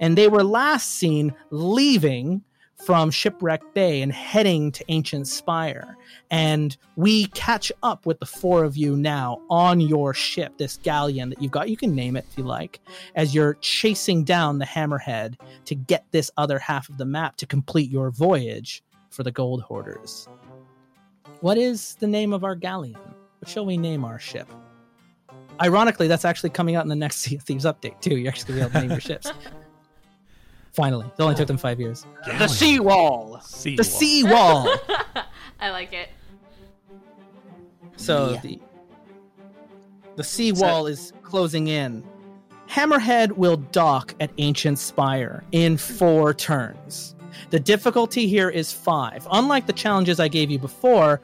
And 0.00 0.16
they 0.16 0.28
were 0.28 0.44
last 0.44 0.98
seen 0.98 1.34
leaving 1.50 2.42
from 2.84 3.10
Shipwreck 3.10 3.62
Bay 3.72 4.02
and 4.02 4.12
heading 4.12 4.70
to 4.72 4.84
Ancient 4.88 5.26
Spire. 5.26 5.96
And 6.30 6.76
we 6.96 7.26
catch 7.28 7.72
up 7.82 8.04
with 8.04 8.18
the 8.18 8.26
four 8.26 8.64
of 8.64 8.76
you 8.76 8.96
now 8.96 9.40
on 9.48 9.80
your 9.80 10.12
ship, 10.12 10.58
this 10.58 10.76
galleon 10.78 11.30
that 11.30 11.40
you've 11.40 11.52
got. 11.52 11.70
You 11.70 11.76
can 11.76 11.94
name 11.94 12.16
it 12.16 12.26
if 12.30 12.36
you 12.36 12.44
like, 12.44 12.80
as 13.14 13.34
you're 13.34 13.54
chasing 13.54 14.24
down 14.24 14.58
the 14.58 14.66
Hammerhead 14.66 15.36
to 15.64 15.74
get 15.74 16.04
this 16.10 16.30
other 16.36 16.58
half 16.58 16.88
of 16.88 16.98
the 16.98 17.04
map 17.04 17.36
to 17.36 17.46
complete 17.46 17.90
your 17.90 18.10
voyage 18.10 18.82
for 19.10 19.22
the 19.22 19.32
Gold 19.32 19.62
Hoarders. 19.62 20.28
What 21.40 21.56
is 21.56 21.96
the 21.96 22.06
name 22.06 22.32
of 22.32 22.44
our 22.44 22.54
galleon? 22.54 23.00
What 23.40 23.48
shall 23.48 23.66
we 23.66 23.76
name 23.76 24.04
our 24.04 24.18
ship? 24.18 24.48
Ironically, 25.60 26.08
that's 26.08 26.24
actually 26.24 26.50
coming 26.50 26.74
out 26.74 26.84
in 26.84 26.88
the 26.88 26.96
next 26.96 27.16
Sea 27.20 27.36
of 27.36 27.42
Thieves 27.42 27.64
update, 27.64 28.00
too. 28.00 28.16
You're 28.16 28.30
actually 28.30 28.54
going 28.54 28.70
to 28.70 28.70
be 28.70 28.78
able 28.78 28.80
to 28.80 28.80
name 28.80 28.90
your 28.90 29.00
ships. 29.12 29.32
Finally. 30.74 31.06
It 31.06 31.22
only 31.22 31.34
took 31.36 31.46
them 31.46 31.56
five 31.56 31.78
years. 31.80 32.04
The 32.26 32.48
seawall. 32.48 33.40
Sea 33.42 33.76
The 33.76 33.84
seawall. 33.84 34.68
I 35.60 35.70
like 35.70 35.92
it. 35.92 36.08
So 37.96 38.32
Yeah. 38.32 38.40
the 38.40 38.60
the 40.16 40.24
seawall 40.24 40.86
is 40.86 41.12
closing 41.22 41.66
in. 41.68 42.04
Hammerhead 42.68 43.32
will 43.32 43.56
dock 43.56 44.14
at 44.20 44.30
Ancient 44.38 44.78
Spire 44.78 45.42
in 45.52 45.76
four 45.76 46.32
turns. 46.34 47.14
The 47.50 47.58
difficulty 47.60 48.26
here 48.28 48.48
is 48.48 48.72
five. 48.72 49.26
Unlike 49.32 49.66
the 49.66 49.72
challenges 49.72 50.20
I 50.20 50.28
gave 50.28 50.50
you 50.50 50.58
before, 50.58 51.20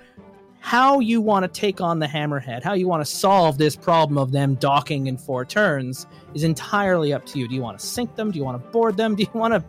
how 0.61 1.00
you 1.00 1.20
want 1.20 1.42
to 1.42 1.61
take 1.61 1.80
on 1.80 1.98
the 1.98 2.06
Hammerhead, 2.06 2.62
how 2.62 2.74
you 2.74 2.86
want 2.86 3.04
to 3.04 3.11
solve 3.11 3.58
this 3.58 3.74
problem 3.74 4.18
of 4.18 4.30
them 4.30 4.54
docking 4.56 5.06
in 5.06 5.16
four 5.16 5.44
turns, 5.44 6.06
is 6.34 6.44
entirely 6.44 7.12
up 7.12 7.24
to 7.26 7.38
you. 7.38 7.48
Do 7.48 7.54
you 7.54 7.62
want 7.62 7.78
to 7.78 7.84
sink 7.84 8.14
them? 8.14 8.30
Do 8.30 8.38
you 8.38 8.44
want 8.44 8.62
to 8.62 8.70
board 8.70 8.96
them? 8.96 9.14
Do 9.16 9.22
you 9.22 9.30
want 9.32 9.54
to 9.54 9.64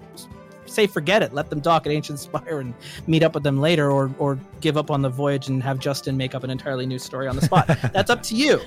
say 0.66 0.88
forget 0.88 1.22
it, 1.22 1.34
let 1.34 1.50
them 1.50 1.60
dock 1.60 1.86
at 1.86 1.92
Ancient 1.92 2.20
Spire 2.20 2.60
and 2.60 2.74
meet 3.08 3.24
up 3.24 3.34
with 3.34 3.44
them 3.44 3.60
later, 3.60 3.92
or 3.92 4.14
or 4.20 4.38
give 4.60 4.78
up 4.78 4.92
on 4.92 5.02
the 5.02 5.10
voyage 5.10 5.48
and 5.48 5.64
have 5.64 5.80
Justin 5.80 6.18
make 6.18 6.36
up 6.36 6.44
an 6.44 6.50
entirely 6.50 6.86
new 6.86 7.00
story 7.00 7.28
on 7.28 7.36
the 7.36 7.42
spot? 7.42 7.68
That's 7.94 8.10
up 8.10 8.24
to 8.24 8.36
you. 8.36 8.60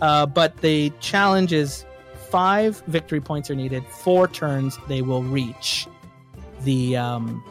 Uh, 0.00 0.26
but 0.26 0.56
the 0.58 0.90
challenge 1.00 1.52
is 1.52 1.84
five 2.30 2.82
victory 2.86 3.20
points 3.20 3.50
are 3.50 3.54
needed. 3.54 3.84
Four 3.86 4.28
turns, 4.28 4.78
they 4.88 5.02
will 5.02 5.22
reach 5.22 5.86
the 6.62 6.96
um, 6.96 7.42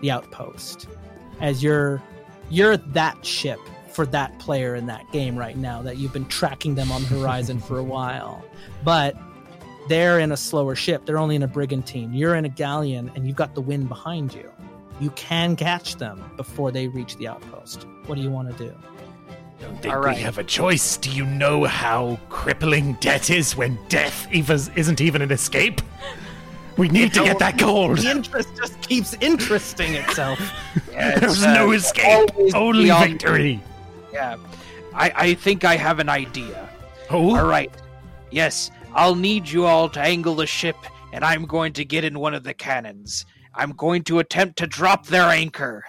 the 0.00 0.10
outpost. 0.10 0.86
As 1.40 1.62
you're 1.62 2.02
you're 2.50 2.76
that 2.76 3.24
ship 3.24 3.58
for 3.92 4.06
that 4.06 4.38
player 4.38 4.76
in 4.76 4.86
that 4.86 5.10
game 5.12 5.36
right 5.36 5.56
now 5.56 5.82
that 5.82 5.96
you've 5.96 6.12
been 6.12 6.26
tracking 6.26 6.74
them 6.74 6.92
on 6.92 7.02
the 7.02 7.08
horizon 7.08 7.58
for 7.58 7.78
a 7.78 7.82
while. 7.96 8.44
But 8.84 9.16
they're 9.88 10.20
in 10.20 10.32
a 10.32 10.36
slower 10.36 10.76
ship. 10.76 11.06
They're 11.06 11.18
only 11.18 11.36
in 11.36 11.42
a 11.42 11.48
brigantine. 11.48 12.12
You're 12.12 12.34
in 12.34 12.44
a 12.44 12.48
galleon 12.50 13.10
and 13.14 13.26
you've 13.26 13.36
got 13.36 13.54
the 13.54 13.60
wind 13.60 13.88
behind 13.88 14.34
you. 14.34 14.50
You 15.00 15.10
can 15.10 15.56
catch 15.56 15.96
them 15.96 16.30
before 16.36 16.70
they 16.70 16.88
reach 16.88 17.16
the 17.16 17.28
outpost. 17.28 17.86
What 18.06 18.16
do 18.16 18.20
you 18.20 18.30
want 18.30 18.56
to 18.56 18.64
do? 18.64 18.74
Don't 19.60 19.82
think 19.82 19.94
All 19.94 20.00
right. 20.00 20.16
we 20.16 20.22
have 20.22 20.38
a 20.38 20.44
choice. 20.44 20.96
Do 20.96 21.10
you 21.10 21.24
know 21.26 21.64
how 21.64 22.18
crippling 22.28 22.94
debt 23.00 23.30
is 23.30 23.56
when 23.56 23.78
death 23.88 24.28
even, 24.32 24.60
isn't 24.76 25.00
even 25.00 25.22
an 25.22 25.32
escape? 25.32 25.80
We 26.78 26.88
need 26.88 27.12
to 27.14 27.24
get 27.24 27.38
that 27.40 27.58
gold. 27.58 27.98
The 27.98 28.10
interest 28.10 28.48
just 28.56 28.80
keeps 28.82 29.14
interesting 29.20 29.94
itself. 29.94 30.38
There's 30.92 31.42
uh, 31.42 31.52
no 31.54 31.72
escape. 31.72 32.30
Only 32.54 32.84
beyond- 32.84 33.10
victory. 33.10 33.60
Yeah. 34.12 34.36
I, 34.94 35.12
I 35.14 35.34
think 35.34 35.64
I 35.64 35.76
have 35.76 35.98
an 35.98 36.08
idea. 36.08 36.68
Oh, 37.10 37.36
All 37.36 37.46
right. 37.46 37.70
Yes, 38.30 38.70
I'll 38.94 39.14
need 39.14 39.48
you 39.48 39.64
all 39.66 39.88
to 39.90 40.00
angle 40.00 40.34
the 40.34 40.46
ship, 40.46 40.76
and 41.12 41.24
I'm 41.24 41.46
going 41.46 41.72
to 41.74 41.84
get 41.84 42.04
in 42.04 42.18
one 42.18 42.34
of 42.34 42.44
the 42.44 42.54
cannons. 42.54 43.24
I'm 43.54 43.72
going 43.72 44.04
to 44.04 44.18
attempt 44.18 44.58
to 44.58 44.66
drop 44.66 45.06
their 45.06 45.24
anchor. 45.24 45.84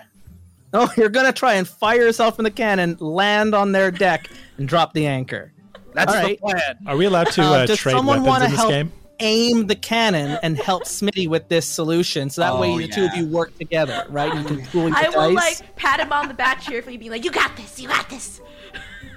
Oh, 0.73 0.91
you're 0.97 1.09
gonna 1.09 1.33
try 1.33 1.55
and 1.55 1.67
fire 1.67 1.97
yourself 2.01 2.35
from 2.35 2.43
the 2.43 2.51
cannon, 2.51 2.95
land 2.99 3.55
on 3.55 3.71
their 3.71 3.89
deck, 3.91 4.29
and 4.57 4.67
drop 4.67 4.93
the 4.93 5.07
anchor. 5.07 5.51
That's 5.93 6.13
All 6.13 6.27
the 6.27 6.37
plan. 6.37 6.77
Are 6.85 6.95
we 6.95 7.05
allowed 7.05 7.31
to 7.31 7.41
Uh, 7.41 7.51
uh, 7.51 7.67
trade 7.67 7.93
someone 7.93 8.21
weapons 8.23 8.45
in 8.45 8.51
this 8.51 8.59
help 8.59 8.69
game? 8.71 8.91
Aim 9.21 9.67
the 9.67 9.75
cannon 9.75 10.39
and 10.43 10.57
help 10.57 10.83
Smitty 10.83 11.27
with 11.27 11.47
this 11.49 11.65
solution, 11.65 12.29
so 12.29 12.41
that 12.41 12.57
way 12.59 12.71
Oh, 12.71 12.77
the 12.77 12.87
two 12.87 13.05
of 13.05 13.13
you 13.15 13.25
work 13.27 13.55
together, 13.57 14.05
right? 14.09 14.33
You 14.33 14.43
can 14.45 14.65
pool 14.67 14.87
your 14.89 14.97
I 14.97 15.09
will 15.09 15.33
dice. 15.35 15.59
like 15.61 15.75
pat 15.75 15.99
him 15.99 16.11
on 16.13 16.27
the 16.27 16.33
back 16.33 16.61
cheerfully, 16.61 16.97
being 16.97 17.11
like, 17.11 17.25
"You 17.25 17.31
got 17.31 17.55
this. 17.57 17.79
You 17.79 17.87
got 17.89 18.09
this." 18.09 18.41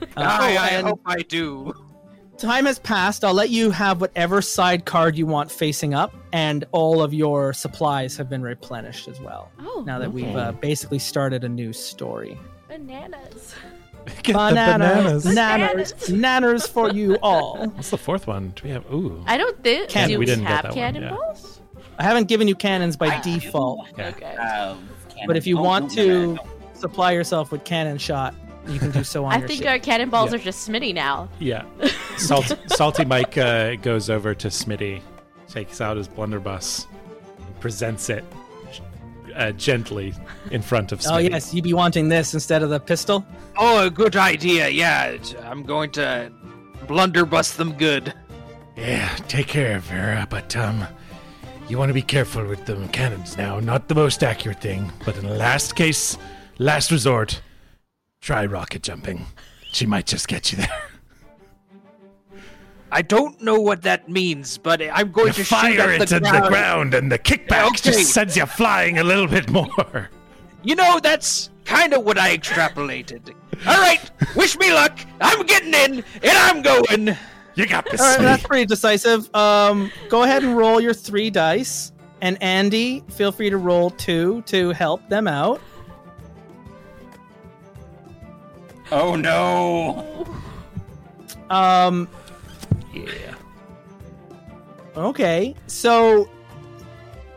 Uh, 0.03 0.07
I, 0.16 0.57
I 0.78 0.80
hope 0.82 1.00
I 1.07 1.18
do. 1.22 1.72
time 2.36 2.66
has 2.66 2.80
passed. 2.80 3.24
I'll 3.24 3.32
let 3.34 3.50
you 3.50 3.70
have 3.70 4.00
whatever 4.00 4.42
side 4.42 4.84
card 4.84 5.16
you 5.16 5.26
want 5.26 5.50
facing 5.53 5.94
up, 5.94 6.12
and 6.32 6.64
all 6.72 7.00
of 7.00 7.14
your 7.14 7.53
supplies 7.53 8.16
have 8.16 8.28
been 8.28 8.42
replenished 8.42 9.07
as 9.07 9.20
well. 9.20 9.53
Oh, 9.61 9.84
Now 9.86 10.00
that 10.00 10.12
we've 10.12 10.34
uh, 10.34 10.50
basically 10.53 10.98
started 10.98 11.44
a 11.44 11.48
new 11.48 11.72
story. 11.72 12.36
bananas. 12.68 13.55
Get 14.22 14.34
Bananas, 14.34 15.24
the 15.24 15.30
bananas. 15.30 15.92
nanners, 15.94 16.09
nanners 16.11 16.68
for 16.68 16.90
you 16.90 17.16
all. 17.22 17.66
What's 17.74 17.90
the 17.90 17.98
fourth 17.98 18.26
one? 18.26 18.53
Do 18.57 18.62
we 18.64 18.70
have? 18.70 18.84
Ooh. 18.92 19.22
I 19.26 19.36
don't 19.36 19.62
think. 19.62 19.88
Can- 19.90 20.09
Do 20.09 20.14
We 20.14 20.18
we, 20.20 20.26
didn't 20.26 20.44
get 20.44 20.50
have 20.50 20.62
that 20.62 20.68
one, 20.70 20.78
yeah. 20.78 20.92
cannonballs? 20.92 21.61
I 21.98 22.03
haven't 22.05 22.28
given 22.28 22.48
you 22.48 22.55
cannons 22.55 22.96
by 22.96 23.09
I 23.09 23.20
default, 23.20 23.86
Yeah. 23.96 24.09
Okay. 24.09 24.36
Uh, 24.38 24.76
but 25.26 25.36
if 25.36 25.46
you 25.46 25.59
oh, 25.59 25.62
want 25.62 25.94
no, 25.96 26.03
no, 26.05 26.09
to 26.09 26.26
no, 26.26 26.34
no. 26.34 26.48
supply 26.74 27.12
yourself 27.12 27.53
with 27.53 27.64
cannon 27.64 27.98
shot, 27.98 28.34
you 28.66 28.78
can 28.78 28.90
do 28.90 29.05
so 29.05 29.24
on 29.24 29.32
I 29.34 29.38
your 29.38 29.48
think 29.48 29.62
ship. 29.62 29.68
our 29.70 29.78
cannonballs 29.78 30.30
Yeah. 30.30 30.36
are 30.36 30.42
just 30.42 30.68
Smitty 30.68 30.94
now. 30.94 31.28
Yeah. 31.38 31.64
Salt, 32.16 32.57
Salty 32.68 33.05
Mike 33.05 33.36
uh, 33.38 33.76
goes 33.76 34.11
over 34.11 34.34
to 34.34 34.48
Smitty, 34.48 35.00
takes 35.48 35.80
out 35.80 35.96
his 35.96 36.09
blunderbuss, 36.09 36.86
and 37.38 37.61
presents 37.61 38.09
it 38.11 38.24
uh, 39.35 39.53
gently 39.53 40.14
in 40.51 40.62
front 40.62 40.93
of 40.93 41.01
Smitty. 41.01 41.12
Oh 41.12 41.18
yes, 41.18 41.53
you'd 41.55 41.64
be 41.64 41.72
wanting 41.74 42.09
this 42.09 42.35
instead 42.35 42.62
of 42.62 42.70
the 42.70 42.80
pistol. 42.80 43.24
Oh, 43.57 43.89
good 43.91 44.16
idea. 44.16 44.68
Yeah, 44.68 45.16
I'm 45.45 45.62
going 45.62 45.91
to 45.93 46.30
blunderbuss 46.87 47.57
them 47.57 47.72
good. 47.74 48.12
yeah. 48.76 49.09
Take 49.28 49.47
care, 49.49 49.78
Vera. 49.78 50.26
But 50.28 50.55
um, 50.57 50.87
you 51.68 51.78
want 51.78 51.91
to 51.91 51.95
be 51.95 52.03
careful 52.03 52.45
with 52.47 52.64
the 52.66 52.76
cannons 52.93 53.37
now. 53.37 53.61
Not 53.61 53.89
the 53.89 53.95
most 53.95 54.22
accurate 54.22 54.61
thing, 54.61 54.91
but 55.05 55.16
in 55.16 55.26
the 55.26 55.35
last 55.35 55.76
case, 55.76 56.16
last 56.59 56.91
resort, 56.91 57.41
try 58.20 58.45
rocket 58.47 58.83
jumping. 58.83 59.26
She 59.72 59.87
might 59.87 60.07
just 60.07 60.28
get 60.28 60.53
you 60.53 60.59
there. 60.59 60.83
I 62.95 63.01
don't 63.01 63.40
know 63.40 63.59
what 63.59 63.80
that 63.82 64.09
means, 64.11 64.59
but 64.59 64.82
I'm 64.82 65.11
going 65.12 65.28
You 65.28 65.32
to 65.32 65.45
shoot 65.45 65.49
fire 65.57 65.80
at 65.80 66.03
it 66.03 66.09
the 66.09 66.16
into 66.16 66.20
ground. 66.30 66.45
the 66.45 66.49
ground, 66.49 66.95
and 66.95 67.11
the 67.11 67.18
kickback 67.18 67.68
Okay. 67.68 67.90
just 67.93 68.12
sends 68.12 68.36
you 68.36 68.45
flying 68.45 68.99
a 68.99 69.03
little 69.05 69.26
bit 69.26 69.49
more. 69.51 70.11
You 70.62 70.76
know, 70.76 71.01
that's 71.03 71.49
kind 71.64 71.95
of 71.95 72.05
what 72.05 72.18
I 72.18 72.36
extrapolated. 72.36 73.34
All 73.66 73.80
right, 73.80 73.99
wish 74.36 74.59
me 74.59 74.72
luck. 74.72 74.99
I'm 75.20 75.45
getting 75.47 75.72
in, 75.74 76.05
and 76.22 76.38
I'm 76.38 76.61
going. 76.62 77.16
You 77.55 77.66
got 77.66 77.90
this. 77.90 78.01
All 78.01 78.07
right, 78.07 78.20
that's 78.20 78.43
pretty 78.47 78.66
decisive. 78.66 79.34
Um, 79.34 79.90
go 80.09 80.22
ahead 80.24 80.43
and 80.45 80.57
roll 80.57 80.80
your 80.80 80.95
three 80.95 81.30
dice, 81.30 81.93
and 82.20 82.40
Andy, 82.43 83.03
feel 83.11 83.32
free 83.32 83.51
to 83.51 83.57
roll 83.57 83.90
two 83.90 84.43
to 84.47 84.70
help 84.70 85.09
them 85.09 85.26
out. 85.26 85.61
Oh 88.90 89.16
no! 89.16 90.26
Um, 91.51 92.09
yeah. 92.93 93.34
okay, 94.97 95.55
so 95.66 96.28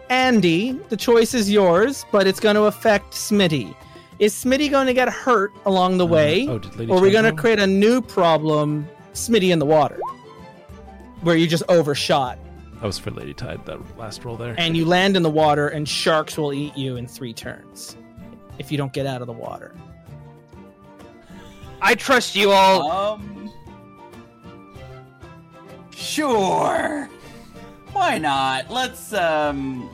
Andy, 0.09 0.73
the 0.89 0.97
choice 0.97 1.33
is 1.33 1.49
yours, 1.49 2.05
but 2.11 2.27
it's 2.27 2.39
going 2.39 2.55
to 2.55 2.63
affect 2.63 3.13
Smitty. 3.13 3.75
Is 4.19 4.33
Smitty 4.33 4.69
going 4.71 4.87
to 4.87 4.93
get 4.93 5.09
hurt 5.09 5.51
along 5.65 5.97
the 5.97 6.05
way, 6.05 6.47
oh, 6.47 6.57
did 6.59 6.75
Lady 6.77 6.91
or 6.91 6.97
are 6.97 7.01
we 7.01 7.11
going 7.11 7.25
to 7.25 7.33
create 7.33 7.59
a 7.59 7.67
new 7.67 8.01
problem, 8.01 8.87
Smitty 9.13 9.51
in 9.51 9.59
the 9.59 9.65
water, 9.65 9.99
where 11.21 11.35
you 11.35 11.47
just 11.47 11.63
overshot 11.69 12.37
That 12.75 12.83
was 12.83 12.97
for 12.99 13.11
Lady 13.11 13.33
Tide, 13.33 13.65
that 13.65 13.97
last 13.97 14.23
roll 14.23 14.37
there. 14.37 14.55
and 14.57 14.77
you 14.77 14.85
land 14.85 15.17
in 15.17 15.23
the 15.23 15.29
water, 15.29 15.67
and 15.69 15.87
sharks 15.87 16.37
will 16.37 16.53
eat 16.53 16.77
you 16.77 16.95
in 16.97 17.07
three 17.07 17.33
turns 17.33 17.97
if 18.59 18.71
you 18.71 18.77
don't 18.77 18.93
get 18.93 19.05
out 19.05 19.21
of 19.21 19.27
the 19.27 19.33
water. 19.33 19.75
I 21.81 21.95
trust 21.95 22.35
you 22.35 22.51
all. 22.51 22.89
Um. 22.91 23.51
Sure. 25.95 27.09
Why 27.93 28.17
not? 28.17 28.69
Let's 28.69 29.13
um. 29.13 29.89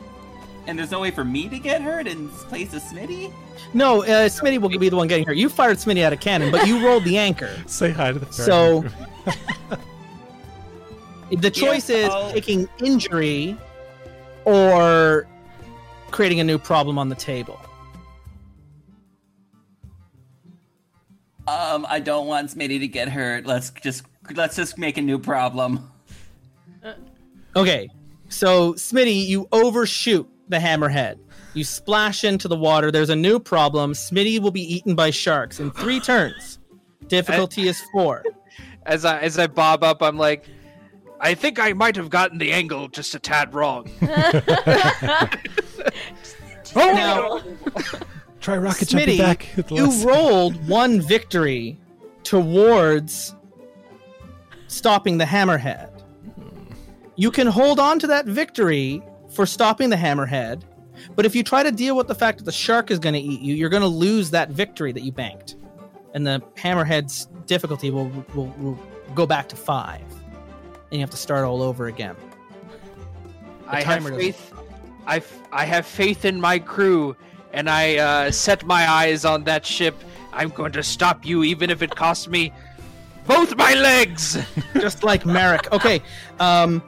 And 0.66 0.78
there's 0.78 0.90
no 0.92 1.00
way 1.00 1.10
for 1.10 1.24
me 1.24 1.48
to 1.48 1.58
get 1.58 1.82
hurt 1.82 2.06
in 2.06 2.28
place 2.28 2.72
of 2.74 2.82
Smitty. 2.82 3.32
No, 3.74 4.02
uh, 4.04 4.28
Smitty 4.28 4.60
will 4.60 4.68
be 4.68 4.88
the 4.88 4.94
one 4.96 5.08
getting 5.08 5.26
hurt. 5.26 5.36
You 5.36 5.48
fired 5.48 5.78
Smitty 5.78 6.02
out 6.04 6.12
of 6.12 6.20
cannon, 6.20 6.52
but 6.52 6.68
you 6.68 6.84
rolled 6.86 7.02
the 7.04 7.18
anchor. 7.18 7.50
Say 7.66 7.90
hi 7.90 8.12
to 8.12 8.18
the 8.18 8.32
So- 8.32 8.84
The 11.32 11.50
choice 11.50 11.88
is 11.88 12.10
I'll- 12.10 12.30
taking 12.30 12.68
injury 12.84 13.56
or 14.44 15.26
creating 16.10 16.40
a 16.40 16.44
new 16.44 16.58
problem 16.58 16.98
on 16.98 17.08
the 17.08 17.14
table. 17.16 17.58
Um, 21.48 21.86
I 21.88 21.98
don't 22.00 22.26
want 22.26 22.50
Smitty 22.50 22.78
to 22.80 22.88
get 22.88 23.08
hurt. 23.08 23.46
Let's 23.46 23.70
just 23.70 24.04
let's 24.34 24.54
just 24.56 24.78
make 24.78 24.96
a 24.98 25.02
new 25.02 25.18
problem. 25.18 25.90
Okay, 27.54 27.88
so 28.28 28.72
Smitty, 28.74 29.26
you 29.26 29.46
overshoot 29.52 30.28
the 30.48 30.56
hammerhead. 30.58 31.18
You 31.54 31.64
splash 31.64 32.24
into 32.24 32.48
the 32.48 32.56
water. 32.56 32.90
There's 32.90 33.10
a 33.10 33.16
new 33.16 33.38
problem. 33.38 33.92
Smitty 33.92 34.38
will 34.40 34.50
be 34.50 34.62
eaten 34.74 34.94
by 34.94 35.10
sharks 35.10 35.60
in 35.60 35.70
three 35.70 36.00
turns. 36.08 36.58
Difficulty 37.08 37.68
is 37.68 37.80
four. 37.92 38.22
As 38.86 39.04
I 39.04 39.20
as 39.20 39.38
I 39.38 39.46
bob 39.46 39.84
up, 39.84 40.02
I'm 40.02 40.16
like, 40.18 40.44
I 41.20 41.34
think 41.34 41.60
I 41.60 41.72
might 41.72 41.94
have 41.94 42.10
gotten 42.10 42.38
the 42.38 42.50
angle 42.50 42.88
just 42.88 43.14
a 43.14 43.20
tad 43.20 43.54
wrong. 43.54 43.88
oh, 44.02 45.28
Now, 46.74 47.40
Try 48.40 48.56
rocket 48.56 48.88
jumping 48.88 49.18
back. 49.18 49.56
at 49.56 49.68
the 49.68 49.74
you 49.76 49.84
last- 49.86 50.04
rolled 50.04 50.66
one 50.68 51.00
victory 51.00 51.78
towards 52.24 53.36
stopping 54.66 55.18
the 55.18 55.24
hammerhead. 55.26 55.91
You 57.16 57.30
can 57.30 57.46
hold 57.46 57.78
on 57.78 57.98
to 58.00 58.06
that 58.08 58.26
victory 58.26 59.02
for 59.28 59.46
stopping 59.46 59.90
the 59.90 59.96
hammerhead, 59.96 60.62
but 61.14 61.26
if 61.26 61.34
you 61.34 61.42
try 61.42 61.62
to 61.62 61.70
deal 61.70 61.96
with 61.96 62.08
the 62.08 62.14
fact 62.14 62.38
that 62.38 62.44
the 62.44 62.52
shark 62.52 62.90
is 62.90 62.98
going 62.98 63.14
to 63.14 63.20
eat 63.20 63.40
you, 63.40 63.54
you're 63.54 63.68
going 63.68 63.82
to 63.82 63.88
lose 63.88 64.30
that 64.30 64.50
victory 64.50 64.92
that 64.92 65.02
you 65.02 65.12
banked, 65.12 65.56
and 66.14 66.26
the 66.26 66.42
hammerhead's 66.56 67.26
difficulty 67.46 67.90
will, 67.90 68.08
will, 68.34 68.46
will 68.58 68.78
go 69.14 69.26
back 69.26 69.48
to 69.50 69.56
five, 69.56 70.00
and 70.00 70.92
you 70.92 71.00
have 71.00 71.10
to 71.10 71.16
start 71.16 71.44
all 71.44 71.62
over 71.62 71.86
again. 71.86 72.16
I 73.66 73.82
have 73.82 74.04
faith. 74.04 74.52
I, 75.06 75.22
I 75.50 75.64
have 75.64 75.86
faith 75.86 76.24
in 76.24 76.40
my 76.40 76.58
crew, 76.58 77.16
and 77.52 77.68
I 77.68 77.96
uh, 77.96 78.30
set 78.30 78.64
my 78.64 78.88
eyes 78.88 79.24
on 79.24 79.44
that 79.44 79.66
ship. 79.66 79.96
I'm 80.32 80.50
going 80.50 80.72
to 80.72 80.82
stop 80.82 81.26
you, 81.26 81.42
even 81.42 81.70
if 81.70 81.82
it 81.82 81.94
costs 81.94 82.28
me 82.28 82.52
both 83.26 83.56
my 83.56 83.74
legs. 83.74 84.38
just 84.74 85.04
like 85.04 85.26
Merrick. 85.26 85.70
Okay, 85.72 86.02
um, 86.38 86.82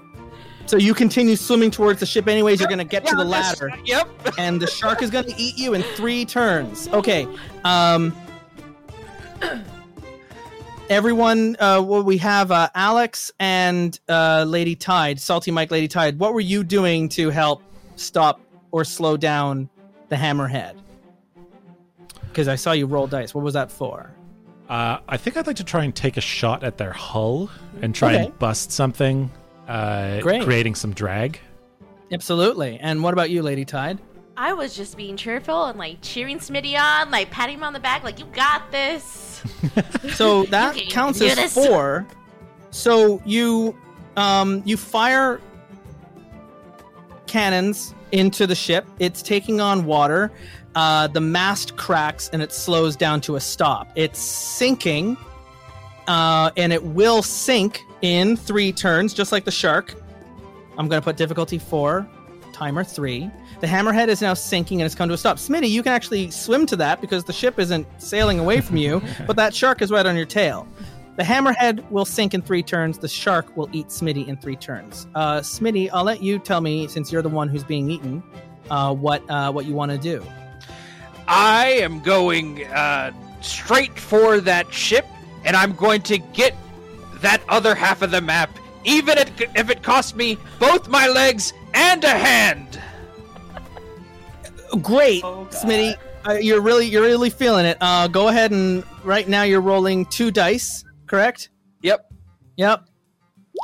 so 0.66 0.77
you 0.77 0.95
continue 0.95 1.36
swimming 1.36 1.70
towards 1.70 2.01
the 2.01 2.07
ship. 2.07 2.27
Anyways, 2.28 2.61
you're 2.61 2.69
gonna 2.69 2.85
get 2.85 3.07
to 3.07 3.16
the 3.16 3.24
Yeah, 3.24 3.31
that's- 3.31 3.61
ladder, 3.61 3.77
Yep. 3.85 4.09
and 4.39 4.61
the 4.61 4.66
shark 4.66 5.03
is 5.03 5.11
gonna 5.11 5.32
eat 5.36 5.59
you 5.59 5.74
in 5.74 5.82
three 5.82 6.24
turns. 6.24 6.89
Okay, 6.89 7.27
um, 7.65 8.15
everyone. 10.89 11.57
Uh, 11.59 11.82
well, 11.85 12.03
we 12.03 12.19
have 12.19 12.51
uh, 12.51 12.69
Alex 12.74 13.32
and 13.39 13.99
uh, 14.09 14.45
Lady 14.47 14.74
Tide, 14.77 15.20
Salty 15.20 15.51
Mike, 15.51 15.70
Lady 15.70 15.89
Tide. 15.89 16.19
What 16.19 16.35
were 16.35 16.41
you 16.41 16.65
doing 16.65 17.09
to 17.11 17.31
help 17.31 17.62
stop 17.97 18.41
or 18.70 18.85
slow 18.85 19.16
down 19.16 19.69
the 20.09 20.16
hammerhead? 20.16 20.74
Because 22.28 22.49
I 22.49 22.57
saw 22.57 22.73
you 22.73 22.86
roll 22.86 23.07
dice. 23.07 23.35
What 23.35 23.45
was 23.45 23.55
that 23.55 23.70
for? 23.70 24.11
Uh, 24.69 24.99
I 25.09 25.16
think 25.19 25.36
I'd 25.36 25.47
like 25.47 25.57
to 25.57 25.65
try 25.65 25.85
and 25.85 25.95
take 25.95 26.16
a 26.16 26.20
shot 26.23 26.65
at 26.65 26.78
their 26.78 26.91
hull 26.93 27.51
and 27.82 27.95
try 27.95 28.15
Okay. 28.15 28.24
and 28.24 28.39
bust 28.39 28.73
something, 28.73 29.31
uh, 29.69 30.20
Great. 30.20 30.43
creating 30.43 30.74
some 30.74 30.93
drag. 30.93 31.41
Absolutely. 32.12 32.78
And 32.78 33.03
what 33.03 33.12
about 33.12 33.31
you, 33.31 33.43
Lady 33.43 33.65
Tide? 33.65 33.99
I 34.36 34.53
was 34.53 34.77
just 34.77 34.97
being 34.97 35.16
cheerful 35.16 35.66
and 35.66 35.78
like 35.78 35.99
cheering 36.03 36.39
Smitty 36.39 36.78
on, 36.78 37.11
like 37.11 37.31
patting 37.31 37.57
him 37.57 37.65
on 37.65 37.73
the 37.73 37.81
back, 37.81 38.03
like 38.03 38.19
you 38.19 38.27
got 38.27 38.70
this. 38.70 39.43
So 40.15 40.45
that 40.45 40.74
can 40.77 40.86
counts 40.89 41.19
do 41.19 41.27
as 41.27 41.36
this. 41.36 41.55
four. 41.55 42.07
So 42.70 43.20
you 43.27 43.77
um 44.16 44.62
you 44.65 44.77
fire 44.77 45.41
cannons 47.27 47.95
into 48.12 48.47
the 48.47 48.55
ship. 48.55 48.86
It's 48.99 49.23
taking 49.23 49.61
on 49.61 49.85
water. 49.86 50.31
Uh, 50.74 51.07
the 51.09 51.20
mast 51.20 51.77
cracks 51.77 52.28
and 52.32 52.43
it 52.43 52.53
slows 52.53 52.97
down 52.97 53.20
to 53.23 53.36
a 53.36 53.41
stop. 53.41 53.89
It's 53.97 54.19
sinking, 54.19 55.16
uh, 56.09 56.51
and 56.57 56.73
it 56.73 56.82
will 56.82 57.23
sink 57.23 57.81
in 58.05 58.36
three 58.36 58.70
turns, 58.70 59.14
just 59.14 59.32
like 59.32 59.47
the 59.47 59.51
shark. 59.51 59.94
I'm 60.76 60.89
going 60.89 61.01
to 61.01 61.05
put 61.05 61.16
difficulty 61.16 61.56
four, 61.56 62.06
timer 62.52 62.85
three. 62.85 63.31
The 63.60 63.66
hammerhead 63.66 64.09
is 64.09 64.20
now 64.20 64.35
sinking 64.35 64.82
and 64.82 64.86
it's 64.86 64.94
come 64.94 65.09
to 65.09 65.14
a 65.14 65.18
stop. 65.18 65.39
Smitty, 65.39 65.70
you 65.70 65.82
can 65.82 65.93
actually 65.93 66.31
swim 66.31 66.66
to 66.66 66.76
that 66.76 67.01
because 67.01 67.24
the 67.24 67.32
ship 67.32 67.59
isn't 67.59 67.86
sailing 67.97 68.39
away 68.39 68.60
from 68.60 68.76
you, 68.76 69.02
but 69.26 69.36
that 69.36 69.55
shark 69.55 69.81
is 69.81 69.90
right 69.90 70.05
on 70.05 70.16
your 70.16 70.26
tail. 70.26 70.68
The 71.16 71.22
hammerhead 71.22 71.90
will 71.90 72.05
sink 72.05 72.35
in 72.35 72.43
three 72.43 72.62
turns. 72.62 72.98
The 72.98 73.09
shark 73.09 73.56
will 73.56 73.70
eat 73.72 73.86
Smitty 73.89 74.28
in 74.28 74.36
three 74.36 74.56
turns. 74.56 75.06
Uh, 75.14 75.40
Smitty, 75.40 75.89
I'll 75.90 76.05
let 76.05 76.22
you 76.22 76.39
tell 76.39 76.60
me, 76.60 76.86
since 76.89 77.10
you're 77.10 77.22
the 77.22 77.31
one 77.31 77.48
who's 77.48 77.64
being 77.64 77.89
eaten, 77.89 78.22
uh, 78.68 78.93
what 78.93 79.22
uh, 79.31 79.51
what 79.51 79.64
you 79.64 79.72
want 79.72 79.93
to 79.93 79.98
do. 79.98 80.22
I 81.26 81.68
am 81.81 82.01
going 82.01 82.66
uh, 82.66 83.12
straight 83.40 83.98
for 83.98 84.40
that 84.40 84.74
ship, 84.74 85.06
and 85.44 85.56
I'm 85.56 85.72
going 85.74 86.02
to 86.02 86.18
get 86.18 86.55
that 87.24 87.42
other 87.48 87.74
half 87.74 88.02
of 88.02 88.10
the 88.10 88.20
map, 88.20 88.56
even 88.84 89.18
if 89.18 89.70
it 89.70 89.82
costs 89.82 90.14
me 90.14 90.38
both 90.59 90.88
my 90.88 91.09
legs 91.09 91.52
and 91.74 92.05
a 92.05 92.09
hand. 92.10 92.80
Great, 94.82 95.22
Oh, 95.24 95.46
Smitty. 95.51 95.94
Uh, 96.26 96.32
you're 96.34 96.60
really 96.60 96.86
you're 96.86 97.02
really 97.02 97.28
feeling 97.30 97.66
it. 97.66 97.76
Uh, 97.80 98.09
go 98.09 98.28
ahead 98.28 98.51
and 98.51 98.82
right 99.05 99.28
now 99.28 99.42
you're 99.42 99.60
rolling 99.60 100.06
two 100.06 100.30
dice, 100.30 100.82
correct? 101.06 101.51
Yep. 101.82 102.10
Yep. 102.56 102.84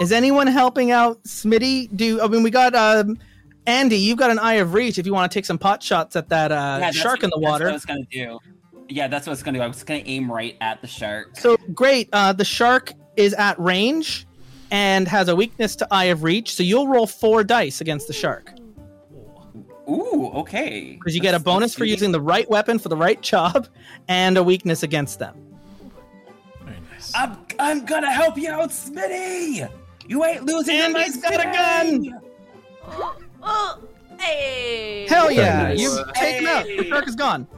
Is 0.03 0.13
anyone 0.13 0.47
helping 0.47 0.91
out 0.91 1.23
Smitty? 1.25 1.89
Do 1.97 2.21
I 2.21 2.29
mean 2.29 2.43
we 2.43 2.51
got 2.51 2.75
um, 2.75 3.19
Andy? 3.67 3.97
You've 3.97 4.19
got 4.19 4.31
an 4.31 4.39
eye 4.39 4.55
of 4.55 4.75
reach 4.75 4.99
if 4.99 5.07
you 5.07 5.13
want 5.15 5.31
to 5.33 5.35
take 5.37 5.47
some 5.47 5.59
pot 5.59 5.83
shots 5.83 6.17
at 6.17 6.29
that 6.29 6.53
uh, 6.53 6.79
Yeah, 6.81 6.91
shark 6.91 7.17
what- 7.23 7.25
in 7.25 7.31
the 7.31 7.39
water, 7.41 7.65
That's 7.65 7.87
what 7.87 7.95
I 7.95 7.99
water. 7.99 8.05
was 8.05 8.15
gonna 8.15 8.39
do. 8.39 8.85
Yeah, 8.91 9.09
that's 9.09 9.27
what 9.27 9.31
I 9.31 9.35
was 9.35 9.43
gonna 9.43 9.59
do. 9.59 9.65
I 9.65 9.67
was 9.69 9.83
gonna 9.83 10.03
aim 10.05 10.31
right 10.31 10.57
at 10.61 10.81
the 10.83 10.87
shark. 10.87 11.39
So 11.39 11.57
great. 11.73 12.09
Uh, 12.13 12.33
the 12.35 12.45
shark 12.45 12.93
is 13.25 13.35
at 13.35 13.59
range 13.59 14.27
and 14.71 15.09
has 15.09 15.29
a 15.29 15.37
weakness 15.37 15.77
to 15.77 15.89
eye 15.91 16.05
of 16.05 16.23
reach. 16.23 16.55
So 16.55 16.63
you'll 16.63 16.89
roll 16.89 17.07
four 17.07 17.45
dice 17.45 17.81
against 17.81 18.07
the 18.07 18.13
shark 18.13 18.53
Ooh, 19.91 20.31
okay. 20.35 20.97
because 20.99 21.15
you 21.15 21.21
get 21.21 21.35
a 21.35 21.41
bonus 21.41 21.75
for 21.75 21.85
using 21.85 22.13
the 22.13 22.21
right 22.21 22.49
weapon 22.49 22.79
for 22.79 22.89
the 22.89 22.97
right 22.97 23.21
job 23.21 23.67
and 24.09 24.39
a 24.39 24.43
weakness 24.43 24.83
against 24.83 25.19
them. 25.19 25.35
Very 26.63 26.79
nice. 26.93 27.13
I'm, 27.15 27.37
I'm 27.59 27.85
gonna 27.85 28.13
help 28.13 28.39
you 28.39 28.51
out, 28.51 28.71
Smitty. 28.71 29.69
You 30.07 30.25
ain't 30.25 30.45
losing. 30.45 30.77
to 30.77 30.83
Andy's 30.83 31.23
my 31.23 31.31
got 31.31 31.41
a 31.41 31.53
gun! 31.53 32.21
Oh, 32.85 33.17
oh, 33.43 33.79
hey. 34.19 35.07
Hell 35.09 35.31
yeah! 35.31 35.63
nice. 35.63 35.81
You 35.81 36.05
take 36.15 36.41
him 36.41 36.47
out. 36.47 36.65
The 36.65 36.85
shark 36.89 37.09
is 37.09 37.17
gone. 37.17 37.49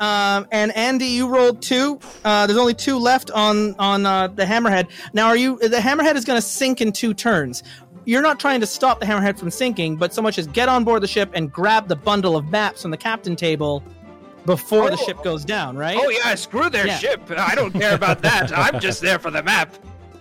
Um, 0.00 0.46
and 0.52 0.74
Andy, 0.76 1.06
you 1.06 1.28
rolled 1.28 1.60
two. 1.62 1.98
Uh, 2.24 2.46
there's 2.46 2.58
only 2.58 2.74
two 2.74 2.98
left 2.98 3.30
on 3.32 3.74
on 3.78 4.06
uh, 4.06 4.28
the 4.28 4.44
hammerhead. 4.44 4.88
Now, 5.12 5.26
are 5.26 5.36
you? 5.36 5.58
The 5.58 5.78
hammerhead 5.78 6.14
is 6.16 6.24
going 6.24 6.36
to 6.40 6.46
sink 6.46 6.80
in 6.80 6.92
two 6.92 7.14
turns. 7.14 7.62
You're 8.04 8.22
not 8.22 8.40
trying 8.40 8.60
to 8.60 8.66
stop 8.66 9.00
the 9.00 9.06
hammerhead 9.06 9.38
from 9.38 9.50
sinking, 9.50 9.96
but 9.96 10.14
so 10.14 10.22
much 10.22 10.38
as 10.38 10.46
get 10.46 10.68
on 10.68 10.84
board 10.84 11.02
the 11.02 11.06
ship 11.08 11.30
and 11.34 11.52
grab 11.52 11.88
the 11.88 11.96
bundle 11.96 12.36
of 12.36 12.48
maps 12.50 12.82
from 12.82 12.90
the 12.90 12.96
captain 12.96 13.36
table 13.36 13.82
before 14.46 14.88
the 14.88 14.96
Oh. 14.96 15.04
ship 15.06 15.22
goes 15.22 15.44
down. 15.44 15.76
Right? 15.76 15.98
Oh 16.00 16.08
yeah, 16.08 16.34
screw 16.36 16.70
their 16.70 16.86
Yeah. 16.86 16.96
ship. 16.98 17.20
I 17.36 17.54
don't 17.54 17.72
care 17.72 17.94
about 17.94 18.22
that. 18.22 18.50
I'm 18.56 18.80
just 18.80 19.02
there 19.02 19.18
for 19.18 19.30
the 19.30 19.42
map. 19.42 19.74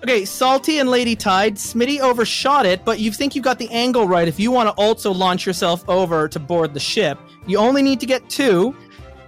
Okay, 0.03 0.25
Salty 0.25 0.77
and 0.79 0.89
Lady 0.91 1.15
Tide, 1.15 1.55
Smitty 1.55 1.99
overshot 1.99 2.65
it, 2.67 2.85
but 2.85 2.99
you 2.99 3.11
think 3.11 3.33
you've 3.35 3.43
got 3.43 3.57
the 3.57 3.69
angle 3.71 4.07
right 4.07 4.27
if 4.27 4.39
you 4.39 4.51
want 4.51 4.67
to 4.69 4.73
also 4.73 5.11
launch 5.11 5.45
yourself 5.45 5.83
over 5.89 6.27
to 6.27 6.39
board 6.39 6.73
the 6.75 6.79
ship. 6.79 7.17
You 7.47 7.57
only 7.57 7.81
need 7.81 7.99
to 8.01 8.05
get 8.05 8.29
two. 8.29 8.75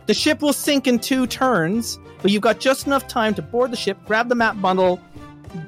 The 0.10 0.16
ship 0.16 0.42
will 0.42 0.54
sink 0.54 0.88
in 0.88 0.98
two 0.98 1.28
turns, 1.28 2.00
but 2.24 2.32
you've 2.32 2.42
got 2.42 2.60
just 2.60 2.88
enough 2.88 3.08
time 3.08 3.36
to 3.36 3.44
board 3.44 3.70
the 3.70 3.78
ship, 3.78 3.96
grab 4.08 4.28
the 4.28 4.34
map 4.34 4.60
bundle, 4.60 5.00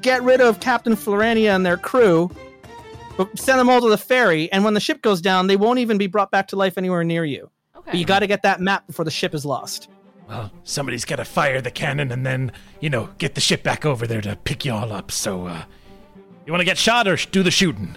get 0.00 0.20
rid 0.24 0.40
of 0.40 0.58
Captain 0.58 0.94
Florania 0.94 1.54
and 1.54 1.64
their 1.64 1.76
crew, 1.76 2.28
but 3.16 3.38
send 3.38 3.60
them 3.60 3.70
all 3.70 3.80
to 3.80 3.88
the 3.88 3.96
ferry, 3.96 4.50
and 4.50 4.64
when 4.64 4.74
the 4.74 4.80
ship 4.80 5.00
goes 5.00 5.20
down, 5.20 5.46
they 5.46 5.54
won't 5.54 5.78
even 5.78 5.96
be 5.96 6.08
brought 6.08 6.32
back 6.32 6.48
to 6.48 6.56
life 6.56 6.76
anywhere 6.76 7.04
near 7.04 7.24
you. 7.24 7.48
Okay. 7.76 7.90
But 7.92 7.94
you 8.00 8.04
got 8.04 8.18
to 8.18 8.26
get 8.26 8.42
that 8.42 8.60
map 8.60 8.84
before 8.88 9.04
the 9.04 9.12
ship 9.12 9.32
is 9.32 9.44
lost. 9.44 9.88
Well, 10.28 10.50
somebody's 10.64 11.04
got 11.04 11.16
to 11.16 11.24
fire 11.24 11.60
the 11.60 11.70
cannon 11.70 12.10
and 12.10 12.26
then, 12.26 12.50
you 12.80 12.90
know, 12.90 13.10
get 13.18 13.36
the 13.36 13.40
ship 13.40 13.62
back 13.62 13.86
over 13.86 14.08
there 14.08 14.22
to 14.22 14.34
pick 14.34 14.64
you 14.64 14.72
all 14.72 14.90
up. 14.90 15.12
So, 15.12 15.46
uh, 15.46 15.62
you 16.46 16.52
want 16.52 16.62
to 16.62 16.64
get 16.64 16.78
shot 16.78 17.06
or 17.06 17.16
sh- 17.16 17.26
do 17.26 17.44
the 17.44 17.52
shooting? 17.52 17.96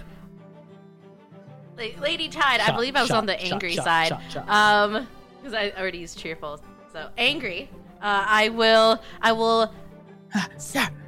Lady 1.76 2.28
Tide, 2.28 2.60
I 2.60 2.70
believe 2.70 2.94
I 2.94 3.00
was 3.00 3.08
shot, 3.08 3.18
on 3.18 3.26
the 3.26 3.40
angry 3.40 3.74
shot, 3.74 3.84
side. 3.84 4.08
shot, 4.10 4.22
shot. 4.30 4.48
Um, 4.48 5.08
because 5.46 5.54
I 5.54 5.80
already 5.80 5.98
used 5.98 6.18
cheerful. 6.18 6.60
So 6.92 7.08
angry. 7.16 7.70
Uh, 8.02 8.24
I 8.26 8.48
will. 8.48 9.00
I 9.22 9.32
will 9.32 9.72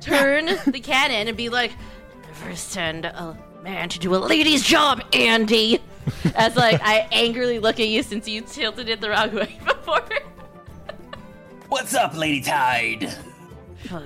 turn 0.01 0.47
the 0.67 0.81
cannon 0.81 1.27
and 1.27 1.37
be 1.37 1.49
like, 1.49 1.73
"Never 2.23 2.55
send 2.55 3.05
a 3.05 3.37
man 3.63 3.89
to 3.89 3.99
do 3.99 4.15
a 4.15 4.19
lady's 4.19 4.63
job, 4.63 5.03
Andy." 5.13 5.81
As 6.37 6.57
like 6.57 6.81
I 6.83 7.09
angrily 7.11 7.59
look 7.59 7.81
at 7.81 7.89
you 7.89 8.03
since 8.03 8.29
you 8.29 8.41
tilted 8.43 8.89
it 8.89 9.01
the 9.01 9.11
wrong 9.11 9.35
way 9.35 9.59
before. 9.65 10.05
What's 11.69 11.95
up, 11.95 12.17
Lady 12.17 12.41
Tide? 12.41 13.13
I'll 13.91 14.05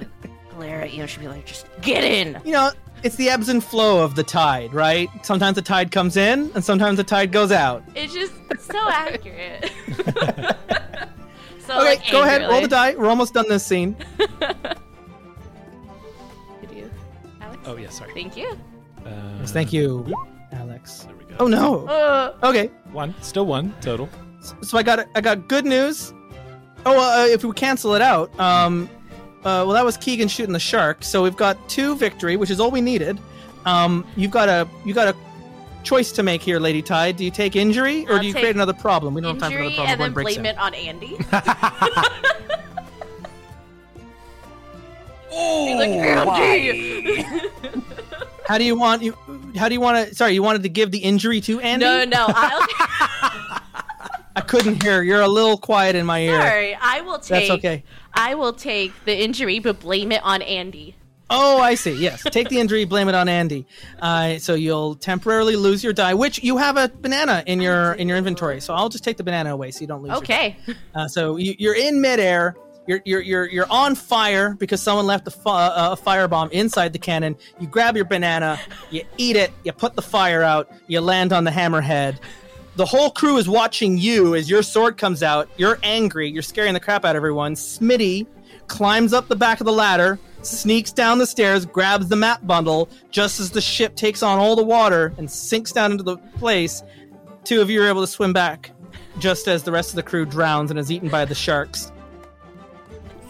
glare 0.51 0.81
at 0.83 0.93
you 0.93 1.03
and 1.03 1.11
she'll 1.11 1.23
be 1.23 1.29
like, 1.29 1.45
"Just 1.45 1.67
get 1.83 2.05
in." 2.05 2.41
you 2.45 2.53
know, 2.53 2.71
it's 3.03 3.17
the 3.17 3.29
ebbs 3.29 3.49
and 3.49 3.63
flow 3.63 4.03
of 4.05 4.15
the 4.15 4.23
tide, 4.23 4.73
right? 4.73 5.09
Sometimes 5.25 5.57
the 5.57 5.63
tide 5.63 5.91
comes 5.91 6.17
in, 6.17 6.51
and 6.55 6.65
sometimes 6.65 6.97
the 6.97 7.05
tide 7.05 7.33
goes 7.33 7.51
out. 7.53 7.83
It's 7.95 8.13
just 8.13 8.33
so 8.61 8.89
accurate. 8.89 9.71
so 11.67 11.79
Okay, 11.79 11.97
like, 11.97 12.11
go 12.11 12.23
ahead, 12.23 12.43
roll 12.49 12.61
the 12.61 12.69
die. 12.69 12.95
We're 12.97 13.09
almost 13.09 13.35
done 13.35 13.49
this 13.49 13.65
scene. 13.65 13.97
Could 16.61 16.71
you, 16.73 16.91
Alex? 17.41 17.63
Oh 17.67 17.77
yeah, 17.77 17.89
sorry. 17.91 18.13
Thank 18.15 18.37
you. 18.37 18.59
Uh, 19.05 19.11
Yes, 19.41 19.53
thank 19.53 19.73
you, 19.73 20.07
Alex. 20.53 21.01
There 21.05 21.17
we 21.17 21.25
go. 21.25 21.37
Oh 21.41 21.47
no. 21.49 21.87
Uh, 21.87 22.35
Okay, 22.45 22.69
One, 22.93 23.15
still 23.23 23.47
one 23.47 23.75
total. 23.81 24.09
so 24.63 24.79
I 24.79 24.83
got 24.83 25.07
I 25.17 25.21
got 25.21 25.49
good 25.49 25.65
news. 25.65 26.13
Oh, 26.85 26.99
uh, 26.99 27.27
if 27.27 27.45
we 27.45 27.53
cancel 27.53 27.95
it 27.95 28.03
out, 28.03 28.37
um, 28.41 28.89
uh, 29.45 29.65
well, 29.67 29.73
that 29.73 29.85
was 29.85 29.97
Keegan 29.97 30.29
shooting 30.29 30.53
the 30.53 30.61
shark. 30.61 31.03
So 31.03 31.23
we've 31.23 31.37
got 31.37 31.69
two 31.69 31.97
victory, 31.97 32.37
which 32.37 32.51
is 32.51 32.61
all 32.61 32.71
we 32.71 32.81
needed. 32.81 33.19
Um, 33.65 34.07
you've 34.17 34.31
got 34.31 34.49
a 34.49 34.69
you 34.85 34.95
got 34.95 35.09
a 35.09 35.17
choice 35.83 36.13
to 36.13 36.23
make 36.23 36.43
here, 36.43 36.61
Lady 36.61 36.83
Tide. 36.83 37.17
Do 37.17 37.25
you 37.25 37.31
take 37.31 37.57
injury 37.57 38.07
or 38.07 38.15
I'll 38.15 38.21
do 38.21 38.27
you 38.27 38.33
create 38.33 38.55
another 38.55 38.73
problem? 38.73 39.15
We 39.15 39.21
don't 39.21 39.41
have 39.41 39.51
time 39.51 39.53
for 39.53 39.59
another 39.59 39.75
problem. 39.75 39.91
and 39.91 40.01
then 40.01 40.15
We're 40.15 40.23
blame 40.23 40.43
breaks 40.43 40.49
it 40.49 40.59
on 40.59 40.75
Andy. 40.75 41.19
Oh, 45.35 45.75
like, 45.79 46.27
why? 46.27 47.25
How 48.47 48.59
do 48.59 48.65
you 48.65 48.79
want 48.79 49.03
you? 49.03 49.17
How 49.57 49.69
do 49.69 49.75
you 49.75 49.81
want 49.81 50.09
to? 50.09 50.15
Sorry, 50.15 50.35
you 50.35 50.43
wanted 50.43 50.63
to 50.65 50.69
give 50.69 50.91
the 50.91 50.99
injury 50.99 51.41
to 51.43 51.61
Andy? 51.61 51.85
no, 51.85 52.05
no, 52.05 52.27
I'll. 52.29 52.67
I 54.35 54.41
couldn't 54.47 54.83
hear. 54.83 55.03
You're 55.03 55.21
a 55.23 55.29
little 55.29 55.57
quiet 55.57 55.95
in 55.97 56.05
my 56.05 56.21
ear. 56.21 56.41
Sorry, 56.41 56.75
I 56.75 57.01
will 57.03 57.19
take. 57.19 57.49
That's 57.49 57.51
okay. 57.59 57.85
I 58.15 58.35
will 58.35 58.53
take 58.53 58.93
the 59.05 59.23
injury, 59.23 59.59
but 59.59 59.81
blame 59.81 60.13
it 60.13 60.23
on 60.23 60.43
Andy. 60.43 60.97
Oh, 61.35 61.61
I 61.61 61.77
see. 61.77 61.93
Yes, 61.93 62.23
take 62.25 62.51
the 62.51 62.59
injury, 62.59 62.85
blame 62.85 63.09
it 63.09 63.15
on 63.15 63.27
Andy. 63.27 63.67
Uh, 64.01 64.39
so 64.39 64.53
you'll 64.53 64.97
temporarily 64.97 65.57
lose 65.57 65.83
your 65.83 65.95
die, 65.95 66.13
which 66.13 66.43
you 66.43 66.59
have 66.59 66.77
a 66.77 66.89
banana 66.89 67.43
in 67.47 67.61
your 67.61 67.95
in 67.95 68.07
your 68.07 68.19
inventory. 68.19 68.61
So 68.61 68.75
I'll 68.75 68.91
just 68.91 69.03
take 69.03 69.17
the 69.17 69.25
banana 69.25 69.55
away, 69.55 69.71
so 69.71 69.81
you 69.81 69.87
don't 69.87 70.03
lose. 70.03 70.13
Okay. 70.19 70.59
Uh, 70.95 71.09
so 71.09 71.37
you, 71.37 71.55
you're 71.59 71.77
in 71.77 72.03
midair. 72.03 72.55
You're, 72.87 73.01
you're 73.05 73.21
you're 73.21 73.49
you're 73.49 73.71
on 73.71 73.95
fire 73.95 74.57
because 74.59 74.83
someone 74.83 75.07
left 75.07 75.27
a, 75.29 75.31
fi- 75.31 75.69
uh, 75.69 75.93
a 75.93 75.97
firebomb 75.97 76.51
inside 76.51 76.93
the 76.93 76.99
cannon. 76.99 77.37
You 77.61 77.69
grab 77.69 77.95
your 77.95 78.05
banana, 78.05 78.59
you 78.91 79.05
eat 79.17 79.37
it, 79.37 79.53
you 79.63 79.73
put 79.73 79.95
the 79.95 80.03
fire 80.03 80.43
out, 80.43 80.69
you 80.89 81.01
land 81.01 81.33
on 81.33 81.45
the 81.45 81.53
hammerhead. 81.53 82.19
The 82.75 82.87
whole 82.87 83.11
crew 83.11 83.37
is 83.37 83.49
watching 83.49 83.99
you 83.99 84.35
as 84.35 84.49
your 84.49 84.63
sword 84.63 84.97
comes 84.97 85.23
out. 85.23 85.49
You're 85.59 85.79
angry. 85.83 86.29
You're 86.31 86.43
scaring 86.43 86.73
the 86.73 86.81
crap 86.81 87.05
out 87.05 87.11
of 87.11 87.17
everyone. 87.17 87.55
Smitty 87.55 88.27
climbs 88.67 89.13
up 89.13 89.29
the 89.29 89.37
back 89.37 89.61
of 89.61 89.67
the 89.67 89.73
ladder, 89.73 90.19
sneaks 90.41 90.91
down 90.91 91.19
the 91.19 91.27
stairs, 91.27 91.67
grabs 91.67 92.09
the 92.09 92.17
map 92.17 92.47
bundle 92.47 92.89
just 93.11 93.41
as 93.41 93.51
the 93.51 93.61
ship 93.61 93.95
takes 93.95 94.23
on 94.23 94.39
all 94.39 94.57
the 94.57 94.65
water 94.65 95.13
and 95.19 95.31
sinks 95.31 95.71
down 95.71 95.93
into 95.93 96.03
the 96.03 96.17
place. 96.39 96.83
Two 97.45 97.61
of 97.61 97.69
you 97.69 97.83
are 97.83 97.89
able 97.89 98.01
to 98.01 98.07
swim 98.07 98.33
back 98.33 98.71
just 99.19 99.49
as 99.49 99.65
the 99.65 99.73
rest 99.73 99.91
of 99.91 99.97
the 99.97 100.03
crew 100.03 100.25
drowns 100.25 100.71
and 100.71 100.81
is 100.81 100.91
eaten 100.91 101.11
by 101.11 101.27
the 101.27 101.35
sharks. 101.35 101.93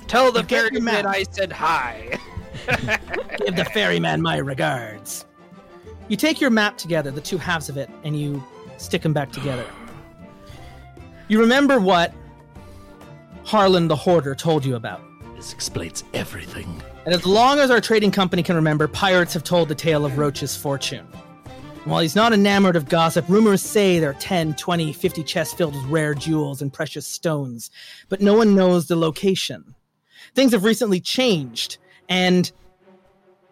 Tell 0.06 0.30
the 0.30 0.40
You 0.40 0.46
get 0.46 0.72
your 0.72 0.82
ferryman. 0.82 1.06
I 1.06 1.24
said 1.24 1.50
hi. 1.50 2.18
Give 3.38 3.56
the 3.56 3.64
ferryman 3.72 4.22
my 4.22 4.36
regards. 4.36 5.24
You 6.08 6.16
take 6.16 6.40
your 6.40 6.50
map 6.50 6.76
together, 6.76 7.10
the 7.10 7.20
two 7.20 7.38
halves 7.38 7.68
of 7.68 7.76
it, 7.76 7.88
and 8.04 8.18
you 8.18 8.44
stick 8.82 9.02
them 9.02 9.12
back 9.12 9.32
together. 9.32 9.64
You 11.28 11.40
remember 11.40 11.80
what 11.80 12.12
Harlan 13.44 13.88
the 13.88 13.96
Hoarder 13.96 14.34
told 14.34 14.64
you 14.64 14.76
about. 14.76 15.00
This 15.36 15.52
explains 15.52 16.04
everything. 16.14 16.82
And 17.04 17.14
as 17.14 17.26
long 17.26 17.58
as 17.58 17.70
our 17.70 17.80
trading 17.80 18.10
company 18.10 18.42
can 18.42 18.54
remember, 18.54 18.86
pirates 18.86 19.34
have 19.34 19.42
told 19.42 19.68
the 19.68 19.74
tale 19.74 20.04
of 20.04 20.18
Roach's 20.18 20.56
fortune. 20.56 21.06
And 21.82 21.90
While 21.90 22.00
he's 22.00 22.14
not 22.14 22.32
enamored 22.32 22.76
of 22.76 22.88
gossip, 22.88 23.28
rumors 23.28 23.60
say 23.60 23.98
there 23.98 24.10
are 24.10 24.14
10, 24.14 24.54
20, 24.54 24.92
50 24.92 25.24
chests 25.24 25.54
filled 25.54 25.74
with 25.74 25.84
rare 25.86 26.14
jewels 26.14 26.62
and 26.62 26.72
precious 26.72 27.06
stones, 27.06 27.70
but 28.08 28.20
no 28.20 28.34
one 28.34 28.54
knows 28.54 28.86
the 28.86 28.94
location. 28.94 29.74
Things 30.34 30.52
have 30.52 30.62
recently 30.62 31.00
changed, 31.00 31.78
and 32.08 32.52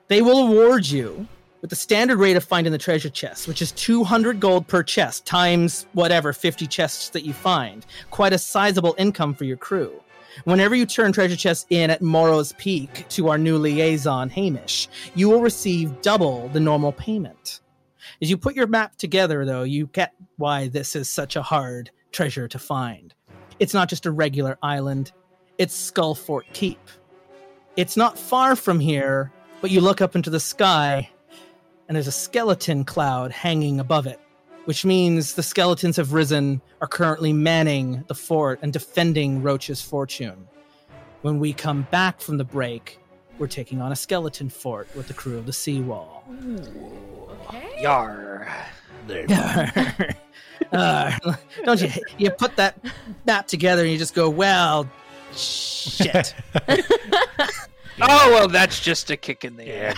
they 0.07 0.23
will 0.23 0.47
award 0.47 0.87
you 0.87 1.27
with 1.61 1.71
the 1.71 1.77
standard 1.77 2.19
rate 2.19 2.37
of 2.37 2.45
finding 2.45 2.73
the 2.73 2.79
treasure 2.79 3.11
chest, 3.11 3.47
which 3.47 3.61
is 3.63 3.73
200 3.73 4.41
gold 4.41 4.67
per 4.67 4.83
chest 4.83 5.27
times 5.27 5.87
whatever 5.93 6.33
50 6.33 6.67
chests 6.67 7.11
that 7.11 7.25
you 7.25 7.33
find. 7.33 7.85
Quite 8.11 8.33
a 8.33 8.39
sizable 8.39 8.95
income 8.99 9.35
for 9.35 9.45
your 9.45 9.57
crew. 9.57 10.03
Whenever 10.45 10.75
you 10.75 10.87
turn 10.87 11.13
treasure 11.13 11.37
chests 11.37 11.67
in 11.71 11.91
at 11.91 12.03
Morrow's 12.03 12.53
Peak 12.53 13.05
to 13.11 13.29
our 13.29 13.37
new 13.37 13.59
liaison, 13.59 14.31
Hamish, 14.31 14.89
you 15.15 15.29
will 15.29 15.43
receive 15.43 16.01
double 16.03 16.49
the 16.49 16.61
normal 16.61 16.93
payment. 16.93 17.61
As 18.23 18.31
you 18.31 18.37
put 18.37 18.55
your 18.55 18.67
map 18.67 18.97
together, 18.97 19.45
though, 19.45 19.65
you 19.65 19.89
get 19.89 20.15
why 20.37 20.69
this 20.69 20.97
is 20.97 21.11
such 21.11 21.37
a 21.37 21.43
hard 21.43 21.91
treasure 22.13 22.49
to 22.49 22.59
find. 22.59 23.15
It's 23.59 23.75
not 23.75 23.89
just 23.89 24.07
a 24.07 24.11
regular 24.11 24.57
island, 24.63 25.13
it's 25.59 25.75
Skull 25.75 26.15
Fort 26.15 26.47
Keep. 26.53 26.79
It's 27.77 27.97
not 27.97 28.19
far 28.19 28.57
from 28.57 28.81
here, 28.81 29.31
but 29.61 29.71
you 29.71 29.81
look 29.81 30.01
up 30.01 30.17
into 30.17 30.31
the 30.31 30.41
sky 30.41 31.11
and 31.91 31.97
there's 31.97 32.07
a 32.07 32.13
skeleton 32.13 32.85
cloud 32.85 33.33
hanging 33.33 33.81
above 33.81 34.07
it, 34.07 34.21
which 34.67 34.85
means 34.85 35.35
the 35.35 35.43
skeletons 35.43 35.97
have 35.97 36.13
risen, 36.13 36.63
are 36.81 36.87
currently 36.87 37.33
manning 37.33 38.05
the 38.07 38.15
fort 38.15 38.61
and 38.63 38.73
defending 38.73 39.43
Roach's 39.43 39.83
fortune. 39.83 40.47
When 41.23 41.41
we 41.41 41.53
come 41.53 41.89
back 41.91 42.21
from 42.21 42.37
the 42.37 42.45
break, 42.45 43.01
we're 43.41 43.49
taking 43.49 43.81
on 43.81 43.91
a 43.91 43.97
skeleton 43.97 44.51
fort 44.51 44.87
with 44.95 45.09
the 45.09 45.15
crew 45.15 45.37
of 45.37 45.47
the 45.47 45.53
Seawall. 45.53 46.23
Yar. 47.81 48.47
uh, 50.71 51.19
don't 51.65 51.81
you? 51.81 51.91
You 52.19 52.31
put 52.31 52.55
that 52.55 52.79
map 53.27 53.49
together 53.49 53.83
and 53.83 53.91
you 53.91 53.99
just 53.99 54.15
go, 54.15 54.31
well, 54.31 54.89
shit. 55.35 56.37
Oh 58.03 58.31
well, 58.33 58.49
that's 58.49 58.81
just 58.81 59.11
a 59.11 59.17
kick 59.17 59.45
in 59.45 59.57
the 59.57 59.65
air. 59.67 59.95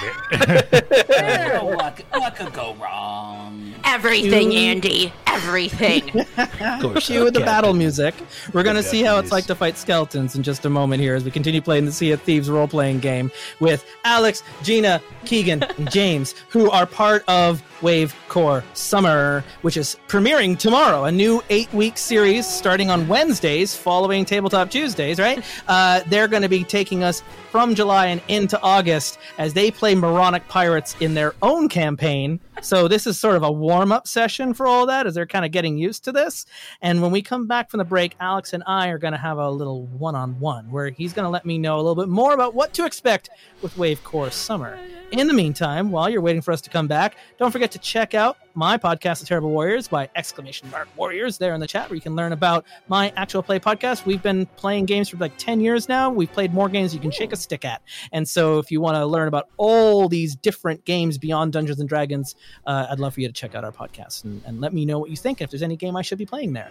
Oh, 1.61 1.67
what, 1.77 2.01
what 2.13 2.37
could 2.37 2.53
go 2.53 2.75
wrong? 2.81 3.75
Everything, 3.85 4.53
You- 4.53 4.59
Andy. 4.59 5.13
Everything. 5.27 6.03
Cue 7.01 7.31
the 7.31 7.41
battle 7.45 7.73
music. 7.73 8.15
We're 8.53 8.63
going 8.63 8.77
to 8.77 8.83
see 8.83 9.03
how 9.03 9.19
it's 9.19 9.33
like 9.33 9.47
to 9.47 9.55
fight 9.55 9.79
skeletons 9.79 10.37
in 10.37 10.43
just 10.43 10.65
a 10.67 10.71
moment 10.71 11.01
here 11.03 11.15
as 11.15 11.25
we 11.25 11.31
continue 11.31 11.61
playing 11.63 11.87
the 11.87 11.93
Sea 11.93 12.13
of 12.13 12.21
Thieves 12.23 12.51
role 12.51 12.69
playing 12.69 13.01
game 13.01 13.31
with 13.59 13.85
Alex, 14.05 14.43
Gina, 14.63 15.01
Keegan, 15.25 15.63
and 15.63 15.91
James, 15.91 16.35
who 16.51 16.71
are 16.71 16.85
part 16.87 17.25
of 17.29 17.63
Wave 17.83 18.15
Core 18.29 18.65
Summer, 18.75 19.45
which 19.63 19.77
is 19.77 19.97
premiering 20.09 20.59
tomorrow. 20.59 21.05
A 21.05 21.13
new 21.13 21.43
eight 21.51 21.73
week 21.73 21.99
series 21.99 22.47
starting 22.47 22.91
on 22.91 23.09
Wednesdays 23.09 23.75
following 23.77 24.25
Tabletop 24.25 24.71
Tuesdays, 24.71 25.19
right? 25.19 25.45
Uh, 25.69 26.01
they're 26.09 26.29
going 26.29 26.43
to 26.43 26.49
be 26.49 26.65
taking 26.65 27.03
us 27.03 27.23
from 27.51 27.75
July 27.75 28.07
and 28.07 28.21
into 28.29 28.61
August 28.63 29.19
as 29.39 29.55
they 29.55 29.71
play 29.71 29.95
Moronic 29.95 30.47
Pirates 30.49 30.97
in 31.01 31.15
their 31.15 31.35
own 31.41 31.69
campaign. 31.69 32.41
So 32.61 32.87
this 32.87 33.07
is 33.07 33.19
sort 33.19 33.37
of 33.37 33.43
a 33.43 33.51
warm 33.51 33.91
up 33.91 34.07
session 34.07 34.55
for 34.55 34.67
all 34.67 34.87
that 34.87 35.07
as 35.07 35.15
they're 35.15 35.27
kind 35.27 35.45
of 35.45 35.51
getting 35.51 35.79
used 35.79 36.05
to 36.05 36.13
this. 36.13 36.47
And 36.81 37.03
when 37.03 37.11
we 37.11 37.23
come 37.23 37.47
back 37.47 37.71
from 37.71 37.79
the 37.79 37.85
break, 37.85 38.15
Alex 38.21 38.53
and 38.53 38.63
I 38.67 38.89
are 38.89 38.99
going 38.99 39.13
to 39.13 39.19
have 39.19 39.39
a 39.39 39.51
little 39.51 39.87
one 39.87 40.15
on 40.15 40.39
one 40.39 40.71
where 40.71 40.91
he's 40.91 41.13
going 41.13 41.25
to 41.25 41.31
let 41.31 41.47
me 41.47 41.59
know 41.59 41.77
a 41.77 41.83
little 41.83 41.97
bit 41.97 42.09
more 42.09 42.35
about 42.35 42.55
what 42.55 42.73
to 42.75 42.85
expect 42.85 43.31
with 43.63 43.77
Wave 43.77 44.05
Core 44.05 44.31
Summer. 44.31 44.79
In 45.11 45.27
the 45.27 45.35
meantime, 45.35 45.91
while 45.91 46.09
you're 46.09 46.21
waiting 46.21 46.43
for 46.43 46.53
us 46.53 46.61
to 46.63 46.71
come 46.71 46.87
back, 46.87 47.17
don't 47.39 47.51
forget 47.51 47.73
to 47.73 47.79
check 47.79 48.15
out 48.15 48.37
my 48.55 48.77
podcast, 48.79 49.21
The 49.21 49.27
Terrible 49.27 49.51
Warriors, 49.51 49.89
by 49.89 50.09
exclamation 50.15 50.71
mark 50.71 50.89
Warriors, 50.97 51.39
there 51.39 51.55
in 51.55 51.61
the 51.61 51.67
chat, 51.67 51.89
where 51.89 51.95
you 51.95 52.01
can 52.01 52.15
learn 52.15 52.33
about 52.33 52.65
my 52.89 53.13
actual 53.17 53.43
play 53.43 53.59
podcast. 53.59 54.05
We've 54.05 54.23
been 54.23 54.47
playing 54.57 54.87
games 54.87 55.09
for 55.09 55.17
like 55.17 55.37
10 55.39 55.61
years 55.61 55.89
now. 55.89 56.11
We've 56.11 56.33
played 56.33 56.53
more 56.53 56.69
games 56.69 56.95
you 56.95 57.01
can 57.01 57.11
shake 57.11 57.33
a 57.33 57.37
stick 57.37 57.65
at. 57.65 57.83
And 58.13 58.29
so 58.29 58.59
if 58.59 58.71
you 58.71 58.81
want 58.81 58.97
to 58.97 59.07
learn 59.07 59.29
about 59.29 59.49
all 59.57 60.09
these 60.09 60.37
different 60.37 60.85
games 60.85 61.19
beyond 61.19 61.53
Dungeons 61.53 61.81
and 61.81 61.89
Dragons, 61.89 62.35
uh, 62.67 62.87
I'd 62.91 63.01
love 63.01 63.15
for 63.15 63.21
you 63.21 63.29
to 63.29 63.35
check 63.35 63.55
out 63.55 63.65
our 63.65 63.73
podcast 63.73 64.25
and, 64.25 64.43
and 64.45 64.61
let 64.61 64.73
me 64.73 64.85
know 64.85 64.99
what 64.99 65.11
you 65.11 65.17
think 65.17 65.41
if 65.41 65.51
there's 65.51 65.63
any 65.63 65.77
game 65.77 65.97
I 65.97 66.03
should 66.03 66.19
be 66.19 66.27
playing 66.27 66.53
there 66.53 66.71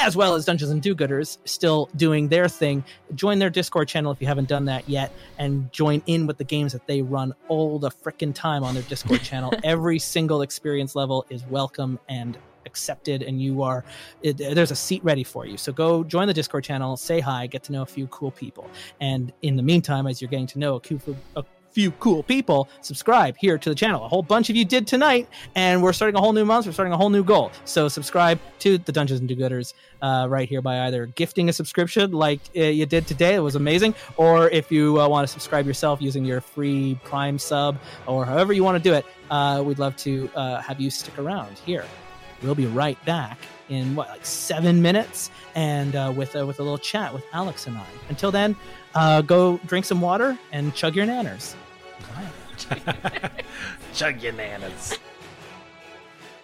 as 0.00 0.16
well 0.16 0.34
as 0.34 0.44
Dungeons 0.44 0.70
and 0.70 0.80
Do-Gooders 0.80 1.38
still 1.44 1.88
doing 1.96 2.28
their 2.28 2.48
thing. 2.48 2.82
Join 3.14 3.38
their 3.38 3.50
Discord 3.50 3.88
channel 3.88 4.10
if 4.12 4.20
you 4.20 4.26
haven't 4.26 4.48
done 4.48 4.64
that 4.64 4.88
yet, 4.88 5.12
and 5.38 5.70
join 5.72 6.02
in 6.06 6.26
with 6.26 6.38
the 6.38 6.44
games 6.44 6.72
that 6.72 6.86
they 6.86 7.02
run 7.02 7.34
all 7.48 7.78
the 7.78 7.90
frickin' 7.90 8.34
time 8.34 8.64
on 8.64 8.74
their 8.74 8.82
Discord 8.84 9.22
channel. 9.22 9.52
Every 9.64 9.98
single 9.98 10.42
experience 10.42 10.94
level 10.96 11.26
is 11.28 11.44
welcome 11.46 11.98
and 12.08 12.38
accepted 12.66 13.22
and 13.22 13.40
you 13.42 13.62
are 13.62 13.82
it, 14.22 14.36
there's 14.36 14.70
a 14.70 14.76
seat 14.76 15.02
ready 15.02 15.24
for 15.24 15.46
you 15.46 15.56
so 15.56 15.72
go 15.72 16.04
join 16.04 16.28
the 16.28 16.34
discord 16.34 16.62
channel 16.62 16.94
say 16.94 17.18
hi 17.18 17.46
get 17.46 17.62
to 17.62 17.72
know 17.72 17.80
a 17.80 17.86
few 17.86 18.06
cool 18.08 18.30
people 18.30 18.68
and 19.00 19.32
in 19.40 19.56
the 19.56 19.62
meantime 19.62 20.06
as 20.06 20.20
you're 20.20 20.30
getting 20.30 20.46
to 20.46 20.58
know 20.58 20.76
a, 20.76 20.80
few- 20.80 21.00
a 21.36 21.44
few 21.72 21.90
cool 21.92 22.22
people 22.22 22.68
subscribe 22.80 23.36
here 23.38 23.58
to 23.58 23.68
the 23.68 23.74
channel. 23.74 24.04
A 24.04 24.08
whole 24.08 24.22
bunch 24.22 24.50
of 24.50 24.56
you 24.56 24.64
did 24.64 24.86
tonight 24.86 25.28
and 25.54 25.82
we're 25.82 25.92
starting 25.92 26.16
a 26.16 26.20
whole 26.20 26.32
new 26.32 26.44
month. 26.44 26.66
We're 26.66 26.72
starting 26.72 26.92
a 26.92 26.96
whole 26.96 27.10
new 27.10 27.24
goal. 27.24 27.52
So 27.64 27.88
subscribe 27.88 28.38
to 28.60 28.78
the 28.78 28.92
dungeons 28.92 29.20
and 29.20 29.28
do-gooders 29.28 29.74
uh, 30.02 30.26
right 30.28 30.48
here 30.48 30.62
by 30.62 30.86
either 30.86 31.06
gifting 31.06 31.48
a 31.48 31.52
subscription 31.52 32.12
like 32.12 32.40
uh, 32.56 32.60
you 32.60 32.86
did 32.86 33.06
today. 33.06 33.34
It 33.34 33.40
was 33.40 33.54
amazing. 33.54 33.94
Or 34.16 34.48
if 34.50 34.70
you 34.70 35.00
uh, 35.00 35.08
want 35.08 35.26
to 35.26 35.32
subscribe 35.32 35.66
yourself 35.66 36.00
using 36.02 36.24
your 36.24 36.40
free 36.40 36.98
prime 37.04 37.38
sub 37.38 37.78
or 38.06 38.24
however 38.24 38.52
you 38.52 38.64
want 38.64 38.82
to 38.82 38.88
do 38.88 38.94
it 38.94 39.04
uh, 39.30 39.62
we'd 39.64 39.78
love 39.78 39.96
to 39.96 40.30
uh, 40.34 40.60
have 40.60 40.80
you 40.80 40.90
stick 40.90 41.18
around 41.18 41.58
here. 41.58 41.84
We'll 42.42 42.54
be 42.54 42.66
right 42.66 43.02
back 43.04 43.38
in 43.70 43.94
what 43.94 44.08
like 44.08 44.26
seven 44.26 44.82
minutes 44.82 45.30
and 45.54 45.96
uh, 45.96 46.12
with 46.14 46.36
uh, 46.36 46.44
with 46.46 46.60
a 46.60 46.62
little 46.62 46.78
chat 46.78 47.14
with 47.14 47.24
alex 47.32 47.66
and 47.66 47.76
i 47.78 47.86
until 48.08 48.30
then 48.30 48.54
uh, 48.94 49.22
go 49.22 49.58
drink 49.66 49.84
some 49.84 50.00
water 50.00 50.38
and 50.52 50.74
chug 50.74 50.94
your 50.94 51.06
nanners 51.06 51.54
Chug 53.94 54.22
your 54.22 54.32
nanas. 54.32 54.98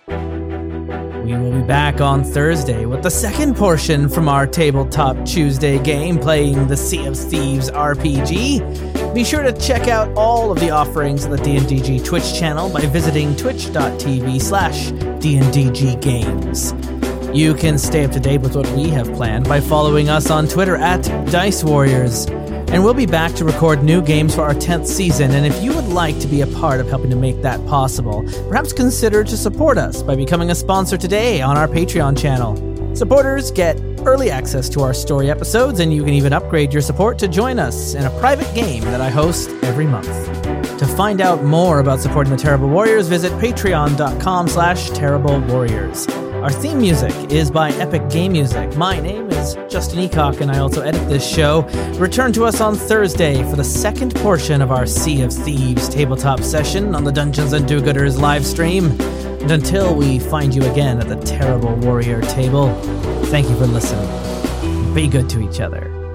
We 0.09 1.35
will 1.35 1.53
be 1.53 1.67
back 1.67 2.01
on 2.01 2.23
Thursday 2.23 2.87
with 2.87 3.03
the 3.03 3.11
second 3.11 3.57
portion 3.57 4.09
from 4.09 4.29
our 4.29 4.47
Tabletop 4.47 5.25
Tuesday 5.25 5.83
game 5.83 6.19
playing 6.19 6.69
the 6.69 6.77
Sea 6.77 7.07
of 7.07 7.17
Thieves 7.17 7.71
RPG. 7.71 9.15
Be 9.15 9.25
sure 9.25 9.43
to 9.43 9.53
check 9.53 9.89
out 9.89 10.13
all 10.17 10.53
of 10.53 10.61
the 10.61 10.71
offerings 10.71 11.25
of 11.25 11.33
the 11.33 11.39
DNDG 11.39 12.05
Twitch 12.05 12.39
channel 12.39 12.71
by 12.71 12.83
visiting 12.83 13.35
twitch.tv 13.35 14.41
slash 14.41 14.91
DNDG 14.91 16.01
Games. 16.01 17.06
You 17.37 17.53
can 17.53 17.77
stay 17.77 18.03
up 18.03 18.13
to 18.13 18.19
date 18.19 18.41
with 18.41 18.57
what 18.57 18.67
we 18.71 18.89
have 18.89 19.13
planned 19.13 19.47
by 19.47 19.61
following 19.61 20.09
us 20.09 20.31
on 20.31 20.49
Twitter 20.49 20.77
at 20.77 21.03
Dice 21.31 21.63
Warriors. 21.63 22.25
And 22.25 22.83
we'll 22.83 22.95
be 22.95 23.05
back 23.05 23.35
to 23.35 23.45
record 23.45 23.85
new 23.85 24.01
games 24.01 24.35
for 24.35 24.41
our 24.41 24.55
10th 24.55 24.87
season. 24.87 25.33
And 25.33 25.45
if 25.45 25.63
you 25.63 25.75
would 25.75 25.89
like 25.89 26.19
to 26.21 26.29
be 26.29 26.41
a 26.41 26.47
part 26.47 26.81
of 26.81 26.89
helping 26.89 27.11
to 27.11 27.17
make 27.17 27.43
that 27.43 27.63
possible, 27.67 28.23
perhaps 28.49 28.73
consider 28.73 29.23
to 29.23 29.37
support 29.37 29.77
us 29.77 30.03
by 30.03 30.17
becoming 30.17 30.51
a 30.51 30.55
sponsor 30.55 30.97
today 30.97 31.43
on 31.43 31.59
our 31.59 31.69
Patreon 31.69 32.19
channel. 32.19 32.57
Supporters 32.97 33.51
get 33.51 33.79
early 34.07 34.31
access 34.31 34.71
to 34.71 34.81
our 34.81 34.95
story 34.95 35.31
episodes, 35.31 35.81
and 35.81 35.93
you 35.93 36.05
can 36.05 36.15
even 36.15 36.33
upgrade 36.33 36.73
your 36.73 36.81
support 36.81 37.19
to 37.19 37.29
join 37.29 37.59
us 37.59 37.93
in 37.93 38.07
a 38.07 38.19
private 38.19 38.53
game 38.55 38.83
that 38.85 39.03
I 39.03 39.11
host 39.11 39.51
every 39.63 39.87
month. 39.87 40.09
To 40.79 40.87
find 40.87 41.21
out 41.21 41.45
more 41.45 41.81
about 41.81 42.01
supporting 42.01 42.31
the 42.31 42.39
Terrible 42.39 42.71
Warriors, 42.71 43.09
visit 43.09 43.31
patreon.com 43.33 44.49
slash 44.49 44.89
terrible 44.89 45.39
warriors. 45.41 46.07
Our 46.43 46.51
theme 46.51 46.79
music 46.79 47.13
is 47.33 47.51
by 47.51 47.71
Epic 47.73 48.09
Game 48.09 48.33
Music. 48.33 48.77
My 48.77 49.01
name 49.01 49.29
is 49.31 49.55
Justin 49.69 49.99
Eacock, 49.99 50.41
and 50.41 50.51
I 50.51 50.59
also 50.59 50.81
edit 50.81 51.09
this 51.09 51.27
show. 51.27 51.63
Return 51.99 52.33
to 52.35 52.45
us 52.45 52.61
on 52.61 52.77
Thursday 52.77 53.43
for 53.51 53.57
the 53.57 53.65
second 53.65 54.15
portion 54.15 54.63
of 54.63 54.71
our 54.71 54.87
Sea 54.87 55.23
of 55.23 55.33
Thieves 55.33 55.89
tabletop 55.89 56.41
session 56.41 56.95
on 56.95 57.03
the 57.03 57.11
Dungeons 57.11 57.53
and 57.53 57.67
Do-Gooders 57.67 58.21
live 58.21 58.47
stream. 58.47 58.91
And 59.41 59.51
until 59.51 59.95
we 59.95 60.19
find 60.19 60.55
you 60.55 60.63
again 60.71 61.01
at 61.01 61.09
the 61.09 61.17
Terrible 61.17 61.75
Warrior 61.77 62.21
table, 62.23 62.73
thank 63.25 63.49
you 63.49 63.57
for 63.57 63.67
listening. 63.67 64.95
Be 64.95 65.09
good 65.09 65.29
to 65.31 65.41
each 65.41 65.61
other. 65.61 66.06